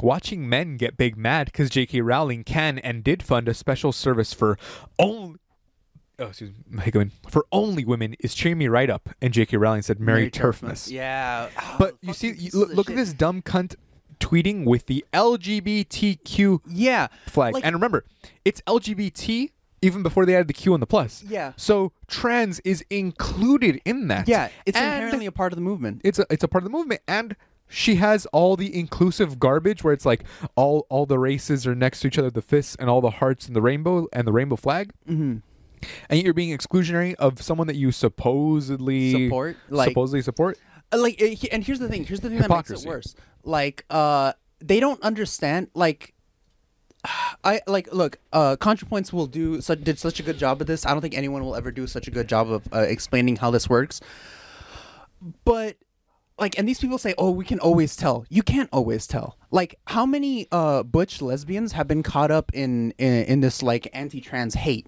watching 0.02 0.50
men 0.50 0.78
get 0.78 0.98
big 0.98 1.16
mad 1.16 1.48
because 1.48 1.70
J.K. 1.70 2.02
Rowling 2.02 2.44
can 2.44 2.80
and 2.80 3.04
did 3.04 3.24
fund 3.24 3.48
a 3.48 3.54
special 3.54 3.92
service 3.92 4.34
for 4.34 4.58
only. 5.00 5.38
Oh, 6.20 6.28
excuse 6.28 6.52
me, 6.70 6.84
hiccupping. 6.84 7.12
For 7.30 7.46
only 7.52 7.84
women 7.84 8.16
is 8.20 8.36
cheering 8.36 8.60
me 8.60 8.68
right 8.68 8.90
up. 8.90 9.10
And 9.22 9.34
J.K. 9.34 9.58
Rowling 9.58 9.82
said, 9.82 10.00
"Merry 10.00 10.30
TERFmas." 10.30 10.92
Yeah. 10.92 11.50
But 11.80 11.94
Oh, 11.94 11.98
you 12.02 12.14
see, 12.14 12.34
you, 12.34 12.52
look, 12.54 12.74
look 12.74 12.90
at 12.90 12.96
this 12.96 13.14
dumb 13.14 13.42
cunt 13.42 13.76
tweeting 14.22 14.64
with 14.66 14.86
the 14.86 15.04
LGBTQ 15.14 16.62
Yeah. 16.68 17.08
flag. 17.28 17.54
Like- 17.54 17.66
and 17.66 17.74
remember, 17.76 18.06
it's 18.46 18.62
LGBT 18.68 19.52
even 19.82 20.04
before 20.04 20.26
they 20.26 20.36
added 20.36 20.48
the 20.48 20.54
Q 20.54 20.74
and 20.74 20.82
the 20.82 20.88
plus. 20.88 21.24
Yeah. 21.28 21.54
So 21.58 21.92
trans 22.08 22.60
is 22.62 22.86
included 22.90 23.82
in 23.84 24.08
that. 24.10 24.28
Yeah. 24.28 24.50
It's 24.66 24.78
And 24.78 24.86
inherently 24.86 25.26
a 25.26 25.32
part 25.32 25.52
of 25.52 25.58
the 25.58 25.64
movement. 25.64 26.02
it's 26.04 26.20
a 26.20 26.26
it's 26.30 26.44
a 26.44 26.48
part 26.48 26.64
of 26.64 26.72
the 26.72 26.78
movement 26.78 27.02
and 27.08 27.36
she 27.68 27.96
has 27.96 28.26
all 28.28 28.56
the 28.58 28.78
inclusive 28.78 29.40
garbage 29.40 29.84
where 29.84 29.94
it's 29.94 30.06
like 30.06 30.24
all 30.56 30.86
all 30.90 31.06
the 31.06 31.18
races 31.18 31.66
are 31.66 31.74
next 31.74 32.02
to 32.02 32.08
each 32.08 32.20
other, 32.20 32.30
the 32.30 32.42
fists 32.42 32.76
and 32.80 32.90
all 32.90 33.02
the 33.02 33.10
hearts 33.12 33.48
and 33.48 33.56
the 33.56 33.62
rainbow 33.62 34.08
and 34.14 34.28
the 34.28 34.32
rainbow 34.32 34.56
flag. 34.56 34.92
Mm-hmm. 35.10 35.38
And 36.10 36.18
yet 36.18 36.24
you're 36.26 36.34
being 36.36 36.56
exclusionary 36.56 37.16
of 37.16 37.42
someone 37.42 37.66
that 37.68 37.76
you 37.76 37.92
supposedly 37.92 39.26
Support, 39.26 39.58
like- 39.70 39.90
supposedly 39.90 40.22
support. 40.22 40.60
Uh, 40.94 40.98
like 41.00 41.20
uh, 41.22 41.48
and 41.54 41.64
here's 41.64 41.80
the 41.80 41.88
thing 41.88 42.04
here's 42.04 42.20
the 42.20 42.30
thing 42.30 42.38
that 42.40 42.50
makes 42.50 42.70
it 42.70 42.86
worse 42.88 43.16
like 43.44 43.86
uh 43.90 44.34
they 44.60 44.80
don't 44.80 45.02
understand 45.02 45.68
like 45.74 46.14
I 47.44 47.62
like 47.68 47.92
look. 47.92 48.20
Uh, 48.32 48.56
ContraPoints 48.58 49.12
will 49.12 49.28
do 49.28 49.62
such 49.62 49.84
did 49.84 50.00
such 50.00 50.20
a 50.20 50.24
good 50.24 50.38
job 50.38 50.62
of 50.62 50.68
this. 50.68 50.86
I 50.86 50.92
don't 50.92 51.02
think 51.02 51.18
anyone 51.18 51.44
will 51.44 51.56
ever 51.56 51.72
do 51.72 51.88
such 51.88 52.08
a 52.08 52.12
good 52.12 52.28
job 52.28 52.52
of 52.52 52.68
uh, 52.74 52.80
explaining 52.80 53.38
how 53.38 53.52
this 53.52 53.70
works. 53.70 54.02
But 55.44 55.78
like, 56.38 56.58
and 56.58 56.68
these 56.68 56.80
people 56.80 56.98
say, 56.98 57.14
"Oh, 57.18 57.32
we 57.32 57.46
can 57.46 57.60
always 57.60 57.96
tell." 57.96 58.26
You 58.30 58.44
can't 58.44 58.70
always 58.72 59.08
tell. 59.08 59.38
Like, 59.52 59.80
how 59.88 60.06
many 60.06 60.48
uh, 60.52 60.84
butch 60.84 61.22
lesbians 61.22 61.72
have 61.74 61.88
been 61.88 62.04
caught 62.04 62.32
up 62.32 62.52
in 62.54 62.92
in, 62.98 63.26
in 63.26 63.40
this 63.42 63.62
like 63.64 63.88
anti-trans 63.94 64.56
hate? 64.56 64.88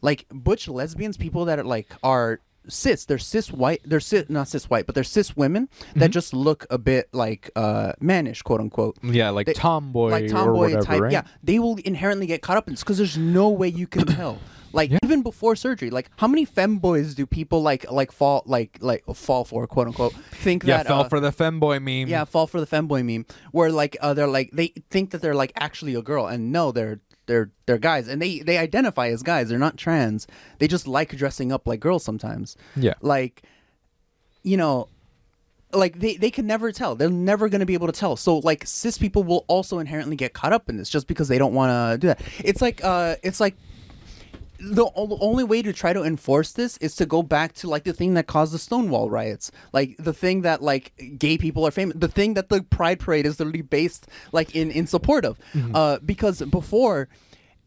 Like 0.00 0.26
butch 0.30 0.68
lesbians, 0.68 1.16
people 1.16 1.44
that 1.46 1.58
are 1.58 1.64
like 1.64 1.92
are 2.02 2.40
cis. 2.68 3.04
They're 3.04 3.18
cis 3.18 3.50
white. 3.52 3.80
They're 3.84 4.00
cis, 4.00 4.28
not 4.28 4.48
cis 4.48 4.68
white, 4.70 4.86
but 4.86 4.94
they're 4.94 5.04
cis 5.04 5.36
women 5.36 5.68
that 5.96 6.10
just 6.10 6.32
look 6.34 6.66
a 6.70 6.78
bit 6.78 7.08
like 7.12 7.50
uh, 7.56 7.92
mannish, 8.00 8.42
quote 8.42 8.60
unquote 8.60 8.96
Yeah, 9.02 9.30
like 9.30 9.46
they- 9.46 9.52
tomboy, 9.54 10.10
like 10.10 10.24
or 10.24 10.28
tomboy 10.28 10.52
whatever, 10.58 10.82
type. 10.82 11.00
right? 11.02 11.12
Yeah, 11.12 11.22
they 11.42 11.58
will 11.58 11.76
inherently 11.84 12.26
get 12.26 12.42
caught 12.42 12.56
up 12.56 12.68
in 12.68 12.74
this 12.74 12.82
because 12.82 12.98
there's 12.98 13.18
no 13.18 13.48
way 13.48 13.68
you 13.68 13.86
can 13.86 14.06
tell. 14.06 14.38
Like 14.70 14.92
even 15.02 15.22
before 15.22 15.56
surgery, 15.56 15.88
like 15.88 16.10
how 16.18 16.26
many 16.28 16.44
femboys 16.44 17.14
do 17.14 17.24
people 17.24 17.62
like 17.62 17.90
like 17.90 18.12
fall 18.12 18.42
like 18.44 18.76
like 18.82 19.02
fall 19.14 19.46
for 19.46 19.66
quote 19.66 19.86
unquote 19.86 20.12
think 20.30 20.62
Yeah, 20.62 20.76
that 20.76 20.86
fell 20.88 21.00
uh, 21.00 21.08
for 21.08 21.20
the 21.20 21.30
femboy 21.32 21.80
meme. 21.80 22.06
yeah 22.06 22.24
fall 22.24 22.46
for 22.46 22.60
the 22.60 22.66
femboy 22.66 23.02
meme 23.02 23.24
where 23.52 23.72
like 23.72 23.96
uh, 24.02 24.12
they're 24.12 24.26
like 24.28 24.50
they 24.52 24.74
think 24.90 25.12
that 25.12 25.22
they're 25.22 25.34
like 25.34 25.52
actually 25.56 25.94
a 25.94 26.02
girl 26.02 26.26
and 26.26 26.52
no 26.52 26.70
they're 26.70 27.00
they're 27.28 27.50
they're 27.66 27.78
guys 27.78 28.08
and 28.08 28.20
they 28.20 28.40
they 28.40 28.58
identify 28.58 29.08
as 29.08 29.22
guys. 29.22 29.48
They're 29.48 29.58
not 29.58 29.76
trans. 29.76 30.26
They 30.58 30.66
just 30.66 30.88
like 30.88 31.16
dressing 31.16 31.52
up 31.52 31.68
like 31.68 31.78
girls 31.78 32.02
sometimes. 32.02 32.56
Yeah. 32.74 32.94
like 33.00 33.42
you 34.42 34.56
know 34.56 34.88
like 35.72 36.00
they, 36.00 36.16
they 36.16 36.30
can 36.30 36.46
never 36.46 36.72
tell. 36.72 36.94
They're 36.94 37.10
never 37.10 37.48
going 37.50 37.60
to 37.60 37.66
be 37.66 37.74
able 37.74 37.88
to 37.88 37.92
tell. 37.92 38.16
So 38.16 38.38
like 38.38 38.66
cis 38.66 38.96
people 38.98 39.22
will 39.22 39.44
also 39.48 39.78
inherently 39.78 40.16
get 40.16 40.32
caught 40.32 40.52
up 40.52 40.68
in 40.68 40.78
this 40.78 40.88
just 40.88 41.06
because 41.06 41.28
they 41.28 41.38
don't 41.38 41.52
want 41.52 41.70
to 41.70 41.98
do 41.98 42.06
that. 42.08 42.20
It's 42.42 42.62
like 42.62 42.82
uh 42.82 43.16
it's 43.22 43.38
like 43.38 43.54
the 44.58 44.90
only 44.94 45.44
way 45.44 45.62
to 45.62 45.72
try 45.72 45.92
to 45.92 46.02
enforce 46.02 46.52
this 46.52 46.76
is 46.78 46.96
to 46.96 47.06
go 47.06 47.22
back 47.22 47.52
to 47.54 47.68
like 47.68 47.84
the 47.84 47.92
thing 47.92 48.14
that 48.14 48.26
caused 48.26 48.52
the 48.52 48.58
Stonewall 48.58 49.08
riots, 49.08 49.50
like 49.72 49.96
the 49.98 50.12
thing 50.12 50.42
that 50.42 50.62
like 50.62 50.92
gay 51.18 51.38
people 51.38 51.66
are 51.66 51.70
famous, 51.70 51.96
the 51.96 52.08
thing 52.08 52.34
that 52.34 52.48
the 52.48 52.62
Pride 52.62 52.98
Parade 52.98 53.26
is 53.26 53.38
literally 53.38 53.62
based 53.62 54.08
like 54.32 54.54
in 54.54 54.70
in 54.70 54.86
support 54.86 55.24
of, 55.24 55.38
uh, 55.74 55.98
because 56.04 56.42
before. 56.42 57.08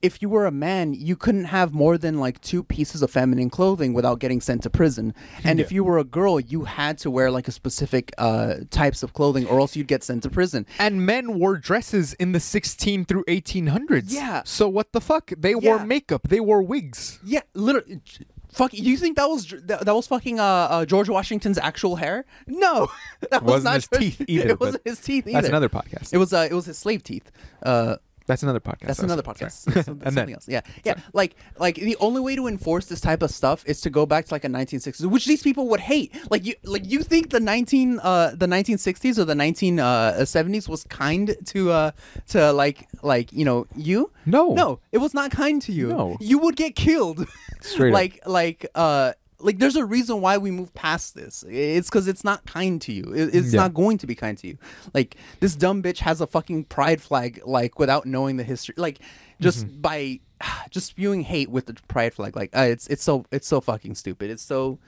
If 0.01 0.21
you 0.21 0.29
were 0.29 0.45
a 0.45 0.51
man, 0.51 0.93
you 0.93 1.15
couldn't 1.15 1.45
have 1.45 1.73
more 1.73 1.97
than 1.97 2.19
like 2.19 2.41
two 2.41 2.63
pieces 2.63 3.01
of 3.01 3.11
feminine 3.11 3.49
clothing 3.49 3.93
without 3.93 4.19
getting 4.19 4.41
sent 4.41 4.63
to 4.63 4.69
prison. 4.69 5.13
And 5.43 5.59
if 5.59 5.71
you 5.71 5.83
were 5.83 5.97
a 5.97 6.03
girl, 6.03 6.39
you 6.39 6.65
had 6.65 6.97
to 6.99 7.11
wear 7.11 7.29
like 7.31 7.47
a 7.47 7.51
specific 7.51 8.11
uh, 8.17 8.55
types 8.69 9.03
of 9.03 9.13
clothing, 9.13 9.47
or 9.47 9.59
else 9.59 9.75
you'd 9.75 9.87
get 9.87 10.03
sent 10.03 10.23
to 10.23 10.29
prison. 10.29 10.65
And 10.79 11.05
men 11.05 11.39
wore 11.39 11.57
dresses 11.57 12.13
in 12.13 12.31
the 12.31 12.39
16 12.39 13.05
through 13.05 13.23
1800s. 13.25 14.05
Yeah. 14.07 14.41
So 14.45 14.67
what 14.67 14.91
the 14.93 15.01
fuck? 15.01 15.31
They 15.37 15.55
wore 15.55 15.83
makeup. 15.85 16.27
They 16.29 16.39
wore 16.39 16.61
wigs. 16.61 17.19
Yeah, 17.23 17.41
literally. 17.53 18.01
Fuck, 18.51 18.73
you 18.73 18.97
think 18.97 19.15
that 19.15 19.29
was 19.29 19.47
that, 19.63 19.85
that 19.85 19.95
was 19.95 20.07
fucking 20.07 20.37
uh, 20.39 20.43
uh, 20.43 20.85
George 20.85 21.07
Washington's 21.07 21.57
actual 21.57 21.95
hair? 21.95 22.25
No, 22.47 22.89
that 23.31 23.43
was 23.43 23.63
Wasn't 23.63 23.63
not 23.63 23.75
his 23.75 23.87
George- 23.87 24.17
teeth 24.17 24.25
either, 24.27 24.49
It 24.49 24.59
wasn't 24.59 24.81
his 24.85 24.99
teeth 24.99 25.25
either. 25.27 25.37
That's 25.37 25.47
another 25.47 25.69
podcast. 25.69 26.13
It 26.13 26.17
was 26.17 26.33
uh, 26.33 26.47
it 26.51 26.53
was 26.53 26.65
his 26.65 26.77
slave 26.77 27.01
teeth. 27.01 27.31
Uh, 27.63 27.95
That's 28.31 28.43
another 28.43 28.61
podcast. 28.61 28.87
that's 28.87 28.99
another 28.99 29.21
podcast. 29.21 29.39
That's, 29.65 29.65
that's 29.65 29.87
and 29.89 30.01
something 30.03 30.15
then 30.15 30.33
else. 30.35 30.47
Yeah, 30.47 30.61
yeah. 30.85 30.95
Like, 31.11 31.35
like 31.57 31.75
the 31.75 31.97
only 31.99 32.21
way 32.21 32.37
to 32.37 32.47
enforce 32.47 32.85
this 32.85 33.01
type 33.01 33.21
of 33.21 33.29
stuff 33.29 33.61
is 33.67 33.81
to 33.81 33.89
go 33.89 34.05
back 34.05 34.25
to 34.27 34.33
like 34.33 34.45
a 34.45 34.47
1960s, 34.47 35.05
which 35.05 35.25
these 35.25 35.43
people 35.43 35.67
would 35.67 35.81
hate. 35.81 36.15
Like 36.31 36.45
you, 36.45 36.53
like 36.63 36.89
you 36.89 37.03
think 37.03 37.29
the 37.31 37.41
19, 37.41 37.99
uh, 37.99 38.31
the 38.35 38.45
1960s 38.45 39.17
or 39.17 39.25
the 39.25 39.33
1970s 39.33 40.69
was 40.69 40.85
kind 40.85 41.35
to, 41.47 41.71
uh, 41.71 41.91
to 42.29 42.53
like, 42.53 42.87
like 43.01 43.33
you 43.33 43.43
know, 43.43 43.67
you? 43.75 44.11
No. 44.25 44.53
no, 44.53 44.79
it 44.93 44.99
was 44.99 45.13
not 45.13 45.31
kind 45.31 45.61
to 45.63 45.73
you. 45.73 45.87
No. 45.87 46.17
you 46.21 46.37
would 46.39 46.55
get 46.55 46.75
killed. 46.75 47.27
Straight 47.59 47.89
up. 47.89 47.93
like, 47.99 48.19
like, 48.25 48.65
uh. 48.75 49.11
Like 49.43 49.59
there's 49.59 49.75
a 49.75 49.85
reason 49.85 50.21
why 50.21 50.37
we 50.37 50.51
move 50.51 50.73
past 50.73 51.15
this. 51.15 51.43
It's 51.47 51.89
because 51.89 52.07
it's 52.07 52.23
not 52.23 52.45
kind 52.45 52.81
to 52.83 52.93
you. 52.93 53.11
It's 53.13 53.53
Yeah. 53.53 53.61
not 53.61 53.73
going 53.73 53.97
to 53.99 54.07
be 54.07 54.15
kind 54.15 54.37
to 54.39 54.47
you. 54.47 54.57
Like 54.93 55.15
this 55.39 55.55
dumb 55.55 55.81
bitch 55.83 55.99
has 55.99 56.21
a 56.21 56.27
fucking 56.27 56.65
pride 56.65 57.01
flag, 57.01 57.41
like 57.45 57.79
without 57.79 58.05
knowing 58.05 58.37
the 58.37 58.43
history. 58.43 58.75
Like 58.77 58.99
just 59.39 59.65
Mm-hmm. 59.67 59.81
by 59.81 60.19
just 60.69 60.87
spewing 60.87 61.21
hate 61.21 61.49
with 61.49 61.65
the 61.67 61.73
pride 61.87 62.13
flag. 62.13 62.35
Like 62.35 62.55
uh, 62.55 62.61
it's 62.61 62.87
it's 62.87 63.03
so 63.03 63.25
it's 63.31 63.47
so 63.47 63.61
fucking 63.61 63.95
stupid. 63.95 64.29
It's 64.31 64.43
so 64.43 64.79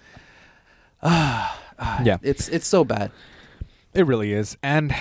Yeah. 1.03 2.17
it's 2.21 2.47
it's 2.49 2.67
so 2.67 2.83
bad. 2.83 3.11
It 3.93 4.07
really 4.07 4.33
is. 4.33 4.57
And 4.63 4.93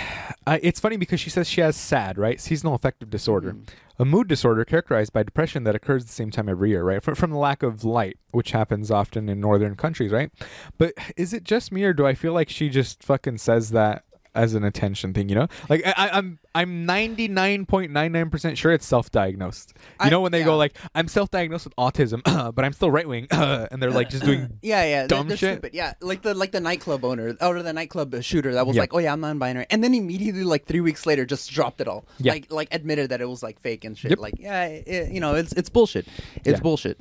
uh, 0.46 0.58
it's 0.62 0.78
funny 0.78 0.96
because 0.98 1.18
she 1.20 1.30
says 1.30 1.48
she 1.48 1.62
has 1.62 1.76
SAD, 1.76 2.18
right? 2.18 2.38
Seasonal 2.40 2.74
affective 2.74 3.08
disorder. 3.08 3.56
A 4.02 4.04
mood 4.04 4.26
disorder 4.26 4.64
characterized 4.64 5.12
by 5.12 5.22
depression 5.22 5.62
that 5.62 5.76
occurs 5.76 6.02
at 6.02 6.08
the 6.08 6.12
same 6.12 6.32
time 6.32 6.48
every 6.48 6.70
year, 6.70 6.82
right? 6.82 7.00
From, 7.00 7.14
from 7.14 7.30
the 7.30 7.36
lack 7.36 7.62
of 7.62 7.84
light, 7.84 8.18
which 8.32 8.50
happens 8.50 8.90
often 8.90 9.28
in 9.28 9.38
northern 9.38 9.76
countries, 9.76 10.10
right? 10.10 10.28
But 10.76 10.94
is 11.16 11.32
it 11.32 11.44
just 11.44 11.70
me 11.70 11.84
or 11.84 11.92
do 11.92 12.04
I 12.04 12.14
feel 12.14 12.32
like 12.32 12.48
she 12.48 12.68
just 12.68 13.04
fucking 13.04 13.38
says 13.38 13.70
that 13.70 14.02
as 14.34 14.54
an 14.54 14.64
attention 14.64 15.12
thing, 15.14 15.28
you 15.28 15.34
know? 15.34 15.46
Like 15.68 15.86
I, 15.86 15.92
I- 15.96 16.18
I'm 16.18 16.38
I'm 16.54 16.86
99.99% 16.86 18.56
sure 18.56 18.72
it's 18.72 18.86
self-diagnosed. 18.86 19.72
You 19.76 19.82
I- 20.00 20.10
know 20.10 20.20
when 20.20 20.32
they 20.32 20.40
yeah. 20.40 20.44
go 20.46 20.56
like 20.56 20.76
I'm 20.94 21.08
self-diagnosed 21.08 21.64
with 21.66 21.76
autism, 21.76 22.22
but 22.54 22.64
I'm 22.64 22.72
still 22.72 22.90
right-wing 22.90 23.28
and 23.30 23.82
they're 23.82 23.90
like 23.90 24.10
just 24.10 24.24
doing 24.24 24.58
Yeah, 24.62 24.82
yeah, 24.84 24.98
they're, 25.00 25.08
Dumb 25.08 25.28
they're 25.28 25.36
shit. 25.36 25.54
stupid. 25.54 25.74
Yeah, 25.74 25.94
like 26.00 26.22
the 26.22 26.34
like 26.34 26.52
the 26.52 26.60
nightclub 26.60 27.04
owner 27.04 27.36
or 27.40 27.62
the 27.62 27.72
nightclub 27.72 28.22
shooter 28.22 28.54
that 28.54 28.66
was 28.66 28.76
Yeah. 28.76 28.82
like, 28.82 28.94
"Oh 28.94 28.98
yeah, 28.98 29.12
I'm 29.12 29.20
non-binary," 29.20 29.66
and 29.70 29.82
then 29.82 29.94
immediately, 29.94 30.44
like 30.44 30.64
three 30.66 30.80
weeks 30.80 31.06
later, 31.06 31.24
just 31.24 31.50
dropped 31.50 31.80
it 31.80 31.88
all. 31.88 32.04
Yeah. 32.18 32.32
Like 32.32 32.50
like 32.52 32.68
admitted 32.74 33.10
that 33.10 33.20
it 33.20 33.28
was 33.28 33.42
like 33.42 33.60
fake 33.60 33.84
and 33.84 33.96
shit. 33.96 34.10
Yep. 34.12 34.18
Like 34.18 34.34
yeah, 34.38 34.64
it, 34.66 35.12
you 35.12 35.20
know, 35.20 35.34
it's 35.34 35.52
it's 35.52 35.68
bullshit. 35.68 36.06
It's 36.36 36.46
Yeah. 36.46 36.60
bullshit. 36.60 36.98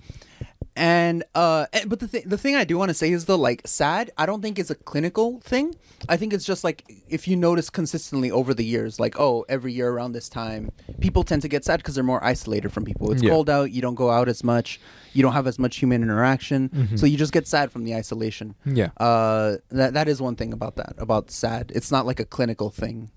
And 0.76 1.24
uh, 1.36 1.66
and- 1.74 1.90
but 1.90 2.00
the 2.00 2.08
thing 2.08 2.24
the 2.26 2.38
thing 2.38 2.56
I 2.56 2.64
do 2.64 2.78
want 2.78 2.90
to 2.90 2.94
say 2.94 3.12
is 3.12 3.26
the 3.26 3.38
like 3.38 3.62
sad. 3.66 4.10
I 4.18 4.26
don't 4.26 4.42
think 4.42 4.58
it's 4.58 4.70
a 4.70 4.76
clinical 4.76 5.42
thing. 5.42 5.76
I 6.08 6.16
think 6.18 6.32
it's 6.34 6.46
just 6.46 6.64
like 6.64 6.90
if 7.10 7.28
you 7.28 7.36
notice 7.36 7.70
consistently 7.70 8.32
over 8.32 8.54
the 8.54 8.64
years, 8.64 8.98
like 9.00 9.20
oh, 9.20 9.46
every 9.50 9.74
year 9.74 9.90
around 9.90 10.14
this 10.14 10.30
time, 10.30 10.72
people 11.02 11.24
tend 11.24 11.42
to 11.42 11.50
get 11.50 11.66
sad 11.66 11.78
because 11.78 11.96
they're 11.96 12.06
more 12.06 12.24
isolated 12.24 12.70
from 12.72 12.86
people. 12.86 13.12
It's 13.12 13.22
Yeah. 13.22 13.32
cold 13.32 13.50
out. 13.50 13.72
You 13.72 13.82
don't 13.82 13.96
go 13.96 14.10
out 14.12 14.30
as 14.30 14.44
much. 14.46 14.80
You 15.14 15.22
don't 15.24 15.34
have 15.34 15.46
as 15.46 15.60
much 15.60 15.76
human 15.78 16.02
interaction, 16.04 16.98
so 16.98 17.06
you 17.06 17.18
just 17.18 17.34
get 17.34 17.48
sad 17.50 17.70
from 17.70 17.84
the 17.84 17.94
isolation. 17.94 18.56
Yeah. 18.66 18.92
Uh, 18.96 19.58
that 19.72 19.94
that 19.94 20.08
is 20.08 20.22
one 20.22 20.38
thing 20.38 20.54
about 20.54 20.78
that 20.78 20.94
about 20.98 21.32
sad. 21.32 21.72
It's 21.76 21.92
not 21.92 22.06
like 22.06 22.22
a 22.22 22.26
clinical 22.26 22.70
thing. 22.70 23.12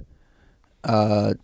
Uh, 0.83 1.35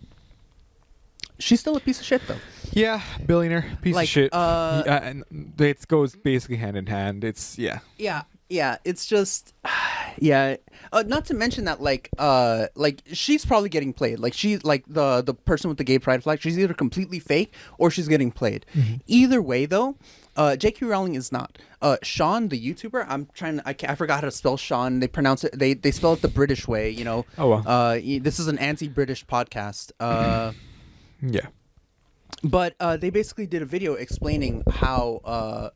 she's 1.41 1.59
still 1.61 1.76
a 1.76 1.80
piece 1.80 1.99
of 2.01 2.07
shit 2.07 2.22
though. 2.28 2.36
Yeah, 2.72 3.01
billionaire 3.26 3.66
piece 3.82 3.95
Like, 3.97 4.05
of 4.05 4.09
shit. 4.11 4.32
uh, 4.32 4.82
yeah, 4.86 5.05
and 5.09 5.24
it 5.59 5.88
goes 5.88 6.14
basically 6.14 6.57
hand 6.57 6.76
in 6.76 6.86
hand. 6.86 7.24
It's 7.24 7.59
yeah, 7.59 7.80
Yeah, 7.99 8.22
yeah. 8.49 8.76
It's 8.84 9.07
just, 9.07 9.55
yeah. 10.18 10.57
Uh, 10.93 11.03
not 11.07 11.24
to 11.26 11.34
mention 11.34 11.64
that, 11.64 11.80
like, 11.82 12.11
uh, 12.18 12.66
like 12.76 13.03
she's 13.12 13.45
probably 13.45 13.68
getting 13.70 13.93
played. 13.93 14.20
Like 14.20 14.34
she, 14.34 14.59
like 14.59 14.84
the 14.86 15.20
the 15.22 15.34
person 15.34 15.68
with 15.68 15.78
the 15.78 15.84
gay 15.84 15.99
pride 15.99 16.22
flag, 16.22 16.41
she's 16.41 16.59
either 16.59 16.74
completely 16.74 17.18
fake 17.18 17.53
or 17.78 17.91
she's 17.91 18.07
getting 18.09 18.30
played. 18.30 18.64
Either 19.09 19.43
way, 19.43 19.66
though, 19.66 19.97
uh, 20.36 20.55
J.K. 20.57 20.86
Rowling 20.86 21.14
is 21.16 21.32
not. 21.32 21.59
Uh, 21.82 21.97
Shaun, 22.03 22.49
the 22.49 22.59
YouTuber, 22.61 23.05
I'm 23.09 23.26
trying. 23.34 23.57
To, 23.59 23.68
I, 23.68 23.72
ca- 23.72 23.88
I 23.91 23.95
forgot 23.97 24.20
how 24.20 24.26
to 24.26 24.30
spell 24.30 24.57
Sean. 24.57 25.01
They 25.01 25.09
pronounce 25.09 25.43
it. 25.45 25.59
They 25.59 25.74
they 25.74 25.91
spell 25.91 26.12
it 26.12 26.22
the 26.22 26.28
British 26.28 26.68
way. 26.68 26.91
You 26.91 27.05
know. 27.05 27.26
Oh, 27.36 27.49
wow. 27.49 27.59
Uh, 27.59 27.99
y- 28.05 28.20
this 28.22 28.38
is 28.38 28.47
an 28.47 28.59
anti-British 28.59 29.26
podcast. 29.26 29.91
Uh. 29.99 30.53
yeah. 31.23 31.47
But 32.43 32.75
uh, 32.81 32.97
they 32.97 33.11
basically 33.11 33.47
did 33.47 33.61
a 33.62 33.66
video 33.66 33.95
explaining 33.95 34.62
how 34.71 35.21
uh, 35.25 35.71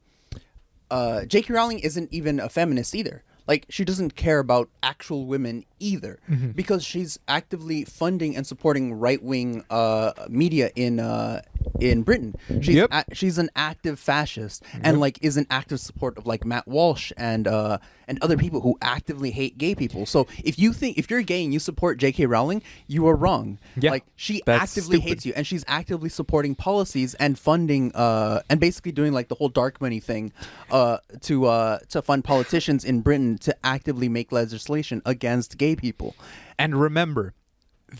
uh, 0.91 1.25
J.K. 1.27 1.53
Rowling 1.53 1.81
isn't 1.81 2.13
even 2.13 2.41
a 2.41 2.49
feminist 2.49 2.95
either. 2.95 3.23
Like 3.47 3.67
she 3.69 3.85
doesn't 3.85 4.17
care 4.17 4.39
about 4.39 4.71
actual 4.83 5.27
women 5.27 5.65
either, 5.79 6.19
Mm-hmm. 6.31 6.53
because 6.53 6.83
she's 6.85 7.19
actively 7.29 7.85
funding 7.85 8.35
and 8.37 8.47
supporting 8.47 8.95
right 8.95 9.23
wing 9.23 9.65
uh, 9.69 10.13
media 10.31 10.71
in 10.75 10.99
uh, 11.01 11.43
in 11.81 12.03
Britain. 12.03 12.35
She's 12.61 12.77
Yep. 12.77 12.89
a- 12.93 13.15
she's 13.15 13.39
an 13.39 13.51
active 13.57 13.99
fascist 13.99 14.63
and 14.83 15.01
like 15.01 15.19
is 15.23 15.37
an 15.37 15.47
active 15.51 15.81
support 15.81 16.17
of 16.19 16.27
like 16.27 16.45
Matt 16.45 16.67
Walsh 16.69 17.13
and 17.17 17.47
uh, 17.49 17.79
and 18.07 18.19
other 18.23 18.37
people 18.37 18.61
who 18.61 18.77
actively 18.83 19.31
hate 19.31 19.57
gay 19.59 19.75
people. 19.75 20.07
So 20.07 20.27
if 20.45 20.59
you 20.59 20.73
think 20.73 20.99
if 20.99 21.11
you're 21.11 21.23
gay 21.23 21.43
and 21.45 21.53
you 21.53 21.59
support 21.59 21.99
J.K. 21.99 22.27
Rowling, 22.27 22.63
you 22.87 23.07
are 23.09 23.17
wrong. 23.17 23.59
Yeah, 23.77 23.91
like 23.93 24.05
she 24.17 24.43
actively 24.47 24.97
stupid. 24.99 25.09
hates 25.09 25.27
you 25.27 25.33
and 25.37 25.47
she's 25.47 25.65
actively 25.67 26.09
supporting 26.09 26.55
policies 26.55 27.15
and 27.15 27.39
funding 27.39 27.93
uh 27.95 28.41
and 28.51 28.61
basically 28.61 28.93
doing 28.93 29.13
like 29.13 29.29
the 29.29 29.35
whole 29.35 29.49
dark 29.49 29.81
money 29.81 30.01
thing 30.01 30.33
uh 30.71 30.99
to 31.23 31.47
uh 31.47 31.79
to 31.89 32.03
fund 32.03 32.25
politicians 32.25 32.85
in 32.85 33.01
Britain 33.01 33.39
to 33.39 33.57
actively 33.65 34.09
make 34.09 34.33
legislation 34.33 35.01
against 35.05 35.57
gay 35.59 35.75
people. 35.77 36.15
And 36.59 36.81
remember, 36.81 37.35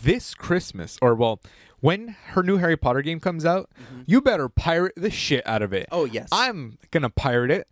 this 0.03 0.33
Christmas, 0.33 0.97
or 1.01 1.15
well, 1.15 1.39
when 1.85 2.15
her 2.27 2.41
new 2.43 2.57
Harry 2.57 2.75
Potter 2.77 3.01
game 3.01 3.19
comes 3.19 3.45
out, 3.45 3.69
you 4.05 4.21
better 4.21 4.49
pirate 4.49 4.93
the 4.97 5.09
shit 5.11 5.45
out 5.47 5.61
of 5.61 5.71
it. 5.73 5.87
Mm-hmm. 5.91 5.95
Oh, 5.95 6.05
yes. 6.05 6.29
I'm 6.31 6.77
gonna 6.91 7.09
pirate 7.09 7.51
it. 7.51 7.67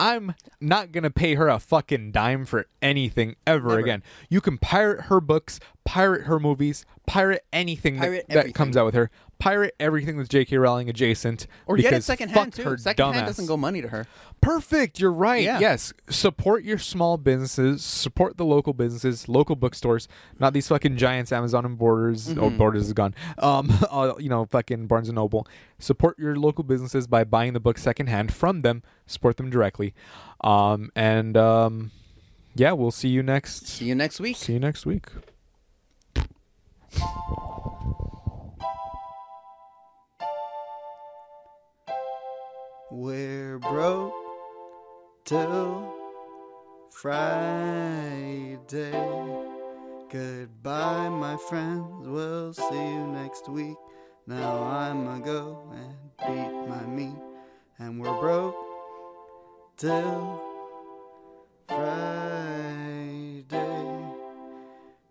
I'm 0.00 0.34
not 0.60 0.92
gonna 0.92 1.10
pay 1.10 1.34
her 1.34 1.48
a 1.48 1.58
fucking 1.58 2.12
dime 2.12 2.44
for 2.44 2.66
anything 2.80 3.34
ever 3.46 3.68
Never. 3.70 3.80
again. 3.80 4.02
You 4.30 4.40
can 4.40 4.56
pirate 4.56 5.02
her 5.06 5.20
books, 5.20 5.58
pirate 5.84 6.22
her 6.26 6.38
movies, 6.38 6.86
pirate 7.06 7.44
anything 7.52 7.96
that- 7.96 8.02
Pirate 8.02 8.26
that, 8.28 8.36
everything. 8.38 8.52
comes 8.54 8.76
out 8.76 8.86
with 8.86 8.94
her. 8.94 9.10
Pirate 9.38 9.74
everything 9.78 10.16
that's 10.16 10.28
J.K. 10.28 10.56
Rowling 10.58 10.88
adjacent. 10.88 11.46
Or 11.66 11.76
get 11.76 11.92
it 11.92 12.02
secondhand 12.02 12.54
too. 12.54 12.64
her 12.64 12.76
Secondhand 12.76 13.26
doesn't 13.26 13.46
go 13.46 13.56
money 13.56 13.80
to 13.80 13.88
her. 13.88 14.06
Perfect. 14.40 14.98
You're 14.98 15.12
right. 15.12 15.42
Yeah. 15.42 15.60
Yes. 15.60 15.92
Support 16.08 16.64
your 16.64 16.78
small 16.78 17.16
businesses. 17.16 17.84
Support 17.84 18.36
the 18.36 18.44
local 18.44 18.72
businesses, 18.72 19.28
local 19.28 19.54
bookstores, 19.54 20.08
not 20.40 20.54
these 20.54 20.66
fucking 20.66 20.96
giants. 20.96 21.30
Amazon 21.30 21.64
and 21.64 21.78
Borders. 21.78 22.36
Oh, 22.36 22.50
Borders 22.50 22.86
is 22.86 22.92
gone. 22.92 23.14
Um, 23.38 23.70
uh, 23.90 24.14
you 24.18 24.28
know, 24.28 24.44
fucking 24.46 24.86
Barnes 24.86 25.08
and 25.08 25.16
Noble. 25.16 25.46
Support 25.78 26.18
your 26.18 26.36
local 26.36 26.64
businesses 26.64 27.06
by 27.06 27.22
buying 27.24 27.52
the 27.52 27.60
book 27.60 27.78
secondhand 27.78 28.32
from 28.32 28.62
them. 28.62 28.82
Support 29.06 29.36
them 29.36 29.50
directly. 29.50 29.94
Um, 30.42 30.90
and 30.96 31.36
um, 31.36 31.92
yeah, 32.54 32.72
we'll 32.72 32.90
see 32.90 33.08
you 33.08 33.22
next. 33.22 33.68
See 33.68 33.84
you 33.84 33.94
next 33.94 34.18
week. 34.18 34.36
See 34.36 34.54
you 34.54 34.60
next 34.60 34.84
week. 34.84 35.06
We're 42.90 43.58
broke 43.58 44.14
till 45.26 45.92
Friday. 46.90 48.56
Goodbye, 50.10 51.10
my 51.10 51.36
friends. 51.50 52.08
We'll 52.08 52.54
see 52.54 52.88
you 52.94 53.06
next 53.08 53.46
week. 53.50 53.76
Now 54.26 54.62
I'ma 54.62 55.18
go 55.18 55.70
and 55.70 55.96
beat 56.18 56.50
my 56.66 56.86
meat. 56.86 57.18
And 57.78 58.00
we're 58.00 58.18
broke 58.20 58.56
till 59.76 60.40
Friday. 61.68 63.44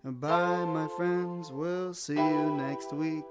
Bye, 0.04 0.66
my 0.66 0.88
friends. 0.98 1.52
We'll 1.52 1.94
see 1.94 2.16
you 2.16 2.56
next 2.58 2.92
week. 2.92 3.24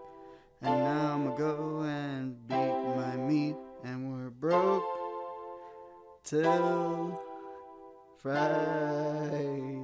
And 0.63 0.79
now 0.85 1.15
I'ma 1.15 1.35
go 1.35 1.81
and 1.81 2.47
beat 2.47 2.97
my 2.97 3.17
meat. 3.17 3.57
And 3.87 4.11
we're 4.11 4.31
broke 4.31 4.83
till 6.25 7.21
Friday. 8.19 9.76